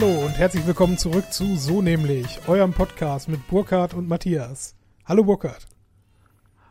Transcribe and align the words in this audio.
Hallo 0.00 0.26
und 0.26 0.38
herzlich 0.38 0.64
willkommen 0.64 0.96
zurück 0.96 1.32
zu 1.32 1.56
So 1.56 1.82
nämlich, 1.82 2.38
eurem 2.46 2.72
Podcast 2.72 3.28
mit 3.28 3.48
Burkhard 3.48 3.94
und 3.94 4.06
Matthias. 4.06 4.76
Hallo 5.04 5.24
Burkhard. 5.24 5.66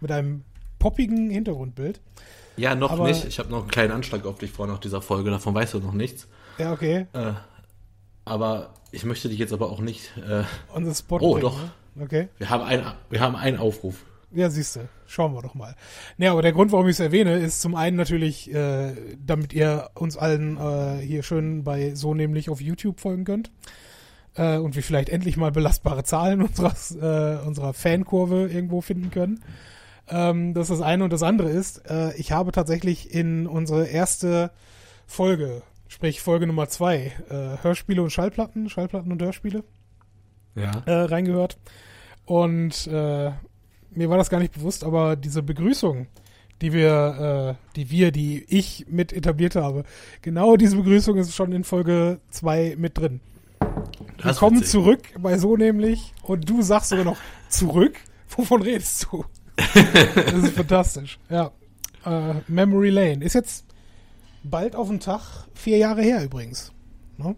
mit 0.00 0.10
einem 0.10 0.44
poppigen 0.78 1.30
Hintergrundbild. 1.30 2.00
Ja, 2.56 2.74
noch 2.74 2.92
Aber, 2.92 3.08
nicht. 3.08 3.24
Ich 3.24 3.38
habe 3.38 3.50
noch 3.50 3.62
einen 3.62 3.70
kleinen 3.70 3.92
Anschlag 3.92 4.24
auf 4.26 4.38
dich 4.38 4.52
vor 4.52 4.66
nach 4.66 4.78
dieser 4.78 5.02
Folge. 5.02 5.30
Davon 5.30 5.54
weißt 5.54 5.74
du 5.74 5.80
noch 5.80 5.92
nichts. 5.92 6.28
Ja, 6.58 6.72
okay. 6.72 7.06
Äh, 7.12 7.32
aber 8.24 8.74
ich 8.92 9.04
möchte 9.04 9.28
dich 9.28 9.38
jetzt 9.38 9.52
aber 9.52 9.70
auch 9.70 9.80
nicht. 9.80 10.16
Äh, 10.16 10.44
On 10.74 10.84
the 10.84 10.94
spot. 10.94 11.18
Oh, 11.20 11.32
bringen, 11.32 11.40
doch. 11.40 11.58
Ne? 11.94 12.04
Okay. 12.04 12.28
Wir 12.38 12.50
haben, 12.50 12.64
ein, 12.64 12.84
wir 13.10 13.20
haben 13.20 13.36
einen 13.36 13.58
Aufruf. 13.58 14.04
Ja, 14.32 14.50
siehst 14.50 14.76
du. 14.76 14.88
Schauen 15.06 15.32
wir 15.34 15.42
doch 15.42 15.54
mal. 15.54 15.76
Naja, 16.16 16.32
aber 16.32 16.42
der 16.42 16.52
Grund, 16.52 16.72
warum 16.72 16.88
ich 16.88 16.96
es 16.96 17.00
erwähne, 17.00 17.38
ist 17.38 17.60
zum 17.60 17.76
einen 17.76 17.96
natürlich, 17.96 18.52
äh, 18.52 18.92
damit 19.24 19.52
ihr 19.52 19.90
uns 19.94 20.16
allen 20.16 20.56
äh, 20.56 21.00
hier 21.00 21.22
schön 21.22 21.62
bei 21.62 21.94
so 21.94 22.14
nämlich 22.14 22.50
auf 22.50 22.60
YouTube 22.60 22.98
folgen 22.98 23.24
könnt 23.24 23.52
äh, 24.34 24.56
und 24.56 24.74
wir 24.74 24.82
vielleicht 24.82 25.08
endlich 25.08 25.36
mal 25.36 25.52
belastbare 25.52 26.02
Zahlen 26.02 26.42
unserer, 26.58 26.74
äh, 27.00 27.46
unserer 27.46 27.74
Fankurve 27.74 28.48
irgendwo 28.48 28.80
finden 28.80 29.10
können. 29.10 29.44
Ähm, 30.08 30.52
das 30.52 30.68
ist 30.68 30.80
das 30.80 30.86
eine 30.86 31.04
und 31.04 31.12
das 31.12 31.22
andere 31.22 31.50
ist, 31.50 31.88
äh, 31.88 32.14
ich 32.16 32.32
habe 32.32 32.52
tatsächlich 32.52 33.14
in 33.14 33.46
unsere 33.46 33.86
erste 33.86 34.50
Folge, 35.06 35.62
sprich 35.94 36.20
Folge 36.20 36.48
Nummer 36.48 36.68
zwei, 36.68 37.12
äh, 37.30 37.62
Hörspiele 37.62 38.02
und 38.02 38.10
Schallplatten, 38.10 38.68
Schallplatten 38.68 39.12
und 39.12 39.22
Hörspiele, 39.22 39.62
ja. 40.56 40.82
äh, 40.86 41.02
reingehört. 41.02 41.56
Und 42.26 42.88
äh, 42.88 43.30
mir 43.92 44.10
war 44.10 44.18
das 44.18 44.28
gar 44.28 44.40
nicht 44.40 44.54
bewusst, 44.54 44.82
aber 44.82 45.14
diese 45.14 45.44
Begrüßung, 45.44 46.08
die 46.60 46.72
wir, 46.72 47.56
äh, 47.60 47.76
die 47.76 47.92
wir, 47.92 48.10
die 48.10 48.44
ich 48.48 48.86
mit 48.88 49.12
etabliert 49.12 49.54
habe, 49.54 49.84
genau 50.20 50.56
diese 50.56 50.76
Begrüßung 50.76 51.16
ist 51.16 51.32
schon 51.32 51.52
in 51.52 51.62
Folge 51.62 52.18
zwei 52.28 52.74
mit 52.76 52.98
drin. 52.98 53.20
Wir 54.20 54.34
kommen 54.34 54.56
witzig. 54.56 54.72
zurück 54.72 55.02
bei 55.20 55.38
so 55.38 55.56
nämlich 55.56 56.12
und 56.24 56.50
du 56.50 56.62
sagst 56.62 56.88
sogar 56.88 57.04
noch 57.04 57.18
zurück. 57.48 57.94
Wovon 58.30 58.62
redest 58.62 59.06
du? 59.12 59.24
das 59.56 60.34
ist 60.34 60.56
fantastisch. 60.56 61.20
Ja. 61.30 61.52
Äh, 62.04 62.34
Memory 62.48 62.90
Lane. 62.90 63.24
Ist 63.24 63.34
jetzt 63.34 63.64
bald 64.44 64.76
auf 64.76 64.88
den 64.88 65.00
Tag 65.00 65.20
vier 65.54 65.78
Jahre 65.78 66.02
her 66.02 66.24
übrigens. 66.24 66.72
Ne? 67.16 67.34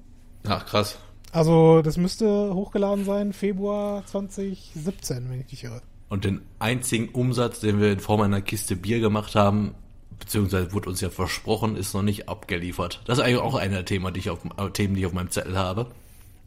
Ach, 0.47 0.67
krass. 0.67 0.99
Also, 1.33 1.83
das 1.83 1.97
müsste 1.97 2.55
hochgeladen 2.55 3.05
sein, 3.05 3.33
Februar 3.33 4.05
2017, 4.07 5.29
wenn 5.29 5.41
ich 5.41 5.47
dich 5.47 5.65
irre. 5.65 5.83
Und 6.09 6.25
den 6.25 6.41
einzigen 6.59 7.09
Umsatz, 7.09 7.61
den 7.61 7.81
wir 7.81 7.93
in 7.93 8.01
Form 8.01 8.21
einer 8.21 8.41
Kiste 8.41 8.77
Bier 8.77 9.01
gemacht 9.01 9.35
haben, 9.35 9.75
beziehungsweise 10.19 10.73
wurde 10.73 10.89
uns 10.89 11.01
ja 11.01 11.11
versprochen, 11.11 11.77
ist 11.77 11.95
noch 11.95 12.03
nicht 12.03 12.29
abgeliefert. 12.29 13.03
Das 13.07 13.19
ist 13.19 13.25
eigentlich 13.25 13.41
auch 13.41 13.55
einer 13.55 13.77
der 13.77 13.85
Themen, 13.85 14.13
die 14.15 14.21
ich 14.21 14.31
auf, 14.31 14.41
äh, 14.57 14.71
Themen, 14.71 14.95
die 14.95 15.01
ich 15.01 15.07
auf 15.07 15.13
meinem 15.13 15.31
Zettel 15.31 15.59
habe. 15.59 15.89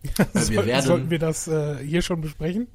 wir 0.33 0.65
werden, 0.65 0.85
sollten 0.85 1.09
wir 1.09 1.19
das 1.19 1.47
äh, 1.47 1.77
hier 1.85 2.01
schon 2.01 2.21
besprechen? 2.21 2.67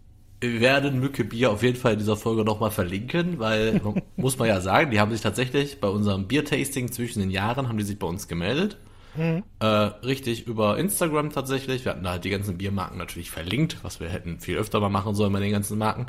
Wir 0.52 0.60
werden 0.60 1.00
Mücke 1.00 1.24
Bier 1.24 1.50
auf 1.50 1.62
jeden 1.62 1.76
Fall 1.76 1.94
in 1.94 1.98
dieser 1.98 2.16
Folge 2.16 2.44
nochmal 2.44 2.70
verlinken, 2.70 3.38
weil, 3.38 3.80
muss 4.16 4.38
man 4.38 4.48
ja 4.48 4.60
sagen, 4.60 4.90
die 4.90 5.00
haben 5.00 5.10
sich 5.10 5.20
tatsächlich 5.20 5.80
bei 5.80 5.88
unserem 5.88 6.26
Biertasting 6.26 6.92
zwischen 6.92 7.20
den 7.20 7.30
Jahren, 7.30 7.68
haben 7.68 7.78
die 7.78 7.84
sich 7.84 7.98
bei 7.98 8.06
uns 8.06 8.28
gemeldet. 8.28 8.76
Mhm. 9.16 9.44
Äh, 9.60 9.66
richtig 9.66 10.46
über 10.46 10.76
Instagram 10.78 11.30
tatsächlich. 11.30 11.84
Wir 11.84 11.92
hatten 11.92 12.04
da 12.04 12.10
halt 12.10 12.24
die 12.24 12.30
ganzen 12.30 12.58
Biermarken 12.58 12.98
natürlich 12.98 13.30
verlinkt, 13.30 13.78
was 13.82 14.00
wir 14.00 14.08
hätten 14.08 14.40
viel 14.40 14.56
öfter 14.56 14.80
mal 14.80 14.88
machen 14.88 15.14
sollen 15.14 15.32
bei 15.32 15.40
den 15.40 15.52
ganzen 15.52 15.78
Marken. 15.78 16.06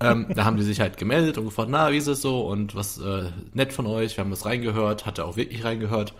ähm, 0.00 0.26
da 0.34 0.44
haben 0.44 0.56
die 0.56 0.62
sich 0.62 0.80
halt 0.80 0.96
gemeldet 0.96 1.38
und 1.38 1.44
gefragt, 1.44 1.70
na, 1.70 1.92
wie 1.92 1.96
ist 1.96 2.06
es 2.06 2.22
so 2.22 2.46
und 2.46 2.74
was 2.74 2.98
äh, 2.98 3.24
nett 3.54 3.72
von 3.72 3.86
euch. 3.86 4.16
Wir 4.16 4.24
haben 4.24 4.30
das 4.30 4.46
reingehört, 4.46 5.06
hatte 5.06 5.24
auch 5.24 5.36
wirklich 5.36 5.64
reingehört. 5.64 6.14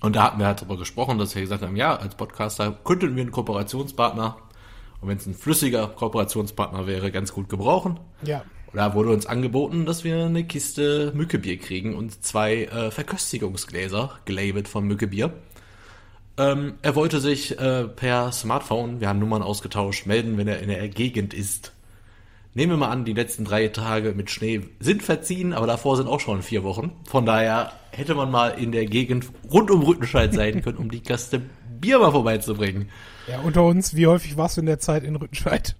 Und 0.00 0.16
da 0.16 0.24
hatten 0.24 0.38
wir 0.38 0.46
halt 0.46 0.60
darüber 0.60 0.76
gesprochen, 0.76 1.18
dass 1.18 1.34
wir 1.34 1.42
gesagt 1.42 1.62
haben, 1.62 1.76
ja, 1.76 1.96
als 1.96 2.14
Podcaster 2.14 2.76
könnten 2.84 3.16
wir 3.16 3.22
einen 3.22 3.32
Kooperationspartner, 3.32 4.36
und 5.00 5.08
wenn 5.08 5.16
es 5.16 5.26
ein 5.26 5.34
flüssiger 5.34 5.88
Kooperationspartner 5.88 6.86
wäre, 6.86 7.10
ganz 7.10 7.32
gut 7.32 7.48
gebrauchen. 7.48 8.00
Ja. 8.22 8.44
Da 8.72 8.94
wurde 8.94 9.10
uns 9.10 9.26
angeboten, 9.26 9.86
dass 9.86 10.04
wir 10.04 10.24
eine 10.24 10.44
Kiste 10.44 11.12
Mückebier 11.14 11.58
kriegen 11.58 11.94
und 11.94 12.22
zwei 12.24 12.64
äh, 12.64 12.90
Verköstigungsgläser, 12.90 14.18
gelabelt 14.24 14.68
von 14.68 14.86
Mückebier. 14.86 15.32
Ähm, 16.38 16.74
er 16.82 16.94
wollte 16.94 17.20
sich 17.20 17.58
äh, 17.58 17.84
per 17.84 18.32
Smartphone, 18.32 19.00
wir 19.00 19.08
haben 19.08 19.18
Nummern 19.18 19.42
ausgetauscht, 19.42 20.06
melden, 20.06 20.36
wenn 20.36 20.48
er 20.48 20.60
in 20.60 20.68
der 20.68 20.88
Gegend 20.88 21.32
ist. 21.32 21.72
Nehmen 22.52 22.72
wir 22.72 22.76
mal 22.78 22.90
an, 22.90 23.04
die 23.04 23.12
letzten 23.12 23.44
drei 23.44 23.68
Tage 23.68 24.12
mit 24.12 24.30
Schnee 24.30 24.62
sind 24.80 25.02
verziehen, 25.02 25.52
aber 25.52 25.66
davor 25.66 25.96
sind 25.96 26.08
auch 26.08 26.20
schon 26.20 26.42
vier 26.42 26.62
Wochen. 26.62 26.92
Von 27.04 27.26
daher 27.26 27.72
hätte 27.90 28.14
man 28.14 28.30
mal 28.30 28.48
in 28.48 28.72
der 28.72 28.86
Gegend 28.86 29.26
rund 29.50 29.70
um 29.70 29.82
Rüttenscheid 29.82 30.34
sein 30.34 30.62
können, 30.62 30.78
um 30.78 30.90
die 30.90 31.02
Kaste 31.02 31.40
Bier 31.80 31.98
mal 31.98 32.12
vorbeizubringen. 32.12 32.90
Ja, 33.28 33.40
unter 33.40 33.64
uns, 33.64 33.94
wie 33.96 34.06
häufig 34.06 34.36
warst 34.36 34.56
du 34.56 34.60
in 34.60 34.66
der 34.66 34.78
Zeit 34.78 35.04
in 35.04 35.16
Rüttenscheid? 35.16 35.76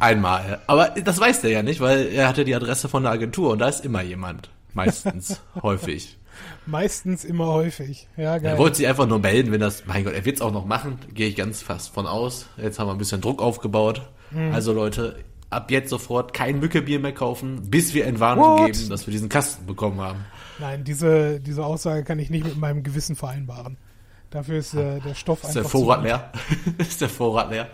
Einmal. 0.00 0.60
Aber 0.66 0.88
das 0.88 1.18
weiß 1.18 1.40
der 1.40 1.50
ja 1.50 1.62
nicht, 1.62 1.80
weil 1.80 2.08
er 2.08 2.28
hatte 2.28 2.44
die 2.44 2.54
Adresse 2.54 2.88
von 2.88 3.02
der 3.02 3.12
Agentur 3.12 3.50
und 3.50 3.58
da 3.58 3.68
ist 3.68 3.84
immer 3.84 4.02
jemand. 4.02 4.50
Meistens. 4.74 5.40
häufig. 5.62 6.18
Meistens 6.66 7.24
immer 7.24 7.46
häufig. 7.46 8.06
Ja, 8.16 8.38
geil. 8.38 8.52
Er 8.52 8.58
wollte 8.58 8.76
sich 8.76 8.86
einfach 8.86 9.06
nur 9.06 9.18
melden, 9.18 9.50
wenn 9.50 9.60
das, 9.60 9.86
mein 9.86 10.04
Gott, 10.04 10.12
er 10.12 10.24
wird 10.24 10.36
es 10.36 10.42
auch 10.42 10.52
noch 10.52 10.66
machen, 10.66 10.98
gehe 11.12 11.28
ich 11.28 11.36
ganz 11.36 11.62
fast 11.62 11.92
von 11.92 12.06
aus. 12.06 12.46
Jetzt 12.56 12.78
haben 12.78 12.86
wir 12.86 12.92
ein 12.92 12.98
bisschen 12.98 13.20
Druck 13.20 13.42
aufgebaut. 13.42 14.02
Mhm. 14.30 14.52
Also 14.52 14.72
Leute, 14.72 15.16
ab 15.50 15.70
jetzt 15.70 15.90
sofort 15.90 16.34
kein 16.34 16.60
Mückebier 16.60 17.00
mehr 17.00 17.14
kaufen, 17.14 17.70
bis 17.70 17.94
wir 17.94 18.06
Entwarnung 18.06 18.58
What? 18.58 18.72
geben, 18.72 18.88
dass 18.90 19.06
wir 19.06 19.12
diesen 19.12 19.28
Kasten 19.28 19.66
bekommen 19.66 20.00
haben. 20.00 20.24
Nein, 20.58 20.84
diese, 20.84 21.40
diese 21.40 21.64
Aussage 21.64 22.04
kann 22.04 22.18
ich 22.18 22.30
nicht 22.30 22.44
mit 22.44 22.58
meinem 22.58 22.82
Gewissen 22.82 23.16
vereinbaren. 23.16 23.78
Dafür 24.30 24.58
ist 24.58 24.74
äh, 24.74 25.00
der 25.00 25.14
Stoff 25.14 25.42
ist 25.42 25.56
einfach. 25.56 25.60
Ist 25.62 25.72
der 25.72 25.80
Vorrat 25.80 26.02
leer? 26.02 26.32
ist 26.78 27.00
der 27.00 27.08
Vorrat 27.08 27.50
leer? 27.50 27.68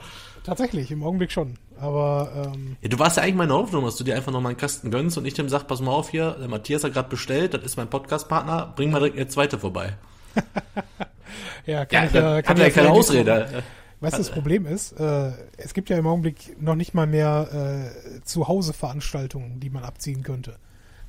Tatsächlich, 0.45 0.91
im 0.91 1.03
Augenblick 1.03 1.33
schon. 1.33 1.57
Aber 1.81 2.53
ähm, 2.55 2.77
ja, 2.81 2.89
du 2.89 2.99
warst 2.99 3.17
ja 3.17 3.23
eigentlich 3.23 3.35
meine 3.35 3.55
Hoffnung, 3.55 3.85
dass 3.85 3.97
du 3.97 4.05
dir 4.05 4.15
einfach 4.15 4.31
noch 4.31 4.41
mal 4.41 4.51
einen 4.51 4.59
Kasten 4.59 4.91
gönnst 4.91 5.19
und 5.19 5.25
ich 5.25 5.35
dem 5.35 5.49
sag, 5.49 5.67
pass 5.67 5.81
mal 5.81 5.91
auf 5.91 6.11
hier, 6.11 6.37
der 6.39 6.49
Matthias 6.49 6.85
hat 6.85 6.93
gerade 6.93 7.09
bestellt, 7.09 7.55
das 7.55 7.65
ist 7.65 7.77
mein 7.77 7.89
Podcast-Partner, 7.89 8.73
bring 8.77 8.91
mal 8.91 8.99
direkt 8.99 9.17
eine 9.17 9.27
zweite 9.27 9.59
vorbei. 9.59 9.97
ja, 11.67 11.85
kann 11.87 12.05
ja, 12.05 12.37
ich, 12.37 12.39
äh, 12.39 12.43
kann 12.43 12.57
hat 12.57 12.59
ja 12.59 12.71
keine 12.71 12.91
Ausrede. 12.91 13.65
Weißt 14.01 14.15
du, 14.15 14.19
das 14.19 14.31
Problem 14.31 14.67
ist, 14.67 14.93
äh, 15.01 15.33
es 15.57 15.73
gibt 15.73 15.89
ja 15.89 15.97
im 15.97 16.07
Augenblick 16.07 16.61
noch 16.61 16.75
nicht 16.75 16.93
mal 16.93 17.07
mehr 17.07 17.93
äh, 17.97 18.21
Zuhause-Veranstaltungen, 18.23 19.61
die 19.61 19.71
man 19.71 19.83
abziehen 19.83 20.23
könnte. 20.23 20.59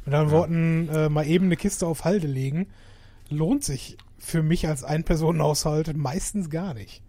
Mit 0.06 0.14
anderen 0.14 0.34
ja. 0.34 0.40
Worten, 0.40 0.90
äh, 0.90 1.10
mal 1.10 1.28
eben 1.28 1.46
eine 1.46 1.58
Kiste 1.58 1.88
auf 1.88 2.06
Halde 2.06 2.28
legen, 2.28 2.68
lohnt 3.30 3.66
sich 3.66 3.98
für 4.26 4.44
mich 4.44 4.68
als 4.68 4.84
Ein-Personen-Haushalt 4.84 5.96
meistens 5.96 6.50
gar 6.50 6.74
nicht. 6.74 7.02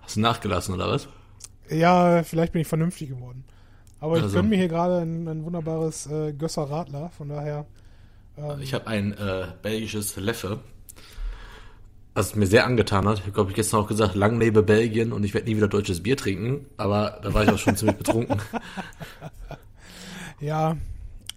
Hast 0.00 0.16
du 0.16 0.20
nachgelassen, 0.20 0.74
oder 0.74 0.88
was? 0.88 1.08
Ja, 1.68 2.22
vielleicht 2.22 2.52
bin 2.52 2.62
ich 2.62 2.68
vernünftig 2.68 3.08
geworden. 3.08 3.44
Aber 4.00 4.14
also. 4.14 4.26
ich 4.26 4.32
gönne 4.32 4.48
mir 4.48 4.56
hier 4.56 4.68
gerade 4.68 4.98
ein, 4.98 5.28
ein 5.28 5.44
wunderbares 5.44 6.06
äh, 6.06 6.32
Gösser 6.32 6.64
Radler, 6.64 7.10
von 7.10 7.28
daher. 7.28 7.66
Ähm, 8.36 8.60
ich 8.60 8.74
habe 8.74 8.86
ein 8.86 9.12
äh, 9.12 9.48
belgisches 9.62 10.16
Leffe 10.16 10.60
was 12.14 12.34
mir 12.34 12.46
sehr 12.46 12.66
angetan 12.66 13.08
hat. 13.08 13.22
Ich 13.26 13.32
glaube, 13.32 13.50
ich 13.50 13.56
gestern 13.56 13.80
auch 13.80 13.86
gesagt, 13.86 14.14
lang 14.14 14.38
lebe 14.38 14.62
Belgien 14.62 15.12
und 15.12 15.24
ich 15.24 15.32
werde 15.32 15.48
nie 15.48 15.56
wieder 15.56 15.68
deutsches 15.68 16.02
Bier 16.02 16.16
trinken, 16.16 16.66
aber 16.76 17.20
da 17.22 17.32
war 17.32 17.44
ich 17.44 17.50
auch 17.50 17.58
schon 17.58 17.76
ziemlich 17.76 17.96
betrunken. 17.96 18.40
Ja, 20.42 20.78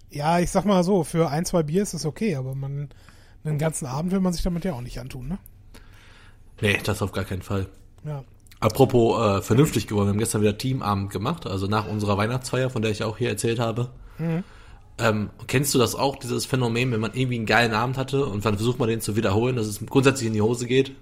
ja, 0.08 0.38
ich 0.38 0.50
sag 0.50 0.64
mal 0.64 0.82
so, 0.82 1.04
für 1.04 1.28
ein, 1.28 1.44
zwei 1.44 1.62
Bier 1.62 1.82
ist 1.82 1.92
es 1.92 2.06
okay, 2.06 2.36
aber 2.36 2.54
man, 2.54 2.88
einen 3.44 3.58
ganzen 3.58 3.86
Abend 3.86 4.12
will 4.12 4.20
man 4.20 4.32
sich 4.32 4.42
damit 4.42 4.64
ja 4.64 4.72
auch 4.72 4.80
nicht 4.80 4.98
antun, 4.98 5.28
ne? 5.28 5.38
Nee, 6.60 6.78
das 6.84 7.02
auf 7.02 7.12
gar 7.12 7.24
keinen 7.24 7.42
Fall. 7.42 7.66
Ja. 8.04 8.24
Apropos 8.60 9.20
äh, 9.20 9.42
vernünftig 9.42 9.86
geworden, 9.86 10.06
wir 10.06 10.12
haben 10.12 10.18
gestern 10.18 10.40
wieder 10.40 10.56
Teamabend 10.56 11.10
gemacht, 11.10 11.46
also 11.46 11.66
nach 11.66 11.86
unserer 11.86 12.16
Weihnachtsfeier, 12.16 12.70
von 12.70 12.80
der 12.82 12.90
ich 12.90 13.02
auch 13.02 13.18
hier 13.18 13.28
erzählt 13.28 13.58
habe. 13.58 13.90
Ähm, 14.98 15.30
kennst 15.48 15.74
du 15.74 15.78
das 15.78 15.94
auch, 15.96 16.16
dieses 16.16 16.46
Phänomen, 16.46 16.92
wenn 16.92 17.00
man 17.00 17.12
irgendwie 17.14 17.36
einen 17.36 17.46
geilen 17.46 17.74
Abend 17.74 17.98
hatte 17.98 18.24
und 18.24 18.44
dann 18.44 18.56
versucht 18.56 18.78
man 18.78 18.88
den 18.88 19.00
zu 19.00 19.16
wiederholen, 19.16 19.56
dass 19.56 19.66
es 19.66 19.84
grundsätzlich 19.84 20.28
in 20.28 20.32
die 20.34 20.40
Hose 20.40 20.66
geht? 20.66 20.92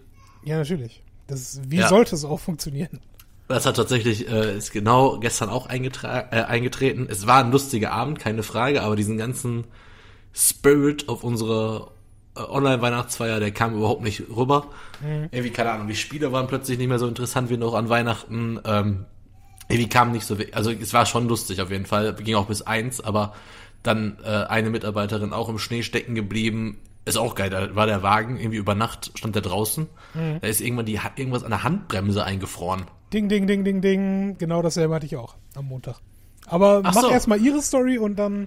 Ja, 0.45 0.57
natürlich. 0.57 1.03
Das 1.27 1.41
ist, 1.41 1.71
wie 1.71 1.77
Ja. 1.77 1.89
sollte 1.89 2.15
es 2.15 2.25
auch 2.25 2.41
funktionieren? 2.41 3.01
Das 3.49 3.67
hat 3.67 3.77
tatsächlich, 3.77 4.29
äh, 4.29 4.57
ist 4.57 4.73
genau 4.73 5.19
gestern 5.19 5.51
auch 5.51 5.69
äh, 5.69 5.71
eingetreten. 5.71 7.07
Es 7.11 7.27
war 7.27 7.45
ein 7.45 7.53
lustiger 7.53 7.93
Abend, 7.93 8.19
keine 8.19 8.43
Frage, 8.43 8.83
aber 8.83 8.97
diesen 8.97 9.19
ganzen 9.19 9.65
Spirit 10.33 11.09
auf 11.11 11.23
unsere 11.23 11.91
Online-Weihnachtsfeier, 12.35 13.41
der 13.41 13.51
kam 13.51 13.75
überhaupt 13.75 14.03
nicht 14.03 14.23
rüber. 14.35 14.67
Irgendwie, 15.31 15.51
keine 15.51 15.71
Ahnung, 15.73 15.89
die 15.89 15.97
Spiele 15.97 16.33
waren 16.33 16.47
plötzlich 16.47 16.79
nicht 16.79 16.89
mehr 16.89 16.99
so 16.99 17.07
interessant 17.09 17.51
wie 17.51 17.57
noch 17.57 17.75
an 17.75 17.89
Weihnachten. 17.89 18.61
Ähm, 18.65 19.05
irgendwie 19.69 19.89
kam 19.89 20.13
nicht 20.13 20.25
so, 20.27 20.37
also 20.53 20.71
es 20.71 20.93
war 20.93 21.07
schon 21.07 21.29
lustig 21.29 21.61
auf 21.61 21.71
jeden 21.71 21.87
Fall, 21.87 22.15
ging 22.15 22.35
auch 22.37 22.47
bis 22.47 22.63
eins, 22.63 23.01
aber 23.01 23.35
dann 23.83 24.19
äh, 24.25 24.29
eine 24.29 24.71
Mitarbeiterin 24.71 25.33
auch 25.33 25.49
im 25.49 25.59
Schnee 25.59 25.83
stecken 25.83 26.15
geblieben. 26.15 26.79
Ist 27.05 27.19
auch 27.19 27.35
geil, 27.35 27.51
da 27.51 27.75
war 27.75 27.87
der 27.87 28.03
Wagen 28.05 28.39
irgendwie 28.39 28.59
über 28.59 28.77
Nacht, 28.77 29.11
stand 29.17 29.35
der 29.35 29.43
draußen. 29.43 29.89
Da 30.15 30.47
ist 30.47 30.61
irgendwann 30.61 30.87
die, 30.87 31.01
irgendwas 31.17 31.43
an 31.43 31.51
der 31.51 31.65
Handbremse 31.65 32.23
eingefroren. 32.23 32.85
Ding, 33.13 33.29
ding, 33.29 33.47
ding, 33.49 33.65
ding, 33.65 33.81
ding. 33.81 34.37
Genau 34.39 34.63
dasselbe 34.63 34.95
hatte 34.95 35.07
ich 35.07 35.17
auch 35.17 35.35
am 35.57 35.65
Montag. 35.67 35.97
Aber 36.47 36.81
Ach 36.85 36.95
mach 36.95 37.03
so. 37.03 37.11
erstmal 37.11 37.41
ihre 37.41 37.61
Story 37.61 37.99
und 37.99 38.17
dann, 38.17 38.47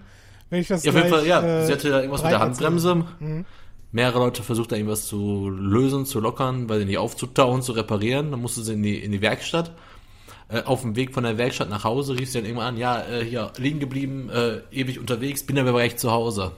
wenn 0.49 0.61
ich 0.61 0.69
das 0.69 0.85
Ja, 0.85 0.91
auf 0.91 0.95
jeden 0.95 1.09
gleich, 1.09 1.19
Fall, 1.19 1.27
ja. 1.27 1.41
äh, 1.43 1.65
sie 1.65 1.73
hatte 1.73 1.89
da 1.89 1.97
irgendwas 1.99 2.23
mit 2.23 2.31
der 2.31 2.37
breit 2.37 2.47
erzähle. 2.49 3.45
Mehrere 3.95 4.19
Leute 4.19 4.43
versucht 4.43 4.73
da 4.73 4.75
irgendwas 4.75 5.07
zu 5.07 5.49
lösen, 5.49 6.05
zu 6.05 6.19
lockern, 6.19 6.67
weil 6.67 6.79
sie 6.79 6.85
nicht 6.85 6.97
aufzutauen, 6.97 7.61
zu 7.61 7.71
reparieren. 7.71 8.29
Dann 8.29 8.41
musste 8.41 8.61
sie 8.61 8.73
in 8.73 8.83
die, 8.83 8.99
in 8.99 9.13
die 9.13 9.21
Werkstatt. 9.21 9.71
Äh, 10.49 10.63
auf 10.63 10.81
dem 10.81 10.97
Weg 10.97 11.13
von 11.13 11.23
der 11.23 11.37
Werkstatt 11.37 11.69
nach 11.69 11.85
Hause 11.85 12.19
rief 12.19 12.29
sie 12.29 12.39
dann 12.39 12.45
irgendwann 12.45 12.73
an, 12.73 12.77
ja, 12.77 13.01
äh, 13.07 13.23
hier 13.23 13.53
liegen 13.57 13.79
geblieben, 13.79 14.29
äh, 14.29 14.57
ewig 14.69 14.99
unterwegs, 14.99 15.43
bin 15.43 15.57
aber 15.57 15.71
gleich 15.71 15.95
zu 15.95 16.11
Hause. 16.11 16.51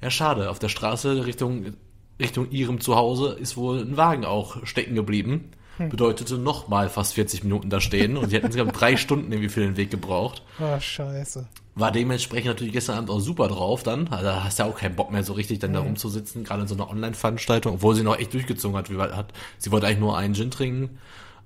Ja, 0.00 0.10
schade. 0.10 0.50
Auf 0.50 0.60
der 0.60 0.68
Straße 0.68 1.26
Richtung, 1.26 1.74
Richtung 2.20 2.48
ihrem 2.52 2.80
Zuhause 2.80 3.36
ist 3.40 3.56
wohl 3.56 3.80
ein 3.80 3.96
Wagen 3.96 4.24
auch 4.24 4.64
stecken 4.64 4.94
geblieben. 4.94 5.50
Bedeutete 5.78 6.38
nochmal 6.38 6.88
fast 6.88 7.14
40 7.14 7.42
Minuten 7.42 7.70
da 7.70 7.80
stehen 7.80 8.16
und 8.16 8.30
die 8.30 8.36
hätten 8.36 8.46
insgesamt 8.46 8.80
drei 8.80 8.96
Stunden 8.96 9.32
irgendwie 9.32 9.48
für 9.48 9.60
den 9.60 9.76
Weg 9.76 9.90
gebraucht 9.90 10.42
Ah, 10.60 10.78
scheiße. 10.78 11.48
War 11.74 11.90
dementsprechend 11.90 12.48
natürlich 12.48 12.72
gestern 12.72 12.98
Abend 12.98 13.10
auch 13.10 13.20
super 13.20 13.48
drauf 13.48 13.82
dann. 13.82 14.08
Also 14.08 14.24
da 14.24 14.44
hast 14.44 14.58
du 14.58 14.64
ja 14.64 14.68
auch 14.68 14.76
keinen 14.76 14.94
Bock 14.94 15.10
mehr 15.10 15.24
so 15.24 15.32
richtig 15.32 15.58
dann 15.58 15.72
da 15.72 15.80
rumzusitzen, 15.80 16.44
gerade 16.44 16.62
in 16.62 16.68
so 16.68 16.74
einer 16.74 16.90
Online-Veranstaltung, 16.90 17.74
obwohl 17.74 17.94
sie 17.94 18.02
noch 18.02 18.18
echt 18.18 18.34
durchgezogen 18.34 18.76
hat. 18.76 18.90
Wie 18.90 18.98
weit 18.98 19.16
hat. 19.16 19.32
Sie 19.58 19.72
wollte 19.72 19.86
eigentlich 19.86 20.00
nur 20.00 20.16
einen 20.16 20.34
Gin 20.34 20.50
trinken. 20.50 20.98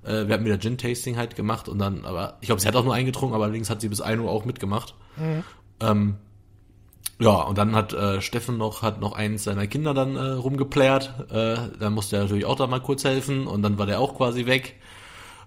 Äh, 0.05 0.27
wir 0.27 0.35
hatten 0.35 0.45
wieder 0.45 0.59
Gin-Tasting 0.59 1.17
halt 1.17 1.37
gemacht 1.37 1.69
und 1.69 1.79
dann, 1.79 2.05
aber 2.05 2.39
ich 2.41 2.47
glaube, 2.47 2.61
sie 2.61 2.67
hat 2.67 2.75
auch 2.75 2.85
nur 2.85 2.95
einen 2.95 3.07
getrunken, 3.07 3.35
aber 3.35 3.45
allerdings 3.45 3.71
hat 3.71 3.81
sie 3.81 3.89
bis 3.89 4.01
1 4.01 4.21
Uhr 4.21 4.31
auch 4.31 4.45
mitgemacht. 4.45 4.95
Ähm, 5.81 6.17
ja, 7.19 7.43
und 7.43 7.57
dann 7.57 7.75
hat 7.75 7.93
äh, 7.95 8.21
Steffen 8.21 8.59
noch, 8.59 8.83
hat 8.83 9.01
noch 9.01 9.13
eins 9.13 9.45
seiner 9.45 9.67
Kinder 9.67 9.95
dann 9.95 10.17
äh, 10.17 10.21
rumgeplärt. 10.21 11.31
Äh, 11.31 11.57
dann 11.79 11.95
musste 11.95 12.17
er 12.17 12.23
natürlich 12.23 12.45
auch 12.45 12.57
da 12.57 12.67
mal 12.67 12.81
kurz 12.81 13.05
helfen 13.05 13.47
und 13.47 13.63
dann 13.63 13.79
war 13.79 13.87
der 13.87 14.01
auch 14.01 14.17
quasi 14.17 14.47
weg. 14.47 14.75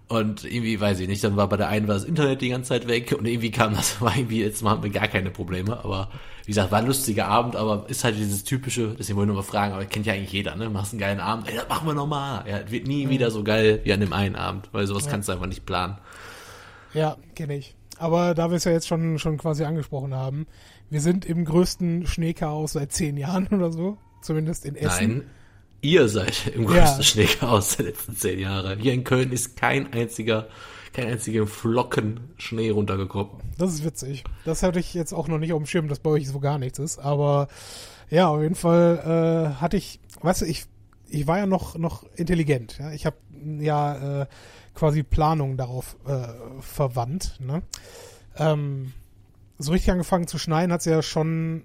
Und 0.10 0.44
irgendwie, 0.44 0.82
weiß 0.82 1.00
ich 1.02 1.08
nicht, 1.08 1.24
dann 1.24 1.38
war 1.38 1.48
bei 1.48 1.56
der 1.56 1.70
einen 1.70 1.88
war 1.88 1.94
das 1.94 2.04
Internet 2.04 2.42
die 2.42 2.50
ganze 2.50 2.70
Zeit 2.70 2.88
weg 2.88 3.16
und 3.18 3.28
irgendwie 3.28 3.52
kam 3.52 3.76
das, 3.76 4.02
war 4.02 4.18
irgendwie, 4.18 4.42
jetzt 4.42 4.64
haben 4.66 4.82
wir 4.82 4.90
gar 4.90 5.08
keine 5.08 5.30
Probleme, 5.30 5.78
aber 5.84 6.10
wie 6.46 6.52
gesagt, 6.52 6.72
war 6.72 6.80
ein 6.80 6.88
lustiger 6.88 7.28
Abend, 7.28 7.56
aber 7.56 7.86
ist 7.90 8.04
halt 8.04 8.18
dieses 8.18 8.44
typische, 8.44 8.96
deswegen 8.98 9.18
wollte 9.18 9.30
ich 9.30 9.36
nur 9.36 9.44
mal 9.44 9.48
fragen, 9.48 9.74
aber 9.74 9.86
kennt 9.86 10.08
ja 10.08 10.14
eigentlich 10.14 10.32
jeder, 10.32 10.56
ne? 10.56 10.68
Machst 10.68 10.94
einen 10.94 11.00
geilen 11.00 11.20
Abend, 11.20 11.48
ey, 11.48 11.56
das 11.56 11.70
machen 11.70 11.88
wir 11.88 11.94
nochmal. 11.94 12.44
Ja, 12.50 12.58
es 12.58 12.72
wird 12.72 12.88
nie 12.88 13.08
wieder 13.10 13.30
so 13.30 13.44
geil 13.44 13.82
wie 13.84 13.94
an 13.94 14.00
dem 14.00 14.12
einen 14.12 14.36
Abend, 14.36 14.70
weil 14.72 14.88
sowas 14.88 15.08
kannst 15.08 15.30
du 15.30 15.34
einfach 15.34 15.46
nicht 15.46 15.68
planen. 15.68 16.00
Ja, 16.96 17.18
kenne 17.36 17.58
ich. 17.58 17.76
Aber 18.00 18.34
da 18.34 18.50
wir 18.50 18.58
es 18.58 18.64
ja 18.64 18.72
jetzt 18.72 18.88
schon, 18.88 19.20
schon 19.20 19.38
quasi 19.38 19.64
angesprochen 19.64 20.16
haben, 20.16 20.48
wir 20.90 21.02
sind 21.02 21.24
im 21.24 21.46
größten 21.46 22.08
Schneechaos 22.08 22.72
seit 22.72 22.92
zehn 22.94 23.16
Jahren 23.16 23.48
oder 23.52 23.72
so. 23.72 24.00
Zumindest 24.24 24.66
in 24.66 24.76
Essen. 24.76 25.18
Nein, 25.18 25.30
ihr 25.81 26.08
seid 26.10 26.48
im 26.56 26.64
Ja. 26.64 26.70
größten 26.84 27.04
Schneechaos 27.04 27.78
der 27.78 27.86
letzten 27.88 28.16
zehn 28.16 28.40
Jahre. 28.40 28.76
Hier 28.78 28.94
in 28.94 29.04
Köln 29.04 29.31
ist 29.31 29.56
kein 29.56 29.92
einziger, 29.94 30.48
kein 30.94 31.08
einziger 31.08 31.46
Flocken 31.48 32.20
Schnee 32.38 32.70
runtergekommen. 32.70 33.31
Das 33.58 33.74
ist 33.74 33.84
witzig. 33.84 34.24
Das 34.46 34.64
hatte 34.64 34.80
ich 34.80 34.94
jetzt 34.94 35.14
auch 35.14 35.28
noch 35.28 35.38
nicht 35.38 35.54
auf 35.54 35.60
dem 35.62 35.66
Schirm, 35.68 35.88
dass 35.88 36.00
bei 36.00 36.10
euch 36.12 36.28
so 36.28 36.40
gar 36.40 36.58
nichts 36.58 36.80
ist. 36.80 37.00
Aber 37.00 37.48
ja, 38.10 38.28
auf 38.28 38.42
jeden 38.42 38.56
Fall 38.56 39.54
äh, 39.56 39.62
hatte 39.62 39.78
ich, 39.78 40.00
weißt 40.22 40.42
du, 40.42 40.46
ich, 40.46 40.66
ich 41.10 41.28
war 41.28 41.38
ja 41.38 41.46
noch, 41.46 41.78
noch 41.78 42.04
intelligent. 42.16 42.78
Ja? 42.80 42.92
Ich 42.92 43.06
habe 43.06 43.18
ja 43.60 44.22
äh, 44.22 44.25
quasi 44.75 45.04
Planung 45.04 45.58
darauf 45.58 45.96
äh, 46.08 46.28
verwandt. 46.62 47.38
Ne? 47.40 47.62
Ähm, 48.38 48.94
so 49.58 49.72
richtig 49.72 49.92
angefangen 49.92 50.28
zu 50.28 50.38
schneien 50.38 50.72
hat 50.72 50.80
es 50.82 50.86
ja 50.86 51.02
schon 51.02 51.64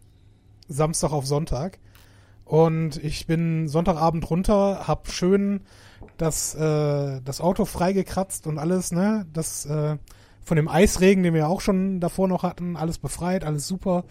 Samstag 0.69 1.13
auf 1.13 1.27
Sonntag. 1.27 1.79
Und 2.45 3.03
ich 3.03 3.27
bin 3.27 3.69
Sonntagabend 3.69 4.29
runter, 4.29 4.87
hab 4.87 5.11
schön 5.11 5.61
das, 6.19 6.55
äh, 6.55 7.21
das 7.25 7.41
Auto 7.41 7.65
freigekratzt 7.65 8.47
und 8.47 8.59
alles, 8.59 8.93
ne? 8.93 9.27
Das 9.33 9.67
äh, 9.67 9.97
von 10.45 10.57
dem 10.57 10.69
Eisregen, 10.69 11.23
den 11.23 11.35
wir 11.35 11.49
auch 11.49 11.61
schon 11.61 12.01
davor 12.01 12.29
noch 12.29 12.43
hatten, 12.43 12.77
alles 12.77 12.99
befreit, 12.99 13.45
alles 13.45 13.67
super. 13.67 14.05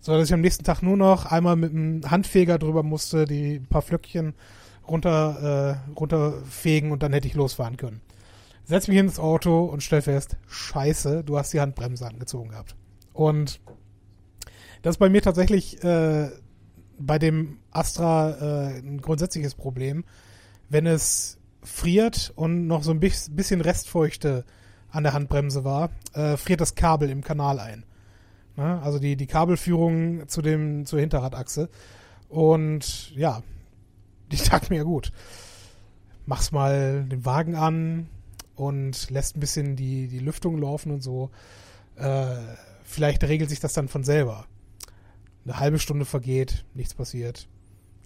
So 0.00 0.12
dass 0.12 0.28
ich 0.28 0.34
am 0.34 0.40
nächsten 0.40 0.64
Tag 0.64 0.82
nur 0.82 0.96
noch 0.96 1.26
einmal 1.26 1.56
mit 1.56 1.72
dem 1.72 2.00
Handfeger 2.08 2.58
drüber 2.58 2.82
musste, 2.82 3.24
die 3.24 3.60
paar 3.60 3.82
Flöckchen 3.82 4.34
runter, 4.88 5.78
äh, 5.88 5.92
runterfegen 5.92 6.90
und 6.90 7.02
dann 7.02 7.12
hätte 7.12 7.28
ich 7.28 7.34
losfahren 7.34 7.76
können. 7.76 8.00
Setz 8.64 8.88
mich 8.88 8.98
ins 8.98 9.18
Auto 9.18 9.64
und 9.64 9.82
stell 9.82 10.02
fest, 10.02 10.36
scheiße, 10.48 11.24
du 11.24 11.38
hast 11.38 11.52
die 11.52 11.60
Handbremse 11.60 12.06
angezogen 12.06 12.50
gehabt. 12.50 12.76
Und 13.12 13.60
das 14.82 14.94
ist 14.94 14.98
bei 14.98 15.08
mir 15.08 15.22
tatsächlich 15.22 15.82
äh, 15.84 16.30
bei 17.06 17.18
dem 17.18 17.58
Astra 17.70 18.30
äh, 18.30 18.78
ein 18.78 19.00
grundsätzliches 19.00 19.54
Problem. 19.54 20.04
Wenn 20.68 20.86
es 20.86 21.38
friert 21.62 22.32
und 22.36 22.66
noch 22.66 22.82
so 22.82 22.90
ein 22.90 23.00
bis- 23.00 23.34
bisschen 23.34 23.60
Restfeuchte 23.60 24.44
an 24.90 25.04
der 25.04 25.12
Handbremse 25.12 25.64
war, 25.64 25.90
äh, 26.14 26.36
friert 26.36 26.60
das 26.60 26.74
Kabel 26.74 27.10
im 27.10 27.22
Kanal 27.22 27.58
ein. 27.60 27.84
Ne? 28.56 28.80
Also 28.82 28.98
die, 28.98 29.16
die 29.16 29.26
Kabelführung 29.26 30.28
zu 30.28 30.42
dem, 30.42 30.84
zur 30.86 31.00
Hinterradachse. 31.00 31.68
Und 32.28 33.14
ja, 33.16 33.42
die 34.32 34.36
tat 34.36 34.70
mir 34.70 34.84
gut. 34.84 35.12
Machst 36.26 36.52
mal 36.52 37.04
den 37.04 37.24
Wagen 37.24 37.54
an 37.56 38.08
und 38.54 39.10
lässt 39.10 39.36
ein 39.36 39.40
bisschen 39.40 39.76
die, 39.76 40.08
die 40.08 40.20
Lüftung 40.20 40.58
laufen 40.58 40.92
und 40.92 41.02
so. 41.02 41.30
Äh, 41.96 42.36
vielleicht 42.84 43.24
regelt 43.24 43.50
sich 43.50 43.60
das 43.60 43.72
dann 43.72 43.88
von 43.88 44.04
selber. 44.04 44.46
Eine 45.44 45.58
halbe 45.58 45.78
Stunde 45.78 46.04
vergeht, 46.04 46.64
nichts 46.74 46.94
passiert. 46.94 47.48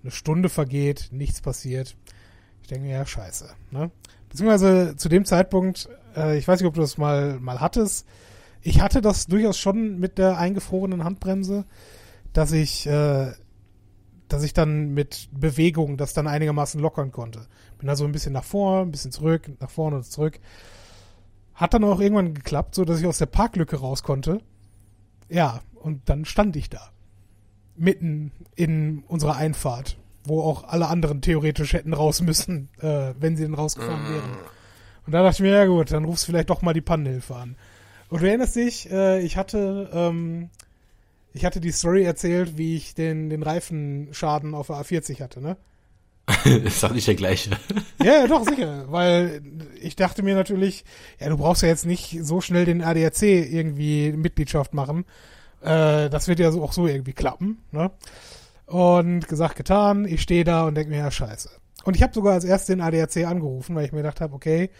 Eine 0.02 0.11
Stunde 0.11 0.49
vergeht, 0.49 1.09
nichts 1.11 1.40
passiert. 1.40 1.97
Ich 2.62 2.69
denke, 2.69 2.88
ja, 2.88 3.05
scheiße. 3.05 3.49
Ne? 3.71 3.90
Beziehungsweise 4.28 4.97
zu 4.97 5.09
dem 5.09 5.25
Zeitpunkt, 5.25 5.88
äh, 6.16 6.38
ich 6.38 6.49
weiß 6.49 6.61
nicht, 6.61 6.69
ob 6.69 6.75
du 6.75 6.81
das 6.81 6.99
mal, 6.99 7.38
mal 7.40 7.61
hattest. 7.61 8.07
Ich 8.62 8.81
hatte 8.81 9.00
das 9.00 9.26
durchaus 9.26 9.59
schon 9.59 9.99
mit 9.99 10.19
der 10.19 10.38
eingefrorenen 10.38 11.05
Handbremse, 11.05 11.64
dass 12.33 12.52
ich, 12.52 12.87
äh, 12.87 13.33
dass 14.28 14.43
ich 14.43 14.52
dann 14.52 14.95
mit 14.95 15.28
Bewegung 15.33 15.97
das 15.97 16.14
dann 16.14 16.26
einigermaßen 16.26 16.81
lockern 16.81 17.12
konnte. 17.12 17.47
Bin 17.78 17.88
also 17.88 18.05
ein 18.05 18.12
bisschen 18.12 18.33
nach 18.33 18.45
vorne, 18.45 18.83
ein 18.83 18.90
bisschen 18.90 19.12
zurück, 19.12 19.50
nach 19.61 19.71
vorne 19.71 19.97
und 19.97 20.05
zurück. 20.05 20.40
Hat 21.55 21.75
dann 21.75 21.85
auch 21.85 22.00
irgendwann 22.00 22.35
geklappt, 22.35 22.75
so 22.75 22.85
dass 22.85 22.99
ich 22.99 23.07
aus 23.07 23.19
der 23.19 23.26
Parklücke 23.26 23.76
raus 23.76 24.02
konnte. 24.02 24.40
Ja, 25.28 25.61
und 25.75 26.09
dann 26.09 26.25
stand 26.25 26.57
ich 26.57 26.69
da. 26.69 26.90
Mitten 27.76 28.33
in 28.54 29.04
unserer 29.06 29.37
Einfahrt, 29.37 29.97
wo 30.25 30.42
auch 30.42 30.64
alle 30.64 30.88
anderen 30.88 31.21
theoretisch 31.21 31.73
hätten 31.73 31.92
raus 31.92 32.21
müssen, 32.21 32.68
äh, 32.80 33.14
wenn 33.18 33.37
sie 33.37 33.45
denn 33.45 33.54
rausgefahren 33.54 34.12
wären. 34.12 34.37
Und 35.06 35.12
da 35.12 35.23
dachte 35.23 35.37
ich 35.37 35.40
mir, 35.50 35.56
ja 35.56 35.66
gut, 35.66 35.92
dann 35.92 36.04
rufst 36.04 36.25
du 36.25 36.33
vielleicht 36.33 36.50
doch 36.50 36.62
mal 36.62 36.73
die 36.73 36.80
Pannenhilfe 36.80 37.37
an. 37.37 37.56
Und 38.09 38.23
du 38.23 38.26
erinnerst 38.26 38.56
dich, 38.56 38.90
äh, 38.90 39.21
ich 39.21 39.37
hatte, 39.37 39.90
ähm, 39.92 40.50
ich 41.33 41.45
hatte 41.45 41.61
die 41.61 41.73
Story 41.73 42.04
erzählt, 42.04 42.56
wie 42.56 42.76
ich 42.76 42.95
den, 42.95 43.30
den 43.30 43.42
Reifenschaden 43.42 44.54
auf 44.54 44.68
der 44.68 44.76
A40 44.76 45.21
hatte, 45.21 45.40
ne? 45.40 45.56
ist 46.45 46.83
doch 46.83 46.92
nicht 46.92 47.06
der 47.06 47.14
gleiche. 47.14 47.50
Ja, 48.02 48.14
ja, 48.14 48.26
doch, 48.26 48.45
sicher. 48.45 48.87
Weil 48.90 49.42
ich 49.80 49.95
dachte 49.95 50.25
mir 50.25 50.35
natürlich, 50.35 50.85
ja, 51.21 51.28
du 51.28 51.37
brauchst 51.37 51.62
ja 51.62 51.68
jetzt 51.68 51.87
nicht 51.87 52.18
so 52.23 52.40
schnell 52.40 52.64
den 52.64 52.83
ADAC 52.83 53.23
irgendwie 53.23 54.12
Mitgliedschaft 54.12 54.75
machen. 54.75 55.04
Äh, 55.66 56.11
das 56.11 56.28
wird 56.28 56.38
ja 56.38 56.50
so, 56.50 56.62
auch 56.62 56.73
so 56.73 56.87
irgendwie 56.87 57.12
klappen. 57.12 57.58
Ne? 57.73 57.90
Und 58.66 59.28
gesagt, 59.28 59.56
getan. 59.56 60.04
Ich 60.04 60.23
stehe 60.23 60.44
da 60.44 60.66
und 60.66 60.75
denke 60.76 60.90
mir, 60.90 60.99
ja, 60.99 61.11
scheiße. 61.11 61.50
Und 61.85 61.96
ich 61.96 62.02
habe 62.02 62.14
sogar 62.14 62.35
als 62.35 62.44
erstes 62.44 62.66
den 62.66 62.80
ADAC 62.80 63.26
angerufen, 63.26 63.76
weil 63.76 63.85
ich 63.85 63.92
mir 63.92 63.99
gedacht 63.99 64.20
habe, 64.20 64.35
okay, 64.35 64.70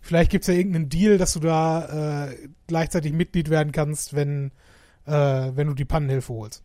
vielleicht 0.00 0.30
gibt's 0.30 0.46
ja 0.46 0.54
irgendeinen 0.54 0.88
Deal, 0.88 1.18
dass 1.18 1.32
du 1.32 1.40
da 1.40 2.28
äh, 2.28 2.36
gleichzeitig 2.66 3.12
Mitglied 3.12 3.50
werden 3.50 3.72
kannst, 3.72 4.14
wenn, 4.14 4.52
äh, 5.06 5.12
wenn 5.12 5.66
du 5.66 5.74
die 5.74 5.84
Pannenhilfe 5.84 6.32
holst. 6.32 6.62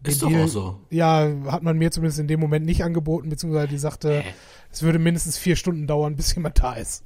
Den 0.00 0.12
Ist 0.12 0.22
doch 0.22 0.28
Deal, 0.28 0.44
auch 0.44 0.48
so. 0.48 0.80
Ja, 0.90 1.32
hat 1.46 1.62
man 1.62 1.78
mir 1.78 1.90
zumindest 1.90 2.18
in 2.18 2.28
dem 2.28 2.38
Moment 2.38 2.66
nicht 2.66 2.84
angeboten, 2.84 3.28
beziehungsweise 3.28 3.68
die 3.68 3.78
sagte, 3.78 4.20
Hä? 4.20 4.34
es 4.70 4.82
würde 4.82 4.98
mindestens 4.98 5.38
vier 5.38 5.56
Stunden 5.56 5.86
dauern, 5.86 6.14
bis 6.14 6.34
jemand 6.34 6.62
da 6.62 6.74
ist. 6.74 7.04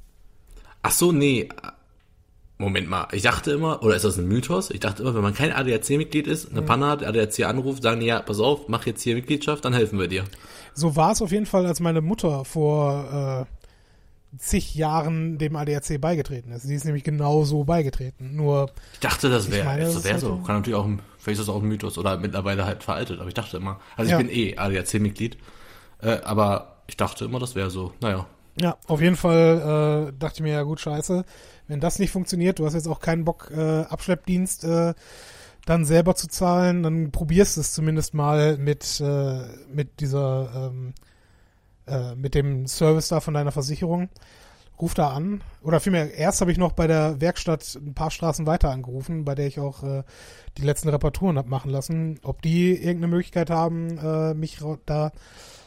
Ach 0.81 0.91
so, 0.91 1.11
nee. 1.11 1.49
Moment 2.61 2.89
mal, 2.89 3.07
ich 3.13 3.21
dachte 3.21 3.51
immer, 3.51 3.81
oder 3.83 3.95
ist 3.95 4.03
das 4.03 4.17
ein 4.17 4.27
Mythos? 4.27 4.69
Ich 4.69 4.81
dachte 4.81 5.01
immer, 5.01 5.15
wenn 5.15 5.21
man 5.21 5.33
kein 5.33 5.53
ADAC-Mitglied 5.53 6.27
ist, 6.27 6.51
eine 6.51 6.61
Panne 6.61 6.87
hat, 6.87 7.05
ADAC 7.05 7.45
anruft, 7.45 7.81
sagen 7.83 8.01
die, 8.01 8.07
ja, 8.07 8.21
pass 8.21 8.41
auf, 8.41 8.67
mach 8.67 8.85
jetzt 8.85 9.01
hier 9.01 9.15
Mitgliedschaft, 9.15 9.63
dann 9.63 9.71
helfen 9.73 9.97
wir 9.97 10.09
dir. 10.09 10.25
So 10.73 10.97
war 10.97 11.13
es 11.13 11.21
auf 11.21 11.31
jeden 11.31 11.45
Fall, 11.45 11.65
als 11.65 11.79
meine 11.79 12.01
Mutter 12.01 12.43
vor 12.43 13.47
äh, 13.49 14.37
zig 14.37 14.75
Jahren 14.75 15.37
dem 15.37 15.55
ADAC 15.55 16.01
beigetreten 16.01 16.51
ist. 16.51 16.63
Sie 16.63 16.75
ist 16.75 16.83
nämlich 16.83 17.05
genau 17.05 17.45
so 17.45 17.63
beigetreten. 17.63 18.35
Nur, 18.35 18.69
Ich 18.91 18.99
dachte, 18.99 19.29
das 19.29 19.49
wäre 19.49 19.65
wär 19.65 19.77
ist 19.87 20.03
so. 20.19 20.35
halt- 20.35 20.45
Kann 20.45 20.57
natürlich 20.57 20.77
auch, 20.77 20.85
ein- 20.85 21.01
vielleicht 21.17 21.39
ist 21.39 21.47
das 21.47 21.55
auch 21.55 21.61
ein 21.61 21.67
Mythos 21.67 21.97
oder 21.97 22.17
mittlerweile 22.17 22.65
halt 22.65 22.83
veraltet, 22.83 23.19
aber 23.21 23.29
ich 23.29 23.33
dachte 23.35 23.55
immer, 23.55 23.79
also 23.95 24.11
Ja. 24.11 24.19
ich 24.19 24.27
bin 24.27 24.35
eh 24.35 24.57
ADAC-Mitglied, 24.57 25.37
äh, 26.01 26.17
aber 26.23 26.75
ich 26.87 26.97
dachte 26.97 27.23
immer, 27.23 27.39
das 27.39 27.55
wäre 27.55 27.69
so. 27.69 27.93
Naja. 28.01 28.25
ja, 28.59 28.75
auf 28.87 28.99
jeden 28.99 29.15
Fall 29.15 30.09
äh, 30.09 30.19
dachte 30.19 30.35
ich 30.39 30.41
mir, 30.43 30.51
ja 30.51 30.63
gut, 30.63 30.81
scheiße, 30.81 31.23
wenn 31.69 31.79
das 31.79 31.99
nicht 31.99 32.11
funktioniert, 32.11 32.59
du 32.59 32.65
hast 32.65 32.73
jetzt 32.73 32.87
auch 32.87 32.99
keinen 32.99 33.23
Bock, 33.23 33.51
äh, 33.55 33.81
Abschleppdienst 33.83 34.65
äh, 34.65 34.93
dann 35.65 35.85
selber 35.85 36.15
zu 36.15 36.27
zahlen, 36.27 36.83
dann 36.83 37.11
probierst 37.11 37.57
es 37.57 37.73
zumindest 37.73 38.13
mal 38.13 38.57
mit, 38.57 38.99
äh, 38.99 39.41
mit 39.71 39.99
dieser, 39.99 40.71
ähm, 40.71 40.93
äh, 41.87 42.15
mit 42.15 42.33
dem 42.33 42.65
Service 42.65 43.09
da 43.09 43.19
von 43.19 43.35
deiner 43.35 43.51
Versicherung. 43.51 44.09
Ruf 44.81 44.93
da 44.93 45.09
an. 45.09 45.43
Oder 45.61 45.79
vielmehr, 45.79 46.13
erst 46.15 46.41
habe 46.41 46.51
ich 46.51 46.57
noch 46.57 46.71
bei 46.71 46.87
der 46.87 47.21
Werkstatt 47.21 47.75
ein 47.75 47.93
paar 47.93 48.11
Straßen 48.11 48.47
weiter 48.47 48.71
angerufen, 48.71 49.25
bei 49.25 49.35
der 49.35 49.45
ich 49.45 49.59
auch 49.59 49.83
äh, 49.83 50.03
die 50.57 50.63
letzten 50.63 50.89
Reparaturen 50.89 51.37
hab 51.37 51.47
machen 51.47 51.69
lassen, 51.69 52.19
ob 52.23 52.41
die 52.41 52.71
irgendeine 52.71 53.07
Möglichkeit 53.07 53.49
haben, 53.49 53.97
äh, 53.97 54.33
mich 54.33 54.59
da 54.85 55.11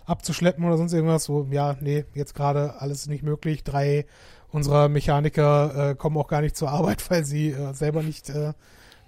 abzuschleppen 0.07 0.65
oder 0.65 0.79
sonst 0.79 0.95
irgendwas. 0.95 1.25
So, 1.25 1.47
ja, 1.51 1.77
nee, 1.81 2.07
jetzt 2.15 2.35
gerade 2.35 2.81
alles 2.81 3.07
nicht 3.07 3.23
möglich. 3.23 3.63
Drei 3.65 4.07
unserer 4.53 4.89
Mechaniker 4.89 5.91
äh, 5.91 5.95
kommen 5.95 6.17
auch 6.17 6.29
gar 6.29 6.43
nicht 6.43 6.57
zur 6.57 6.71
Arbeit, 6.71 7.11
weil 7.11 7.25
sie 7.25 7.51
äh, 7.51 7.73
selber 7.75 8.03
nicht, 8.03 8.29
äh, 8.31 8.53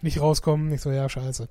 nicht 0.03 0.21
rauskommen. 0.21 0.73
Ich 0.73 0.81
so, 0.81 0.91
ja, 0.91 1.09
scheiße. 1.09 1.49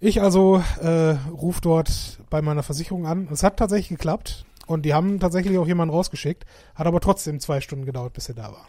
Ich 0.00 0.20
also 0.20 0.62
äh, 0.80 1.14
ruf 1.30 1.60
dort 1.60 2.18
bei 2.28 2.42
meiner 2.42 2.64
Versicherung 2.64 3.06
an. 3.06 3.28
Es 3.30 3.44
hat 3.44 3.56
tatsächlich 3.56 3.90
geklappt 3.90 4.44
und 4.66 4.84
die 4.84 4.94
haben 4.94 5.20
tatsächlich 5.20 5.56
auch 5.58 5.66
jemanden 5.66 5.94
rausgeschickt. 5.94 6.44
Hat 6.74 6.86
aber 6.86 7.00
trotzdem 7.00 7.38
zwei 7.38 7.60
Stunden 7.60 7.86
gedauert, 7.86 8.12
bis 8.12 8.28
er 8.28 8.34
da 8.34 8.52
war. 8.52 8.66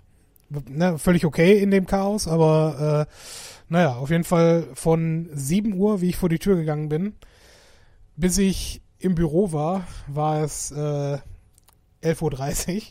Ne, 0.70 1.00
völlig 1.00 1.26
okay 1.26 1.58
in 1.58 1.72
dem 1.72 1.88
Chaos, 1.88 2.28
aber 2.28 3.08
äh, 3.10 3.14
naja, 3.70 3.96
auf 3.96 4.12
jeden 4.12 4.24
Fall 4.24 4.68
von 4.76 5.30
7 5.34 5.74
Uhr, 5.74 6.02
wie 6.02 6.10
ich 6.10 6.16
vor 6.16 6.30
die 6.30 6.38
Tür 6.38 6.56
gegangen 6.56 6.90
bin, 6.90 7.16
bis 8.16 8.38
ich 8.38 8.82
im 9.00 9.16
Büro 9.16 9.52
war, 9.52 9.88
war 10.06 10.44
es 10.44 10.72
äh, 10.72 11.18
11.30 12.04 12.76
Uhr. 12.76 12.82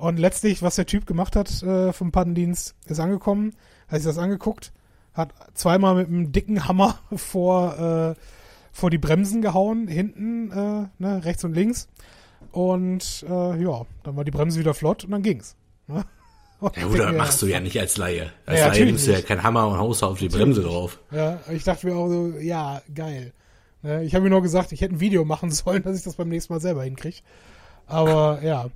Und 0.00 0.18
letztlich, 0.18 0.62
was 0.62 0.76
der 0.76 0.86
Typ 0.86 1.06
gemacht 1.06 1.36
hat 1.36 1.62
äh, 1.62 1.92
vom 1.92 2.10
Pannendienst, 2.10 2.74
ist 2.86 3.00
angekommen, 3.00 3.54
hat 3.86 3.98
sich 3.98 4.06
das 4.06 4.16
angeguckt, 4.16 4.72
hat 5.12 5.34
zweimal 5.52 5.94
mit 5.94 6.08
einem 6.08 6.32
dicken 6.32 6.66
Hammer 6.66 6.98
vor, 7.14 7.78
äh, 7.78 8.20
vor 8.72 8.88
die 8.88 8.98
Bremsen 8.98 9.42
gehauen, 9.42 9.88
hinten, 9.88 10.50
äh, 10.52 10.88
ne, 10.98 11.24
rechts 11.24 11.44
und 11.44 11.52
links. 11.52 11.88
Und 12.50 13.26
äh, 13.28 13.62
ja, 13.62 13.84
dann 14.02 14.16
war 14.16 14.24
die 14.24 14.30
Bremse 14.30 14.58
wieder 14.58 14.72
flott 14.72 15.04
und 15.04 15.10
dann 15.10 15.22
ging's. 15.22 15.54
Ne? 15.86 16.04
Und 16.60 16.76
Ja 16.76 16.86
gut, 16.86 16.98
das 16.98 17.16
machst 17.16 17.40
du 17.40 17.46
ja 17.46 17.58
nicht 17.58 17.80
als 17.80 17.96
Laie. 17.96 18.32
Als 18.44 18.60
Ja, 18.60 18.66
Laie 18.66 18.84
nimmst 18.84 19.06
du 19.06 19.12
ja 19.12 19.22
keinen 19.22 19.42
Hammer 19.42 19.66
und 19.66 19.78
haust 19.78 20.04
auf 20.04 20.18
die 20.18 20.28
Bremse 20.28 20.60
drauf. 20.60 20.98
Ja, 21.10 21.40
ich 21.50 21.64
dachte 21.64 21.86
mir 21.86 21.96
auch 21.96 22.08
so, 22.08 22.34
ja, 22.38 22.82
geil. 22.94 23.32
Ne, 23.80 24.04
Ich 24.04 24.14
habe 24.14 24.24
mir 24.24 24.30
nur 24.30 24.42
gesagt, 24.42 24.70
ich 24.72 24.82
hätte 24.82 24.94
ein 24.94 25.00
Video 25.00 25.24
machen 25.24 25.50
sollen, 25.50 25.82
dass 25.82 25.96
ich 25.96 26.04
das 26.04 26.16
beim 26.16 26.28
nächsten 26.28 26.52
Mal 26.52 26.60
selber 26.60 26.84
hinkriege. 26.84 27.20
Aber 27.86 28.42
ja, 28.42 28.66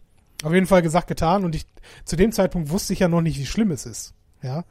auf 0.44 0.52
jeden 0.52 0.66
Fall 0.66 0.82
gesagt, 0.82 1.08
getan. 1.08 1.44
Und 1.44 1.54
ich 1.54 1.66
zu 2.04 2.16
dem 2.16 2.32
Zeitpunkt 2.32 2.70
wusste 2.70 2.92
ich 2.92 3.00
ja 3.00 3.08
noch 3.08 3.20
nicht, 3.20 3.38
wie 3.38 3.46
schlimm 3.46 3.70
es 3.70 3.86
ist. 3.86 4.14
Ja, 4.42 4.64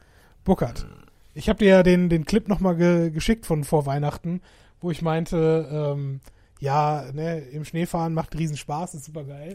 Burkhard. 0.44 0.86
Ich 1.34 1.48
habe 1.48 1.58
dir 1.58 1.68
ja 1.68 1.82
den, 1.82 2.08
den 2.08 2.24
Clip 2.24 2.48
nochmal 2.48 2.76
ge 2.76 3.10
geschickt 3.10 3.44
von 3.44 3.64
vor 3.64 3.86
Weihnachten, 3.86 4.40
wo 4.80 4.90
ich 4.90 5.02
meinte, 5.02 5.68
ähm, 5.70 6.20
ja, 6.60 7.04
ne, 7.12 7.40
im 7.40 7.64
Schneefahren 7.64 8.14
macht 8.14 8.38
riesen 8.38 8.56
Spaß, 8.56 8.94
ist 8.94 9.04
super 9.04 9.24
geil. 9.24 9.54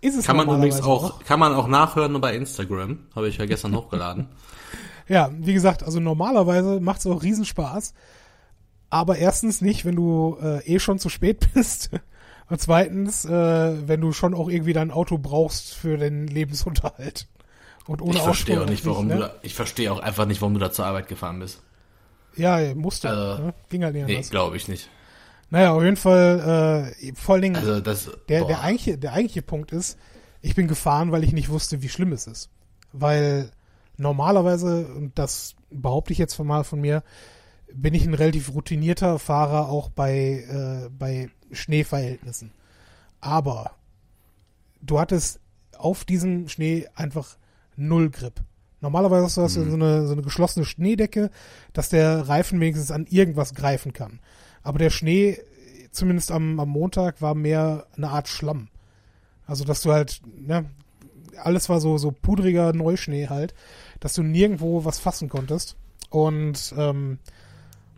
Ist 0.00 0.16
es 0.16 0.26
Kann 0.26 0.36
man 0.36 0.46
übrigens 0.46 0.80
normalerweise 0.80 1.14
auch, 1.14 1.24
kann 1.24 1.38
man 1.38 1.54
auch 1.54 1.68
nachhören 1.68 2.20
bei 2.20 2.34
Instagram. 2.34 3.00
Habe 3.14 3.28
ich 3.28 3.36
ja 3.36 3.46
gestern 3.46 3.76
hochgeladen. 3.76 4.28
Ja, 5.08 5.30
wie 5.36 5.52
gesagt, 5.52 5.82
also 5.82 5.98
normalerweise 5.98 6.80
macht 6.80 7.00
es 7.00 7.06
auch 7.06 7.24
Riesenspaß. 7.24 7.92
Aber 8.88 9.18
erstens 9.18 9.60
nicht, 9.60 9.84
wenn 9.84 9.96
du 9.96 10.38
äh, 10.40 10.64
eh 10.64 10.78
schon 10.78 11.00
zu 11.00 11.08
spät 11.08 11.48
bist. 11.54 11.90
Und 12.48 12.60
zweitens, 12.60 13.24
äh, 13.24 13.88
wenn 13.88 14.00
du 14.00 14.12
schon 14.12 14.34
auch 14.34 14.48
irgendwie 14.48 14.72
dein 14.72 14.90
Auto 14.90 15.18
brauchst 15.18 15.74
für 15.74 15.96
den 15.96 16.26
Lebensunterhalt. 16.26 17.26
Und 17.86 18.00
ohne 18.02 18.14
Ich 18.16 18.22
verstehe 18.22 18.56
Auto 18.56 18.64
auch 18.64 18.70
nicht, 18.70 18.86
warum 18.86 19.06
ne? 19.08 19.16
du 19.16 19.30
ich 19.42 19.54
verstehe 19.54 19.92
auch 19.92 20.00
einfach 20.00 20.26
nicht, 20.26 20.40
warum 20.40 20.54
du 20.54 20.60
da 20.60 20.70
zur 20.70 20.86
Arbeit 20.86 21.08
gefahren 21.08 21.38
bist. 21.38 21.60
Ja, 22.36 22.74
musste. 22.74 23.08
Also, 23.08 23.42
ne? 23.44 23.54
Ging 23.68 23.84
halt 23.84 23.94
nicht 23.94 24.06
Nee, 24.06 24.14
anders. 24.16 24.30
glaube 24.30 24.56
ich 24.56 24.68
nicht. 24.68 24.88
Naja, 25.50 25.72
auf 25.72 25.82
jeden 25.82 25.96
Fall, 25.96 26.94
äh, 27.02 27.12
vor 27.14 27.34
allen 27.34 27.42
Dingen, 27.42 27.56
Also 27.56 27.80
das, 27.80 28.10
der, 28.28 28.44
der, 28.44 28.62
eigentliche, 28.62 28.96
der 28.96 29.12
eigentliche 29.12 29.42
Punkt 29.42 29.72
ist, 29.72 29.98
ich 30.40 30.54
bin 30.54 30.66
gefahren, 30.66 31.12
weil 31.12 31.24
ich 31.24 31.32
nicht 31.32 31.50
wusste, 31.50 31.82
wie 31.82 31.88
schlimm 31.90 32.12
es 32.12 32.26
ist. 32.26 32.48
Weil 32.92 33.50
normalerweise, 33.98 34.86
und 34.86 35.18
das 35.18 35.54
behaupte 35.70 36.12
ich 36.12 36.18
jetzt 36.18 36.38
mal 36.38 36.64
von 36.64 36.80
mir, 36.80 37.02
bin 37.74 37.94
ich 37.94 38.06
ein 38.06 38.14
relativ 38.14 38.54
routinierter 38.54 39.18
Fahrer 39.18 39.68
auch 39.68 39.88
bei, 39.88 40.44
äh, 40.48 40.88
bei 40.90 41.30
Schneeverhältnissen. 41.50 42.52
Aber 43.20 43.72
du 44.80 44.98
hattest 44.98 45.40
auf 45.78 46.04
diesem 46.04 46.48
Schnee 46.48 46.88
einfach 46.94 47.36
null 47.76 48.10
Grip. 48.10 48.40
Normalerweise 48.80 49.24
hast 49.24 49.36
du 49.36 49.42
hast 49.42 49.56
du 49.56 49.68
so, 49.68 49.76
eine, 49.76 50.06
so 50.06 50.12
eine 50.12 50.22
geschlossene 50.22 50.64
Schneedecke, 50.64 51.30
dass 51.72 51.88
der 51.88 52.28
Reifen 52.28 52.60
wenigstens 52.60 52.90
an 52.90 53.06
irgendwas 53.08 53.54
greifen 53.54 53.92
kann. 53.92 54.18
Aber 54.62 54.78
der 54.78 54.90
Schnee, 54.90 55.38
zumindest 55.92 56.32
am, 56.32 56.58
am 56.58 56.68
Montag, 56.68 57.22
war 57.22 57.34
mehr 57.34 57.86
eine 57.96 58.08
Art 58.08 58.28
Schlamm. 58.28 58.68
Also, 59.46 59.64
dass 59.64 59.82
du 59.82 59.92
halt, 59.92 60.20
ne, 60.36 60.66
alles 61.36 61.68
war 61.68 61.80
so, 61.80 61.96
so 61.96 62.10
pudriger 62.10 62.72
Neuschnee 62.72 63.28
halt, 63.28 63.54
dass 64.00 64.14
du 64.14 64.22
nirgendwo 64.22 64.84
was 64.84 64.98
fassen 64.98 65.28
konntest. 65.28 65.76
Und, 66.10 66.74
ähm, 66.76 67.18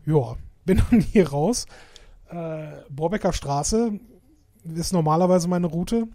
ja, 0.06 0.36
bin 0.64 0.82
dann 0.90 1.00
hier 1.00 1.28
raus. 1.28 1.66
Äh, 2.28 2.66
Borbecker 2.90 3.32
Straße 3.32 3.98
ist 4.74 4.92
normalerweise 4.92 5.48
meine 5.48 5.66
Route. 5.66 6.08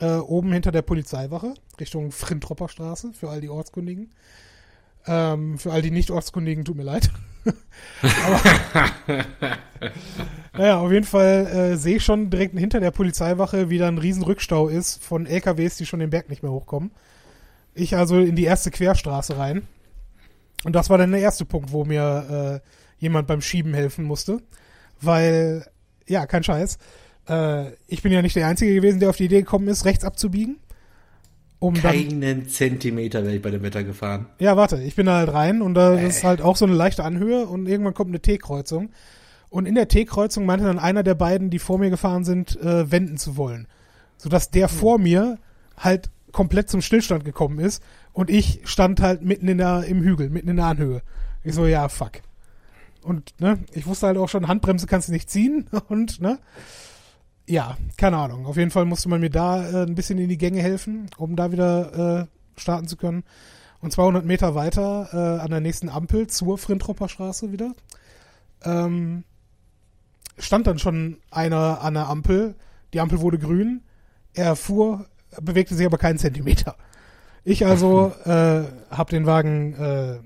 Äh, 0.00 0.16
oben 0.16 0.52
hinter 0.52 0.72
der 0.72 0.82
Polizeiwache, 0.82 1.54
Richtung 1.78 2.10
Frintropper 2.10 2.68
Straße, 2.68 3.12
für 3.12 3.28
all 3.28 3.42
die 3.42 3.50
Ortskundigen. 3.50 4.12
Ähm, 5.06 5.58
für 5.58 5.72
all 5.72 5.82
die 5.82 5.90
Nicht-Ortskundigen 5.90 6.64
tut 6.64 6.76
mir 6.76 6.84
leid. 6.84 7.10
Aber, 8.02 8.40
naja, 10.56 10.78
auf 10.78 10.90
jeden 10.90 11.06
Fall 11.06 11.46
äh, 11.46 11.76
sehe 11.76 11.96
ich 11.96 12.04
schon 12.04 12.30
direkt 12.30 12.58
hinter 12.58 12.80
der 12.80 12.90
Polizeiwache, 12.90 13.70
wie 13.70 13.78
da 13.78 13.88
ein 13.88 13.98
riesen 13.98 14.22
Rückstau 14.22 14.68
ist 14.68 15.02
von 15.02 15.26
LKWs, 15.26 15.76
die 15.76 15.86
schon 15.86 16.00
den 16.00 16.10
Berg 16.10 16.30
nicht 16.30 16.42
mehr 16.42 16.52
hochkommen. 16.52 16.92
Ich 17.74 17.96
also 17.96 18.18
in 18.18 18.36
die 18.36 18.44
erste 18.44 18.70
Querstraße 18.70 19.36
rein. 19.36 19.66
Und 20.64 20.74
das 20.74 20.90
war 20.90 20.98
dann 20.98 21.12
der 21.12 21.20
erste 21.20 21.44
Punkt, 21.44 21.72
wo 21.72 21.84
mir 21.84 22.60
äh, 22.62 22.79
jemand 23.00 23.26
beim 23.26 23.40
Schieben 23.42 23.74
helfen 23.74 24.04
musste. 24.04 24.40
Weil, 25.00 25.66
ja, 26.06 26.26
kein 26.26 26.44
Scheiß. 26.44 26.78
Äh, 27.28 27.72
ich 27.88 28.02
bin 28.02 28.12
ja 28.12 28.22
nicht 28.22 28.36
der 28.36 28.46
Einzige 28.46 28.74
gewesen, 28.74 29.00
der 29.00 29.10
auf 29.10 29.16
die 29.16 29.24
Idee 29.24 29.40
gekommen 29.40 29.66
ist, 29.68 29.84
rechts 29.84 30.04
abzubiegen. 30.04 30.58
Um 31.58 31.74
dann 31.74 31.82
Keinen 31.82 32.48
Zentimeter 32.48 33.22
wäre 33.22 33.34
ich 33.36 33.42
bei 33.42 33.50
dem 33.50 33.62
Wetter 33.62 33.84
gefahren. 33.84 34.26
ja, 34.38 34.56
warte, 34.56 34.82
ich 34.82 34.94
bin 34.94 35.04
da 35.06 35.18
halt 35.18 35.32
rein 35.32 35.60
und 35.60 35.74
da 35.74 35.94
Äh. 35.98 36.06
ist 36.06 36.24
halt 36.24 36.40
auch 36.40 36.56
so 36.56 36.64
eine 36.64 36.74
leichte 36.74 37.04
Anhöhe 37.04 37.46
und 37.46 37.66
irgendwann 37.66 37.92
kommt 37.92 38.10
eine 38.10 38.20
T-Kreuzung. 38.20 38.90
Und 39.50 39.66
in 39.66 39.74
der 39.74 39.88
T-Kreuzung 39.88 40.46
meinte 40.46 40.64
dann 40.64 40.78
einer 40.78 41.02
der 41.02 41.14
beiden, 41.16 41.50
die 41.50 41.58
vor 41.58 41.78
mir 41.78 41.90
gefahren 41.90 42.24
sind, 42.24 42.58
äh, 42.60 42.90
wenden 42.90 43.18
zu 43.18 43.36
wollen. 43.36 43.66
Sodass 44.16 44.50
der 44.50 44.68
vor 44.68 44.98
mir 44.98 45.38
halt 45.76 46.08
komplett 46.32 46.70
zum 46.70 46.80
Stillstand 46.80 47.24
gekommen 47.24 47.58
ist 47.58 47.82
und 48.12 48.30
ich 48.30 48.60
stand 48.64 49.00
halt 49.02 49.22
mitten 49.22 49.48
in 49.48 49.58
der, 49.58 49.84
im 49.84 50.00
Hügel, 50.02 50.30
mitten 50.30 50.48
in 50.48 50.56
der 50.56 50.66
Anhöhe. 50.66 51.02
Ich 51.42 51.54
so, 51.54 51.66
ja, 51.66 51.88
fuck. 51.88 52.12
Und, 53.02 53.34
ne, 53.40 53.58
ich 53.72 53.86
wusste 53.86 54.08
halt 54.08 54.18
auch 54.18 54.28
schon, 54.28 54.48
Handbremse 54.48 54.86
kannst 54.86 55.08
du 55.08 55.12
nicht 55.12 55.30
ziehen 55.30 55.66
und, 55.88 56.20
ne, 56.20 56.38
ja, 57.46 57.76
keine 57.96 58.18
Ahnung. 58.18 58.46
Auf 58.46 58.56
jeden 58.56 58.70
Fall 58.70 58.84
musste 58.84 59.08
man 59.08 59.20
mir 59.20 59.30
da 59.30 59.68
äh, 59.68 59.82
ein 59.82 59.94
bisschen 59.94 60.18
in 60.18 60.28
die 60.28 60.38
Gänge 60.38 60.62
helfen, 60.62 61.10
um 61.16 61.34
da 61.34 61.50
wieder 61.50 62.28
äh, 62.56 62.60
starten 62.60 62.86
zu 62.86 62.96
können. 62.96 63.24
Und 63.80 63.92
200 63.92 64.24
Meter 64.24 64.54
weiter 64.54 65.08
äh, 65.12 65.42
an 65.42 65.50
der 65.50 65.60
nächsten 65.60 65.88
Ampel 65.88 66.26
zur 66.26 66.58
Frintropper 66.58 67.08
Straße 67.08 67.50
wieder 67.50 67.74
ähm, 68.64 69.24
stand 70.38 70.66
dann 70.66 70.78
schon 70.78 71.18
einer 71.30 71.82
an 71.82 71.94
der 71.94 72.08
Ampel. 72.08 72.54
Die 72.92 73.00
Ampel 73.00 73.20
wurde 73.20 73.38
grün. 73.38 73.82
Er 74.34 74.56
fuhr, 74.56 75.06
bewegte 75.40 75.74
sich 75.74 75.86
aber 75.86 75.98
keinen 75.98 76.18
Zentimeter. 76.18 76.76
Ich 77.44 77.66
also 77.66 78.12
äh, 78.24 78.64
habe 78.90 79.10
den 79.10 79.26
Wagen 79.26 79.74
äh, 79.74 80.18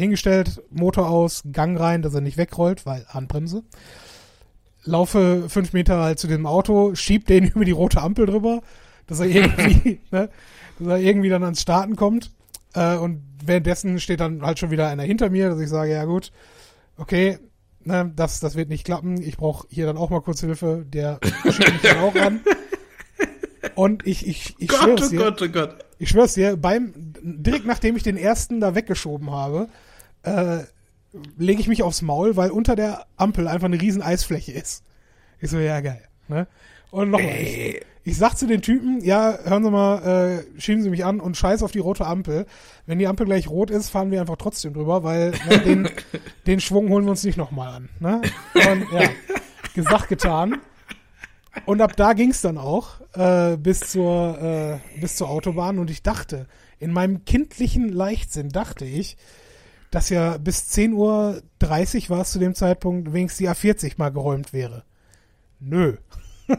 hingestellt, 0.00 0.62
Motor 0.70 1.08
aus, 1.08 1.42
Gang 1.52 1.78
rein, 1.78 2.02
dass 2.02 2.14
er 2.14 2.20
nicht 2.20 2.36
wegrollt, 2.36 2.86
weil 2.86 3.06
Handbremse. 3.08 3.62
Laufe 4.84 5.48
fünf 5.48 5.72
Meter 5.72 6.00
halt 6.00 6.18
zu 6.18 6.26
dem 6.26 6.46
Auto, 6.46 6.94
schieb 6.94 7.26
den 7.26 7.44
über 7.54 7.64
die 7.64 7.70
rote 7.72 8.00
Ampel 8.00 8.26
drüber, 8.26 8.62
dass 9.06 9.20
er 9.20 9.26
irgendwie, 9.26 10.00
ne, 10.10 10.30
dass 10.78 10.88
er 10.88 10.98
irgendwie 10.98 11.28
dann 11.28 11.44
ans 11.44 11.60
Starten 11.62 11.96
kommt. 11.96 12.32
Äh, 12.74 12.96
und 12.96 13.22
währenddessen 13.44 14.00
steht 14.00 14.20
dann 14.20 14.42
halt 14.42 14.58
schon 14.58 14.70
wieder 14.70 14.88
einer 14.88 15.02
hinter 15.02 15.30
mir, 15.30 15.50
dass 15.50 15.60
ich 15.60 15.68
sage, 15.68 15.92
ja 15.92 16.04
gut, 16.04 16.32
okay, 16.96 17.38
ne, 17.84 18.12
das, 18.14 18.40
das 18.40 18.54
wird 18.54 18.68
nicht 18.68 18.84
klappen. 18.84 19.20
Ich 19.22 19.36
brauche 19.36 19.66
hier 19.70 19.86
dann 19.86 19.96
auch 19.96 20.10
mal 20.10 20.22
kurz 20.22 20.40
Hilfe. 20.40 20.84
Der 20.88 21.18
schiebt 21.50 21.72
mich 21.72 21.82
dann 21.82 21.98
auch 21.98 22.14
an. 22.14 22.40
Und 23.74 24.06
ich, 24.06 24.26
ich, 24.26 24.54
ich 24.58 24.68
Gott, 24.68 24.80
schwör's 24.80 25.06
oh 25.06 25.10
dir, 25.10 25.18
Gott, 25.18 25.42
oh 25.42 25.48
Gott. 25.48 25.76
ich 25.98 26.08
schwör's 26.08 26.34
dir, 26.34 26.56
beim, 26.56 26.92
direkt 27.22 27.66
nachdem 27.66 27.96
ich 27.96 28.02
den 28.02 28.16
ersten 28.16 28.60
da 28.60 28.74
weggeschoben 28.74 29.30
habe, 29.30 29.68
äh, 30.22 30.64
lege 31.36 31.60
ich 31.60 31.68
mich 31.68 31.82
aufs 31.82 32.02
Maul, 32.02 32.36
weil 32.36 32.50
unter 32.50 32.76
der 32.76 33.06
Ampel 33.16 33.48
einfach 33.48 33.66
eine 33.66 33.80
riesen 33.80 34.02
Eisfläche 34.02 34.52
ist. 34.52 34.84
Ich 35.40 35.50
so, 35.50 35.58
ja, 35.58 35.80
geil. 35.80 36.02
Ne? 36.28 36.46
Und 36.90 37.10
nochmal, 37.10 37.34
ich, 37.40 37.80
ich 38.02 38.16
sag 38.16 38.36
zu 38.36 38.46
den 38.46 38.62
Typen, 38.62 39.02
ja, 39.04 39.38
hören 39.44 39.64
Sie 39.64 39.70
mal, 39.70 40.44
äh, 40.56 40.60
schieben 40.60 40.82
Sie 40.82 40.90
mich 40.90 41.04
an 41.04 41.20
und 41.20 41.36
scheiß 41.36 41.62
auf 41.62 41.72
die 41.72 41.78
rote 41.78 42.06
Ampel. 42.06 42.46
Wenn 42.86 42.98
die 42.98 43.06
Ampel 43.06 43.26
gleich 43.26 43.48
rot 43.48 43.70
ist, 43.70 43.90
fahren 43.90 44.10
wir 44.10 44.20
einfach 44.20 44.36
trotzdem 44.36 44.72
drüber, 44.72 45.02
weil 45.02 45.32
ne, 45.48 45.58
den, 45.64 45.88
den 46.46 46.60
Schwung 46.60 46.88
holen 46.88 47.04
wir 47.04 47.10
uns 47.10 47.24
nicht 47.24 47.36
nochmal 47.36 47.74
an. 47.74 47.88
Ne? 48.00 48.20
Und 48.54 48.92
ja, 48.92 49.08
gesagt, 49.74 50.08
getan. 50.08 50.60
Und 51.66 51.80
ab 51.80 51.96
da 51.96 52.12
ging's 52.12 52.42
dann 52.42 52.58
auch 52.58 53.00
äh, 53.14 53.56
bis 53.56 53.80
zur 53.80 54.80
äh, 54.94 55.00
bis 55.00 55.16
zur 55.16 55.28
Autobahn 55.28 55.78
und 55.78 55.90
ich 55.90 56.02
dachte, 56.02 56.46
in 56.78 56.92
meinem 56.92 57.24
kindlichen 57.24 57.88
Leichtsinn 57.88 58.50
dachte 58.50 58.84
ich, 58.84 59.16
dass 59.90 60.08
ja 60.08 60.36
bis 60.38 60.70
10.30 60.72 60.94
Uhr 60.94 61.42
war 62.10 62.20
es 62.20 62.32
zu 62.32 62.38
dem 62.38 62.54
Zeitpunkt 62.54 63.12
wenigstens 63.12 63.38
die 63.38 63.48
A40 63.48 63.94
mal 63.96 64.10
geräumt 64.10 64.52
wäre. 64.52 64.84
Nö. 65.58 65.96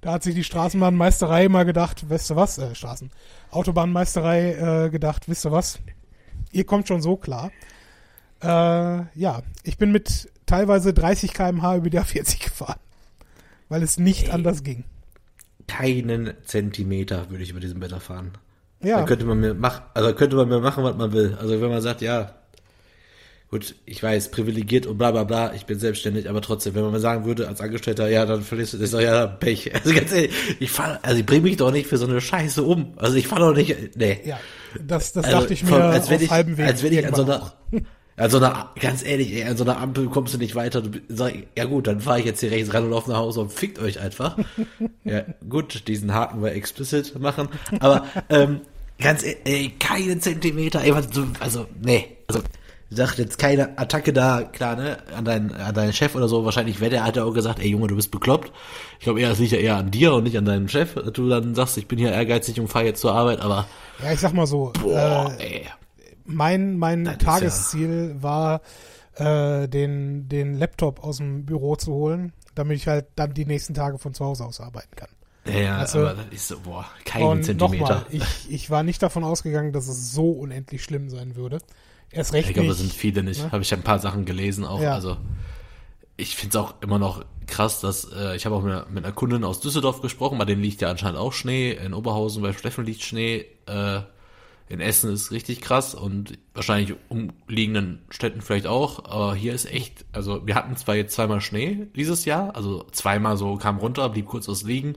da 0.00 0.12
hat 0.12 0.22
sich 0.22 0.34
die 0.34 0.44
Straßenbahnmeisterei 0.44 1.48
mal 1.48 1.64
gedacht, 1.64 2.08
weißt 2.08 2.30
du 2.30 2.36
was, 2.36 2.58
äh, 2.58 2.74
Straßen, 2.74 3.10
Autobahnmeisterei 3.50 4.86
äh, 4.86 4.90
gedacht, 4.90 5.28
wisst 5.28 5.44
ihr 5.46 5.52
was, 5.52 5.78
ihr 6.50 6.64
kommt 6.64 6.88
schon 6.88 7.02
so 7.02 7.16
klar. 7.16 7.50
Äh, 8.42 8.46
ja, 8.46 9.42
ich 9.62 9.78
bin 9.78 9.92
mit 9.92 10.30
teilweise 10.46 10.92
30 10.94 11.32
km/h 11.34 11.76
über 11.76 11.90
die 11.90 12.00
A40 12.00 12.42
gefahren, 12.44 12.80
weil 13.68 13.82
es 13.82 13.98
nicht 13.98 14.28
Ey. 14.28 14.30
anders 14.30 14.62
ging. 14.62 14.84
Keinen 15.66 16.34
Zentimeter 16.44 17.28
würde 17.30 17.42
ich 17.42 17.50
über 17.50 17.60
diesem 17.60 17.80
Wetter 17.80 18.00
fahren. 18.00 18.32
Ja, 18.82 19.00
Da 19.00 19.04
könnte 19.04 19.24
man 19.24 19.40
mir 19.40 19.54
mach, 19.54 19.82
also 19.94 20.14
könnte 20.14 20.36
man 20.36 20.48
mir 20.48 20.60
machen, 20.60 20.84
was 20.84 20.96
man 20.96 21.12
will. 21.12 21.36
Also 21.40 21.60
wenn 21.60 21.70
man 21.70 21.80
sagt, 21.80 22.02
ja, 22.02 22.34
gut, 23.50 23.74
ich 23.86 24.02
weiß, 24.02 24.30
privilegiert 24.30 24.86
und 24.86 24.98
bla 24.98 25.10
bla 25.12 25.24
bla, 25.24 25.54
ich 25.54 25.66
bin 25.66 25.78
selbstständig, 25.78 26.28
aber 26.28 26.40
trotzdem, 26.42 26.74
wenn 26.74 26.82
man 26.82 26.92
mir 26.92 27.00
sagen 27.00 27.24
würde 27.24 27.46
als 27.48 27.60
Angestellter, 27.60 28.08
ja, 28.08 28.26
dann 28.26 28.42
verlierst 28.42 28.72
du, 28.74 28.78
das 28.78 28.86
ist 28.86 28.94
doch 28.94 29.00
ja 29.00 29.26
Pech. 29.26 29.70
Also 29.74 29.94
ganz 29.94 30.12
ehrlich, 30.12 30.32
ich 30.58 30.70
fahr, 30.70 30.98
also 31.02 31.18
ich 31.20 31.26
bringe 31.26 31.42
mich 31.42 31.56
doch 31.56 31.70
nicht 31.70 31.86
für 31.86 31.96
so 31.98 32.06
eine 32.06 32.20
Scheiße 32.20 32.62
um. 32.62 32.94
Also 32.96 33.16
ich 33.16 33.28
fahr 33.28 33.38
doch 33.38 33.54
nicht, 33.54 33.96
nee. 33.96 34.20
ja, 34.24 34.38
das, 34.84 35.12
das 35.12 35.24
Also 35.26 35.38
dachte 35.40 35.54
ich 35.54 35.62
mir 35.62 35.70
von- 35.70 35.82
als 35.82 36.08
wenn 36.10 36.16
auf 36.16 36.22
ich, 36.22 36.30
halbem 36.30 36.56
Weg. 36.58 36.66
als 36.66 36.82
wenn 36.82 36.92
ich 36.92 37.06
an 37.06 37.14
so 37.14 37.22
einer, 37.22 37.52
an 38.18 38.30
so 38.30 38.38
einer, 38.38 38.70
ganz 38.80 39.04
ehrlich, 39.04 39.32
ey, 39.34 39.44
an 39.44 39.56
so 39.56 39.64
einer 39.64 39.76
Ampel 39.78 40.06
kommst 40.06 40.34
du 40.34 40.38
nicht 40.38 40.54
weiter. 40.54 40.80
Du 40.82 40.98
sag, 41.08 41.34
ja 41.56 41.64
gut, 41.66 41.86
dann 41.86 42.00
fahre 42.00 42.18
ich 42.20 42.24
jetzt 42.24 42.40
hier 42.40 42.50
rechts 42.50 42.72
ran 42.74 42.84
und 42.84 42.90
laufe 42.90 43.10
nach 43.10 43.18
Hause 43.18 43.40
und 43.42 43.52
fickt 43.52 43.78
euch 43.78 44.00
einfach. 44.00 44.38
ja, 45.04 45.22
gut, 45.48 45.86
diesen 45.86 46.14
Haken 46.14 46.42
wir 46.42 46.52
explicit 46.52 47.18
machen. 47.20 47.48
Aber 47.78 48.06
ähm, 48.30 48.62
ganz 48.98 49.22
ehrlich, 49.22 49.38
ey, 49.44 49.72
keinen 49.78 50.20
Zentimeter, 50.20 50.82
ey, 50.82 50.92
also, 51.40 51.66
nee, 51.82 52.06
also 52.26 52.40
ich 52.88 52.96
sag 52.96 53.18
jetzt 53.18 53.38
keine 53.38 53.76
Attacke 53.78 54.12
da, 54.12 54.42
klar, 54.44 54.76
ne, 54.76 54.98
an 55.16 55.24
deinen, 55.24 55.52
an 55.52 55.74
deinen 55.74 55.92
Chef 55.92 56.14
oder 56.14 56.28
so, 56.28 56.44
wahrscheinlich 56.44 56.80
wäre 56.80 56.90
der, 56.90 57.04
hat 57.04 57.16
er 57.16 57.26
auch 57.26 57.32
gesagt, 57.34 57.58
ey 57.58 57.68
Junge, 57.68 57.88
du 57.88 57.96
bist 57.96 58.10
bekloppt. 58.10 58.52
Ich 58.98 59.04
glaube 59.04 59.20
eher, 59.20 59.30
es 59.32 59.38
liegt 59.40 59.52
ja 59.52 59.58
eher 59.58 59.76
an 59.76 59.90
dir 59.90 60.14
und 60.14 60.22
nicht 60.24 60.38
an 60.38 60.44
deinem 60.44 60.68
Chef, 60.68 60.94
dass 60.94 61.12
du 61.12 61.28
dann 61.28 61.54
sagst, 61.54 61.76
ich 61.78 61.88
bin 61.88 61.98
hier 61.98 62.12
ehrgeizig 62.12 62.60
und 62.60 62.68
fahre 62.68 62.84
jetzt 62.86 63.00
zur 63.00 63.12
Arbeit, 63.12 63.40
aber, 63.40 63.66
Ja, 64.02 64.12
ich 64.12 64.20
sag 64.20 64.32
mal 64.34 64.46
so, 64.46 64.72
boah, 64.80 65.34
äh, 65.38 65.58
ey. 65.60 65.66
mein, 66.24 66.78
mein 66.78 67.04
Das 67.04 67.14
ist 67.14 67.22
ja- 67.22 67.28
Tagesziel 67.32 68.16
war, 68.20 68.60
äh, 69.16 69.66
den, 69.68 70.28
den 70.28 70.54
Laptop 70.54 71.02
aus 71.02 71.16
dem 71.16 71.44
Büro 71.46 71.74
zu 71.76 71.92
holen, 71.92 72.32
damit 72.54 72.76
ich 72.76 72.86
halt 72.86 73.06
dann 73.16 73.34
die 73.34 73.46
nächsten 73.46 73.74
Tage 73.74 73.98
von 73.98 74.14
zu 74.14 74.24
Hause 74.24 74.44
aus 74.44 74.60
arbeiten 74.60 74.94
kann. 74.94 75.08
Ja, 75.46 75.78
Also- 75.78 76.00
aber 76.00 76.14
das 76.14 76.26
ist 76.30 76.48
so, 76.48 76.60
boah, 76.60 76.84
keinen 77.04 77.24
Und 77.24 77.44
Zentimeter. 77.44 77.82
nochmal, 77.82 78.06
ich, 78.10 78.22
ich 78.50 78.70
war 78.70 78.82
nicht 78.82 79.02
davon 79.02 79.24
ausgegangen, 79.24 79.72
dass 79.72 79.88
es 79.88 80.12
so 80.12 80.30
unendlich 80.30 80.82
schlimm 80.84 81.08
sein 81.10 81.34
würde. 81.36 81.58
Erst 82.10 82.32
recht 82.32 82.48
Ich 82.48 82.54
glaube, 82.54 82.68
das 82.68 82.78
sind 82.78 82.92
viele 82.92 83.22
nicht. 83.22 83.42
ne? 83.42 83.52
Habe 83.52 83.62
ich 83.62 83.72
ein 83.74 83.82
paar 83.82 83.98
Sachen 83.98 84.24
gelesen 84.24 84.64
auch. 84.64 84.80
Ja. 84.80 84.94
Also 84.94 85.16
ich 86.16 86.34
finde 86.36 86.56
es 86.58 86.64
auch 86.64 86.74
immer 86.80 86.98
noch 86.98 87.24
krass, 87.46 87.80
dass 87.80 88.10
äh, 88.12 88.34
ich 88.36 88.46
habe 88.46 88.54
auch 88.56 88.62
mit, 88.62 88.72
einer- 88.72 88.86
mit 88.90 89.04
einer 89.04 89.12
Kundin 89.14 89.44
aus 89.44 89.60
Düsseldorf 89.60 90.00
gesprochen, 90.00 90.38
bei 90.38 90.44
denen 90.44 90.62
liegt 90.62 90.80
ja 90.80 90.90
anscheinend 90.90 91.18
auch 91.18 91.32
Schnee. 91.32 91.72
In 91.72 91.94
Oberhausen 91.94 92.42
bei 92.42 92.52
Steffen 92.52 92.84
liegt 92.86 93.02
Schnee. 93.02 93.44
Äh, 93.66 94.00
in 94.68 94.80
Essen 94.80 95.12
ist 95.12 95.30
richtig 95.30 95.60
krass 95.60 95.94
und 95.94 96.38
wahrscheinlich 96.52 96.96
umliegenden 97.08 98.00
Städten 98.10 98.40
vielleicht 98.40 98.66
auch. 98.66 99.04
Aber 99.04 99.34
hier 99.34 99.54
ist 99.54 99.70
echt, 99.70 100.04
also 100.12 100.44
wir 100.46 100.56
hatten 100.56 100.76
zwar 100.76 100.96
jetzt 100.96 101.14
zweimal 101.14 101.40
Schnee 101.40 101.86
dieses 101.94 102.24
Jahr, 102.24 102.56
also 102.56 102.84
zweimal 102.90 103.36
so 103.36 103.56
kam 103.56 103.78
runter, 103.78 104.08
blieb 104.08 104.26
kurz 104.26 104.48
was 104.48 104.64
liegen, 104.64 104.94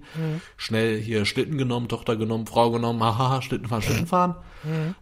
schnell 0.57 0.99
hier 0.99 1.25
Schlitten 1.25 1.57
genommen, 1.57 1.87
Tochter 1.87 2.15
genommen, 2.15 2.47
Frau 2.47 2.71
genommen, 2.71 3.03
haha, 3.03 3.41
Schlitten 3.43 3.67
fahren, 3.67 3.81
Schlitten 3.83 4.07
fahren. 4.07 4.35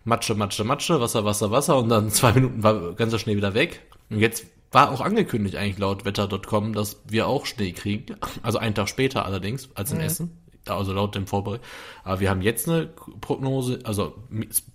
Matsche, 0.03 0.35
Matsche, 0.35 0.63
Matsche, 0.63 0.99
Wasser, 0.99 1.23
Wasser, 1.23 1.49
Wasser 1.49 1.77
und 1.77 1.89
dann 1.89 2.09
zwei 2.11 2.33
Minuten 2.33 2.61
war 2.61 2.93
ganzer 2.93 3.19
Schnee 3.19 3.37
wieder 3.37 3.53
weg. 3.53 3.81
Und 4.09 4.19
jetzt 4.19 4.45
war 4.71 4.91
auch 4.91 5.01
angekündigt 5.01 5.55
eigentlich 5.55 5.77
laut 5.77 6.05
wetter.com, 6.05 6.73
dass 6.73 7.01
wir 7.07 7.27
auch 7.27 7.45
Schnee 7.45 7.71
kriegen. 7.71 8.17
Also 8.43 8.57
einen 8.57 8.75
Tag 8.75 8.89
später 8.89 9.25
allerdings 9.25 9.69
als 9.75 9.91
in 9.91 9.99
Essen. 9.99 10.37
Also 10.75 10.93
laut 10.93 11.15
dem 11.15 11.27
Vorbericht. 11.27 11.63
Aber 12.03 12.19
wir 12.19 12.29
haben 12.29 12.41
jetzt 12.41 12.67
eine 12.67 12.87
Prognose, 13.21 13.79
also 13.83 14.15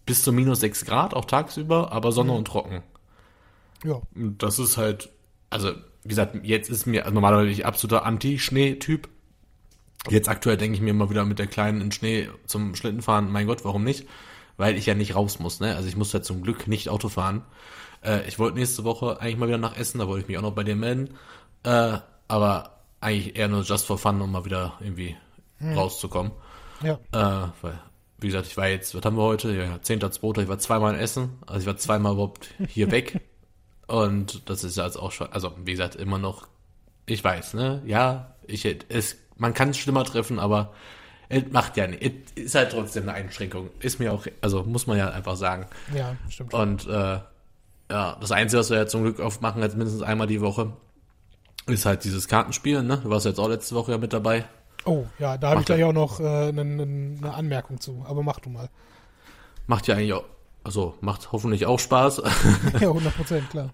bis 0.07 0.23
zu 0.23 0.33
minus 0.33 0.61
sechs 0.61 0.85
Grad, 0.85 1.15
auch 1.15 1.25
tagsüber, 1.25 1.93
aber 1.93 2.13
Sonne 2.13 2.33
und 2.33 2.47
trocken. 2.47 2.83
ja, 3.85 4.01
das 4.15 4.59
ist 4.59 4.77
halt, 4.77 5.11
also 5.51 5.73
wie 6.03 6.09
gesagt, 6.09 6.37
jetzt 6.43 6.69
ist 6.71 6.87
mir 6.87 7.05
also 7.05 7.15
normalerweise 7.15 7.65
absoluter 7.65 8.05
Anti-Schnee-Typ. 8.05 9.09
Jetzt 10.09 10.29
aktuell 10.29 10.57
denke 10.57 10.75
ich 10.75 10.83
mir 10.83 10.91
immer 10.91 11.11
wieder 11.11 11.25
mit 11.25 11.39
der 11.39 11.47
Kleinen 11.47 11.81
in 11.81 11.93
Schnee 11.93 12.29
zum 12.47 12.75
Schlittenfahren, 12.75 13.31
mein 13.31 13.47
Gott, 13.47 13.65
warum 13.65 13.85
nicht? 13.85 14.09
Weil 14.57 14.77
ich 14.77 14.87
ja 14.87 14.95
nicht 14.95 15.15
raus 15.15 15.39
muss, 15.39 15.61
ne? 15.61 15.77
Also 15.77 15.89
ich 15.89 15.97
muss 15.97 16.13
ja 16.13 16.23
zum 16.23 16.43
Glück 16.43 16.67
nicht 16.67 16.89
Auto 16.89 17.09
fahren. 17.09 17.43
Äh, 18.05 18.27
ich 18.27 18.39
wollte 18.39 18.59
nächste 18.59 18.85
Woche 18.85 19.21
eigentlich 19.21 19.37
mal 19.37 19.47
wieder 19.47 19.59
nach 19.59 19.77
Essen, 19.77 19.99
da 19.99 20.09
wollte 20.09 20.23
ich 20.23 20.29
mich 20.29 20.39
auch 20.39 20.43
noch 20.43 20.55
bei 20.55 20.65
dir 20.65 20.75
melden. 20.75 21.11
Äh, 21.63 21.99
aber 22.27 22.81
eigentlich 23.01 23.37
eher 23.37 23.49
nur 23.49 23.63
just 23.63 23.87
for 23.87 23.99
fun, 23.99 24.21
um 24.21 24.33
mal 24.33 24.45
wieder 24.45 24.75
irgendwie 24.81 25.17
rauszukommen. 25.75 26.33
ja. 26.83 26.99
Äh, 27.13 27.49
weil, 27.63 27.79
wie 28.19 28.29
gesagt, 28.29 28.47
ich 28.47 28.57
war 28.57 28.69
jetzt, 28.69 28.95
was 28.95 29.05
haben 29.05 29.17
wir 29.17 29.23
heute? 29.23 29.53
Ja, 29.55 29.75
10.2. 29.77 30.43
Ich 30.43 30.49
war 30.49 30.59
zweimal 30.59 30.95
in 30.95 31.01
Essen. 31.01 31.39
Also 31.47 31.61
ich 31.61 31.67
war 31.67 31.77
zweimal 31.77 32.13
überhaupt 32.13 32.55
hier 32.69 32.91
weg. 32.91 33.21
Und 33.89 34.49
das 34.49 34.65
ist 34.65 34.77
ja 34.77 34.87
jetzt 34.87 34.97
auch 34.97 35.13
schon, 35.13 35.31
also 35.33 35.53
wie 35.65 35.73
gesagt, 35.73 35.97
immer 35.97 36.19
noch, 36.19 36.47
ich 37.05 37.23
weiß, 37.23 37.55
ne? 37.55 37.83
Ja, 37.85 38.37
ich 38.47 38.65
es, 38.89 39.17
man 39.37 39.55
kann 39.55 39.71
es 39.71 39.79
schlimmer 39.79 40.05
treffen, 40.05 40.39
aber 40.39 40.73
es 41.29 41.45
macht 41.51 41.77
ja 41.77 41.87
nicht. 41.87 42.03
Es 42.37 42.45
ist 42.45 42.55
halt 42.55 42.71
trotzdem 42.71 43.03
eine 43.05 43.15
Einschränkung. 43.15 43.71
Ist 43.81 43.99
mir 43.99 44.13
auch, 44.13 44.27
also 44.41 44.63
muss 44.63 44.87
man 44.87 44.99
ja 44.99 45.11
einfach 45.11 45.37
sagen. 45.37 45.67
Ja, 45.95 46.17
stimmt. 46.29 46.55
Und 46.55 46.87
äh, 46.87 47.19
ja, 47.91 48.17
das 48.21 48.33
Einzige, 48.33 48.61
was 48.61 48.71
wir 48.71 48.79
ja 48.79 48.87
zum 48.87 49.03
Glück 49.03 49.19
oft 49.19 49.43
machen, 49.43 49.63
jetzt 49.63 49.77
mindestens 49.77 50.03
einmal 50.03 50.27
die 50.27 50.41
Woche, 50.41 50.73
ist 51.67 51.87
halt 51.87 52.05
dieses 52.05 52.29
Kartenspielen, 52.29 52.87
ne? 52.87 52.99
Du 53.03 53.11
warst 53.11 53.27
jetzt 53.27 53.39
auch 53.39 53.49
letzte 53.49 53.75
Woche 53.75 53.93
ja 53.93 53.99
mit 53.99 54.13
dabei. 54.13 54.45
Oh, 54.85 55.05
ja, 55.19 55.39
da 55.39 55.51
habe 55.51 55.61
ich 55.61 55.67
gleich 55.67 55.85
auch 55.85 55.93
noch 55.93 56.21
äh, 56.21 56.49
eine, 56.49 56.61
eine 56.63 57.35
Anmerkung 57.35 57.81
zu. 57.81 58.05
Aber 58.09 58.23
mach 58.23 58.41
du 58.41 58.51
mal. 58.51 58.69
Macht 59.67 59.87
ja 59.87 59.95
eigentlich 59.95 60.13
auch, 60.13 60.25
also 60.65 60.95
macht 61.01 61.33
hoffentlich 61.33 61.67
auch 61.67 61.79
Spaß. 61.79 62.23
ja, 62.81 62.89
100 62.89 63.17
Prozent, 63.17 63.51
klar. 63.51 63.71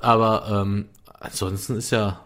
Aber 0.00 0.46
ähm, 0.50 0.88
ansonsten 1.20 1.76
ist 1.76 1.90
ja, 1.90 2.20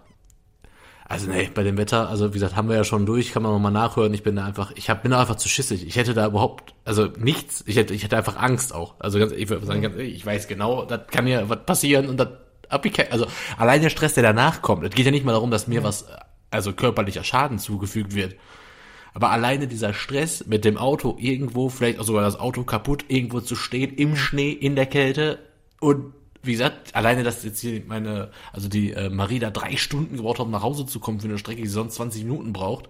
also 1.09 1.31
nee, 1.31 1.51
bei 1.55 1.63
dem 1.63 1.79
Wetter, 1.79 2.09
also 2.09 2.31
wie 2.31 2.35
gesagt, 2.35 2.55
haben 2.55 2.69
wir 2.69 2.77
ja 2.77 2.85
schon 2.85 3.07
durch, 3.07 3.33
kann 3.33 3.43
man 3.43 3.53
nochmal 3.53 3.73
nachhören. 3.73 4.13
Ich 4.13 4.23
bin 4.23 4.37
da 4.37 4.45
einfach, 4.45 4.73
ich 4.75 4.91
hab, 4.91 5.03
bin 5.03 5.13
da 5.13 5.21
einfach 5.21 5.37
zu 5.37 5.49
schissig. 5.49 5.87
Ich 5.87 5.97
hätte 5.97 6.13
da 6.13 6.27
überhaupt, 6.27 6.75
also 6.85 7.07
nichts, 7.17 7.65
ich 7.67 7.77
hätte, 7.77 7.95
ich 7.95 8.05
hätte 8.05 8.19
einfach 8.19 8.37
Angst 8.37 8.75
auch. 8.75 8.95
Also 8.99 9.19
ganz, 9.19 9.33
ich 9.33 9.49
würde 9.49 9.65
sagen, 9.65 9.81
ganz 9.81 9.97
ich 9.97 10.27
weiß 10.27 10.49
genau, 10.49 10.85
das 10.85 11.07
kann 11.07 11.25
mir 11.25 11.49
was 11.49 11.65
passieren 11.65 12.09
und 12.09 12.19
das 12.19 12.29
hab 12.69 12.85
ich 12.85 12.93
kein, 12.93 13.11
also 13.11 13.27
allein 13.57 13.81
der 13.81 13.89
Stress, 13.89 14.13
der 14.13 14.23
danach 14.23 14.61
kommt, 14.61 14.85
es 14.85 14.91
geht 14.91 15.07
ja 15.07 15.11
nicht 15.11 15.25
mal 15.25 15.33
darum, 15.33 15.51
dass 15.51 15.67
mir 15.67 15.83
was, 15.83 16.05
also 16.51 16.73
körperlicher 16.73 17.25
Schaden 17.25 17.59
zugefügt 17.59 18.15
wird. 18.15 18.37
Aber 19.15 19.31
alleine 19.31 19.67
dieser 19.67 19.95
Stress 19.95 20.47
mit 20.47 20.65
dem 20.65 20.77
Auto 20.77 21.17
irgendwo, 21.19 21.69
vielleicht 21.71 21.99
auch 21.99 22.05
sogar 22.05 22.23
das 22.23 22.39
Auto 22.39 22.63
kaputt, 22.63 23.07
irgendwo 23.09 23.41
zu 23.41 23.57
stehen, 23.57 23.95
im 23.97 24.17
Schnee, 24.17 24.51
in 24.53 24.77
der 24.77 24.87
Kälte 24.87 25.39
und 25.81 26.13
wie 26.43 26.53
gesagt, 26.53 26.95
alleine, 26.95 27.25
dass 27.25 27.43
jetzt 27.43 27.61
hier 27.61 27.83
meine, 27.87 28.31
also 28.53 28.69
die 28.69 28.93
äh, 28.93 29.11
Marie 29.11 29.41
da 29.41 29.51
drei 29.51 29.77
Stunden 29.77 30.17
gebraucht 30.17 30.39
hat, 30.39 30.47
um 30.47 30.53
nach 30.53 30.63
Hause 30.63 30.87
zu 30.87 31.01
kommen 31.01 31.19
für 31.21 31.27
eine 31.29 31.37
Strecke, 31.39 31.63
die 31.63 31.69
sonst 31.69 31.97
20 31.97 32.23
Minuten 32.25 32.53
braucht. 32.53 32.89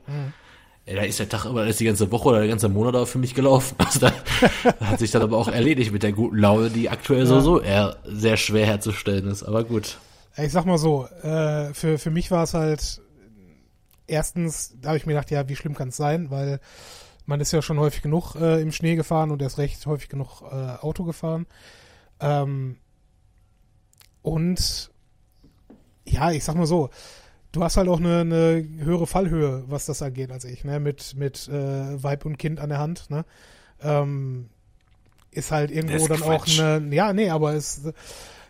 ey, 0.85 0.95
da 0.97 1.03
ist 1.03 1.19
der 1.19 1.29
Tag 1.31 1.45
da 1.45 1.65
ist 1.65 1.81
die 1.81 1.87
ganze 1.87 2.13
Woche 2.13 2.29
oder 2.29 2.39
der 2.41 2.49
ganze 2.49 2.69
Monat 2.69 2.95
auch 2.95 3.07
für 3.09 3.19
mich 3.19 3.35
gelaufen. 3.35 3.75
Also 3.85 4.01
da, 4.01 4.13
da 4.79 4.87
hat 4.87 4.99
sich 4.99 5.11
dann 5.13 5.23
aber 5.23 5.39
auch 5.39 5.49
erledigt 5.49 5.93
mit 5.93 6.03
der 6.03 6.13
guten 6.13 6.37
Laune, 6.37 6.69
die 6.69 6.91
aktuell 6.91 7.21
Ja. 7.21 7.27
sowieso 7.27 7.61
eher 7.61 7.97
sehr 8.05 8.37
schwer 8.37 8.67
herzustellen 8.67 9.27
ist. 9.29 9.43
Aber 9.45 9.65
gut. 9.65 9.97
Ich 10.37 10.53
sag 10.53 10.67
mal 10.67 10.79
so, 10.79 11.07
äh, 11.23 11.73
für, 11.73 11.99
für 11.99 12.11
mich 12.11 12.31
war 12.31 12.45
es 12.45 12.53
halt, 12.55 13.01
erstens, 14.09 14.75
da 14.81 14.89
habe 14.89 14.99
ich 14.99 15.07
mir 15.07 15.13
gedacht, 15.13 15.31
ja, 15.31 15.49
wie 15.49 15.57
schlimm 15.57 15.75
kann 15.75 15.89
es 15.89 15.97
sein, 15.97 16.31
weil 16.31 16.61
man 17.27 17.41
ist 17.41 17.53
ja 17.53 17.63
schon 17.63 17.79
häufig 17.79 18.03
genug 18.03 18.35
äh, 18.35 18.61
im 18.61 18.73
Schnee 18.73 18.97
gefahren 18.97 19.31
und 19.31 19.41
erst 19.43 19.59
recht 19.59 19.85
häufig 19.87 20.09
genug 20.09 20.43
äh, 20.43 20.55
Auto 20.81 21.05
gefahren. 21.05 21.47
Ähm, 22.21 22.79
und 24.23 24.91
ja, 26.05 26.33
ich 26.33 26.43
sag 26.43 26.57
mal 26.57 26.67
so, 26.67 26.91
du 27.53 27.63
hast 27.63 27.77
halt 27.77 27.89
auch 27.89 28.01
eine, 28.01 28.21
eine 28.21 28.67
höhere 28.79 29.07
Fallhöhe, 29.07 29.65
was 29.69 29.87
das 29.87 30.03
angeht, 30.03 30.33
als 30.33 30.45
ich, 30.45 30.65
ne? 30.65 30.81
Mit, 30.81 31.15
mit 31.17 31.49
äh, 31.49 32.03
Weib 32.03 32.25
und 32.25 32.39
Kind 32.39 32.61
an 32.61 32.71
der 32.71 32.79
Hand, 32.79 33.11
ne? 33.11 33.25
Ähm, 33.81 34.49
ist 35.31 35.51
halt 35.51 35.71
irgendwo 35.71 35.97
ist 35.97 36.11
dann 36.11 36.21
Quatsch. 36.21 36.59
auch 36.59 36.65
eine, 36.65 36.95
ja, 36.95 37.13
nee, 37.13 37.31
aber 37.31 37.53
es, 37.53 37.83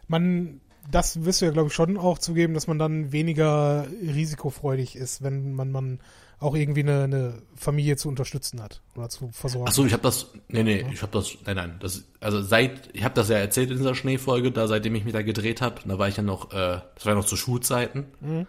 man, 0.07 0.61
das 0.90 1.24
wirst 1.24 1.40
du 1.40 1.46
ja, 1.46 1.51
glaube 1.51 1.68
ich, 1.68 1.74
schon 1.74 1.96
auch 1.96 2.18
zugeben, 2.18 2.55
dass 2.55 2.66
man 2.66 2.79
dann 2.79 3.12
weniger 3.12 3.87
risikofreudig 4.03 4.96
ist, 4.96 5.22
wenn 5.22 5.55
man, 5.55 5.70
man 5.70 6.01
auch 6.40 6.55
irgendwie 6.55 6.81
eine, 6.81 7.05
eine 7.05 7.42
Familie 7.57 7.96
zu 7.96 8.09
unterstützen 8.09 8.62
hat 8.62 8.81
oder 8.96 9.09
zu 9.09 9.31
versorgen. 9.33 9.66
Ach 9.68 9.72
so, 9.72 9.85
ich 9.85 9.92
habe 9.92 10.03
das, 10.03 10.29
nee, 10.48 10.62
nee, 10.62 10.87
ich 10.92 11.03
habe 11.03 11.12
das, 11.12 11.37
nein, 11.44 11.57
nein, 11.57 11.77
das, 11.81 12.05
also 12.20 12.40
seit, 12.40 12.90
ich 12.94 13.05
habe 13.05 13.14
das 13.14 13.29
ja 13.29 13.37
erzählt 13.37 13.70
in 13.70 13.77
dieser 13.77 13.94
Schneefolge, 13.94 14.53
da 14.53 14.66
seitdem 14.66 14.94
ich 14.94 15.05
mich 15.05 15.12
da 15.12 15.22
gedreht 15.22 15.61
habe, 15.61 15.77
da 15.85 15.98
war 15.98 16.09
ich 16.09 16.16
ja 16.16 16.22
noch, 16.22 16.53
äh, 16.53 16.81
das 16.94 17.05
war 17.05 17.12
ja 17.12 17.14
noch 17.14 17.27
zu 17.27 17.37
Schulzeiten. 17.37 18.07
Mhm. 18.20 18.46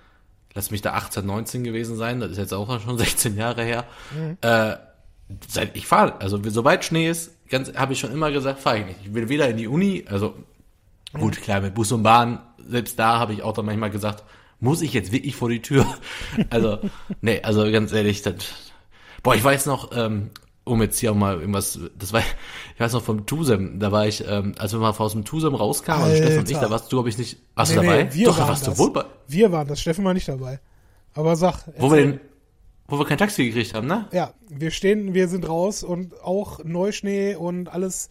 Lass 0.54 0.72
mich 0.72 0.82
da 0.82 0.94
18, 0.94 1.26
19 1.26 1.64
gewesen 1.64 1.96
sein, 1.96 2.20
das 2.20 2.32
ist 2.32 2.38
jetzt 2.38 2.54
auch 2.54 2.80
schon 2.80 2.98
16 3.00 3.36
Jahre 3.36 3.64
her. 3.64 3.86
Äh, 4.42 4.78
seit 5.48 5.76
ich 5.76 5.88
fahre, 5.88 6.22
also 6.22 6.40
sobald 6.50 6.86
Schnee 6.86 7.10
ist, 7.10 7.32
ganz, 7.50 7.74
habe 7.74 7.94
ich 7.94 8.00
schon 8.00 8.12
immer 8.12 8.32
gesagt, 8.32 8.60
fahre 8.60 8.80
ich 8.80 8.86
nicht. 8.86 9.00
Ich 9.04 9.14
will 9.14 9.30
weder 9.30 9.50
in 9.50 9.58
die 9.58 9.68
Uni, 9.68 10.06
also 10.08 10.36
gut, 11.14 11.42
klar, 11.42 11.62
mit 11.62 11.74
Bus 11.76 11.92
und 11.92 12.04
Bahn, 12.04 12.40
selbst 12.68 12.98
da 13.00 13.20
habe 13.20 13.34
ich 13.34 13.44
auch 13.44 13.54
dann 13.54 13.66
manchmal 13.66 13.90
gesagt, 13.90 14.24
muss 14.60 14.82
ich 14.82 14.94
jetzt 14.94 15.12
wirklich 15.12 15.36
vor 15.36 15.50
die 15.50 15.62
Tür? 15.62 15.86
Also, 16.50 16.80
nee, 17.22 17.42
also 17.42 17.70
ganz 17.72 17.92
ehrlich, 17.94 18.22
das, 18.22 18.36
boah, 19.24 19.36
ich 19.36 19.44
weiß 19.44 19.66
noch, 19.68 19.92
ähm, 19.96 20.30
um 20.66 20.82
jetzt 20.82 21.00
hier 21.00 21.12
auch 21.12 21.16
mal 21.16 21.40
irgendwas, 21.40 21.80
das 21.98 22.14
war, 22.14 22.20
ich 22.22 22.80
weiß 22.80 22.94
noch 22.94 23.04
vom 23.04 23.26
Tusem, 23.26 23.80
da 23.80 23.92
war 23.92 24.06
ich, 24.08 24.24
ähm, 24.28 24.54
als 24.60 24.72
wir 24.74 24.80
mal 24.80 24.90
aus 24.92 25.14
dem 25.14 25.26
Tusem 25.26 25.56
rauskamen, 25.56 26.04
also 26.04 26.16
Stefan 26.18 26.40
und 26.40 26.52
ich, 26.52 26.58
da 26.58 26.70
warst 26.70 26.86
du, 26.86 26.90
glaube 26.98 27.10
ich, 27.10 27.18
nicht, 27.18 27.38
warst 27.56 27.72
Nee, 27.72 27.78
du 27.78 27.84
dabei? 27.84 28.04
nee, 28.04 28.10
wir 28.14 28.26
Doch, 28.26 28.36
da 28.36 28.42
waren 28.42 28.50
warst 28.50 28.68
das. 28.68 28.76
du 28.78 28.84
wohl 28.84 28.94
bei, 28.94 29.06
Wir 29.28 29.52
waren 29.52 29.68
das, 29.68 29.82
Steffen 29.82 30.06
war 30.06 30.14
nicht 30.14 30.28
dabei. 30.28 30.60
Aber 31.16 31.36
sag. 31.36 31.66
wo 31.78 31.90
wir 31.90 31.98
erzähl. 31.98 32.12
den, 32.14 32.20
wo 32.88 33.00
wir 33.00 33.06
kein 33.06 33.18
Taxi 33.18 33.46
gekriegt 33.46 33.74
haben, 33.74 33.88
ne? 33.88 34.08
Ja, 34.12 34.34
wir 34.50 34.70
stehen, 34.72 35.14
wir 35.16 35.28
sind 35.28 35.48
raus 35.48 35.84
und 35.84 36.22
auch 36.22 36.64
Neuschnee 36.64 37.36
und 37.36 37.70
alles, 37.70 38.10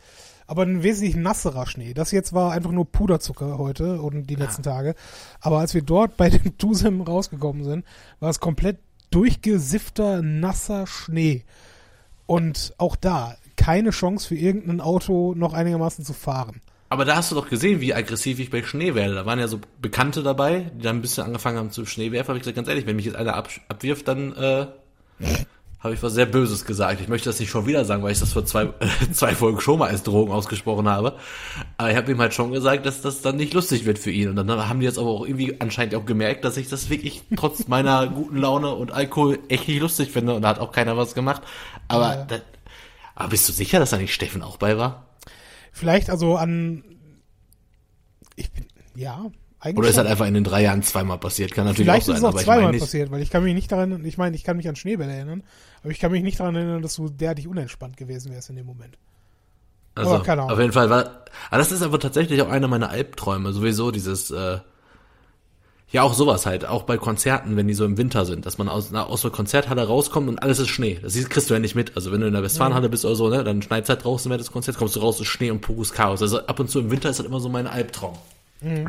aber 0.48 0.62
ein 0.62 0.82
wesentlich 0.82 1.14
nasserer 1.14 1.66
Schnee. 1.66 1.94
Das 1.94 2.10
jetzt 2.10 2.32
war 2.32 2.52
einfach 2.52 2.72
nur 2.72 2.90
Puderzucker 2.90 3.58
heute 3.58 4.00
und 4.00 4.26
die 4.26 4.34
letzten 4.34 4.62
Tage. 4.62 4.94
Aber 5.40 5.58
als 5.58 5.74
wir 5.74 5.82
dort 5.82 6.16
bei 6.16 6.30
dem 6.30 6.56
Tusem 6.56 7.00
rausgekommen 7.02 7.64
sind, 7.64 7.84
war 8.18 8.30
es 8.30 8.40
komplett 8.40 8.78
durchgesiffter, 9.10 10.22
nasser 10.22 10.86
Schnee. 10.86 11.44
Und 12.26 12.74
auch 12.78 12.96
da 12.96 13.36
keine 13.56 13.90
Chance 13.90 14.28
für 14.28 14.36
irgendein 14.36 14.80
Auto 14.80 15.34
noch 15.36 15.52
einigermaßen 15.52 16.04
zu 16.04 16.14
fahren. 16.14 16.62
Aber 16.88 17.04
da 17.04 17.16
hast 17.16 17.30
du 17.30 17.34
doch 17.34 17.50
gesehen, 17.50 17.82
wie 17.82 17.92
aggressiv 17.92 18.38
ich 18.38 18.48
bei 18.48 18.62
Schnee 18.62 18.94
werde. 18.94 19.14
Da 19.14 19.26
waren 19.26 19.38
ja 19.38 19.48
so 19.48 19.60
Bekannte 19.82 20.22
dabei, 20.22 20.70
die 20.74 20.82
dann 20.82 20.96
ein 20.96 21.02
bisschen 21.02 21.24
angefangen 21.24 21.58
haben 21.58 21.70
zu 21.70 21.84
Schneewerfen. 21.84 22.28
Habe 22.28 22.38
ich 22.38 22.42
gesagt, 22.42 22.56
ganz 22.56 22.68
ehrlich, 22.68 22.86
wenn 22.86 22.96
mich 22.96 23.04
jetzt 23.04 23.16
einer 23.16 23.34
ab, 23.34 23.50
abwirft, 23.68 24.08
dann 24.08 24.34
äh, 24.34 24.66
habe 25.80 25.94
ich 25.94 26.02
was 26.02 26.12
sehr 26.14 26.26
Böses 26.26 26.64
gesagt. 26.64 27.00
Ich 27.00 27.08
möchte 27.08 27.28
das 27.28 27.38
nicht 27.38 27.50
schon 27.50 27.66
wieder 27.66 27.84
sagen, 27.84 28.02
weil 28.02 28.10
ich 28.10 28.18
das 28.18 28.32
vor 28.32 28.44
zwei, 28.44 28.64
äh, 28.64 28.88
zwei 29.12 29.34
Folgen 29.34 29.60
schon 29.60 29.78
mal 29.78 29.88
als 29.88 30.02
Drohung 30.02 30.32
ausgesprochen 30.32 30.88
habe. 30.88 31.16
Aber 31.76 31.90
ich 31.90 31.96
habe 31.96 32.10
ihm 32.10 32.18
halt 32.18 32.34
schon 32.34 32.50
gesagt, 32.50 32.84
dass 32.84 33.00
das 33.00 33.22
dann 33.22 33.36
nicht 33.36 33.54
lustig 33.54 33.84
wird 33.84 33.98
für 33.98 34.10
ihn. 34.10 34.28
Und 34.28 34.36
dann 34.36 34.68
haben 34.68 34.80
die 34.80 34.86
jetzt 34.86 34.98
aber 34.98 35.08
auch 35.10 35.24
irgendwie 35.24 35.60
anscheinend 35.60 35.94
auch 35.94 36.04
gemerkt, 36.04 36.44
dass 36.44 36.56
ich 36.56 36.68
das 36.68 36.90
wirklich 36.90 37.22
trotz 37.36 37.68
meiner 37.68 38.08
guten 38.08 38.38
Laune 38.38 38.74
und 38.74 38.90
Alkohol 38.90 39.38
echt 39.48 39.68
nicht 39.68 39.80
lustig 39.80 40.10
finde. 40.10 40.34
Und 40.34 40.42
da 40.42 40.48
hat 40.48 40.58
auch 40.58 40.72
keiner 40.72 40.96
was 40.96 41.14
gemacht. 41.14 41.42
Aber, 41.86 42.08
Ja. 42.14 42.24
das, 42.24 42.40
aber 43.14 43.28
bist 43.28 43.48
du 43.48 43.52
sicher, 43.52 43.78
dass 43.78 43.90
da 43.90 43.98
nicht 43.98 44.12
Steffen 44.14 44.42
auch 44.42 44.56
bei 44.56 44.76
war? 44.78 45.06
Vielleicht 45.72 46.10
also 46.10 46.36
an, 46.36 46.82
ich 48.34 48.50
bin, 48.50 48.64
ja, 48.96 49.26
eigentlich 49.60 49.78
Oder 49.78 49.88
ist 49.88 49.96
halt 49.98 50.06
einfach 50.06 50.26
in 50.26 50.34
den 50.34 50.44
drei 50.44 50.62
Jahren 50.62 50.82
zweimal 50.82 51.18
passiert? 51.18 51.52
Kann 51.52 51.64
natürlich 51.64 51.86
Vielleicht 51.86 52.08
auch 52.08 52.14
ist 52.14 52.14
sein, 52.14 52.16
es 52.18 52.24
auch 52.24 52.28
aber 52.28 52.38
ich 52.38 52.44
zweimal 52.44 52.62
meine 52.64 52.72
nicht. 52.74 52.80
passiert, 52.82 53.10
weil 53.10 53.22
ich 53.22 53.30
kann 53.30 53.42
mich 53.42 53.54
nicht 53.54 53.70
daran, 53.72 54.04
ich 54.04 54.16
meine, 54.18 54.36
ich 54.36 54.44
kann 54.44 54.56
mich 54.56 54.68
an 54.68 54.76
Schneebälle 54.76 55.12
erinnern, 55.12 55.42
aber 55.82 55.90
ich 55.90 55.98
kann 55.98 56.12
mich 56.12 56.22
nicht 56.22 56.38
daran 56.38 56.54
erinnern, 56.54 56.82
dass 56.82 56.94
du 56.96 57.08
derartig 57.08 57.48
unentspannt 57.48 57.96
gewesen 57.96 58.32
wärst 58.32 58.50
in 58.50 58.56
dem 58.56 58.66
Moment. 58.66 58.96
Also, 59.96 60.14
Aber 60.14 60.22
keine 60.24 60.42
Ahnung. 60.42 60.52
auf 60.54 60.60
jeden 60.60 60.72
Fall 60.72 60.90
war, 60.90 61.24
aber 61.50 61.58
das 61.58 61.72
ist 61.72 61.82
aber 61.82 61.98
tatsächlich 61.98 62.40
auch 62.42 62.48
einer 62.48 62.68
meiner 62.68 62.88
Albträume, 62.90 63.52
sowieso 63.52 63.90
dieses, 63.90 64.30
äh, 64.30 64.58
ja 65.90 66.02
auch 66.02 66.14
sowas 66.14 66.46
halt, 66.46 66.64
auch 66.66 66.82
bei 66.84 66.98
Konzerten, 66.98 67.56
wenn 67.56 67.66
die 67.66 67.74
so 67.74 67.84
im 67.84 67.96
Winter 67.96 68.24
sind, 68.26 68.46
dass 68.46 68.58
man 68.58 68.68
aus, 68.68 68.90
na, 68.92 69.06
aus 69.06 69.22
der 69.22 69.30
Konzerthalle 69.32 69.86
rauskommt 69.88 70.28
und 70.28 70.38
alles 70.40 70.58
ist 70.60 70.68
Schnee. 70.68 70.98
Das 71.02 71.14
siehst- 71.14 71.30
kriegst 71.30 71.48
du 71.50 71.54
ja 71.54 71.60
nicht 71.60 71.74
mit. 71.74 71.96
Also 71.96 72.12
wenn 72.12 72.20
du 72.20 72.26
in 72.28 72.34
der 72.34 72.42
Westfalenhalle 72.42 72.88
bist 72.90 73.04
oder 73.06 73.16
so, 73.16 73.28
ne, 73.28 73.42
dann 73.42 73.62
schneit's 73.62 73.88
halt 73.88 74.04
draußen 74.04 74.28
während 74.30 74.42
des 74.42 74.52
Konzerts, 74.52 74.78
kommst 74.78 74.94
du 74.96 75.00
raus, 75.00 75.18
ist 75.20 75.26
Schnee 75.28 75.50
und 75.50 75.62
pures 75.62 75.92
Chaos. 75.92 76.20
Also 76.22 76.46
ab 76.46 76.60
und 76.60 76.70
zu 76.70 76.78
im 76.78 76.90
Winter 76.90 77.08
ist 77.08 77.18
das 77.18 77.26
immer 77.26 77.40
so 77.40 77.48
mein 77.48 77.66
Albtraum. 77.66 78.18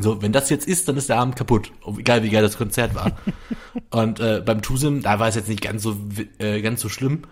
So, 0.01 0.21
wenn 0.21 0.31
das 0.31 0.49
jetzt 0.49 0.67
ist, 0.67 0.87
dann 0.87 0.97
ist 0.97 1.09
der 1.09 1.17
Abend 1.17 1.35
kaputt. 1.35 1.71
Egal 1.97 2.23
wie 2.23 2.29
geil 2.29 2.41
das 2.41 2.57
Konzert 2.57 2.95
war. 2.95 3.11
und 3.91 4.19
äh, 4.19 4.41
beim 4.43 4.61
Tusim, 4.61 5.03
da 5.03 5.19
war 5.19 5.27
es 5.27 5.35
jetzt 5.35 5.47
nicht 5.47 5.61
ganz 5.61 5.83
so 5.83 5.95
äh, 6.39 6.61
ganz 6.61 6.81
so 6.81 6.89
schlimm. 6.89 7.23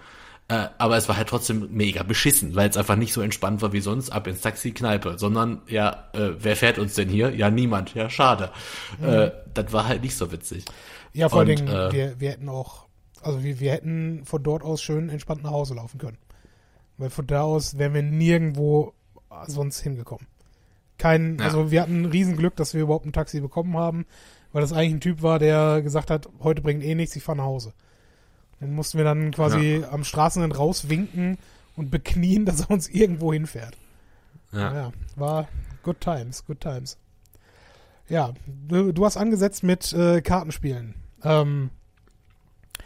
Äh, 0.50 0.68
aber 0.78 0.96
es 0.96 1.10
war 1.10 1.18
halt 1.18 1.28
trotzdem 1.28 1.68
mega 1.72 2.04
beschissen, 2.04 2.56
weil 2.56 2.70
es 2.70 2.78
einfach 2.78 2.96
nicht 2.96 3.12
so 3.12 3.22
entspannt 3.22 3.62
war 3.62 3.74
wie 3.74 3.82
sonst, 3.82 4.12
ab 4.12 4.28
ins 4.28 4.42
Taxi, 4.42 4.72
Kneipe, 4.72 5.18
sondern 5.18 5.62
ja, 5.68 6.10
äh, 6.14 6.32
wer 6.40 6.56
fährt 6.56 6.80
uns 6.80 6.96
denn 6.96 7.10
hier? 7.10 7.36
Ja, 7.36 7.50
niemand, 7.50 7.96
ja, 7.96 8.10
schade. 8.10 8.52
Äh, 9.02 9.32
das 9.54 9.74
war 9.74 9.88
halt 9.88 10.04
nicht 10.04 10.16
so 10.16 10.32
witzig. 10.32 10.64
Ja, 11.12 11.28
vor 11.28 11.40
allen 11.40 11.50
Dingen, 11.50 11.68
äh, 11.68 11.92
wir, 11.92 12.20
wir 12.20 12.32
hätten 12.32 12.48
auch, 12.48 12.86
also 13.22 13.44
wir, 13.44 13.60
wir 13.60 13.72
hätten 13.74 14.24
von 14.24 14.42
dort 14.42 14.64
aus 14.64 14.82
schön 14.82 15.10
entspannt 15.10 15.44
nach 15.44 15.52
Hause 15.52 15.74
laufen 15.74 15.98
können. 15.98 16.18
Weil 16.98 17.10
von 17.10 17.28
da 17.28 17.42
aus 17.42 17.78
wären 17.78 17.94
wir 17.94 18.04
nirgendwo 18.04 18.94
sonst 19.48 19.82
hingekommen. 19.82 20.28
Kein, 20.98 21.38
Ja. 21.40 21.46
also 21.46 21.72
wir 21.72 21.82
hatten 21.82 22.02
ein 22.02 22.06
Riesenglück, 22.06 22.56
dass 22.56 22.74
wir 22.74 22.82
überhaupt 22.82 23.06
ein 23.06 23.14
Taxi 23.14 23.40
bekommen 23.40 23.78
haben, 23.78 24.06
weil 24.52 24.62
das 24.62 24.74
eigentlich 24.74 24.94
ein 24.94 25.00
Typ 25.02 25.22
war, 25.22 25.40
der 25.40 25.82
gesagt 25.82 26.10
hat, 26.10 26.28
heute 26.42 26.62
bringt 26.62 26.84
eh 26.84 26.96
nichts, 26.96 27.16
ich 27.16 27.24
fahre 27.24 27.38
nach 27.38 27.46
Hause. 27.46 27.74
Dann 28.60 28.74
mussten 28.74 28.98
wir 28.98 29.06
dann 29.06 29.32
quasi 29.32 29.84
am 29.92 30.04
Straßenrand 30.04 30.58
rauswinken 30.58 31.38
und 31.76 31.92
beknien, 31.92 32.46
dass 32.46 32.62
er 32.62 32.72
uns 32.72 32.90
irgendwo 32.90 33.32
hinfährt. 33.34 33.78
Ja. 34.52 34.74
Ja, 34.74 34.92
war 35.16 35.48
good 35.84 36.00
times, 36.02 36.46
good 36.46 36.60
times. 36.62 36.98
Ja, 38.10 38.34
du, 38.48 38.94
du 38.94 39.06
hast 39.06 39.18
angesetzt 39.18 39.64
mit 39.64 39.92
äh, 39.94 40.22
Kartenspielen. 40.22 40.96
Ähm, 41.24 41.70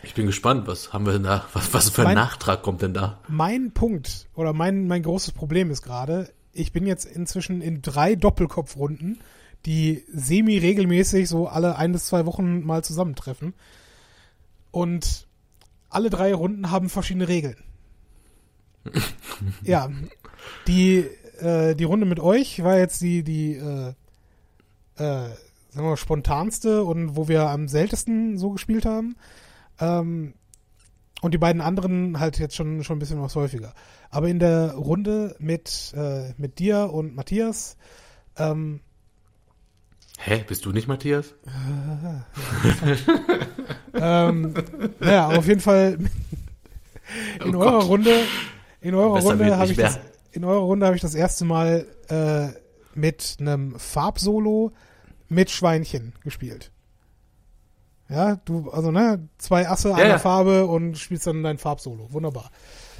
Ich 0.04 0.15
bin 0.15 0.26
gespannt, 0.26 0.65
was 0.67 0.91
haben 0.93 1.06
wir 1.06 1.13
denn 1.13 1.24
da? 1.24 1.45
Was, 1.54 1.74
was 1.74 1.89
für 1.91 2.02
ein 2.02 2.06
Mein- 2.08 2.15
Nachtrag 2.15 2.63
kommt 2.63 2.82
denn 2.82 2.93
da? 2.95 3.19
mein 3.30 3.71
Punkt 3.71 4.28
oder 4.34 4.52
mein, 4.52 4.88
mein 4.88 5.04
großes 5.04 5.32
Problem 5.34 5.69
ist 5.69 5.84
gerade, 5.84 6.34
ich 6.53 6.71
bin 6.71 6.85
jetzt 6.85 7.05
inzwischen 7.05 7.61
in 7.61 7.81
drei 7.81 8.15
Doppelkopfrunden, 8.15 9.19
die 9.65 10.03
semi-regelmäßig 10.11 11.29
so 11.29 11.47
alle 11.47 11.75
ein 11.77 11.91
bis 11.91 12.05
zwei 12.05 12.25
Wochen 12.25 12.65
mal 12.65 12.83
zusammentreffen. 12.83 13.53
Und 14.71 15.27
alle 15.89 16.09
drei 16.09 16.33
Runden 16.33 16.71
haben 16.71 16.89
verschiedene 16.89 17.27
Regeln. 17.27 17.57
ja, 19.63 19.89
die, 20.67 21.05
äh, 21.39 21.75
die 21.75 21.83
Runde 21.83 22.05
mit 22.05 22.19
euch 22.19 22.63
war 22.63 22.77
jetzt 22.77 23.01
die, 23.01 23.23
die 23.23 23.55
äh, 23.55 23.93
äh, 24.97 25.29
sagen 25.71 25.85
wir 25.85 25.91
mal, 25.91 25.97
spontanste 25.97 26.83
und 26.83 27.15
wo 27.15 27.27
wir 27.27 27.49
am 27.49 27.67
seltensten 27.67 28.37
so 28.37 28.51
gespielt 28.51 28.85
haben. 28.85 29.15
Ähm, 29.79 30.33
und 31.21 31.34
die 31.34 31.38
beiden 31.38 31.62
anderen 31.62 32.19
halt 32.19 32.39
jetzt 32.39 32.55
schon, 32.55 32.84
schon 32.84 32.97
ein 32.97 32.99
bisschen 32.99 33.21
was 33.21 33.36
häufiger. 33.36 33.73
Aber 34.10 34.27
in 34.27 34.39
der 34.39 34.73
Runde 34.73 35.36
mit, 35.39 35.93
äh, 35.95 36.34
mit 36.38 36.60
dir 36.60 36.91
und 36.91 37.15
Matthias, 37.15 37.77
ähm, 38.38 38.81
Hä, 40.23 40.43
bist 40.47 40.65
du 40.65 40.71
nicht 40.71 40.88
Matthias? 40.88 41.34
ähm, 43.93 44.53
naja, 44.99 45.27
auf 45.29 45.47
jeden 45.47 45.62
Fall 45.62 45.97
in 47.43 47.55
Oh 47.55 47.60
eurer 47.60 47.79
Gott. 47.79 47.88
Runde, 47.88 48.15
in 48.81 48.93
eurer 48.93 49.15
Besser 49.15 49.29
Runde 49.29 49.57
habe 49.57 49.71
ich 49.71 49.77
mehr. 49.77 49.88
das, 49.88 49.99
in 50.31 50.43
eurer 50.43 50.60
Runde 50.62 50.86
habe 50.86 50.95
ich 50.95 51.01
das 51.01 51.15
erste 51.15 51.45
Mal 51.45 51.88
äh, 52.10 52.49
mit 52.93 53.38
einem 53.39 53.79
Farbsolo 53.79 54.73
mit 55.27 55.49
Schweinchen 55.49 56.13
gespielt. 56.23 56.71
Ja, 58.12 58.36
du, 58.45 58.69
also 58.71 58.91
ne, 58.91 59.28
zwei 59.38 59.67
Asse, 59.69 59.95
eine 59.95 60.10
ja. 60.10 60.19
Farbe 60.19 60.65
und 60.67 60.97
spielst 60.97 61.28
dann 61.28 61.43
dein 61.43 61.58
Farbsolo. 61.58 62.12
Wunderbar. 62.12 62.52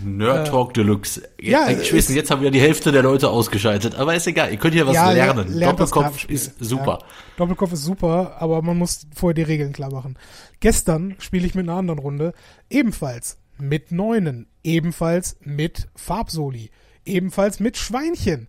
Nerd 0.04 0.47
Talk 0.47 0.74
Deluxe. 0.74 1.21
Äh, 1.38 1.50
ja, 1.52 1.69
Ja, 1.69 1.78
ich 1.80 1.91
weiß 1.93 2.00
ist- 2.00 2.10
nicht, 2.10 2.17
jetzt 2.17 2.32
haben 2.32 2.41
wieder 2.41 2.50
die 2.52 2.62
Hälfte 2.62 2.91
der 2.91 3.04
Leute 3.04 3.30
ausgeschaltet, 3.30 3.95
aber 3.95 4.15
ist 4.15 4.26
egal, 4.26 4.52
ihr 4.52 4.58
könnt 4.58 4.74
hier 4.74 4.88
was 4.88 4.95
Ja, 4.95 5.12
ler- 5.12 5.34
lernen. 5.36 5.60
Doppelkopf 5.60 6.26
ist 6.30 6.56
super. 6.60 7.00
Ja, 7.02 7.08
Doppelkopf 7.38 7.74
ist 7.74 7.84
super, 7.84 8.38
aber 8.39 8.62
man 8.62 8.78
muss 8.78 9.06
vorher 9.13 9.36
die 9.36 9.43
Regeln 9.43 9.74
klar 9.74 9.91
machen. 9.91 10.17
Gestern 10.60 11.15
spiele 11.19 11.45
ich 11.45 11.54
mit 11.56 11.67
einer 11.67 11.78
anderen 11.78 12.00
Runde 12.00 12.34
ebenfalls 12.69 13.38
mit 13.60 13.91
Neunen, 13.91 14.47
ebenfalls 14.63 15.38
mit 15.41 15.88
Farbsoli, 15.95 16.71
ebenfalls 17.06 17.60
mit 17.60 17.78
Schweinchen. 17.78 18.47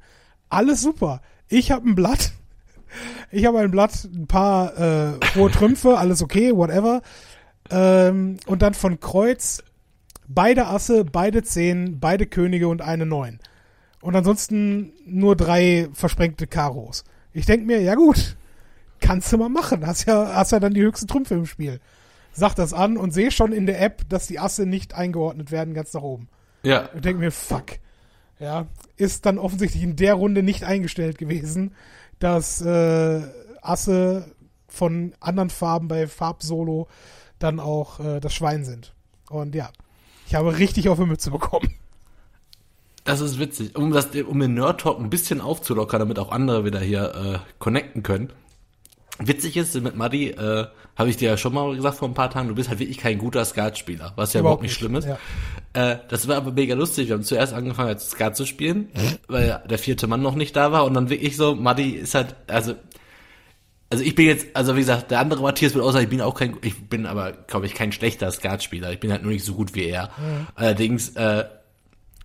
Alles 0.49 0.81
super. 0.81 1.21
Ich 1.49 1.71
habe 1.71 1.87
ein 1.89 1.95
Blatt. 1.95 2.33
Ich 3.31 3.47
habe 3.47 3.59
ein 3.61 3.71
Blatt, 3.71 4.05
ein 4.05 4.27
paar 4.27 4.79
äh, 4.79 5.13
hohe 5.35 5.51
Trümpfe, 5.51 5.99
alles 5.99 6.23
okay, 6.23 6.55
whatever. 6.55 7.03
Ähm, 7.71 8.37
und 8.47 8.63
dann 8.63 8.75
von 8.75 9.01
Kreuz 9.01 9.63
beide 10.29 10.67
Asse, 10.67 11.05
beide 11.05 11.43
Zehn, 11.43 12.01
beide 12.01 12.27
Könige 12.27 12.69
und 12.69 12.83
eine 12.83 13.07
Neun. 13.07 13.39
Und 14.01 14.17
ansonsten 14.17 14.93
nur 15.07 15.37
drei 15.37 15.89
versprengte 15.93 16.47
Karos. 16.47 17.05
Ich 17.33 17.47
denk 17.47 17.67
mir, 17.67 17.81
ja 17.81 17.95
gut, 17.95 18.37
kannst 19.01 19.33
du 19.33 19.39
mal 19.39 19.49
machen. 19.49 19.87
Hast 19.87 20.07
ja, 20.07 20.35
hast 20.35 20.53
ja 20.53 20.61
dann 20.61 20.75
die 20.75 20.83
höchsten 20.83 21.07
Trümpfe 21.07 21.35
im 21.35 21.47
Spiel. 21.47 21.81
Sag 22.33 22.55
das 22.55 22.73
an 22.73 22.97
und 22.97 23.13
sehe 23.13 23.31
schon 23.31 23.53
in 23.53 23.67
der 23.67 23.81
App, 23.81 24.09
dass 24.09 24.27
die 24.27 24.39
Asse 24.39 24.67
nicht 24.67 24.95
eingeordnet 24.95 25.51
werden, 25.51 25.75
ganz 25.75 25.93
nach 25.93 26.03
oben. 26.03 26.29
Ja. 26.63 26.89
Und 26.95 27.05
denk 27.05 27.19
mir, 27.19 27.31
fuck. 27.31 27.79
Ja, 28.39 28.67
ist 28.97 29.25
dann 29.25 29.39
offensichtlich 29.39 29.85
in 29.85 29.95
der 29.95 30.15
Runde 30.15 30.43
nicht 30.43 30.65
eingestellt 30.65 31.17
gewesen, 31.17 31.75
dass 32.23 32.61
äh, 32.61 33.23
Asse 33.61 34.35
von 34.69 35.15
anderen 35.21 35.51
Farben 35.51 35.89
bei 35.89 36.07
Farbsolo 36.07 36.89
dann 37.39 37.59
auch 37.59 38.01
äh, 38.01 38.21
das 38.21 38.33
Schwein 38.33 38.65
sind. 38.65 38.95
Und 39.29 39.55
ja, 39.55 39.71
ich 40.27 40.35
habe 40.35 40.59
richtig 40.59 40.89
auf 40.89 40.99
die 40.99 41.07
Mütze 41.07 41.31
bekommen. 41.31 41.75
Das 43.05 43.21
ist 43.21 43.41
witzig. 43.41 43.77
Um, 43.77 43.91
das, 43.93 44.09
um 44.15 44.39
den 44.39 44.55
Nerd 44.55 44.83
Talk 44.83 45.01
ein 45.01 45.11
bisschen 45.11 45.41
aufzulockern, 45.41 45.99
damit 45.99 46.21
auch 46.21 46.31
andere 46.31 46.65
wieder 46.65 46.79
hier 46.79 47.15
äh, 47.15 47.39
connecten 47.59 48.05
können. 48.05 48.33
Witzig 49.29 49.57
ist, 49.57 49.75
mit 49.81 49.97
Muddy, 49.97 50.31
äh, 50.31 50.67
habe 50.97 51.11
ich 51.11 51.17
dir 51.17 51.31
ja 51.31 51.37
schon 51.37 51.55
mal 51.55 51.75
gesagt 51.75 51.99
vor 51.99 52.09
ein 52.09 52.15
paar 52.15 52.31
Tagen, 52.31 52.49
du 52.49 52.55
bist 52.55 52.69
halt 52.69 52.79
wirklich 52.79 52.99
kein 52.99 53.19
guter 53.19 53.45
Skatspieler, 53.45 54.13
was 54.17 54.33
ja 54.33 54.41
überhaupt, 54.41 54.63
nicht 54.63 54.75
schlimm 54.75 54.95
ist. 54.97 55.07
Ja. 55.07 55.19
Äh, 55.73 55.99
das 56.09 56.29
war 56.29 56.37
aber 56.37 56.53
mega 56.53 56.75
lustig. 56.75 57.09
Wir 57.09 57.15
haben 57.15 57.23
zuerst 57.23 57.53
angefangen, 57.53 57.89
als 57.89 58.11
Skat 58.11 58.37
zu 58.37 58.47
spielen, 58.47 58.89
weil 59.29 59.63
der 59.69 59.79
vierte 59.79 60.07
Mann 60.07 60.23
noch 60.23 60.35
nicht 60.35 60.55
da 60.57 60.73
war 60.73 60.85
und 60.85 60.95
dann 60.95 61.09
wirklich 61.09 61.37
so, 61.37 61.55
Muddy 61.55 61.91
ist 61.91 62.15
halt, 62.15 62.37
also 62.47 62.75
also 63.93 64.05
ich 64.05 64.15
bin 64.15 64.25
jetzt, 64.25 64.47
also 64.55 64.75
wie 64.75 64.81
gesagt, 64.81 65.11
der 65.11 65.21
andere 65.21 65.43
Matthias 65.43 65.75
wird 65.75 65.85
außer, 65.85 66.01
ich 66.01 66.09
bin 66.09 66.23
auch 66.23 66.35
kein, 66.35 66.57
ich 66.63 66.89
bin 66.89 67.05
aber, 67.05 67.33
glaube 67.33 67.67
ich, 67.67 67.75
kein 67.75 67.93
schlechter 67.93 68.31
Skatspieler. 68.31 68.91
Ich 68.91 69.01
bin 69.01 69.13
halt 69.13 69.23
nur 69.23 69.33
nicht 69.33 69.45
so 69.45 69.53
gut 69.53 69.75
wie 69.75 69.85
er. 69.85 70.05
Mhm. 70.17 70.47
Allerdings, 70.55 71.11
äh, 71.11 71.45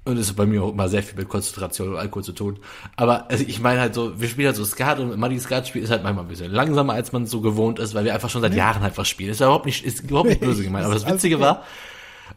und 0.08 0.18
es 0.18 0.28
ist 0.28 0.36
bei 0.36 0.46
mir 0.46 0.64
auch 0.64 0.72
immer 0.72 0.90
sehr 0.90 1.04
viel 1.04 1.18
mit 1.18 1.30
Konzentration 1.30 1.90
und 1.90 1.98
Alkohol 1.98 2.24
zu 2.24 2.32
tun. 2.32 2.60
Aber 2.96 3.30
also 3.30 3.44
ich 3.48 3.60
meine 3.60 3.80
halt 3.80 3.94
so, 3.94 4.20
wir 4.20 4.28
spielen 4.28 4.48
halt 4.48 4.56
so 4.56 4.66
Skat 4.66 5.00
und 5.00 5.18
Muddy 5.18 5.40
Skat 5.40 5.68
spiel 5.68 5.84
ist 5.84 5.92
halt 5.92 6.04
manchmal 6.04 6.26
ein 6.26 6.30
bisschen 6.30 6.52
langsamer, 6.52 6.94
als 6.94 7.12
man 7.12 7.26
so 7.26 7.42
gewohnt 7.42 7.80
ist, 7.80 7.94
weil 7.94 8.06
wir 8.06 8.14
einfach 8.14 8.30
schon 8.30 8.42
seit 8.42 8.54
Jahren 8.54 8.82
halt 8.82 8.98
was 8.98 9.08
spielen. 9.08 9.32
Ist 9.32 9.40
ja 9.40 9.48
überhaupt 9.48 9.66
nicht, 9.66 9.86
ist 9.86 10.04
überhaupt 10.04 10.30
nicht 10.30 10.42
böse 10.42 10.64
gemeint. 10.66 10.86
Aber 10.86 10.94
das 10.94 11.08
Witzige 11.08 11.40
war, 11.40 11.64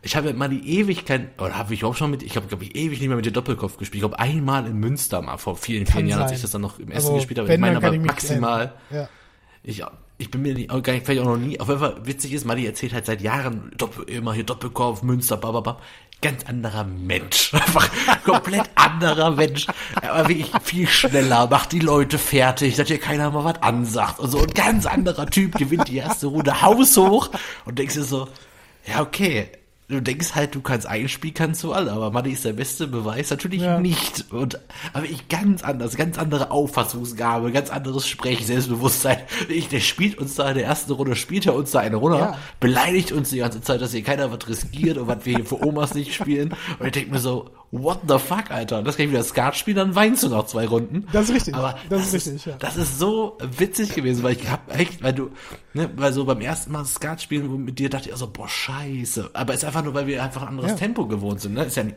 ich 0.02 0.16
habe 0.16 0.28
mit 0.28 0.38
Muddy 0.38 0.58
ewig 0.58 1.04
kein, 1.04 1.30
oder 1.38 1.56
habe 1.56 1.74
ich 1.74 1.84
auch 1.84 1.94
schon 1.94 2.10
mit, 2.10 2.22
ich 2.22 2.36
habe 2.36 2.46
glaube 2.46 2.64
ich 2.64 2.74
ewig 2.74 3.00
nicht 3.00 3.08
mehr 3.08 3.16
mit 3.16 3.26
dir 3.26 3.32
Doppelkopf 3.32 3.76
gespielt. 3.76 3.96
Ich 3.96 4.08
glaube 4.08 4.18
einmal 4.18 4.66
in 4.66 4.76
Münster 4.76 5.20
mal 5.22 5.36
vor 5.36 5.56
vielen, 5.56 5.86
vielen 5.86 6.08
Jahren, 6.08 6.22
als 6.22 6.32
ich 6.32 6.40
das 6.40 6.50
dann 6.50 6.62
noch 6.62 6.78
im 6.78 6.90
Essen 6.90 7.08
Also, 7.08 7.14
gespielt 7.14 7.38
habe. 7.38 7.52
Ich 7.52 7.58
meine 7.58 7.76
aber 7.76 7.92
ich 7.92 8.00
maximal. 8.00 8.74
Ja. 8.90 9.08
Ich, 9.62 9.84
ich 10.16 10.30
bin 10.30 10.42
mir 10.42 10.54
nicht, 10.54 10.70
auch 10.70 10.82
gar 10.82 10.92
nicht, 10.92 11.04
vielleicht 11.04 11.22
auch 11.22 11.26
noch 11.26 11.36
nie, 11.36 11.58
auf 11.60 11.68
jeden 11.68 11.80
Fall 11.80 11.96
witzig 12.04 12.32
ist, 12.32 12.44
Madi 12.44 12.66
erzählt 12.66 12.92
halt 12.92 13.06
seit 13.06 13.20
Jahren 13.20 13.72
Doppel, 13.76 14.04
immer 14.04 14.32
hier 14.32 14.44
Doppelkopf, 14.44 15.02
Münster, 15.02 15.36
bababam. 15.36 15.76
Ganz 16.22 16.44
anderer 16.44 16.84
Mensch. 16.84 17.54
Einfach 17.54 17.88
komplett 18.24 18.68
anderer 18.74 19.30
Mensch. 19.30 19.66
Er 20.02 20.14
war 20.14 20.28
wirklich 20.28 20.50
viel 20.62 20.86
schneller, 20.86 21.46
macht 21.48 21.72
die 21.72 21.78
Leute 21.78 22.18
fertig, 22.18 22.76
dass 22.76 22.88
hier 22.88 22.98
keiner 22.98 23.30
mal 23.30 23.44
was 23.44 23.62
ansagt 23.62 24.18
und 24.18 24.30
so. 24.30 24.40
Ein 24.40 24.54
ganz 24.54 24.86
anderer 24.86 25.26
Typ 25.26 25.56
gewinnt 25.56 25.88
die 25.88 25.96
erste 25.96 26.26
Runde 26.26 26.60
haushoch 26.60 27.30
und 27.64 27.78
denkst 27.78 27.94
dir 27.94 28.04
so, 28.04 28.28
ja, 28.86 29.00
okay. 29.00 29.50
Du 29.90 30.00
denkst 30.00 30.34
halt, 30.36 30.54
du 30.54 30.60
kannst 30.60 30.86
ein 30.86 31.08
Spiel, 31.08 31.32
kannst 31.32 31.62
du 31.64 31.72
alle, 31.72 31.90
aber 31.92 32.10
Madi 32.12 32.30
ist 32.30 32.44
der 32.44 32.52
beste 32.52 32.86
Beweis 32.86 33.28
natürlich 33.30 33.60
Ja. 33.62 33.80
nicht. 33.80 34.26
Und 34.30 34.60
aber 34.92 35.04
ich 35.06 35.28
ganz 35.28 35.64
anders, 35.64 35.96
ganz 35.96 36.16
andere 36.16 36.50
Auffassungsgabe, 36.50 37.50
ganz 37.52 37.70
anderes 37.70 38.06
Sprech, 38.06 38.46
Selbstbewusstsein. 38.46 39.18
Ich, 39.48 39.68
der 39.68 39.80
spielt 39.80 40.16
uns 40.18 40.34
da 40.36 40.48
in 40.50 40.54
der 40.58 40.64
ersten 40.66 40.92
Runde, 40.92 41.16
spielt 41.16 41.46
er 41.46 41.54
uns 41.54 41.72
da 41.72 41.80
eine 41.80 41.96
Runde, 41.96 42.18
Ja. 42.18 42.38
beleidigt 42.60 43.12
uns 43.12 43.30
die 43.30 43.38
ganze 43.38 43.60
Zeit, 43.60 43.80
dass 43.80 43.90
hier 43.92 44.02
keiner 44.02 44.30
was 44.30 44.48
riskiert 44.48 44.96
und 44.96 45.08
was 45.08 45.24
wir 45.26 45.36
hier 45.36 45.44
für 45.44 45.60
Omas 45.64 45.94
nicht 45.94 46.14
spielen. 46.14 46.54
Und 46.78 46.86
ich 46.86 46.92
denke 46.92 47.10
mir 47.10 47.18
so, 47.18 47.50
what 47.72 48.00
the 48.08 48.18
fuck, 48.18 48.50
Alter? 48.50 48.82
Das 48.82 48.96
kann 48.96 49.06
ich 49.06 49.12
wieder 49.12 49.22
Skat 49.24 49.56
spielen, 49.56 49.76
dann 49.76 49.94
weinst 49.94 50.22
du 50.22 50.28
nach 50.28 50.46
zwei 50.46 50.66
Runden. 50.66 51.06
Das 51.12 51.28
ist 51.28 51.34
richtig. 51.34 51.54
Aber 51.54 51.76
Das 51.88 52.06
ist 52.06 52.14
richtig, 52.14 52.44
ja. 52.46 52.56
Das 52.58 52.76
ist 52.76 52.98
so 52.98 53.38
witzig 53.58 53.94
gewesen, 53.94 54.22
weil 54.22 54.32
ich 54.36 54.48
hab 54.50 54.76
echt, 54.76 55.02
weil 55.02 55.12
du, 55.12 55.30
ne, 55.74 55.88
weil 55.96 56.12
so 56.12 56.24
beim 56.24 56.40
ersten 56.40 56.72
Mal 56.72 56.84
Skat 56.84 57.22
spielen 57.22 57.64
mit 57.64 57.78
dir 57.78 57.88
dachte 57.90 58.08
ich 58.08 58.14
auch 58.14 58.18
so, 58.18 58.28
boah, 58.30 58.48
scheiße. 58.48 59.30
Aber 59.34 59.54
ist 59.54 59.64
einfach 59.64 59.79
nur, 59.82 59.94
weil 59.94 60.06
wir 60.06 60.22
einfach 60.22 60.42
ein 60.42 60.48
anderes 60.48 60.72
Ja. 60.72 60.76
Tempo 60.76 61.06
gewohnt 61.06 61.40
sind, 61.40 61.54
ne? 61.54 61.64
Ist 61.64 61.76
ja, 61.76 61.84
wie 61.86 61.92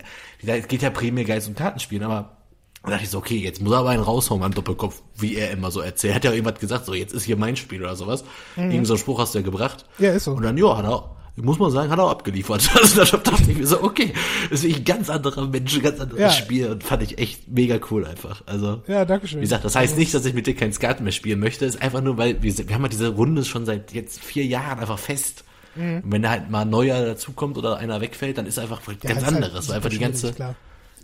gesagt, 0.46 0.62
es 0.64 0.68
geht 0.68 0.82
ja 0.82 0.90
primär 0.90 1.24
geil 1.26 1.42
zum 1.42 1.56
Kartenspielen, 1.56 2.04
aber 2.04 2.38
da 2.84 2.90
dachte 2.92 3.04
ich 3.06 3.10
so, 3.10 3.18
okay, 3.20 3.38
jetzt 3.38 3.62
muss 3.62 3.72
er 3.74 3.80
aber 3.80 3.90
einen 3.90 4.04
raushauen 4.04 4.42
beim 4.42 4.54
Doppelkopf, 4.54 5.02
wie 5.16 5.36
er 5.36 5.52
immer 5.52 5.72
so 5.72 5.80
erzählt. 5.80 6.12
Er 6.12 6.16
hat 6.16 6.24
ja 6.26 6.32
irgendwas 6.34 6.60
gesagt, 6.60 6.86
so, 6.86 6.94
jetzt 6.94 7.14
ist 7.14 7.24
hier 7.24 7.38
mein 7.38 7.56
Spiel 7.56 7.82
oder 7.82 7.96
sowas. 7.96 8.26
Irgend 8.58 8.86
so 8.88 8.94
einen 8.94 9.00
Spruch 9.00 9.20
hast 9.20 9.34
du 9.34 9.40
ja 9.40 9.44
gebracht. 9.46 9.86
Mhm. 10.00 10.06
Ja, 10.06 10.12
ist 10.14 10.26
so. 10.26 10.32
Und 10.34 10.44
dann, 10.44 10.58
ja, 10.58 10.76
hat 10.78 10.84
er, 10.86 11.16
muss 11.38 11.58
man 11.60 11.72
sagen, 11.72 11.90
hat 11.90 11.98
er 11.98 12.04
auch 12.06 12.12
abgeliefert. 12.12 12.70
Also 12.76 13.06
da 13.06 13.18
dachte 13.18 13.50
ich 13.50 13.58
mir 13.58 13.66
so, 13.66 13.82
okay, 13.82 14.12
das 14.52 14.66
ist 14.66 14.76
ein 14.76 14.84
ganz 14.84 15.10
anderer 15.10 15.48
Mensch, 15.48 15.74
ein 15.78 15.82
ganz 15.82 16.00
anderes 16.02 16.20
Ja. 16.20 16.30
Spiel 16.32 16.68
und 16.68 16.84
fand 16.84 17.02
ich 17.04 17.18
echt 17.20 17.48
mega 17.48 17.80
cool 17.90 18.06
einfach. 18.06 18.44
Also, 18.48 18.82
Ja, 18.88 19.06
danke 19.06 19.28
schön. 19.30 19.40
wie 19.40 19.44
gesagt, 19.44 19.64
das 19.64 19.76
heißt 19.78 19.98
nicht, 19.98 20.14
dass 20.14 20.26
ich 20.26 20.34
mit 20.34 20.46
dir 20.46 20.54
kein 20.56 20.74
Skat 20.74 21.00
mehr 21.00 21.14
spielen 21.14 21.40
möchte. 21.40 21.64
ist 21.66 21.82
einfach 21.82 22.02
nur, 22.02 22.18
weil 22.18 22.44
wir, 22.44 22.56
wir 22.68 22.76
haben 22.76 22.82
halt 22.84 22.92
diese 22.92 23.08
Runde 23.08 23.46
schon 23.46 23.66
seit 23.66 23.94
jetzt 23.94 24.20
vier 24.20 24.46
Jahren 24.46 24.80
einfach 24.80 25.00
fest. 25.00 25.46
Mhm. 25.76 26.02
Und 26.04 26.12
wenn 26.12 26.22
da 26.22 26.30
halt 26.32 26.50
mal 26.50 26.62
ein 26.62 26.70
neuer 26.70 27.06
dazukommt 27.06 27.58
oder 27.58 27.78
einer 27.78 28.02
wegfällt, 28.02 28.38
dann 28.38 28.46
ist 28.46 28.60
einfach 28.60 28.82
was 28.86 28.96
Ja, 29.04 29.10
ganz 29.14 29.26
halt 29.26 29.36
anderes. 29.36 29.70
weil 29.70 29.76
einfach 29.78 29.90
die 29.90 30.00
ganze, 30.00 30.34
klar. 30.34 30.56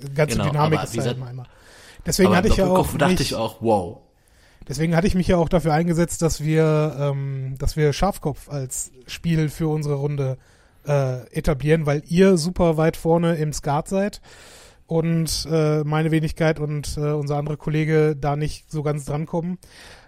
Die 0.01 0.13
ganze 0.13 0.37
Genau, 0.37 0.49
Dynamik 0.49 0.79
aber 0.79 0.87
ist 0.87 0.97
halt 0.99 1.17
immer 1.17 1.27
einmal. 1.27 1.47
Deswegen 2.05 2.35
hatte 2.35 2.47
ich 2.47 2.55
ja 2.57 2.67
auch 2.67 2.87
dachte 2.97 3.11
mich, 3.11 3.21
ich 3.21 3.35
auch, 3.35 3.57
wow. 3.61 3.97
deswegen 4.67 4.95
hatte 4.95 5.07
ich 5.07 5.15
mich 5.15 5.27
ja 5.27 5.37
auch 5.37 5.49
dafür 5.49 5.73
eingesetzt, 5.73 6.21
dass 6.21 6.43
wir, 6.43 6.95
ähm, 6.97 7.55
dass 7.59 7.75
wir 7.75 7.91
Schafkopf 7.91 8.49
als 8.49 8.91
Spiel 9.05 9.49
für 9.49 9.67
unsere 9.67 9.95
Runde 9.95 10.37
äh, 10.87 11.27
etablieren, 11.31 11.85
weil 11.85 12.03
ihr 12.07 12.37
super 12.37 12.77
weit 12.77 12.95
vorne 12.95 13.35
im 13.35 13.51
Skat 13.51 13.89
seid 13.89 14.21
und 14.87 15.45
äh, 15.51 15.83
meine 15.83 16.11
Wenigkeit 16.11 16.59
und 16.59 16.97
äh, 16.97 17.11
unser 17.11 17.37
anderer 17.37 17.57
Kollege 17.57 18.15
da 18.15 18.35
nicht 18.35 18.71
so 18.71 18.81
ganz 18.81 19.05
drankommen. 19.05 19.59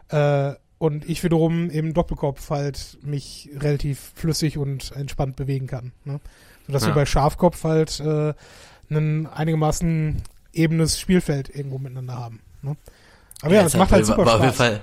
Äh, 0.10 0.54
und 0.82 1.08
ich 1.08 1.24
wiederum 1.24 1.70
im 1.70 1.94
Doppelkopf 1.94 2.50
halt 2.50 2.98
mich 3.04 3.50
relativ 3.56 4.14
flüssig 4.16 4.58
und 4.58 4.92
entspannt 4.94 5.36
bewegen 5.36 5.68
kann. 5.68 5.92
Ne? 6.06 6.20
Sodass 6.66 6.82
wir 6.82 6.90
Ja. 6.90 6.96
bei 6.96 7.06
Schafkopf 7.06 7.64
halt 7.64 8.00
äh, 8.00 8.34
ein 8.90 9.28
einigermaßen 9.28 10.24
ebenes 10.54 11.00
Spielfeld 11.00 11.56
irgendwo 11.56 11.78
miteinander 11.78 12.16
haben. 12.18 12.40
Ne? 12.64 12.76
Aber 13.44 13.54
ja, 13.54 13.62
es 13.62 13.68
es 13.76 13.78
macht 13.78 13.92
halt 13.92 14.08
super 14.08 14.26
war 14.26 14.36
Auf 14.38 14.42
jeden 14.42 14.54
Spaß. 14.56 14.68
Fall, 14.70 14.82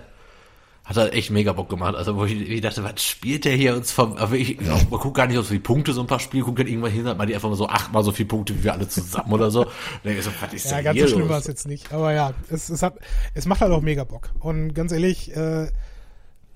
hat 0.84 0.96
halt 0.96 1.12
echt 1.14 1.30
mega 1.30 1.52
Bock 1.52 1.68
gemacht. 1.68 1.96
Also, 1.96 2.14
wo 2.16 2.24
ich, 2.24 2.48
ich 2.48 2.60
dachte, 2.60 2.84
was 2.84 3.02
spielt 3.02 3.44
der 3.44 3.56
hier 3.56 3.74
uns 3.74 3.90
vom, 3.90 4.16
aber 4.18 4.36
ich, 4.36 4.58
auch, 4.70 4.88
man 4.88 5.00
guckt 5.00 5.16
gar 5.16 5.26
nicht 5.26 5.36
auf 5.36 5.48
die 5.48 5.58
Punkte, 5.58 5.92
so 5.92 6.00
ein 6.00 6.06
paar 6.06 6.20
Spiele, 6.20 6.44
guckt 6.44 6.60
dann 6.60 6.68
irgendwann 6.68 6.92
hin, 6.92 7.06
hat 7.08 7.18
man 7.18 7.26
die 7.26 7.34
einfach 7.34 7.48
mal 7.50 7.56
so 7.56 7.68
achtmal 7.68 8.04
so 8.04 8.12
viele 8.12 8.28
Punkte 8.28 8.54
wie 8.56 8.62
wir 8.62 8.72
alle 8.72 8.86
zusammen 8.88 9.32
oder 9.32 9.50
so. 9.50 9.64
Und 10.04 10.10
ich 10.10 10.22
so, 10.22 10.30
was 10.40 10.54
ist 10.54 10.70
Ja, 10.70 10.80
ganz 10.80 10.96
hier 10.96 11.08
so 11.08 11.16
schlimm 11.16 11.28
war 11.28 11.38
es 11.40 11.46
jetzt 11.48 11.66
nicht. 11.66 11.92
Aber 11.92 12.12
ja, 12.12 12.32
es, 12.50 12.68
es 12.68 12.82
hat, 12.84 12.94
es 13.34 13.46
macht 13.46 13.60
halt 13.62 13.72
auch 13.72 13.82
mega 13.82 14.04
Bock. 14.04 14.30
Und 14.38 14.74
ganz 14.74 14.92
ehrlich, 14.92 15.36
äh, 15.36 15.66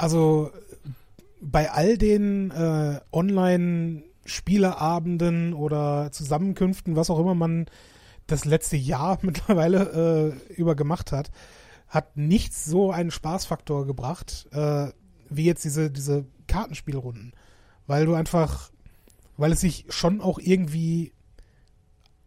also 0.02 0.50
bei 1.40 1.70
all 1.70 1.96
den 1.96 2.50
äh, 2.50 3.00
Online-Spieleabenden 3.12 5.54
oder 5.54 6.10
Zusammenkünften, 6.10 6.96
was 6.96 7.08
auch 7.08 7.20
immer 7.20 7.36
man 7.36 7.66
das 8.26 8.44
letzte 8.44 8.76
Jahr 8.76 9.20
mittlerweile 9.22 10.40
äh, 10.50 10.54
über 10.54 10.74
gemacht 10.74 11.12
hat, 11.12 11.30
hat 11.86 12.16
nichts 12.16 12.64
so 12.64 12.90
einen 12.90 13.12
Spaßfaktor 13.12 13.86
gebracht, 13.86 14.48
äh, 14.50 14.88
wie 15.30 15.44
jetzt 15.44 15.64
diese, 15.64 15.88
diese 15.88 16.24
Kartenspielrunden. 16.48 17.32
Weil 17.86 18.04
du 18.04 18.14
einfach, 18.14 18.72
weil 19.36 19.52
es 19.52 19.60
sich 19.60 19.86
schon 19.90 20.20
auch 20.20 20.40
irgendwie 20.40 21.12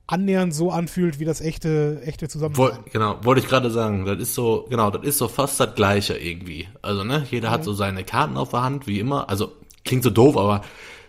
annähernd 0.07 0.53
so 0.53 0.69
anfühlt, 0.71 1.19
wie 1.19 1.25
das 1.25 1.41
echte, 1.41 2.01
echte 2.05 2.25
Woll, 2.25 2.29
Zusammensein. 2.29 2.79
genau, 2.91 3.17
wollte 3.23 3.41
ich 3.41 3.47
gerade 3.47 3.71
sagen, 3.71 4.05
das 4.05 4.19
ist 4.19 4.35
so, 4.35 4.65
genau, 4.69 4.91
das 4.91 5.03
ist 5.03 5.17
so 5.17 5.27
fast 5.27 5.59
das 5.59 5.73
Gleiche 5.75 6.15
irgendwie. 6.17 6.67
Also, 6.81 7.03
ne, 7.03 7.25
jeder 7.31 7.49
Mhm. 7.49 7.53
hat 7.53 7.63
so 7.63 7.73
seine 7.73 8.03
Karten 8.03 8.37
auf 8.37 8.49
der 8.51 8.61
Hand, 8.63 8.85
wie 8.87 8.99
immer. 8.99 9.29
Also, 9.29 9.51
klingt 9.83 10.03
so 10.03 10.09
doof, 10.11 10.37
aber 10.37 10.61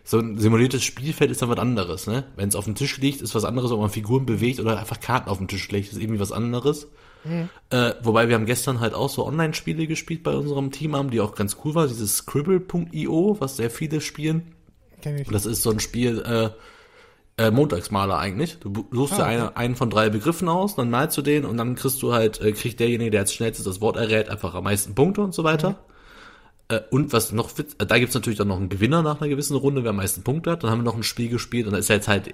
so 0.04 0.18
ein 0.18 0.38
simuliertes 0.38 0.84
Spielfeld 0.84 1.30
ist 1.30 1.42
dann 1.42 1.48
was 1.50 1.58
anderes, 1.58 2.06
ne? 2.06 2.24
Wenn 2.36 2.48
es 2.48 2.54
auf 2.54 2.64
dem 2.64 2.74
Tisch 2.76 2.96
liegt, 2.98 3.20
ist 3.22 3.34
was 3.34 3.44
anderes, 3.44 3.70
ob 3.72 3.80
man 3.80 3.90
Figuren 3.90 4.24
bewegt 4.24 4.60
oder 4.60 4.78
einfach 4.78 5.00
Karten 5.00 5.28
auf 5.28 5.38
dem 5.38 5.48
Tisch 5.48 5.68
legt, 5.70 5.92
ist 5.92 5.98
irgendwie 6.00 6.20
was 6.20 6.32
anderes. 6.32 6.86
Mhm. 7.24 7.48
Äh, 7.70 7.94
wobei 8.02 8.28
wir 8.28 8.36
haben 8.36 8.46
gestern 8.46 8.78
halt 8.80 8.94
auch 8.94 9.10
so 9.10 9.26
Online-Spiele 9.26 9.86
gespielt 9.88 10.22
bei 10.22 10.30
unserem 10.30 10.70
Team 10.70 10.94
haben, 10.94 11.10
die 11.10 11.20
auch 11.20 11.34
ganz 11.34 11.56
cool 11.64 11.74
war, 11.74 11.88
dieses 11.88 12.18
Scribble.io, 12.18 13.36
was 13.40 13.56
sehr 13.56 13.68
viele 13.70 14.00
spielen. 14.00 14.54
Kenn 15.02 15.18
ich. 15.18 15.26
Und 15.26 15.32
das 15.34 15.44
ist 15.44 15.62
so 15.62 15.70
ein 15.70 15.80
Spiel, 15.80 16.22
äh, 16.22 16.50
äh, 17.38 17.50
Montagsmaler 17.50 18.18
eigentlich. 18.18 18.58
Du 18.60 18.86
suchst 18.90 19.14
Ah, 19.14 19.16
dir 19.16 19.22
okay. 19.22 19.32
eine, 19.34 19.56
einen 19.56 19.76
von 19.76 19.90
drei 19.90 20.08
Begriffen 20.10 20.48
aus, 20.48 20.76
dann 20.76 20.90
malst 20.90 21.16
du 21.18 21.22
den 21.22 21.44
und 21.44 21.56
dann 21.56 21.74
kriegst 21.74 22.02
du 22.02 22.12
halt, 22.12 22.40
äh, 22.40 22.52
kriegt 22.52 22.80
derjenige, 22.80 23.10
der 23.10 23.20
als 23.20 23.34
schnellstes 23.34 23.64
das 23.64 23.80
Wort 23.80 23.96
errät, 23.96 24.28
einfach 24.30 24.54
am 24.54 24.64
meisten 24.64 24.94
Punkte 24.94 25.22
und 25.22 25.34
so 25.34 25.44
weiter. 25.44 25.70
Mhm. 25.70 25.76
Äh, 26.68 26.80
und 26.90 27.12
was 27.12 27.32
noch 27.32 27.50
äh, 27.58 27.86
da 27.86 27.98
gibt's 27.98 28.14
natürlich 28.14 28.38
dann 28.38 28.48
noch 28.48 28.56
einen 28.56 28.68
Gewinner 28.68 29.02
nach 29.02 29.20
einer 29.20 29.28
gewissen 29.28 29.56
Runde, 29.56 29.82
wer 29.84 29.90
am 29.90 29.96
meisten 29.96 30.22
Punkte 30.22 30.50
hat. 30.50 30.64
Dann 30.64 30.70
haben 30.70 30.80
wir 30.80 30.84
noch 30.84 30.96
ein 30.96 31.02
Spiel 31.02 31.28
gespielt 31.28 31.66
und 31.66 31.72
da 31.72 31.78
ist 31.78 31.88
jetzt 31.88 32.08
halt, 32.08 32.32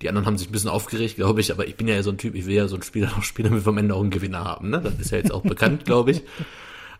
Die 0.00 0.08
anderen 0.08 0.26
haben 0.26 0.36
sich 0.38 0.48
ein 0.48 0.52
bisschen 0.52 0.70
aufgeregt, 0.70 1.16
glaube 1.16 1.40
ich, 1.40 1.52
aber 1.52 1.66
ich 1.66 1.76
bin 1.76 1.88
ja 1.88 2.02
so 2.02 2.10
ein 2.10 2.18
Typ, 2.18 2.34
ich 2.34 2.46
will 2.46 2.54
ja 2.54 2.68
so 2.68 2.76
ein 2.76 2.82
Spiel 2.82 3.06
auch 3.18 3.22
spielen, 3.22 3.50
damit 3.50 3.64
wir 3.64 3.70
am 3.70 3.78
Ende 3.78 3.94
auch 3.94 4.00
einen 4.00 4.10
Gewinner 4.10 4.44
haben. 4.44 4.70
Ne? 4.70 4.80
Das 4.82 4.94
ist 4.98 5.10
ja 5.10 5.18
jetzt 5.18 5.32
auch 5.32 5.42
bekannt, 5.42 5.84
glaube 5.86 6.10
ich. 6.12 6.22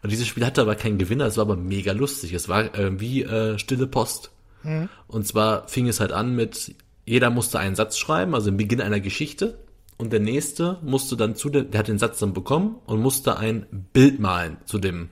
Und 0.03 0.11
dieses 0.11 0.27
Spiel 0.27 0.45
hatte 0.45 0.61
aber 0.63 0.75
keinen 0.75 0.99
Gewinner, 0.99 1.27
es 1.27 1.37
war 1.37 1.43
aber 1.43 1.57
mega 1.57 1.93
lustig. 1.93 2.33
Es 2.33 2.49
war 2.49 2.75
äh, 2.79 3.01
wie 3.01 3.23
äh, 3.23 3.59
Stille 3.59 3.87
Post. 3.87 4.31
Mhm. 4.65 4.89
Und 5.07 5.27
zwar 5.27 5.69
fing 5.69 5.89
es 5.89 6.01
halt 6.01 6.13
an 6.13 6.35
mit, 6.35 6.75
jeder 7.05 7.31
musste 7.31 7.59
einen 7.59 7.75
Satz 7.75 7.99
schreiben, 7.99 8.35
also 8.35 8.49
im 8.49 8.57
Beginn 8.57 8.81
einer 8.81 9.01
Geschichte. 9.01 9.59
Und 9.99 10.13
der 10.13 10.21
nächste 10.21 10.79
musste 10.83 11.17
dann 11.17 11.37
zu 11.37 11.49
dem, 11.49 11.71
der 11.71 11.81
hat 11.81 11.89
den 11.89 11.99
Satz 11.99 12.19
dann 12.19 12.33
bekommen 12.33 12.77
und 12.87 13.01
musste 13.01 13.37
ein 13.37 13.67
Bild 13.93 14.19
malen 14.19 14.57
zu 14.65 14.79
dem, 14.79 15.11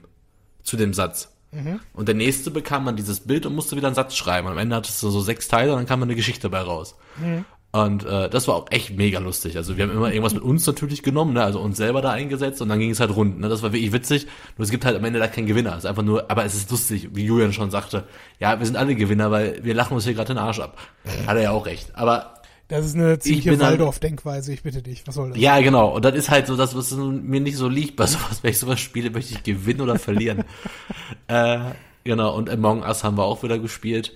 zu 0.63 0.75
dem 0.75 0.93
Satz. 0.93 1.29
Mhm. 1.51 1.79
Und 1.93 2.07
der 2.07 2.15
nächste 2.15 2.51
bekam 2.51 2.85
dann 2.85 2.95
dieses 2.95 3.21
Bild 3.21 3.45
und 3.45 3.55
musste 3.55 3.75
wieder 3.75 3.87
einen 3.87 3.95
Satz 3.95 4.15
schreiben. 4.15 4.47
Am 4.47 4.57
Ende 4.57 4.75
hattest 4.75 5.01
du 5.03 5.09
so 5.09 5.21
sechs 5.21 5.47
Teile 5.47 5.71
und 5.71 5.79
dann 5.79 5.85
kam 5.85 6.01
eine 6.03 6.15
Geschichte 6.15 6.49
dabei 6.49 6.61
raus. 6.61 6.95
Mhm. 7.17 7.45
Und 7.73 8.05
äh, 8.05 8.29
das 8.29 8.49
war 8.49 8.55
auch 8.55 8.65
echt 8.69 8.97
mega 8.97 9.19
lustig. 9.19 9.55
Also 9.55 9.77
wir 9.77 9.85
haben 9.85 9.91
immer 9.91 10.09
irgendwas 10.09 10.33
mit 10.33 10.43
uns 10.43 10.67
natürlich 10.67 11.03
genommen, 11.03 11.33
ne? 11.33 11.43
also 11.43 11.61
uns 11.61 11.77
selber 11.77 12.01
da 12.01 12.11
eingesetzt 12.11 12.61
und 12.61 12.67
dann 12.67 12.79
ging 12.79 12.89
es 12.89 12.99
halt 12.99 13.15
rund. 13.15 13.39
Ne? 13.39 13.47
Das 13.47 13.63
war 13.63 13.71
wirklich 13.71 13.93
witzig. 13.93 14.27
Nur 14.57 14.65
es 14.65 14.71
gibt 14.71 14.83
halt 14.83 14.97
am 14.97 15.05
Ende 15.05 15.19
da 15.19 15.27
keinen 15.27 15.47
Gewinner. 15.47 15.71
Es 15.71 15.79
ist 15.79 15.85
einfach 15.85 16.03
nur, 16.03 16.29
aber 16.29 16.43
es 16.43 16.53
ist 16.53 16.69
lustig, 16.69 17.09
wie 17.13 17.23
Julian 17.23 17.53
schon 17.53 17.71
sagte. 17.71 18.03
Ja, 18.39 18.59
wir 18.59 18.65
sind 18.65 18.75
alle 18.75 18.93
Gewinner, 18.95 19.31
weil 19.31 19.63
wir 19.63 19.73
lachen 19.73 19.93
uns 19.93 20.03
hier 20.03 20.13
gerade 20.13 20.33
den 20.33 20.37
Arsch 20.37 20.59
ab. 20.59 20.77
Hat 21.25 21.37
er 21.37 21.43
ja 21.43 21.51
auch 21.51 21.65
recht. 21.65 21.95
Aber 21.95 22.41
das 22.67 22.85
ist 22.85 22.95
eine 22.95 23.19
ziemliche 23.19 23.57
Waldorf-Denkweise, 23.59 24.53
ich 24.53 24.63
bitte 24.63 24.81
dich. 24.81 25.05
Was 25.05 25.15
soll 25.15 25.29
das? 25.29 25.37
Ja, 25.37 25.59
genau. 25.61 25.95
Und 25.95 26.03
das 26.03 26.15
ist 26.15 26.29
halt 26.29 26.47
so 26.47 26.57
das, 26.57 26.75
was 26.75 26.91
mir 26.91 27.39
nicht 27.39 27.57
so 27.57 27.69
liegt 27.69 27.95
bei 27.95 28.05
sowas. 28.07 28.43
Wenn 28.43 28.51
ich 28.51 28.59
sowas 28.59 28.81
spiele, 28.81 29.11
möchte 29.11 29.33
ich 29.33 29.43
gewinnen 29.43 29.79
oder 29.79 29.97
verlieren. 29.97 30.43
äh, 31.27 31.59
genau. 32.03 32.35
Und 32.35 32.49
Among 32.49 32.83
Us 32.83 33.05
haben 33.05 33.17
wir 33.17 33.23
auch 33.23 33.43
wieder 33.43 33.59
gespielt. 33.59 34.15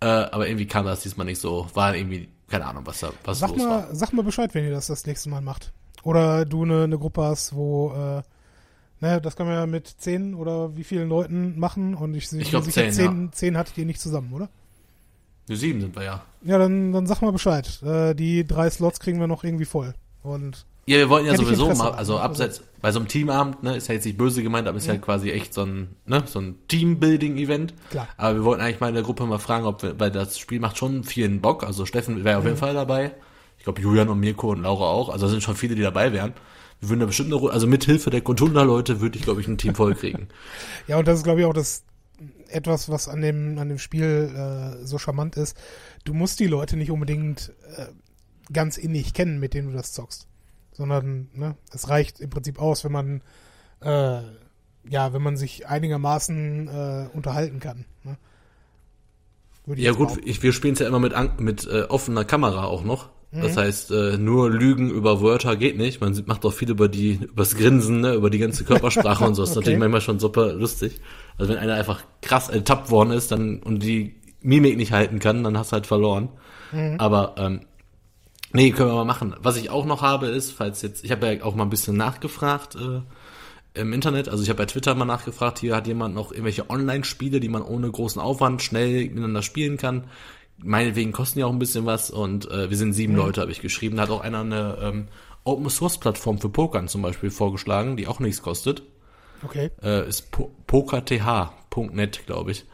Äh, 0.00 0.06
aber 0.06 0.46
irgendwie 0.46 0.66
kam 0.66 0.86
das 0.86 1.00
diesmal 1.00 1.26
nicht 1.26 1.40
so. 1.40 1.68
War 1.72 1.94
irgendwie 1.94 2.28
keine 2.48 2.66
Ahnung, 2.66 2.86
was 2.86 3.00
da 3.00 3.12
was 3.24 3.38
sag 3.38 3.50
los 3.50 3.58
mal, 3.58 3.68
war. 3.68 3.94
Sag 3.94 4.12
mal 4.12 4.22
Bescheid, 4.22 4.54
wenn 4.54 4.64
ihr 4.64 4.70
das 4.70 4.86
das 4.86 5.06
nächste 5.06 5.28
Mal 5.28 5.40
macht. 5.40 5.72
Oder 6.02 6.44
du 6.44 6.62
eine, 6.62 6.84
eine 6.84 6.98
Gruppe 6.98 7.22
hast, 7.22 7.54
wo, 7.54 7.92
äh, 7.92 8.22
ne, 9.00 9.20
das 9.20 9.34
kann 9.34 9.46
man 9.46 9.56
ja 9.56 9.66
mit 9.66 9.88
zehn 9.88 10.34
oder 10.34 10.76
wie 10.76 10.84
vielen 10.84 11.08
Leuten 11.08 11.58
machen 11.58 11.94
und 11.94 12.14
ich, 12.14 12.32
ich 12.32 12.50
glaube 12.50 12.68
zehn, 12.68 12.92
zehn, 12.92 13.24
ja. 13.24 13.32
zehn 13.32 13.56
hattet 13.56 13.76
ihr 13.76 13.86
nicht 13.86 14.00
zusammen, 14.00 14.32
oder? 14.32 14.48
Wir 15.46 15.56
sieben 15.56 15.80
sind 15.80 15.96
wir 15.96 16.02
ja. 16.02 16.22
Ja, 16.42 16.58
dann, 16.58 16.92
dann 16.92 17.06
sag 17.06 17.22
mal 17.22 17.32
Bescheid. 17.32 17.82
Äh, 17.82 18.14
die 18.14 18.46
drei 18.46 18.68
Slots 18.70 19.00
kriegen 19.00 19.20
wir 19.20 19.26
noch 19.26 19.44
irgendwie 19.44 19.64
voll. 19.64 19.94
Und 20.22 20.66
ja, 20.88 20.98
wir 20.98 21.08
wollten 21.08 21.26
ja 21.26 21.36
sowieso 21.36 21.74
mal, 21.74 21.90
also 21.90 22.18
abseits, 22.18 22.62
bei 22.80 22.92
so 22.92 23.00
einem 23.00 23.08
Teamabend, 23.08 23.64
ne, 23.64 23.76
ist 23.76 23.88
ja 23.88 23.94
jetzt 23.94 24.04
nicht 24.04 24.16
böse 24.16 24.44
gemeint, 24.44 24.68
aber 24.68 24.78
ist 24.78 24.86
ja 24.86 24.94
mhm. 24.94 25.00
quasi 25.00 25.32
echt 25.32 25.52
so 25.52 25.62
ein, 25.62 25.96
ne, 26.06 26.22
so 26.26 26.38
ein 26.38 26.54
Teambuilding-Event. 26.68 27.74
Klar. 27.90 28.08
Aber 28.16 28.36
wir 28.36 28.44
wollten 28.44 28.62
eigentlich 28.62 28.78
mal 28.78 28.88
in 28.88 28.94
der 28.94 29.02
Gruppe 29.02 29.26
mal 29.26 29.40
fragen, 29.40 29.66
ob 29.66 29.82
wir, 29.82 29.98
weil 29.98 30.12
das 30.12 30.38
Spiel 30.38 30.60
macht 30.60 30.78
schon 30.78 31.02
vielen 31.02 31.40
Bock, 31.40 31.64
also 31.64 31.86
Steffen 31.86 32.22
wäre 32.22 32.38
auf 32.38 32.44
jeden 32.44 32.54
mhm. 32.54 32.60
Fall 32.60 32.74
dabei. 32.74 33.12
Ich 33.58 33.64
glaube, 33.64 33.80
Julian 33.80 34.08
und 34.08 34.20
Mirko 34.20 34.52
und 34.52 34.62
Laura 34.62 34.84
auch, 34.84 35.08
also 35.08 35.26
da 35.26 35.30
sind 35.30 35.42
schon 35.42 35.56
viele, 35.56 35.74
die 35.74 35.82
dabei 35.82 36.12
wären. 36.12 36.34
Wir 36.78 36.90
würden 36.90 37.00
da 37.00 37.06
bestimmt 37.06 37.34
eine, 37.34 37.50
also 37.50 37.66
mit 37.66 37.84
Hilfe 37.84 38.10
der 38.10 38.20
Contunda-Leute 38.20 39.00
würde 39.00 39.18
ich, 39.18 39.24
glaube 39.24 39.40
ich, 39.40 39.48
ein 39.48 39.58
Team 39.58 39.74
voll 39.74 39.96
kriegen. 39.96 40.28
ja, 40.86 40.98
und 40.98 41.08
das 41.08 41.18
ist, 41.18 41.24
glaube 41.24 41.40
ich, 41.40 41.46
auch 41.46 41.54
das, 41.54 41.82
etwas, 42.48 42.88
was 42.88 43.08
an 43.08 43.22
dem, 43.22 43.58
an 43.58 43.68
dem 43.68 43.80
Spiel 43.80 44.32
äh, 44.32 44.86
so 44.86 44.98
charmant 44.98 45.36
ist. 45.36 45.56
Du 46.04 46.14
musst 46.14 46.38
die 46.38 46.46
Leute 46.46 46.76
nicht 46.76 46.92
unbedingt 46.92 47.52
äh, 47.76 47.86
ganz 48.52 48.76
innig 48.76 49.14
kennen, 49.14 49.40
mit 49.40 49.52
denen 49.52 49.72
du 49.72 49.76
das 49.76 49.92
zockst 49.92 50.28
sondern 50.76 51.28
ne, 51.34 51.56
es 51.72 51.88
reicht 51.88 52.20
im 52.20 52.30
Prinzip 52.30 52.60
aus, 52.60 52.84
wenn 52.84 52.92
man 52.92 53.22
äh, 53.80 54.20
ja, 54.88 55.12
wenn 55.12 55.22
man 55.22 55.36
sich 55.36 55.66
einigermaßen 55.66 56.68
äh, 56.68 57.08
unterhalten 57.12 57.60
kann. 57.60 57.84
Ne? 58.04 58.16
Ja 59.74 59.92
gut, 59.92 60.20
ich, 60.24 60.42
wir 60.42 60.52
spielen 60.52 60.74
es 60.74 60.78
ja 60.78 60.86
immer 60.86 61.00
mit, 61.00 61.12
mit 61.40 61.66
äh, 61.66 61.82
offener 61.82 62.24
Kamera 62.24 62.64
auch 62.64 62.84
noch. 62.84 63.08
Mhm. 63.32 63.42
Das 63.42 63.56
heißt, 63.56 63.90
äh, 63.90 64.16
nur 64.16 64.48
Lügen 64.48 64.90
über 64.90 65.20
Wörter 65.20 65.56
geht 65.56 65.76
nicht. 65.76 66.00
Man 66.00 66.22
macht 66.26 66.44
auch 66.44 66.52
viel 66.52 66.70
über 66.70 66.88
die, 66.88 67.14
übers 67.14 67.56
Grinsen, 67.56 68.00
ne, 68.00 68.14
über 68.14 68.30
die 68.30 68.38
ganze 68.38 68.62
Körpersprache 68.62 69.24
und 69.24 69.34
so. 69.34 69.42
Das 69.42 69.50
ist 69.50 69.56
okay. 69.56 69.64
natürlich 69.64 69.80
manchmal 69.80 70.00
schon 70.02 70.20
super 70.20 70.52
lustig. 70.52 71.00
Also 71.36 71.52
wenn 71.52 71.58
einer 71.58 71.74
einfach 71.74 72.04
krass 72.22 72.48
ertappt 72.48 72.90
worden 72.90 73.10
ist 73.10 73.32
dann 73.32 73.60
und 73.60 73.82
die 73.82 74.14
Mimik 74.40 74.76
nicht 74.76 74.92
halten 74.92 75.18
kann, 75.18 75.42
dann 75.42 75.58
hast 75.58 75.72
du 75.72 75.74
halt 75.74 75.86
verloren. 75.88 76.28
Mhm. 76.70 76.96
Aber 76.98 77.34
ähm, 77.38 77.60
Nee, 78.56 78.70
können 78.70 78.88
wir 78.88 78.94
mal 78.94 79.04
machen. 79.04 79.36
Was 79.38 79.58
ich 79.58 79.68
auch 79.68 79.84
noch 79.84 80.00
habe 80.00 80.28
ist, 80.28 80.50
falls 80.50 80.80
jetzt, 80.80 81.04
ich 81.04 81.10
habe 81.10 81.30
ja 81.30 81.44
auch 81.44 81.54
mal 81.54 81.64
ein 81.64 81.70
bisschen 81.70 81.94
nachgefragt 81.94 82.74
äh, 82.74 83.02
im 83.78 83.92
Internet, 83.92 84.30
also 84.30 84.42
ich 84.42 84.48
habe 84.48 84.56
bei 84.56 84.64
Twitter 84.64 84.94
mal 84.94 85.04
nachgefragt, 85.04 85.58
hier 85.58 85.76
hat 85.76 85.86
jemand 85.86 86.14
noch 86.14 86.32
irgendwelche 86.32 86.70
Online-Spiele, 86.70 87.38
die 87.38 87.50
man 87.50 87.60
ohne 87.60 87.90
großen 87.90 88.18
Aufwand 88.18 88.62
schnell 88.62 89.04
miteinander 89.10 89.42
spielen 89.42 89.76
kann. 89.76 90.04
Meinetwegen 90.56 91.12
kosten 91.12 91.40
ja 91.40 91.44
auch 91.44 91.52
ein 91.52 91.58
bisschen 91.58 91.84
was 91.84 92.10
und 92.10 92.50
äh, 92.50 92.70
wir 92.70 92.78
sind 92.78 92.94
sieben 92.94 93.12
mhm. 93.12 93.18
Leute, 93.18 93.42
habe 93.42 93.52
ich 93.52 93.60
geschrieben. 93.60 93.98
Da 93.98 94.04
hat 94.04 94.10
auch 94.10 94.22
einer 94.22 94.40
eine 94.40 94.78
ähm, 94.80 95.08
Open-Source-Plattform 95.44 96.38
für 96.38 96.48
Pokern 96.48 96.88
zum 96.88 97.02
Beispiel 97.02 97.30
vorgeschlagen, 97.30 97.98
die 97.98 98.06
auch 98.06 98.20
nichts 98.20 98.40
kostet. 98.40 98.82
Okay. 99.44 99.70
Äh, 99.82 100.08
ist 100.08 100.30
po 100.30 100.50
pokerth.net, 100.66 102.26
glaube 102.26 102.52
ich 102.52 102.64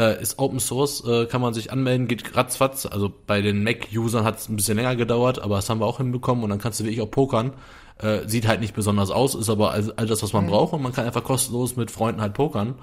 äh, 0.00 0.20
ist 0.22 0.38
Open 0.38 0.60
Source, 0.60 1.04
äh, 1.06 1.26
kann 1.26 1.42
man 1.42 1.52
sich 1.52 1.70
anmelden, 1.70 2.08
geht 2.08 2.34
ratzfatz. 2.34 2.86
Also 2.86 3.12
bei 3.26 3.42
den 3.42 3.62
Mac-Usern 3.62 4.24
hat 4.24 4.38
es 4.38 4.48
ein 4.48 4.56
bisschen 4.56 4.76
länger 4.76 4.96
gedauert, 4.96 5.38
aber 5.40 5.56
das 5.56 5.68
haben 5.68 5.80
wir 5.80 5.86
auch 5.86 5.98
hinbekommen 5.98 6.42
und 6.42 6.50
dann 6.50 6.58
kannst 6.58 6.80
du 6.80 6.84
wirklich 6.84 7.02
auch 7.02 7.10
pokern. 7.10 7.52
Äh, 7.98 8.26
sieht 8.26 8.48
halt 8.48 8.60
nicht 8.60 8.74
besonders 8.74 9.10
aus, 9.10 9.34
ist 9.34 9.50
aber 9.50 9.72
all, 9.72 9.92
all 9.96 10.06
das, 10.06 10.22
was 10.22 10.32
man 10.32 10.46
mhm. 10.46 10.50
braucht 10.50 10.72
und 10.72 10.82
man 10.82 10.92
kann 10.92 11.04
einfach 11.04 11.22
kostenlos 11.22 11.76
mit 11.76 11.90
Freunden 11.90 12.22
halt 12.22 12.32
pokern. 12.32 12.76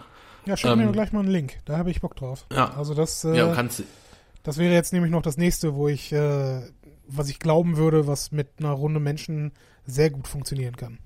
Ja, 0.46 0.56
schick 0.56 0.70
ähm, 0.70 0.78
mir 0.78 0.92
gleich 0.92 1.12
mal 1.12 1.22
einen 1.22 1.32
Link, 1.32 1.58
da 1.66 1.78
habe 1.78 1.90
ich 1.90 2.02
Bock 2.02 2.16
drauf. 2.16 2.46
Ja. 2.54 2.74
Also 2.78 2.94
das, 2.94 3.24
äh, 3.24 3.36
ja, 3.36 3.54
kannst, 3.54 3.84
das 4.44 4.60
wäre 4.60 4.74
jetzt 4.74 4.94
nämlich 4.94 5.12
noch 5.12 5.24
das 5.24 5.38
nächste, 5.38 5.74
wo 5.74 5.88
ich, 5.88 6.14
äh, 6.14 6.62
was 7.08 7.30
ich 7.30 7.40
glauben 7.40 7.78
würde, 7.78 8.06
was 8.06 8.32
mit 8.32 8.48
einer 8.60 8.72
Runde 8.72 9.00
Menschen 9.00 9.54
sehr 9.86 10.12
gut 10.12 10.28
funktionieren 10.28 10.76
kann. 10.76 11.00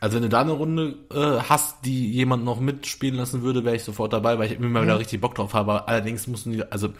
Also 0.00 0.16
wenn 0.16 0.22
du 0.22 0.28
da 0.28 0.42
eine 0.42 0.52
Runde 0.52 0.96
äh, 1.10 1.42
hast, 1.48 1.84
die 1.86 2.12
jemand 2.12 2.44
noch 2.44 2.60
mitspielen 2.60 3.16
lassen 3.16 3.42
würde, 3.42 3.64
wäre 3.64 3.76
ich 3.76 3.82
sofort 3.82 4.12
dabei, 4.12 4.38
weil 4.38 4.50
ich 4.50 4.58
immer 4.58 4.80
mhm. 4.80 4.84
wieder 4.84 4.98
richtig 4.98 5.20
Bock 5.20 5.34
drauf 5.34 5.54
habe. 5.54 5.88
Allerdings 5.88 6.26
mussten 6.26 6.52
die, 6.52 6.62
also 6.70 6.90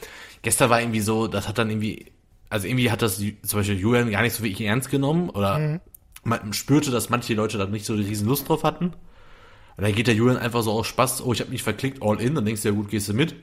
gestern 0.43 0.71
war 0.71 0.81
irgendwie 0.81 1.01
so, 1.01 1.27
das 1.27 1.47
hat 1.47 1.59
dann 1.59 1.69
irgendwie, 1.69 2.13
also 2.49 2.67
irgendwie 2.67 2.91
hat 2.91 3.03
das 3.03 3.19
zum 3.19 3.59
Beispiel 3.59 3.79
Julian 3.79 4.11
gar 4.11 4.23
nicht 4.23 4.35
so 4.35 4.43
wirklich 4.43 4.67
ernst 4.67 4.91
genommen 4.91 5.29
oder 5.29 5.59
mhm. 5.59 5.81
man 6.25 6.53
spürte, 6.55 6.91
dass 6.91 7.11
manche 7.11 7.35
Leute 7.35 7.59
da 7.59 7.67
nicht 7.67 7.85
so 7.85 7.97
die 7.97 8.05
riesen 8.05 8.29
Lust 8.29 8.49
drauf 8.49 8.65
hatten. 8.65 8.87
Und 9.77 9.85
dann 9.85 9.95
geht 9.95 10.07
der 10.07 10.15
Julian 10.15 10.39
einfach 10.39 10.63
so 10.63 10.73
aus 10.73 10.87
Spaß, 10.87 11.23
oh, 11.27 11.35
ich 11.35 11.41
habe 11.41 11.51
mich 11.51 11.63
verklickt, 11.63 12.03
all 12.03 12.19
in, 12.19 12.35
dann 12.35 12.47
denkst 12.47 12.63
du, 12.63 12.69
ja 12.69 12.75
gut, 12.75 12.89
gehst 12.89 13.11
du 13.11 13.15
mit 13.15 13.35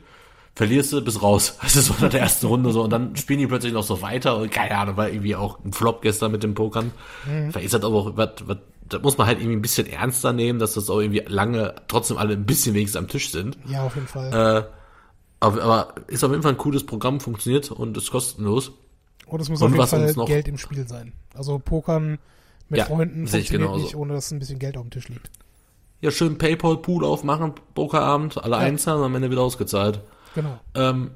verlierst 0.55 0.93
du, 0.93 1.01
bis 1.01 1.21
raus. 1.21 1.57
Das 1.63 1.75
ist 1.75 1.87
so 1.87 1.95
nach 1.99 2.09
der 2.09 2.21
ersten 2.21 2.47
Runde 2.47 2.71
so. 2.71 2.83
Und 2.83 2.91
dann 2.91 3.15
spielen 3.15 3.39
die 3.39 3.47
plötzlich 3.47 3.73
noch 3.73 3.83
so 3.83 4.01
weiter. 4.01 4.37
Und 4.37 4.51
keine 4.51 4.77
Ahnung, 4.77 4.97
war 4.97 5.09
irgendwie 5.09 5.35
auch 5.35 5.63
ein 5.63 5.73
Flop 5.73 6.01
gestern 6.01 6.31
mit 6.31 6.43
dem 6.43 6.53
Pokern. 6.53 6.91
Mhm. 7.25 7.51
Vielleicht 7.51 7.65
ist 7.65 7.73
das 7.73 7.83
aber 7.83 7.95
auch, 7.95 8.11
was, 8.15 8.29
was, 8.45 8.57
da 8.89 8.99
muss 8.99 9.17
man 9.17 9.27
halt 9.27 9.39
irgendwie 9.39 9.57
ein 9.57 9.61
bisschen 9.61 9.87
ernster 9.87 10.33
nehmen, 10.33 10.59
dass 10.59 10.73
das 10.73 10.89
auch 10.89 10.99
irgendwie 10.99 11.23
lange 11.27 11.75
trotzdem 11.87 12.17
alle 12.17 12.33
ein 12.33 12.45
bisschen 12.45 12.73
wenigstens 12.73 12.99
am 12.99 13.07
Tisch 13.07 13.31
sind. 13.31 13.57
Ja, 13.65 13.83
auf 13.83 13.95
jeden 13.95 14.07
Fall. 14.07 14.31
Äh, 14.31 14.63
aber, 15.39 15.61
aber 15.61 15.95
ist 16.07 16.23
auf 16.23 16.31
jeden 16.31 16.43
Fall 16.43 16.53
ein 16.53 16.57
cooles 16.57 16.85
Programm, 16.85 17.19
funktioniert 17.19 17.71
und 17.71 17.97
ist 17.97 18.11
kostenlos. 18.11 18.71
Und 19.25 19.41
es 19.41 19.49
muss 19.49 19.61
und 19.61 19.79
auf 19.79 19.91
jeden 19.91 20.13
Fall 20.13 20.25
Geld 20.25 20.47
im 20.47 20.57
Spiel 20.57 20.87
sein. 20.87 21.13
Also 21.33 21.59
Pokern 21.59 22.19
mit 22.69 22.79
ja, 22.79 22.85
Freunden 22.85 23.27
funktioniert 23.27 23.49
genauso. 23.49 23.83
nicht, 23.83 23.95
ohne 23.95 24.13
dass 24.13 24.31
ein 24.31 24.39
bisschen 24.39 24.59
Geld 24.59 24.77
auf 24.77 24.83
dem 24.83 24.91
Tisch 24.91 25.09
liegt. 25.09 25.29
Ja, 26.01 26.11
schön 26.11 26.37
Paypal-Pool 26.37 27.05
aufmachen, 27.05 27.53
Pokerabend, 27.75 28.43
alle 28.43 28.55
ja. 28.55 28.61
einzahlen 28.61 28.99
und 28.99 29.05
am 29.05 29.15
Ende 29.15 29.31
wieder 29.31 29.41
ausgezahlt. 29.41 30.01
Genau. 30.35 30.59
Ähm, 30.75 31.11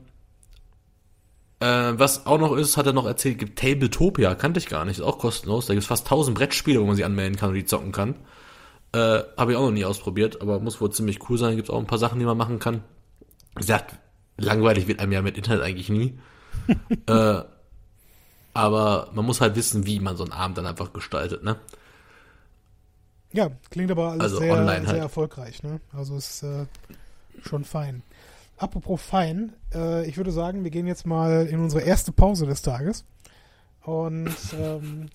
äh, 1.60 1.66
was 1.66 2.26
auch 2.26 2.40
noch 2.40 2.56
ist, 2.56 2.78
hat 2.78 2.86
er 2.86 2.94
noch 2.94 3.06
erzählt, 3.06 3.40
gibt 3.40 3.60
Tabletopia, 3.60 4.36
kannte 4.36 4.60
ich 4.60 4.68
gar 4.68 4.86
nicht, 4.86 5.00
ist 5.00 5.04
auch 5.04 5.18
kostenlos. 5.18 5.66
Da 5.66 5.74
gibt 5.74 5.84
es 5.84 5.88
fast 5.88 6.06
1000 6.06 6.38
Brettspiele, 6.38 6.80
wo 6.80 6.86
man 6.86 6.96
sich 6.96 7.06
anmelden 7.06 7.38
kann 7.38 7.50
und 7.50 7.56
die 7.56 7.66
zocken 7.66 7.92
kann. 7.92 8.16
Äh, 8.94 9.24
Habe 9.38 9.52
ich 9.52 9.58
auch 9.58 9.66
noch 9.66 9.72
nie 9.72 9.86
ausprobiert, 9.86 10.42
aber 10.42 10.60
muss 10.60 10.80
wohl 10.80 10.92
ziemlich 10.92 11.30
cool 11.30 11.38
sein. 11.38 11.56
Gibt 11.56 11.70
auch 11.70 11.80
ein 11.80 11.88
paar 11.88 11.98
Sachen, 11.98 12.20
die 12.20 12.26
man 12.26 12.38
machen 12.38 12.60
kann. 12.60 12.84
Wie 13.56 13.62
gesagt, 13.62 13.96
langweilig 14.38 14.88
wird 14.88 15.00
einem 15.00 15.12
ja 15.12 15.22
mit 15.22 15.38
Internet 15.38 15.64
eigentlich 15.64 15.90
nie. 15.90 16.20
äh, 17.08 17.42
aber 18.54 19.10
man 19.14 19.26
muss 19.26 19.42
halt 19.42 19.56
wissen, 19.56 19.86
wie 19.86 20.00
man 20.00 20.16
so 20.16 20.24
einen 20.24 20.34
Abend 20.34 20.58
dann 20.58 20.66
einfach 20.66 20.94
gestaltet, 20.94 21.44
ne? 21.44 21.58
Ja, 23.34 23.52
klingt 23.70 23.92
aber 23.92 24.12
alles 24.12 24.22
also 24.24 24.38
sehr, 24.38 24.56
sehr 24.56 24.88
halt. 24.88 24.98
erfolgreich, 24.98 25.62
ne? 25.64 25.80
Also 25.92 26.18
ist 26.18 26.44
äh, 26.44 26.66
schon 27.44 27.66
fein. 27.66 28.04
Apropos 28.58 29.02
fein, 29.02 29.54
äh, 29.74 30.08
ich 30.08 30.18
würde 30.18 30.32
sagen, 30.32 30.64
wir 30.64 30.72
gehen 30.72 30.88
jetzt 30.88 31.06
mal 31.06 31.46
in 31.46 31.60
unsere 31.60 31.84
erste 31.84 32.12
Pause 32.12 32.46
des 32.46 32.62
Tages. 32.62 33.06
Und 33.84 34.36
ähm, 34.60 35.10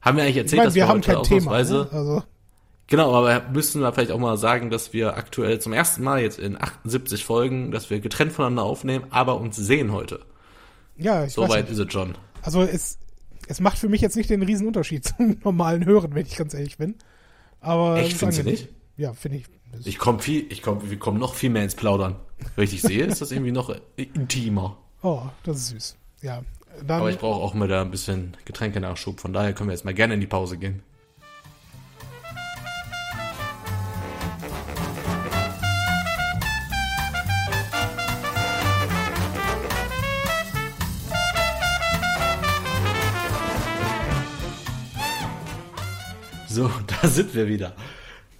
haben 0.00 0.16
wir 0.16 0.24
eigentlich 0.24 0.36
erzählt, 0.36 0.52
ich 0.52 0.56
mein, 0.58 0.64
dass 0.66 0.74
wir, 0.74 0.82
wir 0.82 0.88
haben 0.88 1.00
kein 1.00 1.22
Thema, 1.22 1.62
ne? 1.62 1.88
also 1.90 2.22
Genau, 2.90 3.14
aber 3.14 3.48
müssen 3.52 3.80
wir 3.80 3.92
vielleicht 3.92 4.10
auch 4.10 4.18
mal 4.18 4.36
sagen, 4.36 4.68
dass 4.68 4.92
wir 4.92 5.16
aktuell 5.16 5.60
zum 5.60 5.72
ersten 5.72 6.02
Mal 6.02 6.22
jetzt 6.22 6.40
in 6.40 6.60
78 6.60 7.24
Folgen, 7.24 7.70
dass 7.70 7.88
wir 7.88 8.00
getrennt 8.00 8.32
voneinander 8.32 8.64
aufnehmen, 8.64 9.04
aber 9.10 9.40
uns 9.40 9.54
sehen 9.54 9.92
heute. 9.92 10.20
Ja, 10.96 11.24
ich 11.24 11.34
so 11.34 11.42
weiß 11.42 11.50
weit 11.50 11.70
ist 11.70 11.78
es 11.78 11.92
schon. 11.92 12.16
Also 12.42 12.62
es, 12.62 12.98
es 13.46 13.60
macht 13.60 13.78
für 13.78 13.88
mich 13.88 14.00
jetzt 14.00 14.16
nicht 14.16 14.28
den 14.28 14.42
riesen 14.42 14.66
Unterschied 14.66 15.04
zum 15.16 15.38
normalen 15.44 15.86
Hören, 15.86 16.16
wenn 16.16 16.26
ich 16.26 16.36
ganz 16.36 16.52
ehrlich 16.52 16.78
bin. 16.78 16.96
Aber 17.60 17.98
Echt, 17.98 18.16
findest 18.16 18.40
du 18.40 18.44
nicht? 18.44 18.68
Ja, 18.96 19.12
finde 19.12 19.38
ich. 19.38 19.44
Ich 19.84 19.98
komme 19.98 20.18
viel, 20.18 20.50
ich 20.50 20.62
komme, 20.62 20.90
wir 20.90 20.98
kommen 20.98 21.18
noch 21.18 21.34
viel 21.34 21.50
mehr 21.50 21.62
ins 21.62 21.74
Plaudern. 21.74 22.16
Wenn 22.56 22.64
ich 22.64 22.82
sehe, 22.82 23.04
ist 23.04 23.20
das 23.20 23.30
irgendwie 23.32 23.52
noch 23.52 23.74
intimer. 23.96 24.76
Oh, 25.02 25.22
das 25.44 25.56
ist 25.56 25.68
süß. 25.68 25.96
Ja. 26.20 26.42
Dann, 26.86 27.00
Aber 27.00 27.10
ich 27.10 27.16
brauche 27.16 27.40
auch 27.40 27.54
mal 27.54 27.66
da 27.66 27.80
ein 27.80 27.90
bisschen 27.90 28.36
Getränkenachschub. 28.44 29.18
Von 29.18 29.32
daher 29.32 29.54
können 29.54 29.70
wir 29.70 29.72
jetzt 29.72 29.86
mal 29.86 29.94
gerne 29.94 30.12
in 30.12 30.20
die 30.20 30.26
Pause 30.26 30.58
gehen. 30.58 30.82
So, 46.46 46.70
da 47.02 47.08
sind 47.08 47.34
wir 47.34 47.48
wieder. 47.48 47.74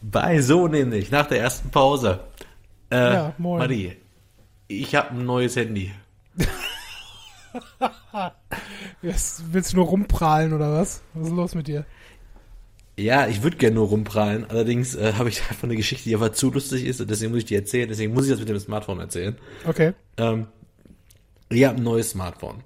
Bei 0.03 0.40
so 0.40 0.66
nämlich, 0.68 1.11
nach 1.11 1.26
der 1.26 1.40
ersten 1.40 1.70
Pause. 1.70 2.20
Äh, 2.90 2.96
Ja, 2.96 3.34
moin. 3.38 3.59
Marie, 3.59 3.96
ich 4.68 4.94
habe 4.94 5.11
ein 5.11 5.24
neues 5.24 5.57
Handy. 5.57 5.92
Jetzt 9.03 9.53
willst 9.53 9.72
du 9.72 9.76
nur 9.78 9.86
rumprahlen 9.86 10.53
oder 10.53 10.72
was? 10.72 11.03
Was 11.14 11.28
ist 11.28 11.34
los 11.34 11.55
mit 11.55 11.68
dir? 11.68 11.84
Ja, 12.96 13.26
ich 13.28 13.42
würde 13.42 13.57
gerne 13.57 13.76
nur 13.76 13.88
rumprallen. 13.88 14.44
Allerdings 14.48 14.94
äh, 14.94 15.14
habe 15.14 15.28
ich 15.30 15.40
einfach 15.48 15.64
eine 15.64 15.76
Geschichte, 15.76 16.09
die 16.09 16.14
einfach 16.14 16.32
zu 16.32 16.51
lustig 16.51 16.84
ist 16.84 17.01
und 17.01 17.11
deswegen 17.11 17.30
muss 17.32 17.40
ich 17.40 17.46
die 17.46 17.55
erzählen. 17.55 17.88
Deswegen 17.88 18.12
muss 18.12 18.24
ich 18.24 18.30
das 18.30 18.40
mit 18.40 18.48
dem 18.48 18.59
Smartphone 18.59 19.01
erzählen. 19.01 19.36
Okay. 19.66 19.92
Ähm, 20.18 20.46
ich 21.48 21.64
habe 21.64 21.76
ein 21.78 21.82
neues 21.82 22.11
Smartphone. 22.11 22.62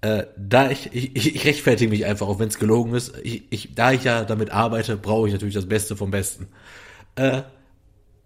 Äh, 0.00 0.26
da 0.36 0.70
ich, 0.70 0.92
ich, 0.92 1.34
ich 1.34 1.44
rechtfertige 1.44 1.90
mich 1.90 2.06
einfach, 2.06 2.28
auch 2.28 2.38
wenn 2.38 2.48
es 2.48 2.58
gelogen 2.58 2.94
ist. 2.94 3.18
Ich, 3.22 3.44
ich, 3.50 3.74
da 3.74 3.92
ich 3.92 4.04
ja 4.04 4.24
damit 4.24 4.50
arbeite, 4.50 4.96
brauche 4.96 5.26
ich 5.26 5.32
natürlich 5.32 5.54
das 5.54 5.66
Beste 5.66 5.96
vom 5.96 6.10
Besten. 6.10 6.48
Äh, 7.16 7.42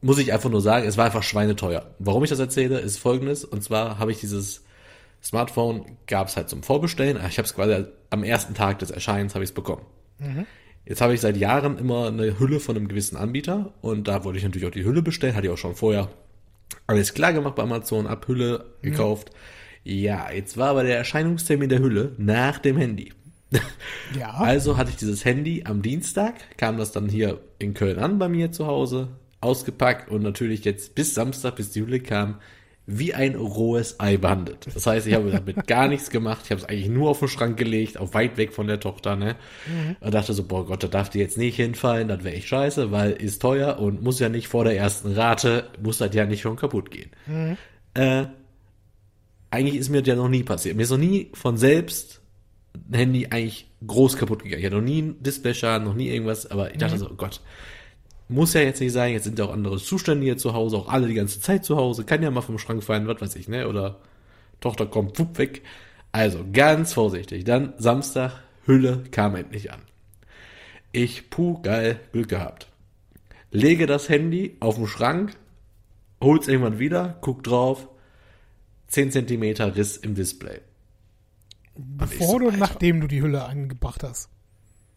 muss 0.03 0.19
ich 0.19 0.33
einfach 0.33 0.51
nur 0.51 0.61
sagen, 0.61 0.87
es 0.87 0.97
war 0.97 1.07
einfach 1.07 1.23
schweineteuer. 1.23 1.95
Warum 1.99 2.25
ich 2.25 2.31
das 2.31 2.41
erzähle, 2.41 2.81
ist 2.81 2.99
folgendes. 2.99 3.45
Und 3.45 3.63
zwar 3.63 3.99
habe 3.99 4.11
ich 4.11 4.21
dieses 4.21 4.65
Smartphone, 5.23 5.97
gab 6.07 6.29
es 6.29 6.37
halt 6.37 6.51
zum 6.51 6.63
Vorbestellen. 6.63 7.17
Ich 7.29 7.39
habe 7.39 7.47
es 7.47 7.55
quasi 7.55 7.87
am 8.11 8.25
ersten 8.25 8.55
Tag 8.55 8.81
des 8.81 8.91
Erscheinens 8.91 9.35
habe 9.35 9.45
ich 9.45 9.51
es 9.51 9.55
bekommen. 9.55 9.87
Jetzt 10.85 11.01
habe 11.01 11.15
ich 11.15 11.21
seit 11.21 11.37
Jahren 11.37 11.79
immer 11.79 12.09
eine 12.09 12.39
Hülle 12.39 12.59
von 12.59 12.77
einem 12.77 12.89
gewissen 12.89 13.17
Anbieter 13.17 13.73
und 13.81 14.09
da 14.09 14.25
wollte 14.25 14.39
ich 14.39 14.45
natürlich 14.45 14.67
auch 14.67 14.73
die 14.73 14.85
Hülle 14.85 15.01
bestellen, 15.01 15.37
hatte 15.37 15.47
ich 15.47 15.53
auch 15.53 15.59
schon 15.59 15.77
vorher 15.77 16.09
alles 16.89 17.15
klar 17.15 17.33
gemacht 17.33 17.55
bei 17.55 17.63
Amazon, 17.63 18.09
ab 18.09 18.27
Hülle 18.27 18.65
gekauft. 18.83 19.31
Ja, 19.85 20.31
jetzt 20.31 20.57
war 20.57 20.71
aber 20.71 20.85
der 20.85 20.97
Erscheinungstermin 20.97 21.69
der 21.69 21.81
Hülle 21.81 22.13
nach 22.19 22.59
dem 22.59 22.77
Handy. 22.77 23.13
Ja. 24.19 24.35
Also 24.35 24.77
hatte 24.77 24.91
ich 24.91 24.97
dieses 24.97 25.25
Handy 25.25 25.65
am 25.65 25.81
Dienstag, 25.81 26.35
kam 26.59 26.77
das 26.77 26.93
dann 26.93 27.09
hier 27.09 27.41
in 27.59 27.73
Köln 27.73 27.99
an 27.99 28.19
bei 28.19 28.29
mir 28.29 28.53
zu 28.53 28.67
Hause, 28.67 29.09
ausgepackt 29.41 30.11
und 30.11 30.23
natürlich 30.23 30.65
jetzt 30.65 30.95
bis 30.95 31.15
Samstag, 31.15 31.57
bis 31.57 31.71
die 31.71 31.81
Hülle 31.81 32.01
kam, 32.01 32.37
wie 32.87 33.15
ein 33.15 33.37
rohes 33.37 34.01
Ei 34.01 34.17
behandelt. 34.17 34.67
Das 34.75 34.87
heißt, 34.87 35.07
ich 35.07 35.15
habe 35.15 35.31
damit 35.31 35.67
gar 35.67 35.89
nichts 35.89 36.11
gemacht. 36.11 36.43
Ich 36.45 36.51
habe 36.51 36.61
es 36.61 36.69
eigentlich 36.69 36.89
nur 36.89 37.11
auf 37.11 37.21
den 37.21 37.29
Schrank 37.29 37.57
gelegt, 37.57 37.97
auf 37.97 38.13
weit 38.13 38.37
weg 38.37 38.53
von 38.53 38.67
der 38.67 38.81
Tochter, 38.81 39.17
ne? 39.17 39.37
Und 40.01 40.13
dachte 40.13 40.33
so, 40.35 40.45
boah 40.45 40.67
Gott, 40.67 40.83
da 40.83 40.89
darf 40.89 41.09
die 41.09 41.19
jetzt 41.19 41.39
nicht 41.39 41.57
hinfallen, 41.57 42.09
das 42.09 42.25
wäre 42.25 42.35
echt 42.35 42.49
scheiße, 42.49 42.91
weil 42.91 43.13
ist 43.13 43.41
teuer 43.41 43.79
und 43.79 44.03
muss 44.03 44.19
ja 44.19 44.29
nicht 44.29 44.49
vor 44.49 44.65
der 44.65 44.77
ersten 44.77 45.13
Rate, 45.13 45.71
muss 45.83 45.99
das 45.99 46.15
ja 46.15 46.27
nicht 46.27 46.43
schon 46.43 46.57
kaputt 46.57 46.91
gehen. 46.91 47.11
Äh, 47.95 48.25
eigentlich 49.53 49.77
ist 49.77 49.91
mir 49.91 50.01
das 50.01 50.09
ja 50.09 50.17
noch 50.17 50.29
nie 50.29 50.43
passiert. 50.43 50.77
Mir 50.77 50.83
ist 50.83 50.91
noch 50.91 50.99
nie 50.99 51.31
von 51.35 51.59
selbst 51.59 52.23
ein 52.75 52.95
Handy 52.95 53.27
eigentlich 53.27 53.71
groß 53.87 54.17
kaputt 54.17 54.43
gegangen. 54.43 54.61
Ich 54.61 54.67
hatte 54.67 54.77
noch 54.77 54.83
nie 54.83 55.03
einen 55.03 55.23
Displayschaden, 55.23 55.87
noch 55.87 55.95
nie 55.95 56.09
irgendwas, 56.09 56.51
aber 56.51 56.73
ich 56.73 56.79
dachte 56.79 56.97
so, 56.97 57.11
oh 57.11 57.15
Gott, 57.15 57.41
muss 58.29 58.55
ja 58.55 58.63
jetzt 58.63 58.81
nicht 58.81 58.93
sein, 58.93 59.13
jetzt 59.13 59.25
sind 59.25 59.39
ja 59.39 59.45
auch 59.45 59.53
andere 59.53 59.77
Zustände 59.77 60.25
hier 60.25 60.39
zu 60.39 60.55
Hause, 60.55 60.79
auch 60.79 60.89
alle 60.89 61.07
die 61.07 61.15
ganze 61.15 61.41
Zeit 61.41 61.67
zu 61.67 61.77
Hause, 61.77 62.05
kann 62.05 62.23
ja 62.23 62.31
mal 62.31 62.41
vom 62.41 62.59
Schrank 62.59 62.83
fallen, 62.83 63.07
was 63.07 63.21
weiß 63.21 63.37
ich, 63.37 63.47
ne? 63.47 63.69
Oder 63.69 63.99
Tochter 64.61 64.87
kommt, 64.87 65.19
wupp, 65.19 65.37
weg. 65.37 65.63
Also 66.13 66.47
ganz 66.51 66.95
vorsichtig. 66.95 67.45
Dann 67.45 67.75
Samstag, 67.77 68.41
Hülle 68.65 69.03
kam 69.11 69.35
endlich 69.35 69.71
an. 69.71 69.83
Ich, 70.93 71.29
puh, 71.29 71.61
geil, 71.61 72.01
Glück 72.13 72.29
gehabt. 72.29 72.69
Lege 73.51 73.87
das 73.87 74.09
Handy 74.09 74.57
auf 74.61 74.77
den 74.77 74.87
Schrank, 74.87 75.37
hol's 76.23 76.49
irgendwann 76.49 76.79
wieder, 76.79 77.19
guck 77.21 77.43
drauf, 77.43 77.89
10 78.93 79.11
Zentimeter 79.11 79.75
Riss 79.75 79.97
im 79.97 80.15
Display. 80.15 80.61
Bevor 81.75 82.27
so, 82.27 82.35
oder 82.47 82.57
nachdem 82.57 83.01
du 83.01 83.07
die 83.07 83.23
Hülle 83.23 83.45
angebracht 83.45 84.03
hast? 84.05 84.29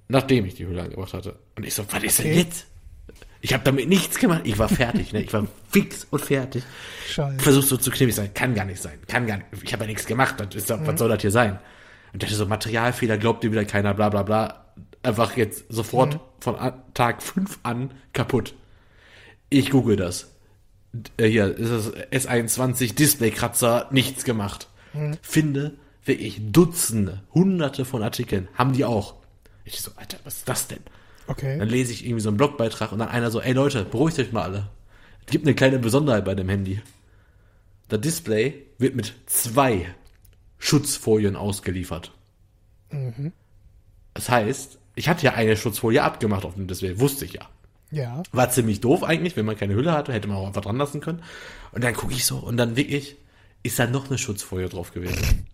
Nachdem 0.09 0.45
ich 0.45 0.55
die 0.55 0.67
Hülle 0.67 0.83
angebracht 0.83 1.13
hatte. 1.13 1.39
Und 1.55 1.65
ich 1.65 1.73
so, 1.73 1.83
was 1.89 2.03
ist 2.03 2.19
denn 2.19 2.27
Okay. 2.31 2.39
jetzt? 2.41 2.67
Ich 3.41 3.53
habe 3.53 3.63
damit 3.63 3.87
nichts 3.87 4.17
gemacht. 4.19 4.41
Ich 4.43 4.57
war 4.57 4.67
fertig, 4.69 5.13
ne? 5.13 5.21
Ich 5.21 5.31
war 5.31 5.47
fix 5.69 6.05
und 6.09 6.21
fertig. 6.21 6.63
Scheiße. 7.07 7.39
Versuchst 7.39 7.69
so 7.69 7.77
zu 7.77 7.89
knippen, 7.89 8.09
ich 8.09 8.15
sag, 8.15 8.35
kann 8.35 8.53
gar 8.55 8.65
nicht 8.65 8.81
sein. 8.81 8.99
Kann 9.07 9.27
gar 9.27 9.37
nicht. 9.37 9.47
Ich 9.63 9.71
habe 9.71 9.83
ja 9.83 9.87
nichts 9.87 10.05
gemacht. 10.05 10.35
Das 10.39 10.53
ist, 10.55 10.69
Mhm. 10.69 10.85
Was 10.87 10.99
soll 10.99 11.09
das 11.09 11.21
hier 11.21 11.31
sein? 11.31 11.59
Und 12.11 12.21
dachte 12.23 12.35
so, 12.35 12.45
Materialfehler, 12.45 13.17
glaubt 13.17 13.43
dir 13.43 13.51
wieder 13.51 13.65
keiner, 13.65 13.93
bla 13.93 14.09
bla 14.09 14.23
bla. 14.23 14.65
Einfach 15.03 15.37
jetzt 15.37 15.65
sofort 15.69 16.15
Mhm. 16.15 16.19
von 16.41 16.55
Tag 16.93 17.21
5 17.23 17.59
an 17.63 17.91
kaputt. 18.13 18.55
Ich 19.49 19.69
google 19.69 19.95
das. 19.95 20.34
Äh, 21.17 21.27
Hier 21.27 21.55
ist 21.57 21.71
das 21.71 21.93
S21 22.27 22.95
Displaykratzer, 22.95 23.87
nichts 23.91 24.23
gemacht. 24.23 24.67
Mhm. 24.93 25.17
Finde 25.21 25.73
wirklich 26.05 26.39
Dutzende, 26.51 27.23
hunderte 27.33 27.85
von 27.85 28.03
Artikeln, 28.03 28.47
haben 28.53 28.73
die 28.73 28.85
auch. 28.85 29.15
Ich 29.63 29.81
so, 29.81 29.91
Alter, 29.95 30.17
was 30.23 30.37
ist 30.37 30.49
das 30.49 30.67
denn? 30.67 30.79
Okay. 31.27 31.57
Dann 31.57 31.67
lese 31.67 31.91
ich 31.91 32.05
irgendwie 32.05 32.21
so 32.21 32.29
einen 32.29 32.37
Blogbeitrag 32.37 32.91
und 32.91 32.99
dann 32.99 33.09
einer 33.09 33.31
so, 33.31 33.41
ey 33.41 33.53
Leute, 33.53 33.83
beruhigt 33.83 34.19
euch 34.19 34.31
mal 34.31 34.43
alle. 34.43 34.69
Es 35.25 35.31
gibt 35.31 35.45
eine 35.45 35.55
kleine 35.55 35.79
Besonderheit 35.79 36.23
bei 36.25 36.35
dem 36.35 36.49
Handy. 36.49 36.81
Das 37.87 37.99
Display 38.01 38.65
wird 38.77 38.95
mit 38.95 39.13
zwei 39.25 39.87
Schutzfolien 40.59 41.35
ausgeliefert. 41.35 42.11
Das 44.13 44.29
heißt, 44.29 44.77
ich 44.95 45.09
hatte 45.09 45.25
ja 45.25 45.33
eine 45.33 45.57
Schutzfolie 45.57 46.03
abgemacht 46.03 46.45
auf 46.45 46.53
dem 46.55 46.67
Display, 46.67 46.99
wusste 46.99 47.25
ich 47.25 47.33
ja. 47.33 47.49
Ja. 47.95 48.23
War 48.33 48.49
ziemlich 48.49 48.81
doof 48.81 49.03
eigentlich, 49.03 49.37
wenn 49.37 49.45
man 49.45 49.57
keine 49.57 49.73
Hülle 49.73 49.93
hatte, 49.93 50.11
hätte 50.11 50.27
man 50.27 50.35
auch 50.35 50.47
einfach 50.47 50.61
dran 50.61 50.77
lassen 50.77 50.99
können. 50.99 51.23
Und 51.71 51.81
dann 51.81 51.93
gucke 51.93 52.13
ich 52.13 52.25
so 52.25 52.37
und 52.37 52.57
dann 52.57 52.75
wirklich 52.75 53.15
ist 53.63 53.79
da 53.79 53.87
noch 53.87 54.09
eine 54.09 54.17
Schutzfolie 54.17 54.67
drauf 54.67 54.93
gewesen. 54.93 55.47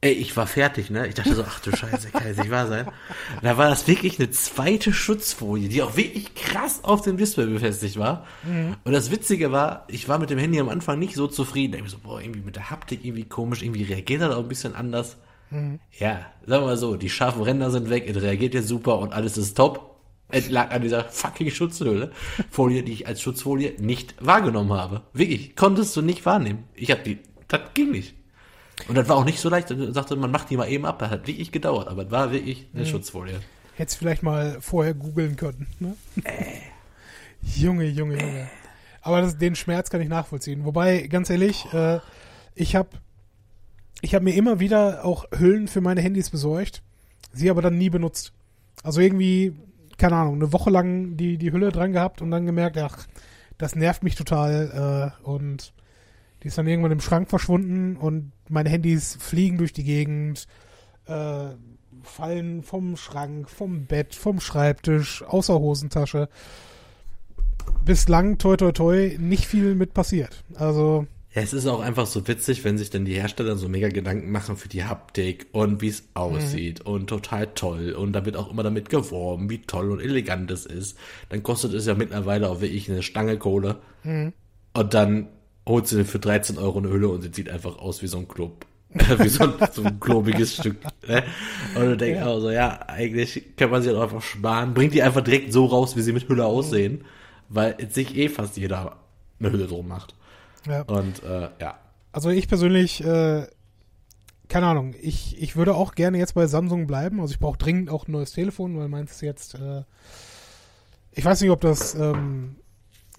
Ey, 0.00 0.12
ich 0.12 0.36
war 0.36 0.46
fertig, 0.46 0.90
ne? 0.90 1.08
Ich 1.08 1.16
dachte 1.16 1.34
so, 1.34 1.42
ach 1.44 1.58
du 1.58 1.74
Scheiße, 1.76 2.10
kann 2.10 2.24
jetzt 2.24 2.38
nicht 2.38 2.52
wahr 2.52 2.68
sein. 2.68 2.86
Und 2.86 3.42
da 3.42 3.56
war 3.56 3.68
das 3.68 3.88
wirklich 3.88 4.20
eine 4.20 4.30
zweite 4.30 4.92
Schutzfolie, 4.92 5.68
die 5.68 5.82
auch 5.82 5.96
wirklich 5.96 6.36
krass 6.36 6.84
auf 6.84 7.02
dem 7.02 7.16
Display 7.16 7.46
befestigt 7.46 7.98
war. 7.98 8.24
Und 8.84 8.92
das 8.92 9.10
Witzige 9.10 9.50
war, 9.50 9.86
ich 9.88 10.08
war 10.08 10.20
mit 10.20 10.30
dem 10.30 10.38
Handy 10.38 10.60
am 10.60 10.68
Anfang 10.68 11.00
nicht 11.00 11.16
so 11.16 11.26
zufrieden. 11.26 11.84
Ich 11.84 11.90
so, 11.90 11.98
boah, 11.98 12.20
irgendwie 12.20 12.42
mit 12.42 12.54
der 12.54 12.70
Haptik 12.70 13.04
irgendwie 13.04 13.24
komisch, 13.24 13.62
irgendwie 13.62 13.82
reagiert 13.82 14.22
das 14.22 14.32
auch 14.32 14.44
ein 14.44 14.48
bisschen 14.48 14.76
anders. 14.76 15.16
Ja, 15.50 16.26
sagen 16.46 16.62
wir 16.62 16.66
mal 16.68 16.76
so, 16.76 16.94
die 16.94 17.10
scharfen 17.10 17.42
Ränder 17.42 17.72
sind 17.72 17.90
weg, 17.90 18.04
es 18.06 18.22
reagiert 18.22 18.54
jetzt 18.54 18.68
super 18.68 19.00
und 19.00 19.12
alles 19.12 19.36
ist 19.36 19.56
top. 19.56 19.97
Es 20.30 20.50
lag 20.50 20.70
an 20.70 20.82
dieser 20.82 21.04
fucking 21.04 21.50
Schutzhülle, 21.50 22.12
Folie, 22.50 22.82
die 22.82 22.92
ich 22.92 23.06
als 23.06 23.22
Schutzfolie 23.22 23.74
nicht 23.80 24.14
wahrgenommen 24.20 24.72
habe. 24.72 25.02
Wirklich, 25.12 25.56
konntest 25.56 25.96
du 25.96 26.02
nicht 26.02 26.26
wahrnehmen. 26.26 26.64
Ich 26.74 26.90
hab 26.90 27.02
die, 27.04 27.18
das 27.48 27.60
ging 27.74 27.90
nicht. 27.92 28.14
Und 28.86 28.94
das 28.94 29.08
war 29.08 29.16
auch 29.16 29.24
nicht 29.24 29.40
so 29.40 29.48
leicht. 29.48 29.70
Ich 29.70 29.94
sagte, 29.94 30.16
man 30.16 30.30
macht 30.30 30.50
die 30.50 30.56
mal 30.56 30.68
eben 30.68 30.86
ab. 30.86 30.98
Das 30.98 31.10
hat 31.10 31.26
wirklich 31.26 31.50
gedauert, 31.50 31.88
aber 31.88 32.04
es 32.04 32.10
war 32.10 32.30
wirklich 32.30 32.66
eine 32.74 32.86
Schutzfolie. 32.86 33.40
Hättest 33.74 33.98
vielleicht 33.98 34.22
mal 34.22 34.58
vorher 34.60 34.94
googeln 34.94 35.36
können. 35.36 35.66
Ne? 35.80 35.96
Junge, 37.42 37.86
Junge, 37.86 38.20
Junge. 38.20 38.50
Aber 39.02 39.22
das, 39.22 39.38
den 39.38 39.56
Schmerz 39.56 39.90
kann 39.90 40.00
ich 40.00 40.08
nachvollziehen. 40.08 40.64
Wobei, 40.64 41.06
ganz 41.06 41.30
ehrlich, 41.30 41.72
äh, 41.72 42.00
ich 42.54 42.76
habe 42.76 42.90
ich 44.00 44.14
hab 44.14 44.22
mir 44.22 44.34
immer 44.34 44.60
wieder 44.60 45.04
auch 45.04 45.24
Hüllen 45.36 45.68
für 45.68 45.80
meine 45.80 46.00
Handys 46.00 46.30
besorgt, 46.30 46.82
sie 47.32 47.50
aber 47.50 47.62
dann 47.62 47.78
nie 47.78 47.90
benutzt. 47.90 48.32
Also 48.82 49.00
irgendwie, 49.00 49.56
keine 49.98 50.16
Ahnung, 50.16 50.36
eine 50.36 50.52
Woche 50.52 50.70
lang 50.70 51.16
die, 51.16 51.36
die 51.38 51.52
Hülle 51.52 51.70
dran 51.70 51.92
gehabt 51.92 52.22
und 52.22 52.30
dann 52.30 52.46
gemerkt, 52.46 52.78
ach, 52.78 53.06
das 53.58 53.74
nervt 53.74 54.02
mich 54.02 54.14
total. 54.14 55.12
Äh, 55.22 55.24
und 55.28 55.74
die 56.42 56.48
ist 56.48 56.56
dann 56.56 56.68
irgendwann 56.68 56.92
im 56.92 57.00
Schrank 57.00 57.28
verschwunden 57.28 57.96
und 57.96 58.32
meine 58.48 58.70
Handys 58.70 59.16
fliegen 59.20 59.58
durch 59.58 59.72
die 59.72 59.84
Gegend, 59.84 60.46
äh, 61.06 61.48
fallen 62.02 62.62
vom 62.62 62.96
Schrank, 62.96 63.50
vom 63.50 63.86
Bett, 63.86 64.14
vom 64.14 64.40
Schreibtisch, 64.40 65.24
außer 65.24 65.58
Hosentasche. 65.58 66.28
Bislang, 67.84 68.38
toi 68.38 68.56
toi 68.56 68.72
toi, 68.72 69.16
nicht 69.18 69.46
viel 69.46 69.74
mit 69.74 69.94
passiert. 69.94 70.44
Also, 70.54 71.06
Ja, 71.34 71.42
es 71.42 71.52
ist 71.52 71.66
auch 71.66 71.80
einfach 71.80 72.06
so 72.06 72.26
witzig, 72.26 72.64
wenn 72.64 72.78
sich 72.78 72.88
dann 72.88 73.04
die 73.04 73.14
Hersteller 73.14 73.56
so 73.56 73.68
mega 73.68 73.88
Gedanken 73.88 74.30
machen 74.30 74.56
für 74.56 74.68
die 74.68 74.84
Haptik 74.84 75.46
und 75.52 75.82
wie 75.82 75.88
es 75.88 76.08
aussieht 76.14 76.80
und 76.80 77.06
total 77.08 77.48
toll. 77.48 77.92
Und 77.92 78.14
da 78.14 78.24
wird 78.24 78.36
auch 78.36 78.50
immer 78.50 78.62
damit 78.62 78.88
geworben, 78.88 79.50
wie 79.50 79.60
toll 79.60 79.90
und 79.90 80.00
elegant 80.00 80.50
es 80.50 80.64
ist. 80.64 80.96
Dann 81.28 81.42
kostet 81.42 81.74
es 81.74 81.84
ja 81.86 81.94
mittlerweile 81.94 82.48
auch 82.48 82.62
wirklich 82.62 82.90
eine 82.90 83.02
Stange 83.02 83.36
Kohle. 83.36 83.76
Und 84.72 84.94
dann 84.94 85.28
holt 85.66 85.86
sie 85.86 86.04
für 86.04 86.18
13 86.18 86.56
Euro 86.56 86.78
eine 86.78 86.88
Hülle 86.88 87.08
und 87.08 87.20
sie 87.20 87.30
sieht 87.32 87.50
einfach 87.50 87.78
aus 87.78 88.02
wie 88.02 88.06
so 88.06 88.18
ein 88.18 88.26
Club. 88.26 88.64
wie 89.18 89.28
so 89.28 89.44
ein, 89.44 89.52
so 89.70 89.84
ein 89.84 90.00
klobiges 90.00 90.54
Stück. 90.56 90.76
Ne? 91.06 91.22
Und 91.74 91.82
du 91.82 91.96
denkst 91.98 92.22
auch 92.22 92.40
so, 92.40 92.50
ja, 92.50 92.80
eigentlich 92.88 93.54
kann 93.54 93.70
man 93.70 93.82
sie 93.82 93.94
auch 93.94 94.02
einfach 94.02 94.22
sparen. 94.22 94.72
Bringt 94.72 94.94
die 94.94 95.02
einfach 95.02 95.20
direkt 95.20 95.52
so 95.52 95.66
raus, 95.66 95.94
wie 95.94 96.00
sie 96.00 96.14
mit 96.14 96.26
Hülle 96.26 96.46
aussehen. 96.46 97.04
Weil 97.50 97.76
jetzt 97.78 97.94
sich 97.94 98.16
eh 98.16 98.30
fast 98.30 98.56
jeder 98.56 98.96
eine 99.38 99.52
Hülle 99.52 99.66
drum 99.66 99.88
macht. 99.88 100.14
Ja. 100.70 100.82
Und 100.82 101.22
äh, 101.22 101.48
ja, 101.60 101.78
Also 102.12 102.30
ich 102.30 102.48
persönlich 102.48 103.04
äh, 103.04 103.46
keine 104.48 104.66
Ahnung, 104.66 104.94
ich, 105.00 105.40
ich 105.40 105.56
würde 105.56 105.74
auch 105.74 105.94
gerne 105.94 106.18
jetzt 106.18 106.34
bei 106.34 106.46
Samsung 106.46 106.86
bleiben. 106.86 107.20
Also 107.20 107.32
ich 107.32 107.38
brauche 107.38 107.58
dringend 107.58 107.90
auch 107.90 108.08
ein 108.08 108.12
neues 108.12 108.32
Telefon, 108.32 108.78
weil 108.78 108.88
meins 108.88 109.20
jetzt, 109.20 109.54
äh, 109.54 109.82
ich 111.12 111.24
weiß 111.24 111.40
nicht, 111.40 111.50
ob 111.50 111.60
das 111.60 111.94
ähm, 111.94 112.56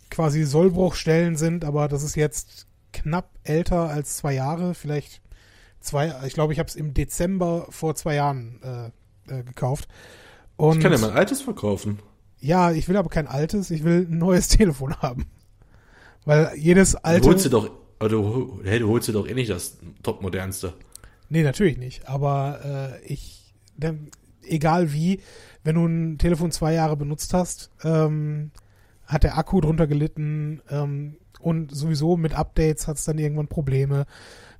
quasi 0.09 0.43
Sollbruchstellen 0.43 1.35
sind, 1.37 1.65
aber 1.65 1.87
das 1.87 2.03
ist 2.03 2.15
jetzt 2.15 2.67
knapp 2.91 3.29
älter 3.43 3.89
als 3.89 4.17
zwei 4.17 4.33
Jahre, 4.33 4.73
vielleicht 4.73 5.21
zwei, 5.79 6.13
ich 6.25 6.33
glaube, 6.33 6.53
ich 6.53 6.59
habe 6.59 6.67
es 6.67 6.75
im 6.75 6.93
Dezember 6.93 7.67
vor 7.69 7.95
zwei 7.95 8.15
Jahren 8.15 8.59
äh, 9.27 9.39
äh, 9.39 9.43
gekauft. 9.43 9.87
Und 10.57 10.77
ich 10.77 10.83
kann 10.83 10.91
ja 10.91 10.97
mein 10.97 11.11
altes 11.11 11.41
verkaufen. 11.41 11.99
Ja, 12.39 12.71
ich 12.71 12.87
will 12.89 12.97
aber 12.97 13.09
kein 13.09 13.27
altes, 13.27 13.69
ich 13.69 13.83
will 13.83 14.07
ein 14.09 14.17
neues 14.17 14.47
Telefon 14.49 14.95
haben. 14.97 15.27
Weil 16.29 16.51
jedes 16.57 16.95
alte. 16.95 17.21
Du 17.21 17.29
holst 17.29 17.45
dir 17.45 17.49
doch, 17.49 17.71
du, 18.07 18.61
hey, 18.63 18.77
du 18.77 18.87
holst 18.87 19.07
dir 19.07 19.13
doch 19.13 19.27
eh 19.27 19.33
nicht 19.33 19.49
das 19.49 19.79
topmodernste. 20.03 20.73
Nee, 21.27 21.41
natürlich 21.41 21.79
nicht. 21.79 22.07
Aber 22.07 22.99
äh, 23.01 23.03
ich, 23.11 23.51
denn, 23.77 24.11
egal 24.43 24.93
wie, 24.93 25.21
wenn 25.63 25.73
du 25.73 25.87
ein 25.87 26.19
Telefon 26.19 26.51
zwei 26.51 26.73
Jahre 26.75 26.95
benutzt 26.97 27.33
hast, 27.33 27.71
ähm, 27.83 28.51
hat 29.07 29.23
der 29.23 29.39
Akku 29.39 29.59
drunter 29.59 29.87
gelitten 29.87 30.61
ähm, 30.69 31.17
und 31.39 31.73
sowieso 31.73 32.15
mit 32.15 32.35
Updates 32.35 32.87
hat 32.87 32.97
es 32.97 33.05
dann 33.05 33.17
irgendwann 33.17 33.47
Probleme. 33.47 34.05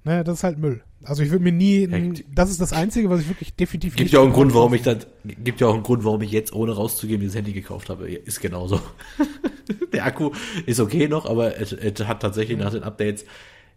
Ne, 0.03 0.23
das 0.23 0.39
ist 0.39 0.43
halt 0.43 0.57
Müll. 0.57 0.81
Also 1.03 1.23
ich 1.23 1.31
würde 1.31 1.43
mir 1.43 1.53
nie, 1.53 1.85
ein, 1.85 2.23
das 2.33 2.49
ist 2.49 2.59
das 2.59 2.73
Einzige, 2.73 3.09
was 3.09 3.21
ich 3.21 3.29
wirklich 3.29 3.53
definitiv 3.55 3.95
gibt 3.95 4.11
ja 4.11 4.19
auch 4.19 4.25
einen 4.25 4.33
Grund, 4.33 4.53
warum 4.53 4.73
ich 4.73 4.81
dann, 4.81 4.99
gibt 5.23 5.61
ja 5.61 5.67
auch 5.67 5.73
einen 5.73 5.83
Grund, 5.83 6.03
warum 6.03 6.21
ich 6.21 6.31
jetzt 6.31 6.51
ohne 6.51 6.73
rauszugeben 6.73 7.21
dieses 7.21 7.35
Handy 7.35 7.53
gekauft 7.53 7.89
habe. 7.89 8.09
Ist 8.11 8.41
genauso. 8.41 8.81
der 9.93 10.05
Akku 10.05 10.31
ist 10.65 10.79
okay 10.79 11.07
noch, 11.07 11.25
aber 11.25 11.57
es, 11.57 11.71
es 11.71 12.05
hat 12.05 12.21
tatsächlich 12.21 12.57
mhm. 12.57 12.63
nach 12.65 12.71
den 12.71 12.83
Updates, 12.83 13.23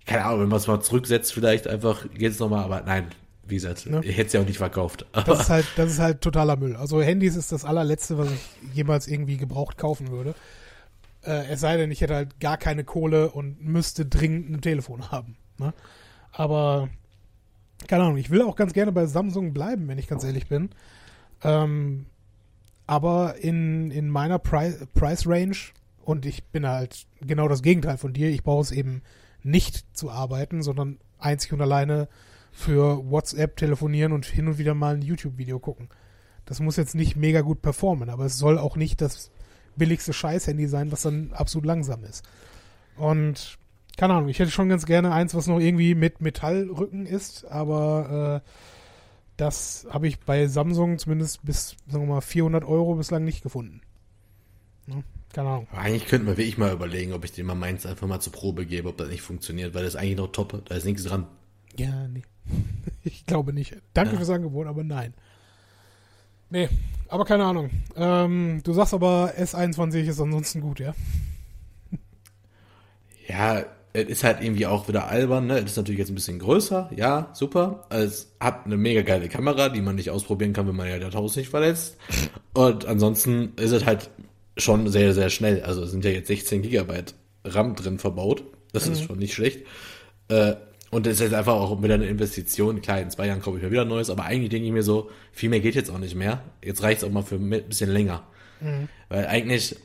keine 0.05 0.25
Ahnung, 0.25 0.43
wenn 0.43 0.49
man 0.49 0.59
es 0.59 0.67
mal 0.67 0.81
zurücksetzt, 0.81 1.33
vielleicht 1.33 1.69
einfach 1.69 2.07
geht 2.13 2.33
es 2.33 2.41
nochmal, 2.41 2.65
aber 2.65 2.83
nein, 2.83 3.07
wie 3.47 3.55
gesagt, 3.55 3.87
ne? 3.87 4.01
ich 4.03 4.17
hätte 4.17 4.27
es 4.27 4.33
ja 4.33 4.41
auch 4.41 4.47
nicht 4.47 4.59
verkauft. 4.59 5.07
das 5.13 5.43
ist 5.43 5.51
halt, 5.51 5.67
das 5.77 5.93
ist 5.93 5.99
halt 6.01 6.23
totaler 6.23 6.57
Müll. 6.57 6.75
Also 6.75 7.01
Handys 7.01 7.37
ist 7.37 7.53
das 7.53 7.65
allerletzte, 7.65 8.19
was 8.19 8.33
ich 8.33 8.75
jemals 8.75 9.07
irgendwie 9.07 9.37
gebraucht 9.37 9.79
kaufen 9.79 10.11
würde. 10.11 10.35
Äh, 11.25 11.47
es 11.51 11.61
sei 11.61 11.77
denn, 11.77 11.93
ich 11.93 12.01
hätte 12.01 12.17
halt 12.17 12.41
gar 12.41 12.57
keine 12.57 12.83
Kohle 12.83 13.31
und 13.31 13.63
müsste 13.63 14.07
dringend 14.07 14.51
ein 14.51 14.61
Telefon 14.61 15.11
haben. 15.13 15.37
Ne? 15.59 15.73
Aber 16.33 16.89
keine 17.89 18.05
Ahnung, 18.05 18.17
ich 18.17 18.31
will 18.31 18.43
auch 18.43 18.57
ganz 18.57 18.73
gerne 18.73 18.93
bei 18.93 19.07
Samsung 19.07 19.53
bleiben, 19.53 19.89
wenn 19.89 19.99
ich 19.99 20.09
ganz 20.09 20.25
ehrlich 20.25 20.49
bin. 20.49 20.71
Ähm, 21.43 22.07
aber 22.87 23.37
in, 23.37 23.91
in 23.91 24.09
meiner 24.09 24.39
Pri 24.39 24.75
Price 24.95 25.27
Range 25.27 25.57
und 26.05 26.27
ich 26.27 26.45
bin 26.45 26.67
halt 26.67 27.07
genau 27.21 27.49
das 27.49 27.63
Gegenteil 27.63 27.97
von 27.97 28.13
dir. 28.13 28.29
Ich 28.31 28.43
brauche 28.43 28.63
es 28.63 28.73
eben 28.73 29.03
nicht 29.43 29.97
zu 29.97 30.11
arbeiten, 30.11 30.63
sondern 30.63 30.99
einzig 31.19 31.53
und 31.53 31.61
alleine 31.61 32.09
für 32.53 33.11
WhatsApp 33.11 33.57
telefonieren 33.57 34.13
und 34.13 34.27
hin 34.27 34.47
und 34.47 34.59
wieder 34.59 34.75
mal 34.75 34.95
ein 34.95 35.03
YouTube-Video 35.03 35.59
gucken. 35.59 35.89
Das 36.45 36.61
muss 36.61 36.77
jetzt 36.77 36.95
nicht 36.95 37.17
mega 37.17 37.41
gut 37.41 37.63
performen, 37.63 38.11
aber 38.11 38.27
es 38.27 38.37
soll 38.37 38.59
auch 38.59 38.77
nicht 38.77 39.01
das 39.01 39.31
billigste 39.77 40.13
Scheiß-Handy 40.13 40.67
sein, 40.67 40.93
was 40.93 41.03
dann 41.03 41.33
absolut 41.33 41.65
langsam 41.65 42.05
ist. 42.05 42.25
Und 42.97 43.59
keine 43.97 44.15
Ahnung, 44.15 44.29
ich 44.29 44.39
hätte 44.39 44.51
schon 44.51 44.69
ganz 44.69 44.87
gerne 44.87 45.13
eins, 45.13 45.35
was 45.35 45.47
noch 45.47 45.59
irgendwie 45.59 45.95
mit 45.95 46.21
Metallrücken 46.21 47.07
ist, 47.07 47.45
aber 47.45 48.43
äh, 48.45 48.49
das 49.37 49.87
habe 49.91 50.09
ich 50.09 50.21
bei 50.21 50.47
Samsung 50.47 50.99
zumindest 50.99 51.45
bis, 51.45 51.77
sagen 51.89 52.07
wir 52.07 52.15
mal, 52.15 52.21
400 52.21 52.65
Euro 52.65 52.95
bislang 52.95 53.25
nicht 53.25 53.43
gefunden. 53.43 53.81
Ne? 54.87 55.05
Keine 55.33 55.49
Ahnung. 55.49 55.69
Eigentlich 55.73 56.07
könnten 56.07 56.27
wir 56.27 56.37
wirklich 56.37 56.59
mal 56.59 56.73
überlegen, 56.73 57.13
ob 57.13 57.25
ich 57.25 57.33
dir 57.33 57.45
mal 57.45 57.55
meins 57.55 57.87
einfach 57.87 58.07
mal 58.07 58.21
zur 58.21 58.33
Probe 58.33 58.67
gebe, 58.67 58.89
ob 58.89 58.99
das 58.99 59.09
nicht 59.09 59.23
funktioniert, 59.23 59.75
weil 59.75 59.85
das 59.85 59.95
ist 59.95 60.01
eigentlich 60.01 60.17
noch 60.17 60.33
top, 60.33 60.65
da 60.67 60.75
ist 60.75 60.85
nichts 60.85 61.05
dran. 61.05 61.27
Ja, 61.77 62.07
nee. 62.09 62.23
ich 63.03 63.25
glaube 63.27 63.53
nicht. 63.53 63.77
Danke 63.95 64.13
ja. 64.13 64.19
fürs 64.19 64.31
Angebot, 64.31 64.67
aber 64.67 64.85
nein. 64.85 65.15
Nee, 66.51 66.69
aber 67.09 67.25
keine 67.25 67.45
Ahnung. 67.45 67.71
Ähm, 67.97 68.61
du 68.63 68.75
sagst 68.75 68.93
aber, 68.93 69.33
S21 69.39 70.03
ist 70.05 70.21
ansonsten 70.21 70.61
gut, 70.61 70.81
ja? 70.81 70.95
Ja, 73.27 73.65
es 73.95 74.09
ist 74.09 74.25
halt 74.25 74.43
irgendwie 74.43 74.67
auch 74.67 74.89
wieder 74.89 75.09
albern, 75.09 75.47
ne? 75.47 75.59
Es 75.59 75.73
ist 75.73 75.77
natürlich 75.77 75.99
jetzt 75.99 76.11
ein 76.11 76.15
bisschen 76.15 76.39
größer, 76.39 76.91
ja, 76.97 77.31
super. 77.35 77.87
Es 77.91 78.35
hat 78.41 78.65
eine 78.65 78.77
mega 78.77 79.03
geile 79.03 79.29
Kamera, 79.29 79.69
die 79.69 79.83
man 79.83 79.97
nicht 79.97 80.11
ausprobieren 80.11 80.53
kann, 80.53 80.67
wenn 80.67 80.77
man 80.77 80.89
ja 80.89 80.99
das 80.99 81.15
Haus 81.15 81.37
nicht 81.37 81.51
verletzt. 81.51 81.99
Und 82.55 82.87
ansonsten 82.87 83.53
ist 83.57 83.73
es 83.73 83.85
halt 83.85 84.11
schon 84.57 84.89
sehr, 84.89 85.13
sehr 85.15 85.31
schnell. 85.31 85.63
Also 85.63 85.83
es 85.83 85.91
sind 85.91 86.05
ja 86.05 86.11
jetzt 86.11 86.29
16 86.29 86.63
Gigabyte 86.63 87.15
RAM 87.45 87.75
drin 87.75 87.99
verbaut. 87.99 88.45
Das 88.73 88.87
mhm. 88.87 88.93
ist 88.93 89.05
schon 89.05 89.19
nicht 89.19 89.35
schlecht. 89.35 89.67
Äh, 90.29 90.55
und 90.91 91.07
es 91.07 91.15
ist 91.15 91.21
jetzt 91.21 91.35
einfach 91.35 91.55
auch 91.55 91.83
wieder 91.83 91.95
eine 91.95 92.07
Investition. 92.07 92.83
Klar, 92.83 93.01
in 93.01 93.11
zwei 93.11 93.27
Jahren 93.27 93.41
kaufe 93.41 93.57
ich 93.57 93.63
mir 93.63 93.71
wieder 93.71 93.83
ein 93.83 93.89
neues, 93.89 94.11
aber 94.11 94.25
eigentlich 94.25 94.51
denke 94.51 94.67
ich 94.67 94.73
mir 94.73 94.83
so, 94.83 95.11
viel 95.33 95.49
mehr 95.49 95.61
geht 95.61 95.75
jetzt 95.75 95.91
auch 95.91 95.99
nicht 95.99 96.15
mehr. 96.15 96.43
Jetzt 96.63 96.83
reicht 96.83 97.03
es 97.03 97.09
auch 97.09 97.13
mal 97.13 97.23
für 97.23 97.37
ein 97.37 97.49
bisschen 97.49 97.91
länger. 97.91 98.25
Mhm. 98.61 98.89
Weil 99.09 99.27
eigentlich 99.27 99.77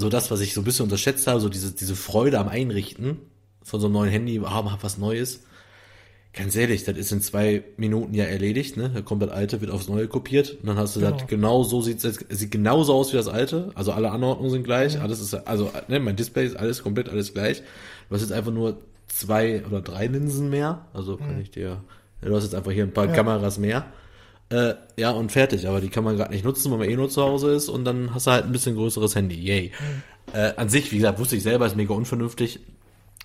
so 0.00 0.08
das, 0.08 0.30
was 0.30 0.40
ich 0.40 0.54
so 0.54 0.60
ein 0.60 0.64
bisschen 0.64 0.84
unterschätzt 0.84 1.26
habe, 1.26 1.40
so 1.40 1.48
diese, 1.48 1.72
diese 1.72 1.94
Freude 1.94 2.38
am 2.38 2.48
Einrichten 2.48 3.18
von 3.62 3.80
so 3.80 3.86
einem 3.86 3.94
neuen 3.94 4.10
Handy, 4.10 4.40
haben 4.44 4.70
was 4.80 4.98
Neues. 4.98 5.40
Ganz 6.32 6.54
ehrlich, 6.54 6.84
das 6.84 6.96
ist 6.96 7.10
in 7.10 7.20
zwei 7.20 7.64
Minuten 7.76 8.14
ja 8.14 8.24
erledigt, 8.24 8.76
ne? 8.76 8.88
Da 8.94 9.00
kommt 9.00 9.20
das 9.20 9.30
alte, 9.30 9.60
wird 9.60 9.72
aufs 9.72 9.88
neue 9.88 10.06
kopiert 10.06 10.58
und 10.60 10.66
dann 10.68 10.76
hast 10.76 10.94
du 10.94 11.00
genau. 11.00 11.16
das 11.16 11.26
genau 11.26 11.64
so 11.64 11.82
sieht 11.82 12.04
es 12.04 12.24
sieht 12.28 12.52
genauso 12.52 12.94
aus 12.94 13.12
wie 13.12 13.16
das 13.16 13.26
alte, 13.26 13.72
also 13.74 13.90
alle 13.90 14.12
Anordnungen 14.12 14.52
sind 14.52 14.62
gleich, 14.62 14.94
ja. 14.94 15.00
alles 15.00 15.20
ist 15.20 15.34
also 15.34 15.72
ne, 15.88 15.98
mein 15.98 16.14
Display 16.14 16.46
ist 16.46 16.56
alles 16.56 16.84
komplett 16.84 17.08
alles 17.08 17.34
gleich. 17.34 17.62
Du 18.08 18.14
hast 18.14 18.22
jetzt 18.22 18.32
einfach 18.32 18.52
nur 18.52 18.78
zwei 19.08 19.64
oder 19.66 19.80
drei 19.80 20.06
Linsen 20.06 20.50
mehr, 20.50 20.86
also 20.92 21.16
kann 21.16 21.34
mhm. 21.34 21.42
ich 21.42 21.50
dir 21.50 21.82
du 22.22 22.36
hast 22.36 22.44
jetzt 22.44 22.54
einfach 22.54 22.70
hier 22.70 22.84
ein 22.84 22.92
paar 22.92 23.06
ja. 23.06 23.12
Kameras 23.12 23.58
mehr. 23.58 23.86
Äh, 24.50 24.74
ja, 24.96 25.10
und 25.10 25.30
fertig. 25.30 25.68
Aber 25.68 25.80
die 25.80 25.88
kann 25.88 26.04
man 26.04 26.16
gerade 26.16 26.32
nicht 26.32 26.44
nutzen, 26.44 26.70
weil 26.70 26.78
man 26.78 26.88
eh 26.88 26.96
nur 26.96 27.08
zu 27.08 27.22
Hause 27.22 27.52
ist 27.52 27.68
und 27.68 27.84
dann 27.84 28.14
hast 28.14 28.26
du 28.26 28.32
halt 28.32 28.44
ein 28.44 28.52
bisschen 28.52 28.74
größeres 28.74 29.14
Handy. 29.14 29.36
Yay. 29.36 29.72
Äh, 30.32 30.54
an 30.56 30.68
sich, 30.68 30.90
wie 30.92 30.96
gesagt, 30.96 31.18
wusste 31.18 31.36
ich 31.36 31.42
selber, 31.42 31.66
ist 31.66 31.76
mega 31.76 31.94
unvernünftig. 31.94 32.60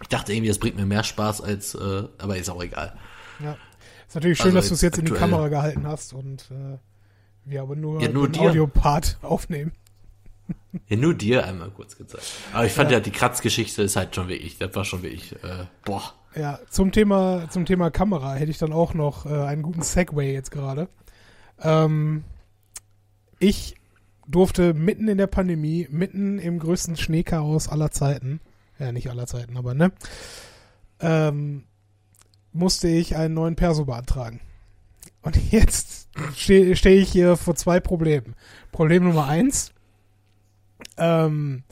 Ich 0.02 0.08
dachte 0.08 0.34
irgendwie, 0.34 0.50
das 0.50 0.60
bringt 0.60 0.76
mir 0.76 0.86
mehr 0.86 1.04
Spaß 1.04 1.42
als, 1.42 1.74
äh, 1.74 2.04
aber 2.18 2.38
ist 2.38 2.50
auch 2.50 2.62
egal. 2.62 2.98
Ja. 3.44 3.58
Ist 4.08 4.16
natürlich 4.16 4.38
schön, 4.38 4.48
also 4.48 4.60
dass 4.60 4.68
du 4.70 4.74
es 4.76 4.82
jetzt 4.82 4.98
in 4.98 5.06
die 5.06 5.14
Kamera 5.14 5.48
gehalten 5.48 5.88
hast 5.88 6.14
und 6.14 6.50
äh, 6.52 6.78
wir 7.46 7.62
aber 7.62 7.76
nur, 7.76 8.02
ja, 8.02 8.10
nur 8.10 8.30
den 8.30 8.42
Audiopart 8.42 9.18
aufnehmen. 9.22 9.72
Ja, 10.90 10.98
nur 10.98 11.14
dir 11.14 11.46
einmal 11.46 11.72
kurz 11.72 11.98
gezeigt. 11.98 12.26
Aber 12.54 12.66
ich 12.66 12.74
fand 12.74 12.92
ja, 12.92 12.98
ja 12.98 13.04
die 13.04 13.10
Kratzgeschichte 13.10 13.82
ist 13.82 13.96
halt 13.96 14.14
schon 14.14 14.28
wirklich, 14.28 14.58
das 14.58 14.76
war 14.76 14.84
schon 14.84 15.02
wirklich, 15.04 15.32
äh, 15.42 15.66
boah. 15.86 16.14
Ja, 16.36 16.60
zum 16.70 16.92
Thema, 16.92 17.50
zum 17.50 17.66
Thema 17.66 17.90
Kamera 17.90 18.34
hätte 18.34 18.52
ich 18.52 18.58
dann 18.58 18.74
auch 18.74 18.94
noch 18.94 19.26
äh, 19.26 19.30
einen 19.30 19.62
guten 19.62 19.82
Segway 19.82 20.34
jetzt 20.34 20.52
gerade. 20.52 20.90
Ähm, 21.62 22.24
ich 23.40 23.76
durfte 24.28 24.74
mitten 24.74 25.08
in 25.08 25.18
der 25.18 25.28
Pandemie, 25.28 25.88
mitten 25.92 26.40
im 26.40 26.60
größten 26.60 26.98
Schneechaos 26.98 27.68
aller 27.68 27.92
Zeiten, 27.92 28.40
ja 28.80 28.92
nicht 28.92 29.10
aller 29.10 29.28
Zeiten, 29.28 29.58
aber 29.58 29.74
ne, 29.74 29.92
ähm, 31.00 31.64
musste 32.52 32.88
ich 32.88 33.16
einen 33.16 33.34
neuen 33.34 33.56
Perso 33.56 33.86
beantragen. 33.86 34.42
Und 35.22 35.38
jetzt 35.52 36.08
stehe 36.36 36.76
steh 36.76 36.96
ich 36.96 37.12
hier 37.12 37.38
vor 37.38 37.56
zwei 37.56 37.80
Problemen. 37.80 38.36
Problem 38.72 39.04
Nummer 39.04 39.28
eins, 39.28 39.72
ähm, 40.98 41.64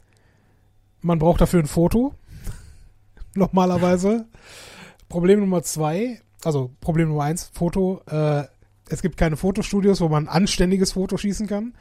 man 1.00 1.18
braucht 1.18 1.40
dafür 1.40 1.60
ein 1.60 1.66
Foto. 1.66 2.14
Normalerweise. 3.34 4.26
Problem 5.08 5.40
Nummer 5.40 5.62
zwei, 5.62 6.20
also 6.44 6.70
Problem 6.80 7.08
Nummer 7.08 7.24
eins, 7.24 7.50
Foto, 7.52 8.02
äh, 8.06 8.44
es 8.88 9.02
gibt 9.02 9.16
keine 9.16 9.36
Fotostudios, 9.36 10.00
wo 10.00 10.08
man 10.08 10.28
ein 10.28 10.34
anständiges 10.42 10.92
Foto 10.92 11.16
schießen 11.16 11.46
kann. 11.46 11.74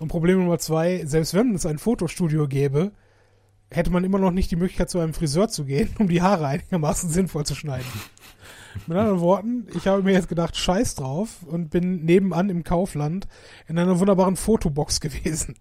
Und 0.00 0.08
Problem 0.08 0.38
Nummer 0.38 0.58
zwei, 0.58 1.04
selbst 1.04 1.34
wenn 1.34 1.54
es 1.54 1.66
ein 1.66 1.78
Fotostudio 1.78 2.46
gäbe, 2.46 2.92
hätte 3.70 3.90
man 3.90 4.04
immer 4.04 4.18
noch 4.18 4.30
nicht 4.30 4.50
die 4.50 4.56
Möglichkeit, 4.56 4.90
zu 4.90 4.98
einem 4.98 5.14
Friseur 5.14 5.48
zu 5.48 5.64
gehen, 5.64 5.94
um 5.98 6.08
die 6.08 6.22
Haare 6.22 6.46
einigermaßen 6.46 7.10
sinnvoll 7.10 7.44
zu 7.44 7.54
schneiden. 7.54 7.86
Mit 8.86 8.96
anderen 8.96 9.20
Worten, 9.20 9.66
ich 9.74 9.86
habe 9.88 10.02
mir 10.02 10.12
jetzt 10.12 10.28
gedacht, 10.28 10.56
scheiß 10.56 10.94
drauf 10.94 11.42
und 11.46 11.70
bin 11.70 12.04
nebenan 12.04 12.48
im 12.48 12.64
Kaufland 12.64 13.26
in 13.66 13.78
einer 13.78 13.98
wunderbaren 13.98 14.36
Fotobox 14.36 15.00
gewesen. 15.00 15.56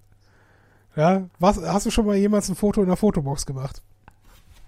Ja, 0.96 1.30
was, 1.40 1.62
hast 1.62 1.86
du 1.86 1.92
schon 1.92 2.06
mal 2.06 2.16
jemals 2.16 2.50
ein 2.50 2.56
Foto 2.56 2.82
in 2.82 2.88
einer 2.88 2.98
Fotobox 2.98 3.46
gemacht? 3.46 3.82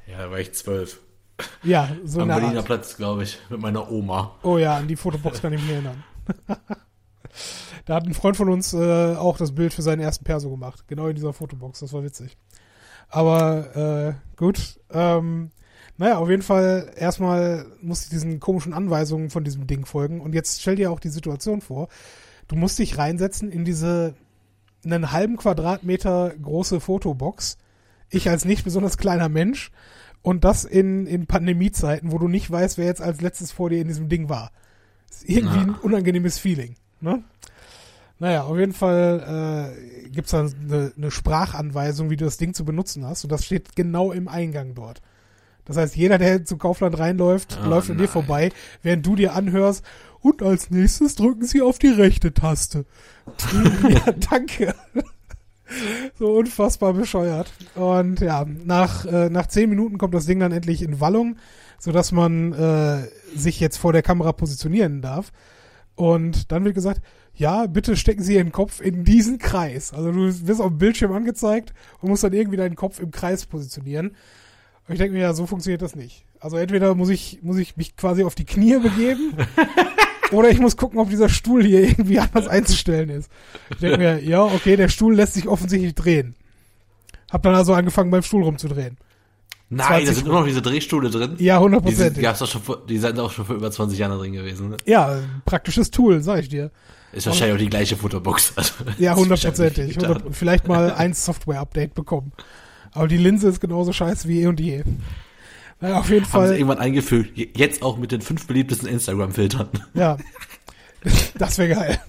Ja, 0.08 0.18
da 0.20 0.32
war 0.32 0.40
ich 0.40 0.54
zwölf. 0.54 1.00
Ja, 1.64 1.90
so 2.06 2.22
Am 2.22 2.28
Berliner 2.28 2.58
Art. 2.58 2.66
Platz, 2.66 2.98
glaube 2.98 3.24
ich, 3.24 3.40
mit 3.50 3.60
meiner 3.60 3.92
Oma. 3.92 4.36
Oh 4.44 4.58
ja, 4.58 4.78
an 4.78 4.88
die 4.88 4.96
Fotobox 4.96 5.42
kann 5.42 5.54
ich 5.54 5.62
mich 5.62 5.72
erinnern. 5.72 6.04
da 7.86 7.96
hat 7.96 8.06
ein 8.06 8.14
Freund 8.14 8.38
von 8.38 8.50
uns 8.50 8.74
äh, 8.74 9.16
auch 9.16 9.38
das 9.38 9.54
Bild 9.54 9.74
für 9.74 9.82
seinen 9.82 10.00
ersten 10.00 10.26
Perso 10.26 10.50
gemacht. 10.50 10.86
Genau 10.88 11.08
in 11.08 11.16
dieser 11.16 11.34
Fotobox. 11.34 11.80
Das 11.80 11.94
war 11.94 12.04
witzig. 12.04 12.38
Aber 13.10 13.76
äh, 13.76 14.14
gut. 14.36 14.80
Ähm, 14.92 15.52
naja, 15.98 16.18
auf 16.18 16.30
jeden 16.30 16.44
Fall, 16.44 16.94
erstmal 16.96 17.66
muss 17.82 18.04
ich 18.04 18.10
diesen 18.10 18.40
komischen 18.40 18.74
Anweisungen 18.74 19.30
von 19.30 19.44
diesem 19.44 19.68
Ding 19.68 19.86
folgen. 19.86 20.22
Und 20.22 20.34
jetzt 20.34 20.62
stell 20.62 20.76
dir 20.76 20.92
auch 20.92 21.00
die 21.02 21.10
Situation 21.10 21.60
vor. 21.60 21.90
Du 22.48 22.56
musst 22.56 22.80
dich 22.80 22.98
reinsetzen 22.98 23.52
in 23.52 23.66
diese 23.66 24.16
einen 24.86 25.12
halben 25.12 25.36
Quadratmeter 25.36 26.34
große 26.42 26.80
Fotobox. 26.80 27.58
Ich 28.10 28.30
als 28.30 28.46
nicht 28.46 28.64
besonders 28.64 28.98
kleiner 28.98 29.28
Mensch 29.28 29.72
Und 30.22 30.44
das 30.44 30.66
in, 30.66 31.08
in 31.08 31.28
Pandemiezeiten, 31.28 32.12
wo 32.12 32.18
du 32.18 32.28
nicht 32.28 32.50
weißt, 32.52 32.78
wer 32.78 32.86
jetzt 32.86 33.02
als 33.02 33.22
letztes 33.22 33.52
vor 33.52 33.70
dir 33.70 33.80
in 33.82 33.88
diesem 33.88 34.10
Ding 34.10 34.30
war. 34.30 34.52
ist 35.10 35.28
irgendwie 35.28 35.56
Ja. 35.58 35.64
ein 35.64 35.76
unangenehmes 35.76 36.38
Feeling. 36.38 36.76
Ne? 37.02 37.24
Naja, 38.20 38.44
auf 38.44 38.58
jeden 38.58 38.74
Fall 38.74 39.74
äh, 40.06 40.10
gibt's 40.10 40.32
dann 40.32 40.54
eine, 40.62 40.92
eine 40.98 41.10
Sprachanweisung, 41.12 42.10
wie 42.10 42.18
du 42.18 42.26
das 42.26 42.36
Ding 42.38 42.54
zu 42.54 42.66
benutzen 42.66 43.06
hast. 43.06 43.24
Und 43.24 43.32
das 43.32 43.46
steht 43.46 43.78
genau 43.78 44.12
im 44.12 44.28
Eingang 44.28 44.76
dort. 44.76 45.02
Das 45.64 45.78
heißt, 45.78 45.96
jeder, 45.96 46.18
der 46.18 46.44
zu 46.44 46.58
Kaufland 46.58 46.98
reinläuft, 47.00 47.58
Oh 47.64 47.68
läuft 47.70 47.90
an 47.92 47.98
dir 47.98 48.08
vorbei, 48.08 48.52
während 48.82 49.06
du 49.06 49.16
dir 49.16 49.34
anhörst, 49.36 49.86
und 50.20 50.42
als 50.42 50.70
nächstes 50.70 51.16
drücken 51.16 51.46
sie 51.46 51.62
auf 51.62 51.80
die 51.80 51.88
rechte 51.88 52.34
Taste. 52.34 52.86
ja, 53.88 54.12
danke. 54.30 54.76
So 56.18 56.38
unfassbar 56.38 56.94
bescheuert. 56.94 57.52
Und 57.76 58.22
ja, 58.22 58.46
nach, 58.66 59.06
äh, 59.06 59.30
nach 59.30 59.48
zehn 59.48 59.70
Minuten 59.70 59.98
kommt 59.98 60.14
das 60.14 60.26
Ding 60.26 60.40
dann 60.40 60.52
endlich 60.52 60.82
in 60.82 61.00
Wallung, 61.00 61.38
sodass 61.80 62.12
man 62.12 62.54
äh, 62.54 63.08
sich 63.36 63.60
jetzt 63.60 63.78
vor 63.78 63.94
der 63.94 64.02
Kamera 64.02 64.32
positionieren 64.32 65.02
darf. 65.02 65.32
Und 65.96 66.52
dann 66.52 66.64
wird 66.64 66.76
gesagt, 66.76 67.02
ja, 67.34 67.68
bitte 67.68 67.96
stecken 67.96 68.24
Sie 68.24 68.36
Ihren 68.36 68.52
Kopf 68.52 68.82
in 68.82 69.04
diesen 69.04 69.38
Kreis. 69.38 69.94
Also 69.94 70.12
du 70.12 70.48
wirst 70.48 70.62
auf 70.62 70.70
dem 70.70 70.78
Bildschirm 70.78 71.12
angezeigt 71.12 71.74
und 72.02 72.10
musst 72.10 72.24
dann 72.24 72.34
irgendwie 72.34 72.58
deinen 72.58 72.76
Kopf 72.76 73.00
im 73.00 73.12
Kreis 73.12 73.46
positionieren. 73.46 74.10
Und 74.88 74.94
ich 74.94 74.98
denke 74.98 75.14
mir, 75.14 75.22
ja, 75.22 75.34
so 75.34 75.46
funktioniert 75.46 75.82
das 75.82 75.96
nicht. 75.96 76.26
Also 76.40 76.58
entweder 76.58 76.96
muss 76.96 77.10
ich, 77.10 77.40
muss 77.44 77.58
ich 77.58 77.78
mich 77.78 77.96
quasi 77.96 78.24
auf 78.24 78.36
die 78.36 78.46
Knie 78.46 78.80
begeben 78.80 79.34
oder 80.32 80.50
ich 80.50 80.60
muss 80.60 80.78
gucken, 80.78 81.00
ob 81.00 81.10
dieser 81.10 81.30
Stuhl 81.30 81.64
hier 81.64 81.82
irgendwie 81.82 82.20
anders 82.20 82.48
einzustellen 82.48 83.10
ist. 83.10 83.32
Ich 83.72 83.78
denke 83.78 83.98
mir, 83.98 84.24
ja, 84.24 84.44
okay, 84.44 84.76
der 84.76 84.90
Stuhl 84.90 85.16
lässt 85.16 85.34
sich 85.34 85.48
offensichtlich 85.48 85.96
drehen. 85.96 86.36
Hab 87.32 87.44
dann 87.44 87.56
also 87.56 87.74
angefangen, 87.74 88.12
beim 88.12 88.24
Stuhl 88.24 88.44
rumzudrehen. 88.44 88.98
Nein, 89.72 89.88
20 89.88 90.08
da 90.08 90.14
sind 90.14 90.28
immer 90.28 90.40
noch 90.40 90.48
diese 90.48 90.64
Drehstühle 90.64 91.12
drin. 91.12 91.36
Ja, 91.38 91.60
hundertprozentig. 91.60 92.26
die, 92.88 92.98
sind 92.98 93.20
auch 93.20 93.32
schon 93.32 93.46
vor 93.46 93.56
über 93.56 93.70
20 93.70 94.00
Jahren 94.00 94.18
drin 94.18 94.34
gewesen. 94.34 94.70
Ne? 94.70 94.78
Ja, 94.86 95.20
praktisches 95.46 95.92
Tool, 95.92 96.22
sag 96.22 96.40
ich 96.40 96.50
dir. 96.50 96.72
Ist 97.12 97.28
wahrscheinlich 97.28 97.56
auch 97.56 97.60
die 97.60 97.70
gleiche 97.70 97.96
Fotobox. 97.96 98.54
Also, 98.56 98.74
Ja, 98.98 99.16
hundertprozentig. 99.16 99.98
Vielleicht 100.32 100.68
mal 100.68 100.92
ein 100.94 101.14
Software-Update 101.14 101.94
bekommen. 101.94 102.32
Aber 102.92 103.08
die 103.08 103.18
Linse 103.18 103.50
ist 103.50 103.60
genauso 103.60 103.94
scheiße 103.94 104.28
wie 104.28 104.42
eh 104.42 104.48
und 104.48 104.60
je. 104.60 104.84
Naja, 105.82 106.00
auf 106.00 106.10
jeden 106.10 106.22
Haben 106.26 106.26
sie 106.26 106.48
Fall. 106.48 106.54
irgendwann 106.56 106.80
eingefügt. 106.80 107.38
Je- 107.38 107.50
Jetzt 107.56 107.82
auch 107.82 107.98
mit 107.98 108.12
den 108.12 108.22
fünf 108.22 108.46
beliebtesten 108.48 108.88
Instagram-Filtern. 108.90 109.70
Ja. 109.94 110.18
Das 111.38 111.58
wäre 111.58 111.70
geil. 111.76 112.00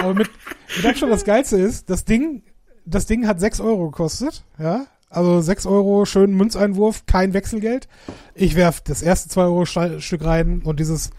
Aber 0.00 0.14
mit, 0.14 0.30
mit 0.76 0.86
Abstand 0.86 1.12
das 1.12 1.24
Geilste 1.24 1.56
ist, 1.56 1.90
das 1.90 2.04
Ding, 2.04 2.42
das 2.84 3.06
Ding 3.06 3.26
hat 3.26 3.40
6 3.40 3.58
Euro 3.60 3.86
gekostet, 3.90 4.44
ja. 4.60 4.86
Also 5.10 5.40
6 5.40 5.66
Euro, 5.66 6.04
schönen 6.04 6.36
Münzeinwurf, 6.36 7.06
kein 7.06 7.32
Wechselgeld. 7.34 7.88
Ich 8.34 8.54
werf 8.54 8.80
das 8.80 9.02
erste 9.02 9.28
2 9.28 9.42
Euro 9.42 9.64
Stück 9.66 10.24
rein 10.24 10.62
und 10.62 10.78
dieses, 10.78 11.10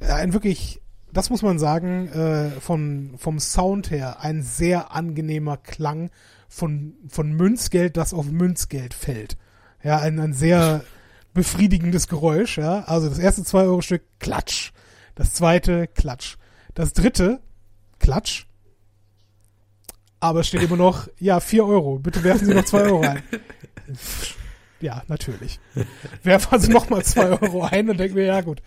ein 0.00 0.32
wirklich, 0.32 0.80
das 1.12 1.30
muss 1.30 1.42
man 1.42 1.58
sagen, 1.60 2.08
äh, 2.08 2.50
von, 2.60 3.14
vom 3.16 3.38
Sound 3.38 3.90
her, 3.92 4.20
ein 4.20 4.42
sehr 4.42 4.92
angenehmer 4.92 5.56
Klang 5.56 6.10
von, 6.48 6.94
von 7.08 7.30
Münzgeld, 7.32 7.96
das 7.96 8.12
auf 8.14 8.26
Münzgeld 8.26 8.94
fällt. 8.94 9.36
Ja, 9.82 9.98
ein, 9.98 10.18
ein 10.18 10.32
sehr 10.32 10.84
befriedigendes 11.34 12.08
Geräusch, 12.08 12.58
ja. 12.58 12.80
Also 12.84 13.08
das 13.08 13.18
erste 13.18 13.44
2 13.44 13.62
Euro 13.62 13.80
Stück, 13.80 14.02
Klatsch. 14.18 14.72
Das 15.14 15.32
zweite, 15.32 15.86
Klatsch. 15.86 16.36
Das 16.74 16.92
dritte, 16.92 17.40
Klatsch. 17.98 18.46
Aber 20.20 20.40
es 20.40 20.48
steht 20.48 20.62
immer 20.62 20.76
noch, 20.76 21.08
ja, 21.18 21.40
4 21.40 21.64
Euro. 21.64 21.98
Bitte 21.98 22.24
werfen 22.24 22.46
Sie 22.46 22.54
noch 22.54 22.64
2 22.64 22.82
Euro 22.82 23.00
ein. 23.02 23.22
Ja, 24.80 25.02
natürlich. 25.08 25.58
Werf 26.22 26.52
also 26.52 26.70
nochmal 26.70 27.04
2 27.04 27.40
Euro 27.40 27.64
ein 27.64 27.90
und 27.90 27.98
denk 27.98 28.14
mir, 28.14 28.26
ja 28.26 28.40
gut, 28.42 28.62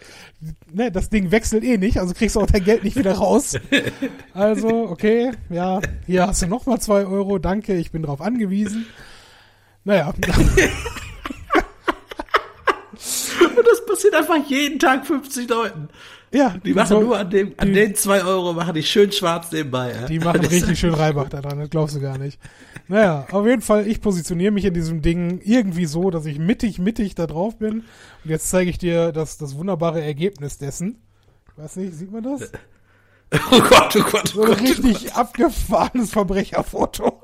ne, 0.70 0.92
das 0.92 1.10
Ding 1.10 1.32
wechselt 1.32 1.64
eh 1.64 1.78
nicht, 1.78 2.00
also 2.00 2.14
kriegst 2.14 2.36
du 2.36 2.42
auch 2.42 2.48
dein 2.48 2.66
Geld 2.66 2.84
nicht 2.84 2.98
wieder 2.98 3.14
raus. 3.14 3.58
Also, 4.34 4.90
okay, 4.90 5.32
ja, 5.50 5.80
hier 6.06 6.28
hast 6.28 6.42
du 6.42 6.48
nochmal 6.48 6.82
2 6.82 7.06
Euro, 7.06 7.38
danke, 7.40 7.76
ich 7.76 7.92
bin 7.92 8.04
drauf 8.04 8.20
angewiesen. 8.20 8.88
Naja, 9.84 10.14
Und 13.58 13.66
das 13.68 13.86
passiert 13.86 14.14
einfach 14.16 14.38
jeden 14.48 14.78
Tag 14.80 15.06
50 15.08 15.50
Leuten. 15.50 15.90
ja. 16.32 16.56
Die 16.64 16.74
machen 16.74 16.88
so- 16.90 17.02
nur 17.02 17.18
an 17.18 17.30
dem, 17.30 17.54
an 17.58 17.68
die- 17.70 17.74
den 17.74 17.96
zwei 17.96 18.24
Euro, 18.24 18.54
machen 18.54 18.74
die 18.76 18.84
schön 18.84 19.12
schwarz 19.12 19.52
nebenbei. 19.52 19.92
Ja? 19.94 20.06
Die 20.08 20.20
machen 20.20 20.42
richtig 20.46 20.80
schön 20.80 20.94
Reibach 20.94 21.30
da 21.30 21.42
dran, 21.42 21.60
das 21.60 21.70
glaubst 21.70 21.96
du 21.96 22.00
gar 22.02 22.18
nicht. 22.18 22.40
Naja, 22.88 23.26
auf 23.32 23.46
jeden 23.48 23.62
Fall, 23.62 23.88
ich 23.88 24.02
positioniere 24.02 24.52
mich 24.52 24.66
in 24.66 24.74
diesem 24.74 25.02
Ding 25.02 25.42
irgendwie 25.44 25.86
so, 25.86 26.10
dass 26.12 26.26
ich 26.26 26.38
mittig, 26.40 26.78
mittig 26.80 27.16
da 27.16 27.26
drauf 27.28 27.58
bin. 27.58 27.80
Und 28.24 28.30
jetzt 28.30 28.50
zeige 28.50 28.70
ich 28.70 28.78
dir 28.78 29.12
das, 29.12 29.38
das 29.38 29.56
wunderbare 29.56 30.02
Ergebnis 30.04 30.58
dessen. 30.58 31.02
Ich 31.58 31.64
weiß 31.64 31.76
nicht, 31.78 31.94
sieht 31.94 32.12
man 32.12 32.24
das? 32.24 32.52
Oh 33.50 33.62
Gott, 33.62 33.96
oh 33.96 34.04
Gott, 34.12 34.28
So 34.28 34.42
oh 34.42 34.44
ein 34.44 34.50
Gott. 34.50 34.60
richtig 34.62 35.14
abgefahrenes 35.14 36.12
Verbrecherfoto. 36.12 37.22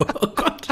Oh 0.00 0.26
Gott. 0.34 0.68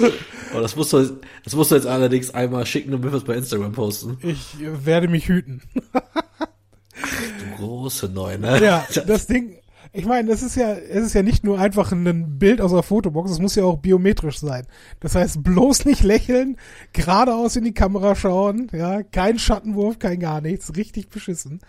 Oh, 0.54 0.60
das 0.60 0.76
musst 0.76 0.94
du, 0.94 1.20
das 1.44 1.54
musst 1.54 1.70
du 1.70 1.74
jetzt 1.74 1.86
allerdings 1.86 2.30
einmal 2.30 2.64
schicken 2.64 2.94
und 2.94 3.04
mir 3.04 3.12
was 3.12 3.24
bei 3.24 3.34
Instagram 3.34 3.72
posten. 3.72 4.16
Ich 4.22 4.56
werde 4.58 5.06
mich 5.06 5.28
hüten. 5.28 5.60
Du 5.82 7.56
große 7.58 8.08
Neune. 8.08 8.64
Ja, 8.64 8.86
das 9.06 9.26
Ding, 9.26 9.58
ich 9.92 10.06
meine, 10.06 10.32
es 10.32 10.42
ist 10.42 10.56
ja, 10.56 10.72
es 10.72 11.06
ist 11.06 11.14
ja 11.14 11.22
nicht 11.22 11.44
nur 11.44 11.58
einfach 11.58 11.92
ein 11.92 12.38
Bild 12.38 12.60
aus 12.60 12.72
der 12.72 12.82
Fotobox, 12.82 13.30
es 13.30 13.38
muss 13.38 13.54
ja 13.54 13.64
auch 13.64 13.78
biometrisch 13.78 14.38
sein. 14.38 14.66
Das 15.00 15.14
heißt, 15.14 15.42
bloß 15.42 15.84
nicht 15.84 16.02
lächeln, 16.02 16.56
geradeaus 16.92 17.56
in 17.56 17.64
die 17.64 17.74
Kamera 17.74 18.14
schauen, 18.14 18.68
ja, 18.72 19.02
kein 19.02 19.38
Schattenwurf, 19.38 19.98
kein 19.98 20.20
gar 20.20 20.40
nichts, 20.40 20.76
richtig 20.76 21.08
beschissen. 21.08 21.60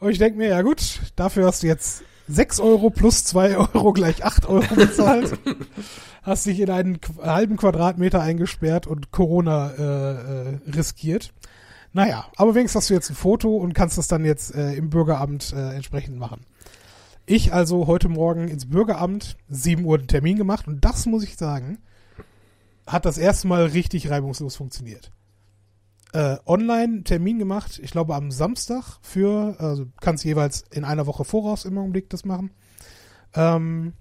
Und 0.00 0.10
ich 0.10 0.18
denke 0.18 0.38
mir, 0.38 0.48
ja 0.48 0.62
gut, 0.62 1.00
dafür 1.16 1.46
hast 1.46 1.62
du 1.62 1.66
jetzt 1.66 2.02
6 2.28 2.60
Euro 2.60 2.90
plus 2.90 3.24
2 3.24 3.56
Euro 3.56 3.92
gleich 3.92 4.24
8 4.24 4.46
Euro 4.46 4.74
bezahlt. 4.74 5.38
hast 6.22 6.46
dich 6.46 6.60
in 6.60 6.70
einen 6.70 6.98
halben 7.22 7.56
Quadratmeter 7.56 8.20
eingesperrt 8.20 8.86
und 8.86 9.10
Corona 9.10 9.70
äh, 9.70 10.12
äh, 10.12 10.58
riskiert. 10.74 11.32
Naja, 11.92 12.26
aber 12.36 12.54
wenigstens 12.54 12.82
hast 12.82 12.90
du 12.90 12.94
jetzt 12.94 13.10
ein 13.10 13.16
Foto 13.16 13.56
und 13.56 13.74
kannst 13.74 13.98
das 13.98 14.08
dann 14.08 14.24
jetzt 14.24 14.54
äh, 14.54 14.74
im 14.74 14.90
Bürgeramt 14.90 15.52
äh, 15.54 15.74
entsprechend 15.74 16.18
machen. 16.18 16.42
Ich 17.24 17.52
also 17.52 17.86
heute 17.86 18.08
Morgen 18.08 18.48
ins 18.48 18.68
Bürgeramt, 18.68 19.36
7 19.48 19.84
Uhr 19.84 19.98
einen 19.98 20.06
Termin 20.06 20.36
gemacht 20.36 20.68
und 20.68 20.84
das 20.84 21.06
muss 21.06 21.24
ich 21.24 21.36
sagen, 21.36 21.78
hat 22.86 23.04
das 23.04 23.18
erste 23.18 23.48
Mal 23.48 23.66
richtig 23.66 24.10
reibungslos 24.10 24.56
funktioniert. 24.56 25.12
Äh, 26.12 26.36
online 26.46 27.04
Termin 27.04 27.38
gemacht, 27.38 27.78
ich 27.82 27.90
glaube 27.90 28.14
am 28.14 28.30
Samstag 28.30 28.98
für, 29.02 29.56
also 29.58 29.86
kannst 30.00 30.24
jeweils 30.24 30.64
in 30.70 30.84
einer 30.84 31.06
Woche 31.06 31.24
voraus 31.24 31.66
im 31.66 31.76
Augenblick 31.76 32.08
das 32.08 32.24
machen. 32.24 32.50
Ähm, 33.34 33.92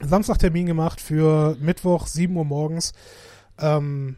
Samstag 0.00 0.38
Termin 0.38 0.66
gemacht 0.66 1.00
für 1.00 1.56
Mittwoch, 1.60 2.08
7 2.08 2.36
Uhr 2.36 2.44
morgens. 2.44 2.92
Ähm, 3.58 4.16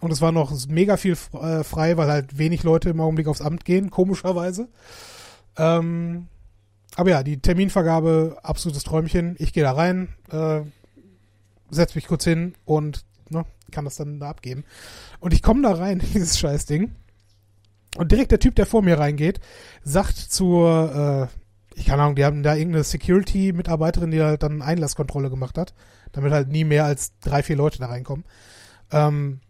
und 0.00 0.12
es 0.12 0.20
war 0.20 0.32
noch 0.32 0.52
mega 0.68 0.96
viel 0.96 1.16
äh, 1.32 1.62
frei, 1.64 1.96
weil 1.96 2.10
halt 2.10 2.38
wenig 2.38 2.62
Leute 2.62 2.90
im 2.90 3.00
Augenblick 3.00 3.28
aufs 3.28 3.40
Amt 3.40 3.64
gehen, 3.64 3.90
komischerweise. 3.90 4.68
Ähm, 5.56 6.28
aber 6.96 7.10
ja, 7.10 7.22
die 7.22 7.40
Terminvergabe, 7.40 8.38
absolutes 8.42 8.84
Träumchen. 8.84 9.36
Ich 9.38 9.52
gehe 9.52 9.62
da 9.62 9.72
rein, 9.72 10.08
äh, 10.30 10.62
setz 11.70 11.94
mich 11.94 12.06
kurz 12.06 12.24
hin 12.24 12.54
und 12.64 13.04
ne, 13.30 13.44
kann 13.72 13.84
das 13.84 13.96
dann 13.96 14.20
da 14.20 14.30
abgeben. 14.30 14.64
Und 15.18 15.32
ich 15.32 15.42
komme 15.42 15.62
da 15.62 15.72
rein 15.72 16.00
in 16.00 16.12
dieses 16.12 16.38
Scheißding. 16.38 16.94
Und 17.96 18.12
direkt 18.12 18.30
der 18.30 18.38
Typ, 18.38 18.54
der 18.54 18.66
vor 18.66 18.82
mir 18.82 18.98
reingeht, 18.98 19.40
sagt 19.82 20.16
zur, 20.16 21.28
äh, 21.74 21.78
ich 21.78 21.86
keine 21.86 22.02
Ahnung, 22.02 22.16
die 22.16 22.24
haben 22.24 22.42
da 22.42 22.54
irgendeine 22.54 22.84
Security-Mitarbeiterin, 22.84 24.10
die 24.10 24.22
halt 24.22 24.42
dann 24.42 24.62
Einlasskontrolle 24.62 25.28
gemacht 25.28 25.58
hat, 25.58 25.74
damit 26.12 26.32
halt 26.32 26.48
nie 26.48 26.64
mehr 26.64 26.84
als 26.84 27.12
drei, 27.20 27.42
vier 27.42 27.56
Leute 27.56 27.78
da 27.78 27.86
reinkommen. 27.86 28.24
Ähm, 28.90 29.40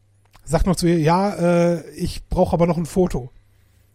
sagt 0.45 0.67
noch 0.67 0.77
zu 0.77 0.87
ihr, 0.87 0.99
ja, 0.99 1.35
äh, 1.35 1.91
ich 1.91 2.29
brauche 2.29 2.55
aber 2.55 2.67
noch 2.67 2.79
ein 2.79 2.87
Foto. 2.87 3.31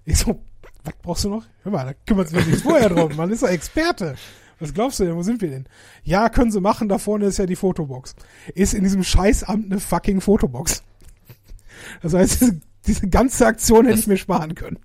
Ich 0.06 0.20
so, 0.20 0.40
was 0.84 0.94
brauchst 1.02 1.26
du 1.26 1.30
noch? 1.30 1.44
Hör 1.64 1.72
mal, 1.72 1.86
da 1.86 1.94
kümmert 2.06 2.30
sich 2.30 2.46
nicht 2.46 2.62
vorher 2.62 2.90
drum. 2.90 3.16
Man 3.16 3.32
ist 3.32 3.42
ja 3.42 3.50
Experte. 3.50 4.16
Was 4.60 4.74
glaubst 4.74 4.99
du 4.99 5.05
denn? 5.05 5.16
Wo 5.16 5.22
sind 5.24 5.41
wir 5.41 5.49
denn? 5.49 5.66
Ja, 6.03 6.30
können 6.30 6.51
sie 6.51 6.62
machen. 6.62 6.89
Da 6.89 6.97
vorne 6.97 7.26
ist 7.26 7.38
ja 7.38 7.45
die 7.45 7.55
Fotobox. 7.55 8.16
Ist 8.55 8.74
in 8.74 8.84
diesem 8.84 9.03
Scheißamt 9.03 9.66
eine 9.72 9.80
fucking 9.80 10.20
Fotobox. 10.22 10.84
Das 12.01 12.14
heißt, 12.14 12.41
diese, 12.41 12.60
diese 12.88 13.08
ganze 13.10 13.45
Aktion 13.45 13.86
hätte 13.86 13.95
Das- 13.95 14.01
ich 14.01 14.08
mir 14.08 14.18
sparen 14.18 14.55
können. 14.55 14.80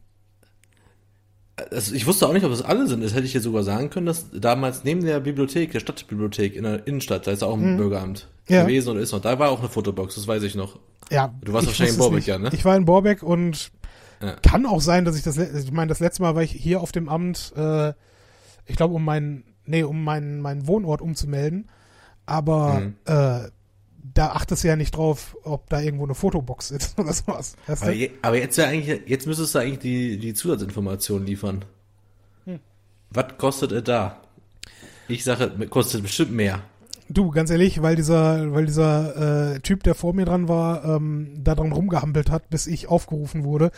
Also 1.70 1.94
ich 1.94 2.06
wusste 2.06 2.26
auch 2.26 2.32
nicht, 2.32 2.44
ob 2.44 2.50
das 2.50 2.62
alle 2.62 2.86
sind. 2.86 3.02
Das 3.04 3.12
hätte 3.14 3.26
ich 3.26 3.32
dir 3.32 3.40
sogar 3.40 3.62
sagen 3.62 3.90
können, 3.90 4.06
dass 4.06 4.26
damals 4.32 4.84
neben 4.84 5.04
der 5.04 5.20
Bibliothek, 5.20 5.70
der 5.72 5.80
Stadtbibliothek 5.80 6.56
in 6.56 6.64
der 6.64 6.86
Innenstadt, 6.86 7.26
da 7.26 7.30
ist 7.30 7.42
auch 7.42 7.56
ein 7.56 7.76
Bürgeramt 7.76 8.28
Mhm. 8.48 8.54
Ja. 8.54 8.62
gewesen 8.62 8.88
oder 8.90 9.00
ist 9.00 9.12
noch. 9.12 9.20
Da 9.20 9.38
war 9.38 9.50
auch 9.50 9.60
eine 9.60 9.68
Fotobox, 9.68 10.14
das 10.14 10.26
weiß 10.26 10.42
ich 10.44 10.54
noch. 10.54 10.78
Ja, 11.10 11.32
Du 11.42 11.52
warst 11.52 11.64
ich 11.64 11.68
wahrscheinlich 11.70 11.94
in 11.94 11.98
Borbeck, 11.98 12.16
nicht. 12.16 12.26
ja, 12.26 12.38
ne? 12.38 12.50
Ich 12.52 12.64
war 12.64 12.76
in 12.76 12.84
Borbeck 12.86 13.22
und 13.22 13.70
Ja. 14.22 14.32
kann 14.36 14.64
auch 14.66 14.80
sein, 14.80 15.04
dass 15.04 15.16
ich 15.16 15.22
das, 15.22 15.36
ich 15.36 15.70
meine, 15.72 15.88
das 15.90 16.00
letzte 16.00 16.22
Mal 16.22 16.34
war 16.34 16.42
ich 16.42 16.50
hier 16.52 16.80
auf 16.80 16.90
dem 16.90 17.08
Amt, 17.08 17.52
äh, 17.54 17.90
ich 18.66 18.76
glaube, 18.76 18.94
um 18.94 19.04
meinen, 19.04 19.44
nee, 19.66 19.82
um 19.82 20.02
meinen, 20.04 20.40
meinen 20.40 20.66
Wohnort 20.66 21.00
umzumelden. 21.00 21.68
Aber 22.26 22.80
Mhm. 22.80 22.94
äh, 23.04 23.48
da 24.14 24.30
achtest 24.32 24.64
du 24.64 24.68
ja 24.68 24.76
nicht 24.76 24.96
drauf, 24.96 25.36
ob 25.44 25.68
da 25.70 25.80
irgendwo 25.80 26.04
eine 26.04 26.14
Fotobox 26.14 26.70
ist 26.70 26.94
oder 26.98 27.12
sowas. 27.12 27.56
Weißt 27.66 27.82
Aber, 27.82 27.92
du? 27.92 27.98
je, 27.98 28.10
aber 28.22 28.36
jetzt 28.38 28.56
ja 28.58 28.66
eigentlich, 28.66 29.02
jetzt 29.06 29.26
müsstest 29.26 29.54
du 29.54 29.58
eigentlich 29.60 29.78
die, 29.78 30.18
die 30.18 30.34
Zusatzinformationen 30.34 31.26
liefern. 31.26 31.64
Hm. 32.44 32.60
Was 33.10 33.26
kostet 33.38 33.72
es 33.72 33.84
da? 33.84 34.18
Ich 35.08 35.24
sage, 35.24 35.50
kostet 35.68 36.02
bestimmt 36.02 36.32
mehr. 36.32 36.60
Du, 37.08 37.30
ganz 37.30 37.50
ehrlich, 37.50 37.82
weil 37.82 37.96
dieser, 37.96 38.52
weil 38.54 38.64
dieser 38.66 39.54
äh, 39.54 39.60
Typ, 39.60 39.82
der 39.82 39.94
vor 39.94 40.14
mir 40.14 40.24
dran 40.24 40.48
war, 40.48 40.84
ähm, 40.84 41.34
da 41.42 41.54
dran 41.54 41.72
rumgehampelt 41.72 42.30
hat, 42.30 42.48
bis 42.48 42.66
ich 42.66 42.88
aufgerufen 42.88 43.44
wurde, 43.44 43.70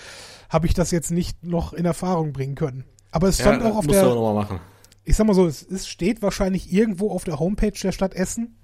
habe 0.48 0.66
ich 0.66 0.74
das 0.74 0.90
jetzt 0.92 1.10
nicht 1.10 1.42
noch 1.42 1.72
in 1.72 1.84
Erfahrung 1.84 2.32
bringen 2.32 2.54
können. 2.54 2.84
Aber 3.10 3.28
es 3.28 3.40
stand 3.40 3.62
ja, 3.62 3.70
auch 3.70 3.76
auf 3.76 3.86
auch 3.88 3.90
der, 3.90 4.04
nochmal 4.04 4.34
machen. 4.34 4.60
Ich 5.04 5.16
sag 5.16 5.26
mal 5.26 5.34
so, 5.34 5.46
es, 5.46 5.62
es 5.62 5.86
steht 5.86 6.22
wahrscheinlich 6.22 6.72
irgendwo 6.72 7.10
auf 7.10 7.24
der 7.24 7.38
Homepage 7.38 7.78
der 7.82 7.92
Stadt 7.92 8.14
Essen. 8.14 8.56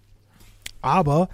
Aber 0.81 1.29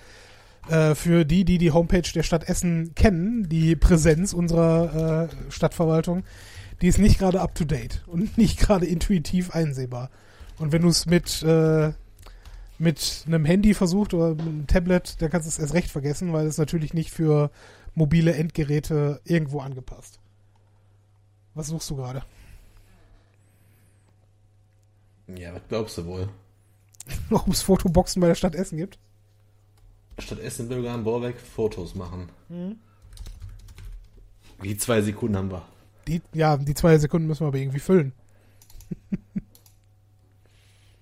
äh, 0.69 0.95
für 0.95 1.25
die, 1.25 1.45
die 1.45 1.59
die 1.59 1.71
Homepage 1.71 2.11
der 2.15 2.23
Stadt 2.23 2.49
Essen 2.49 2.95
kennen, 2.95 3.49
die 3.49 3.77
Präsenz 3.77 4.33
unserer 4.33 5.29
äh, 5.31 5.51
Stadtverwaltung, 5.53 6.25
die 6.83 6.89
ist 6.89 6.99
nicht 6.99 7.19
gerade 7.19 7.41
up 7.41 7.55
to 7.55 7.65
date 7.65 8.03
und 8.07 8.37
nicht 8.39 8.59
gerade 8.59 8.87
intuitiv 8.87 9.51
einsehbar. 9.51 10.11
Und 10.59 10.73
wenn 10.73 10.83
du 10.83 10.89
es 10.89 11.07
mit 11.07 11.43
äh, 11.43 11.93
mit 12.79 13.25
einem 13.27 13.45
Handy 13.45 13.75
versucht 13.75 14.15
oder 14.15 14.31
mit 14.31 14.41
einem 14.41 14.67
Tablet, 14.67 15.21
dann 15.21 15.31
kannst 15.31 15.47
du 15.47 15.49
es 15.49 15.59
erst 15.59 15.75
recht 15.75 15.91
vergessen, 15.91 16.33
weil 16.33 16.47
es 16.47 16.59
natürlich 16.59 16.93
nicht 16.93 17.11
für 17.11 17.51
mobile 17.95 18.35
Endgeräte 18.35 19.21
irgendwo 19.25 19.61
angepasst. 19.61 20.21
Was 21.55 21.69
suchst 21.69 21.89
du 21.89 21.97
gerade? 21.97 22.23
Ja, 25.29 25.55
was 25.55 25.63
glaubst 25.69 25.99
du 25.99 26.07
wohl? 26.07 26.29
Warum 27.29 27.53
es 27.53 27.63
Fotoboxen 27.63 28.21
bei 28.21 28.29
der 28.29 28.35
Stadt 28.35 28.55
Essen 28.55 28.79
gibt? 28.79 28.99
Statt 30.19 30.39
Essen 30.41 30.69
Bürger 30.69 30.93
am 30.93 31.05
Borbeck 31.05 31.39
Fotos 31.41 31.95
machen. 31.95 32.29
Mhm. 32.49 32.77
Die 34.63 34.77
zwei 34.79 35.03
Sekunden 35.03 35.37
haben 35.37 35.51
wir. 35.51 35.63
Die, 36.09 36.23
ja, 36.33 36.57
die 36.57 36.75
zwei 36.75 36.97
Sekunden 36.99 37.27
müssen 37.27 37.41
wir 37.41 37.49
aber 37.49 37.59
irgendwie 37.59 37.81
füllen. 37.81 38.13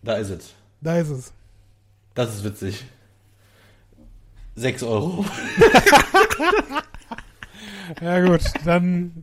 Da 0.02 0.16
ist 0.16 0.30
es. 0.30 0.54
Da 0.80 0.98
ist 0.98 1.10
es. 1.10 1.32
Das 2.14 2.34
ist 2.34 2.44
witzig. 2.44 2.84
6 4.56 4.82
Euro. 4.82 5.24
Ja 8.00 8.24
gut, 8.24 8.40
dann 8.64 9.22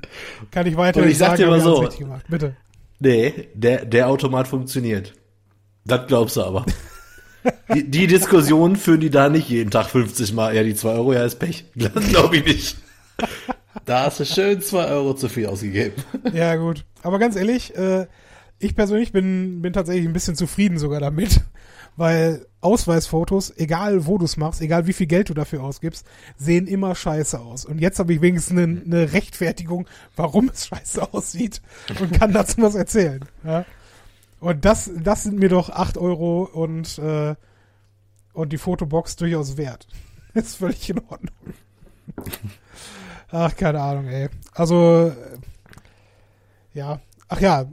kann 0.51 0.67
ich 0.67 0.77
weiter 0.77 1.01
Und 1.01 1.09
ich 1.09 1.17
sag 1.17 1.35
dir 1.35 1.47
mal 1.47 1.59
so. 1.59 1.87
Bitte. 2.27 2.55
Nee, 3.01 3.49
der, 3.55 3.83
der 3.85 4.07
Automat 4.07 4.47
funktioniert. 4.47 5.13
Das 5.85 6.05
glaubst 6.07 6.37
du 6.37 6.43
aber. 6.43 6.65
Die, 7.73 7.89
die 7.89 8.05
Diskussionen 8.05 8.75
führen 8.75 8.99
die 8.99 9.09
da 9.09 9.27
nicht 9.27 9.49
jeden 9.49 9.71
Tag 9.71 9.87
50 9.87 10.33
Mal. 10.33 10.55
Ja, 10.55 10.61
die 10.61 10.75
2 10.75 10.89
Euro, 10.89 11.13
ja, 11.13 11.25
ist 11.25 11.39
Pech. 11.39 11.65
Das 11.73 11.91
glaube 12.09 12.37
ich 12.37 12.45
nicht. 12.45 12.77
Da 13.85 14.05
hast 14.05 14.19
du 14.19 14.25
schön 14.25 14.61
2 14.61 14.85
Euro 14.91 15.15
zu 15.15 15.29
viel 15.29 15.47
ausgegeben. 15.47 15.95
Ja 16.31 16.55
gut, 16.57 16.85
aber 17.01 17.17
ganz 17.17 17.35
ehrlich, 17.35 17.75
äh, 17.75 18.05
ich 18.59 18.75
persönlich 18.75 19.11
bin, 19.11 19.63
bin 19.63 19.73
tatsächlich 19.73 20.05
ein 20.05 20.13
bisschen 20.13 20.35
zufrieden 20.35 20.77
sogar 20.77 20.99
damit, 20.99 21.41
weil 21.97 22.45
Ausweisfotos, 22.61 23.55
egal 23.57 24.05
wo 24.05 24.17
du 24.17 24.25
es 24.25 24.37
machst, 24.37 24.61
egal 24.61 24.87
wie 24.87 24.93
viel 24.93 25.07
Geld 25.07 25.29
du 25.29 25.33
dafür 25.33 25.63
ausgibst, 25.63 26.05
sehen 26.37 26.67
immer 26.67 26.95
scheiße 26.95 27.39
aus. 27.39 27.65
Und 27.65 27.79
jetzt 27.79 27.99
habe 27.99 28.13
ich 28.13 28.21
wenigstens 28.21 28.57
eine, 28.57 28.81
eine 28.81 29.13
Rechtfertigung, 29.13 29.87
warum 30.15 30.49
es 30.49 30.67
scheiße 30.67 31.13
aussieht 31.13 31.61
und 31.99 32.13
kann 32.13 32.33
dazu 32.33 32.61
was 32.61 32.75
erzählen. 32.75 33.25
Ja? 33.43 33.65
Und 34.39 34.65
das, 34.65 34.89
das 35.03 35.23
sind 35.23 35.39
mir 35.39 35.49
doch 35.49 35.69
8 35.69 35.97
Euro 35.97 36.43
und, 36.43 36.97
äh, 36.99 37.35
und 38.33 38.53
die 38.53 38.57
Fotobox 38.57 39.15
durchaus 39.15 39.57
wert. 39.57 39.87
ist 40.33 40.57
völlig 40.57 40.89
in 40.89 40.99
Ordnung. 40.99 41.35
Ach, 43.31 43.55
keine 43.55 43.81
Ahnung, 43.81 44.07
ey. 44.07 44.29
Also, 44.53 45.07
äh, 45.07 45.37
ja. 46.73 46.99
Ach 47.27 47.39
ja, 47.39 47.65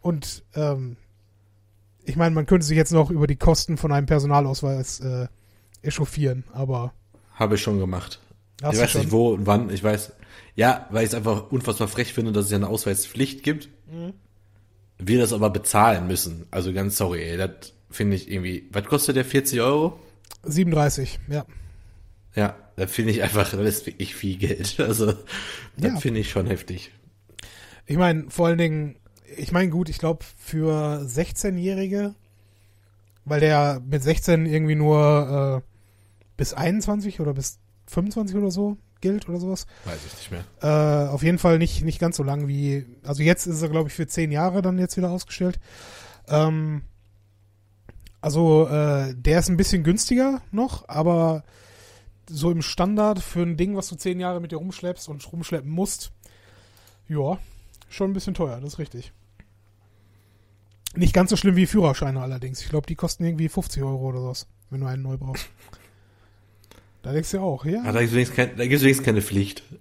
und 0.00 0.44
ähm, 0.54 0.96
ich 2.04 2.16
meine, 2.16 2.34
man 2.34 2.46
könnte 2.46 2.66
sich 2.66 2.76
jetzt 2.76 2.92
noch 2.92 3.10
über 3.10 3.26
die 3.26 3.36
Kosten 3.36 3.76
von 3.76 3.92
einem 3.92 4.06
Personalausweis 4.06 5.00
äh, 5.00 5.28
echauffieren, 5.82 6.44
aber 6.52 6.92
Habe 7.34 7.54
ich 7.56 7.62
schon 7.62 7.78
gemacht. 7.78 8.20
hast 8.62 8.74
ich 8.76 8.80
weiß 8.82 8.90
schon? 8.90 9.00
nicht 9.02 9.10
wo 9.12 9.30
und 9.34 9.46
wann. 9.46 9.70
Ich 9.70 9.82
weiß. 9.82 10.12
Ja, 10.54 10.86
weil 10.90 11.04
ich 11.04 11.10
es 11.10 11.14
einfach 11.14 11.50
unfassbar 11.50 11.88
frech 11.88 12.12
finde, 12.12 12.32
dass 12.32 12.46
es 12.46 12.50
ja 12.50 12.58
eine 12.58 12.68
Ausweispflicht 12.68 13.42
gibt. 13.42 13.68
Mhm. 13.90 14.12
Wir 14.98 15.18
das 15.18 15.32
aber 15.32 15.50
bezahlen 15.50 16.06
müssen. 16.06 16.46
Also 16.50 16.72
ganz 16.72 16.96
sorry, 16.96 17.22
ey. 17.22 17.36
Das 17.36 17.72
finde 17.90 18.16
ich 18.16 18.30
irgendwie. 18.30 18.68
Was 18.72 18.84
kostet 18.84 19.16
der? 19.16 19.24
40 19.24 19.60
Euro? 19.60 19.98
37, 20.44 21.18
ja. 21.28 21.44
Ja, 22.34 22.56
da 22.76 22.86
finde 22.86 23.12
ich 23.12 23.22
einfach, 23.22 23.50
das 23.50 23.60
ist 23.60 23.86
wirklich 23.86 24.14
viel 24.14 24.36
Geld. 24.38 24.76
Also, 24.80 25.06
das 25.76 25.92
Ja. 25.92 25.96
finde 25.96 26.20
ich 26.20 26.30
schon 26.30 26.46
heftig. 26.46 26.92
Ich 27.86 27.96
meine, 27.96 28.30
vor 28.30 28.46
allen 28.46 28.58
Dingen, 28.58 28.96
ich 29.36 29.52
meine, 29.52 29.70
gut, 29.70 29.88
ich 29.88 29.98
glaube, 29.98 30.24
für 30.36 31.02
16-Jährige, 31.02 32.14
weil 33.24 33.40
der 33.40 33.80
mit 33.84 34.02
16 34.02 34.46
irgendwie 34.46 34.74
nur 34.74 35.62
äh, 35.62 35.68
bis 36.36 36.54
21 36.54 37.20
oder 37.20 37.34
bis 37.34 37.58
25 37.86 38.36
oder 38.36 38.50
so 38.50 38.76
gilt 39.00 39.28
oder 39.28 39.38
sowas. 39.38 39.66
Weiß 39.84 39.98
ich 40.06 40.16
nicht 40.16 40.30
mehr. 40.30 40.44
Äh, 40.62 41.08
auf 41.08 41.22
jeden 41.22 41.38
Fall 41.38 41.58
nicht, 41.58 41.84
nicht 41.84 41.98
ganz 41.98 42.16
so 42.16 42.22
lang 42.22 42.48
wie. 42.48 42.86
Also 43.02 43.22
jetzt 43.22 43.46
ist 43.46 43.60
er, 43.60 43.68
glaube 43.68 43.88
ich, 43.88 43.94
für 43.94 44.06
10 44.06 44.32
Jahre 44.32 44.62
dann 44.62 44.78
jetzt 44.78 44.96
wieder 44.96 45.10
ausgestellt. 45.10 45.58
Ähm, 46.28 46.82
also 48.20 48.68
äh, 48.68 49.14
der 49.14 49.40
ist 49.40 49.50
ein 49.50 49.56
bisschen 49.56 49.82
günstiger 49.82 50.40
noch, 50.52 50.88
aber 50.88 51.42
so 52.30 52.50
im 52.50 52.62
Standard 52.62 53.18
für 53.18 53.42
ein 53.42 53.56
Ding, 53.56 53.76
was 53.76 53.88
du 53.88 53.96
10 53.96 54.20
Jahre 54.20 54.40
mit 54.40 54.52
dir 54.52 54.56
rumschleppst 54.56 55.08
und 55.08 55.30
rumschleppen 55.32 55.70
musst, 55.70 56.12
ja, 57.08 57.38
schon 57.88 58.10
ein 58.10 58.14
bisschen 58.14 58.34
teuer, 58.34 58.60
das 58.60 58.74
ist 58.74 58.78
richtig. 58.78 59.12
Nicht 60.94 61.14
ganz 61.14 61.30
so 61.30 61.36
schlimm 61.36 61.56
wie 61.56 61.66
Führerscheine 61.66 62.20
allerdings. 62.20 62.60
Ich 62.60 62.68
glaube, 62.68 62.86
die 62.86 62.96
kosten 62.96 63.24
irgendwie 63.24 63.48
50 63.48 63.82
Euro 63.82 64.08
oder 64.08 64.20
sowas, 64.20 64.46
wenn 64.70 64.80
du 64.80 64.86
einen 64.86 65.02
neu 65.02 65.16
brauchst. 65.16 65.48
Da 67.02 67.12
denkst 67.12 67.32
du 67.32 67.38
ja 67.38 67.42
auch, 67.42 67.64
ja. 67.64 67.80
Aber 67.82 67.92
da 67.92 68.00
gibt 68.00 68.10
es 68.10 68.14
wenigstens, 68.14 68.36
kein, 68.36 68.56
da 68.56 69.04
keine 69.04 69.22
Pflicht. 69.22 69.62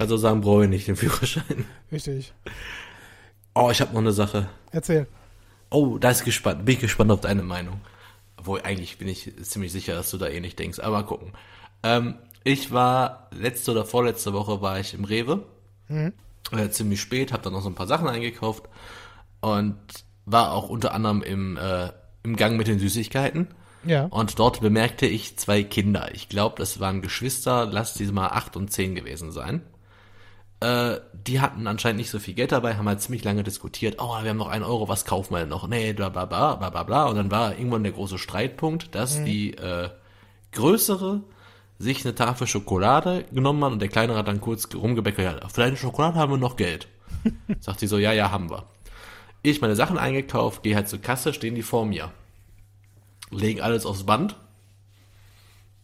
Also 0.00 0.16
sagen, 0.16 0.40
brauche 0.40 0.64
ich 0.64 0.70
nicht 0.70 0.88
den 0.88 0.96
Führerschein. 0.96 1.64
Richtig. 1.92 2.32
Oh, 3.54 3.68
ich 3.70 3.80
habe 3.80 3.92
noch 3.92 4.00
eine 4.00 4.12
Sache. 4.12 4.48
Erzähl. 4.72 5.06
Oh, 5.70 5.98
da 5.98 6.10
ist 6.10 6.24
gespannt. 6.24 6.64
Bin 6.64 6.74
ich 6.74 6.80
gespannt 6.80 7.12
auf 7.12 7.20
deine 7.20 7.42
Meinung. 7.42 7.80
Obwohl, 8.36 8.62
eigentlich 8.62 8.98
bin 8.98 9.06
ich 9.06 9.32
ziemlich 9.42 9.70
sicher, 9.70 9.94
dass 9.94 10.10
du 10.10 10.18
da 10.18 10.26
eh 10.26 10.40
nicht 10.40 10.58
denkst. 10.58 10.80
Aber 10.80 10.96
mal 10.98 11.06
gucken. 11.06 11.32
Ähm, 11.84 12.16
ich 12.42 12.72
war 12.72 13.28
letzte 13.30 13.70
oder 13.70 13.84
vorletzte 13.84 14.32
Woche 14.32 14.60
war 14.60 14.80
ich 14.80 14.94
im 14.94 15.04
Rewe. 15.04 15.44
Mhm. 15.88 16.12
Äh, 16.50 16.70
ziemlich 16.70 17.00
spät, 17.00 17.32
habe 17.32 17.44
dann 17.44 17.52
noch 17.52 17.62
so 17.62 17.68
ein 17.68 17.76
paar 17.76 17.86
Sachen 17.86 18.08
eingekauft 18.08 18.68
und 19.42 19.76
war 20.24 20.52
auch 20.52 20.70
unter 20.70 20.94
anderem 20.94 21.22
im, 21.22 21.58
äh, 21.58 21.90
im 22.22 22.36
Gang 22.36 22.56
mit 22.56 22.68
den 22.68 22.78
Süßigkeiten. 22.78 23.48
Ja. 23.84 24.04
Und 24.04 24.38
dort 24.38 24.60
bemerkte 24.60 25.06
ich 25.06 25.36
zwei 25.36 25.64
Kinder. 25.64 26.08
Ich 26.14 26.28
glaube, 26.28 26.54
das 26.56 26.80
waren 26.80 27.02
Geschwister, 27.02 27.66
lass 27.66 27.94
diese 27.94 28.12
mal 28.12 28.28
acht 28.28 28.56
und 28.56 28.72
zehn 28.72 28.94
gewesen 28.94 29.32
sein. 29.32 29.62
Äh, 30.60 31.00
die 31.12 31.40
hatten 31.40 31.66
anscheinend 31.66 31.98
nicht 31.98 32.10
so 32.10 32.20
viel 32.20 32.34
Geld 32.34 32.52
dabei, 32.52 32.76
haben 32.76 32.88
halt 32.88 33.00
ziemlich 33.00 33.24
lange 33.24 33.42
diskutiert. 33.42 33.96
Oh, 33.98 34.22
wir 34.22 34.30
haben 34.30 34.36
noch 34.36 34.48
einen 34.48 34.64
Euro, 34.64 34.88
was 34.88 35.04
kaufen 35.04 35.34
wir 35.34 35.40
denn 35.40 35.48
noch? 35.48 35.66
Nee, 35.66 35.92
bla 35.92 36.08
bla 36.08 36.24
bla 36.24 36.54
bla 36.54 36.70
bla 36.70 36.84
bla. 36.84 37.06
Und 37.06 37.16
dann 37.16 37.32
war 37.32 37.58
irgendwann 37.58 37.82
der 37.82 37.92
große 37.92 38.18
Streitpunkt, 38.18 38.94
dass 38.94 39.24
die 39.24 39.54
äh, 39.54 39.90
größere 40.52 41.22
sich 41.80 42.04
eine 42.04 42.14
Tafel 42.14 42.46
Schokolade 42.46 43.24
genommen 43.32 43.64
hat 43.64 43.72
und 43.72 43.80
der 43.80 43.88
kleinere 43.88 44.18
hat 44.18 44.28
dann 44.28 44.40
kurz 44.40 44.72
rumgebäckert, 44.72 45.42
ja, 45.42 45.48
für 45.48 45.62
deine 45.62 45.76
Schokolade 45.76 46.16
haben 46.16 46.32
wir 46.32 46.38
noch 46.38 46.54
Geld. 46.54 46.86
Sagt 47.60 47.80
sie 47.80 47.88
so, 47.88 47.98
ja, 47.98 48.12
ja, 48.12 48.30
haben 48.30 48.50
wir. 48.50 48.66
Ich 49.42 49.60
meine 49.60 49.76
Sachen 49.76 49.98
eingekauft, 49.98 50.62
gehe 50.62 50.76
halt 50.76 50.88
zur 50.88 51.00
Kasse, 51.00 51.32
stehen 51.32 51.54
die 51.54 51.62
vor 51.62 51.84
mir. 51.84 52.12
Legen 53.30 53.60
alles 53.60 53.86
aufs 53.86 54.04
Band. 54.04 54.36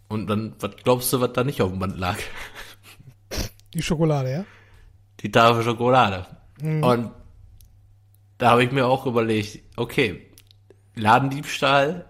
Und 0.08 0.28
dann, 0.28 0.54
was 0.60 0.76
glaubst 0.82 1.12
du, 1.12 1.20
was 1.20 1.32
da 1.32 1.44
nicht 1.44 1.60
auf 1.60 1.70
dem 1.70 1.78
Band 1.78 1.98
lag? 1.98 2.18
Die 3.74 3.82
Schokolade, 3.82 4.32
ja? 4.32 4.44
Die 5.20 5.30
Tafel 5.30 5.62
Schokolade. 5.62 6.26
Und 6.60 7.10
da 8.38 8.50
habe 8.50 8.64
ich 8.64 8.72
mir 8.72 8.86
auch 8.86 9.06
überlegt, 9.06 9.60
okay, 9.76 10.26
Ladendiebstahl, 10.94 12.06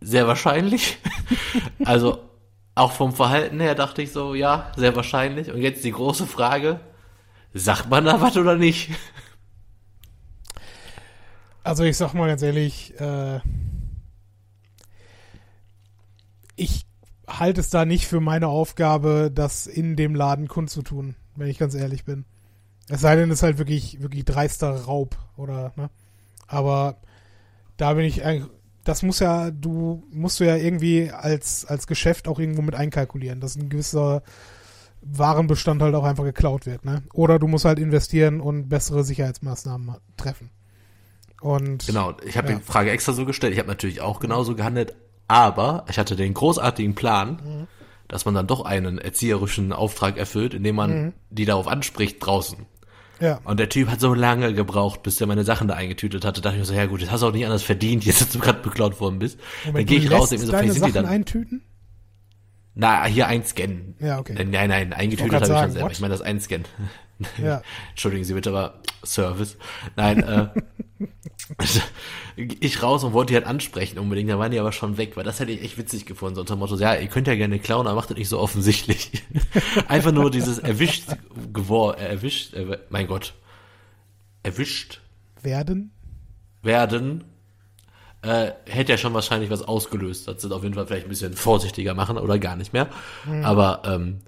sehr 0.00 0.26
wahrscheinlich. 0.26 0.98
also 1.84 2.28
auch 2.74 2.92
vom 2.92 3.12
Verhalten 3.12 3.60
her 3.60 3.74
dachte 3.74 4.02
ich 4.02 4.12
so, 4.12 4.34
ja, 4.34 4.72
sehr 4.76 4.94
wahrscheinlich. 4.94 5.50
Und 5.50 5.60
jetzt 5.60 5.84
die 5.84 5.92
große 5.92 6.26
Frage, 6.26 6.80
sagt 7.54 7.88
man 7.88 8.04
da 8.04 8.20
was 8.20 8.36
oder 8.36 8.56
nicht? 8.56 8.90
Also 11.68 11.84
ich 11.84 11.98
sag 11.98 12.14
mal 12.14 12.28
ganz 12.28 12.40
ehrlich, 12.40 12.98
äh, 12.98 13.40
ich 16.56 16.86
halte 17.26 17.60
es 17.60 17.68
da 17.68 17.84
nicht 17.84 18.06
für 18.06 18.20
meine 18.20 18.48
Aufgabe, 18.48 19.30
das 19.30 19.66
in 19.66 19.94
dem 19.94 20.14
Laden 20.14 20.48
kundzutun, 20.48 21.14
wenn 21.36 21.48
ich 21.48 21.58
ganz 21.58 21.74
ehrlich 21.74 22.06
bin. 22.06 22.24
Es 22.88 23.02
sei 23.02 23.16
denn, 23.16 23.30
es 23.30 23.40
ist 23.40 23.42
halt 23.42 23.58
wirklich, 23.58 24.00
wirklich 24.00 24.24
dreister 24.24 24.70
Raub 24.84 25.18
oder, 25.36 25.74
ne? 25.76 25.90
Aber 26.46 27.02
da 27.76 27.92
bin 27.92 28.06
ich 28.06 28.24
eigentlich, 28.24 28.50
das 28.84 29.02
muss 29.02 29.18
ja, 29.18 29.50
du 29.50 30.02
musst 30.10 30.40
du 30.40 30.44
ja 30.44 30.56
irgendwie 30.56 31.10
als, 31.10 31.66
als 31.66 31.86
Geschäft 31.86 32.28
auch 32.28 32.38
irgendwo 32.38 32.62
mit 32.62 32.76
einkalkulieren, 32.76 33.40
dass 33.40 33.56
ein 33.56 33.68
gewisser 33.68 34.22
Warenbestand 35.02 35.82
halt 35.82 35.94
auch 35.94 36.04
einfach 36.04 36.24
geklaut 36.24 36.64
wird, 36.64 36.86
ne? 36.86 37.02
Oder 37.12 37.38
du 37.38 37.46
musst 37.46 37.66
halt 37.66 37.78
investieren 37.78 38.40
und 38.40 38.70
bessere 38.70 39.04
Sicherheitsmaßnahmen 39.04 39.96
treffen. 40.16 40.48
Und 41.40 41.86
Genau, 41.86 42.14
ich 42.26 42.36
habe 42.36 42.50
Ja. 42.52 42.56
die 42.58 42.62
Frage 42.64 42.90
extra 42.90 43.12
so 43.12 43.24
gestellt. 43.24 43.52
Ich 43.52 43.58
habe 43.58 43.68
natürlich 43.68 44.00
auch 44.00 44.18
genauso 44.20 44.54
gehandelt, 44.54 44.94
aber 45.28 45.84
ich 45.88 45.98
hatte 45.98 46.16
den 46.16 46.34
großartigen 46.34 46.94
Plan, 46.94 47.66
dass 48.08 48.24
man 48.24 48.34
dann 48.34 48.46
doch 48.46 48.64
einen 48.64 48.98
erzieherischen 48.98 49.72
Auftrag 49.72 50.16
erfüllt, 50.16 50.54
indem 50.54 50.76
man 50.76 51.12
die 51.30 51.44
darauf 51.44 51.68
anspricht 51.68 52.16
draußen. 52.24 52.66
ja, 53.20 53.38
Und 53.44 53.60
der 53.60 53.68
Typ 53.68 53.88
hat 53.88 54.00
so 54.00 54.14
lange 54.14 54.54
gebraucht, 54.54 55.02
bis 55.02 55.16
der 55.16 55.26
meine 55.26 55.44
Sachen 55.44 55.68
da 55.68 55.74
eingetütet 55.74 56.24
hatte. 56.24 56.40
Da 56.40 56.48
dachte 56.48 56.56
ich 56.56 56.60
mir 56.62 56.66
so, 56.66 56.74
ja 56.74 56.86
gut, 56.86 57.02
das 57.02 57.10
hast 57.10 57.20
du 57.22 57.26
auch 57.28 57.32
nicht 57.32 57.44
anders 57.44 57.62
verdient, 57.62 58.04
jetzt 58.06 58.20
dass 58.20 58.30
du 58.30 58.38
gerade 58.38 58.60
beklaut 58.60 58.98
worden 59.00 59.18
bist. 59.18 59.38
dann 59.64 59.72
Moment, 59.74 59.88
gehe 59.88 60.00
du 60.00 60.06
ich 60.06 60.10
raus, 60.12 60.30
mir 60.30 60.38
so, 60.38 60.46
vielleicht 60.46 60.72
sind 60.72 60.86
die 60.86 60.90
Sachen 60.92 61.04
dann. 61.04 61.06
eintüten? 61.06 61.62
Na, 62.74 63.04
hier 63.06 63.26
einscannen. 63.26 63.96
Ja, 64.00 64.18
okay. 64.20 64.34
Nein, 64.34 64.50
nein, 64.50 64.68
nein 64.68 64.92
eingetütet 64.92 65.32
habe 65.34 65.44
ich 65.44 65.48
schon 65.48 65.56
sagen, 65.56 65.72
selber. 65.72 65.86
what? 65.86 65.92
Ich 65.92 66.00
meine 66.00 66.12
das 66.14 66.22
einscannen. 66.22 66.66
Ja. 67.42 67.62
Entschuldigen 67.90 68.24
Sie 68.24 68.34
bitte, 68.34 68.50
aber 68.50 68.80
Service. 69.04 69.56
Nein, 69.96 70.22
äh, 70.22 70.48
ich 72.36 72.82
raus 72.82 73.04
und 73.04 73.12
wollte 73.12 73.32
die 73.32 73.36
halt 73.36 73.46
ansprechen 73.46 73.98
unbedingt, 73.98 74.30
da 74.30 74.38
waren 74.38 74.50
die 74.50 74.58
aber 74.58 74.72
schon 74.72 74.96
weg, 74.96 75.16
weil 75.16 75.24
das 75.24 75.40
hätte 75.40 75.52
ich 75.52 75.62
echt 75.62 75.78
witzig 75.78 76.06
gefunden, 76.06 76.36
so 76.36 76.40
unter 76.42 76.56
Motto, 76.56 76.76
ja, 76.76 76.94
ihr 76.94 77.08
könnt 77.08 77.26
ja 77.26 77.34
gerne 77.34 77.58
klauen, 77.58 77.86
aber 77.86 77.96
macht 77.96 78.10
das 78.10 78.16
nicht 78.16 78.28
so 78.28 78.38
offensichtlich. 78.38 79.22
Einfach 79.88 80.12
nur 80.12 80.30
dieses 80.30 80.58
erwischt, 80.58 81.04
gewor, 81.52 81.98
äh, 81.98 82.08
erwischt, 82.08 82.54
äh, 82.54 82.78
mein 82.90 83.06
Gott, 83.06 83.34
erwischt 84.42 85.00
Werden? 85.42 85.92
werden, 86.62 87.24
äh, 88.22 88.50
hätte 88.66 88.92
ja 88.92 88.98
schon 88.98 89.14
wahrscheinlich 89.14 89.50
was 89.50 89.62
ausgelöst. 89.62 90.26
Das 90.26 90.42
sind 90.42 90.52
auf 90.52 90.62
jeden 90.62 90.74
Fall 90.74 90.86
vielleicht 90.86 91.06
ein 91.06 91.10
bisschen 91.10 91.34
vorsichtiger 91.34 91.94
machen 91.94 92.18
oder 92.18 92.38
gar 92.38 92.56
nicht 92.56 92.72
mehr. 92.72 92.88
Aber 93.44 93.82
ähm, 93.84 94.20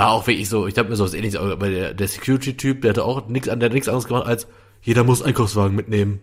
war 0.00 0.12
auch 0.12 0.26
wirklich 0.26 0.48
so, 0.48 0.66
ich 0.66 0.78
habe 0.78 0.88
mir 0.88 0.96
so 0.96 1.04
was 1.04 1.12
ähnliches, 1.12 1.38
aber 1.38 1.68
der, 1.68 1.92
der 1.92 2.08
Security-Typ, 2.08 2.80
der 2.80 2.90
hatte 2.90 3.04
auch 3.04 3.28
nichts 3.28 3.50
an, 3.50 3.60
der 3.60 3.68
nichts 3.68 3.86
anderes 3.86 4.06
gemacht 4.08 4.26
als 4.26 4.46
jeder 4.80 5.04
muss 5.04 5.20
Einkaufswagen 5.20 5.76
mitnehmen. 5.76 6.22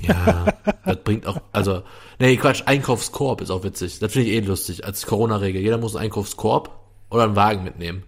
Ja, 0.00 0.46
das 0.86 0.96
bringt 1.04 1.26
auch, 1.26 1.42
also, 1.52 1.82
nee, 2.18 2.34
Quatsch, 2.38 2.62
Einkaufskorb 2.64 3.42
ist 3.42 3.50
auch 3.50 3.62
witzig. 3.62 3.98
Das 3.98 4.10
finde 4.10 4.30
ich 4.30 4.36
eh 4.36 4.40
lustig, 4.40 4.86
als 4.86 5.04
Corona-Regel. 5.04 5.60
Jeder 5.60 5.76
muss 5.76 5.94
einen 5.94 6.04
Einkaufskorb 6.04 6.70
oder 7.10 7.24
einen 7.24 7.36
Wagen 7.36 7.62
mitnehmen. 7.62 8.04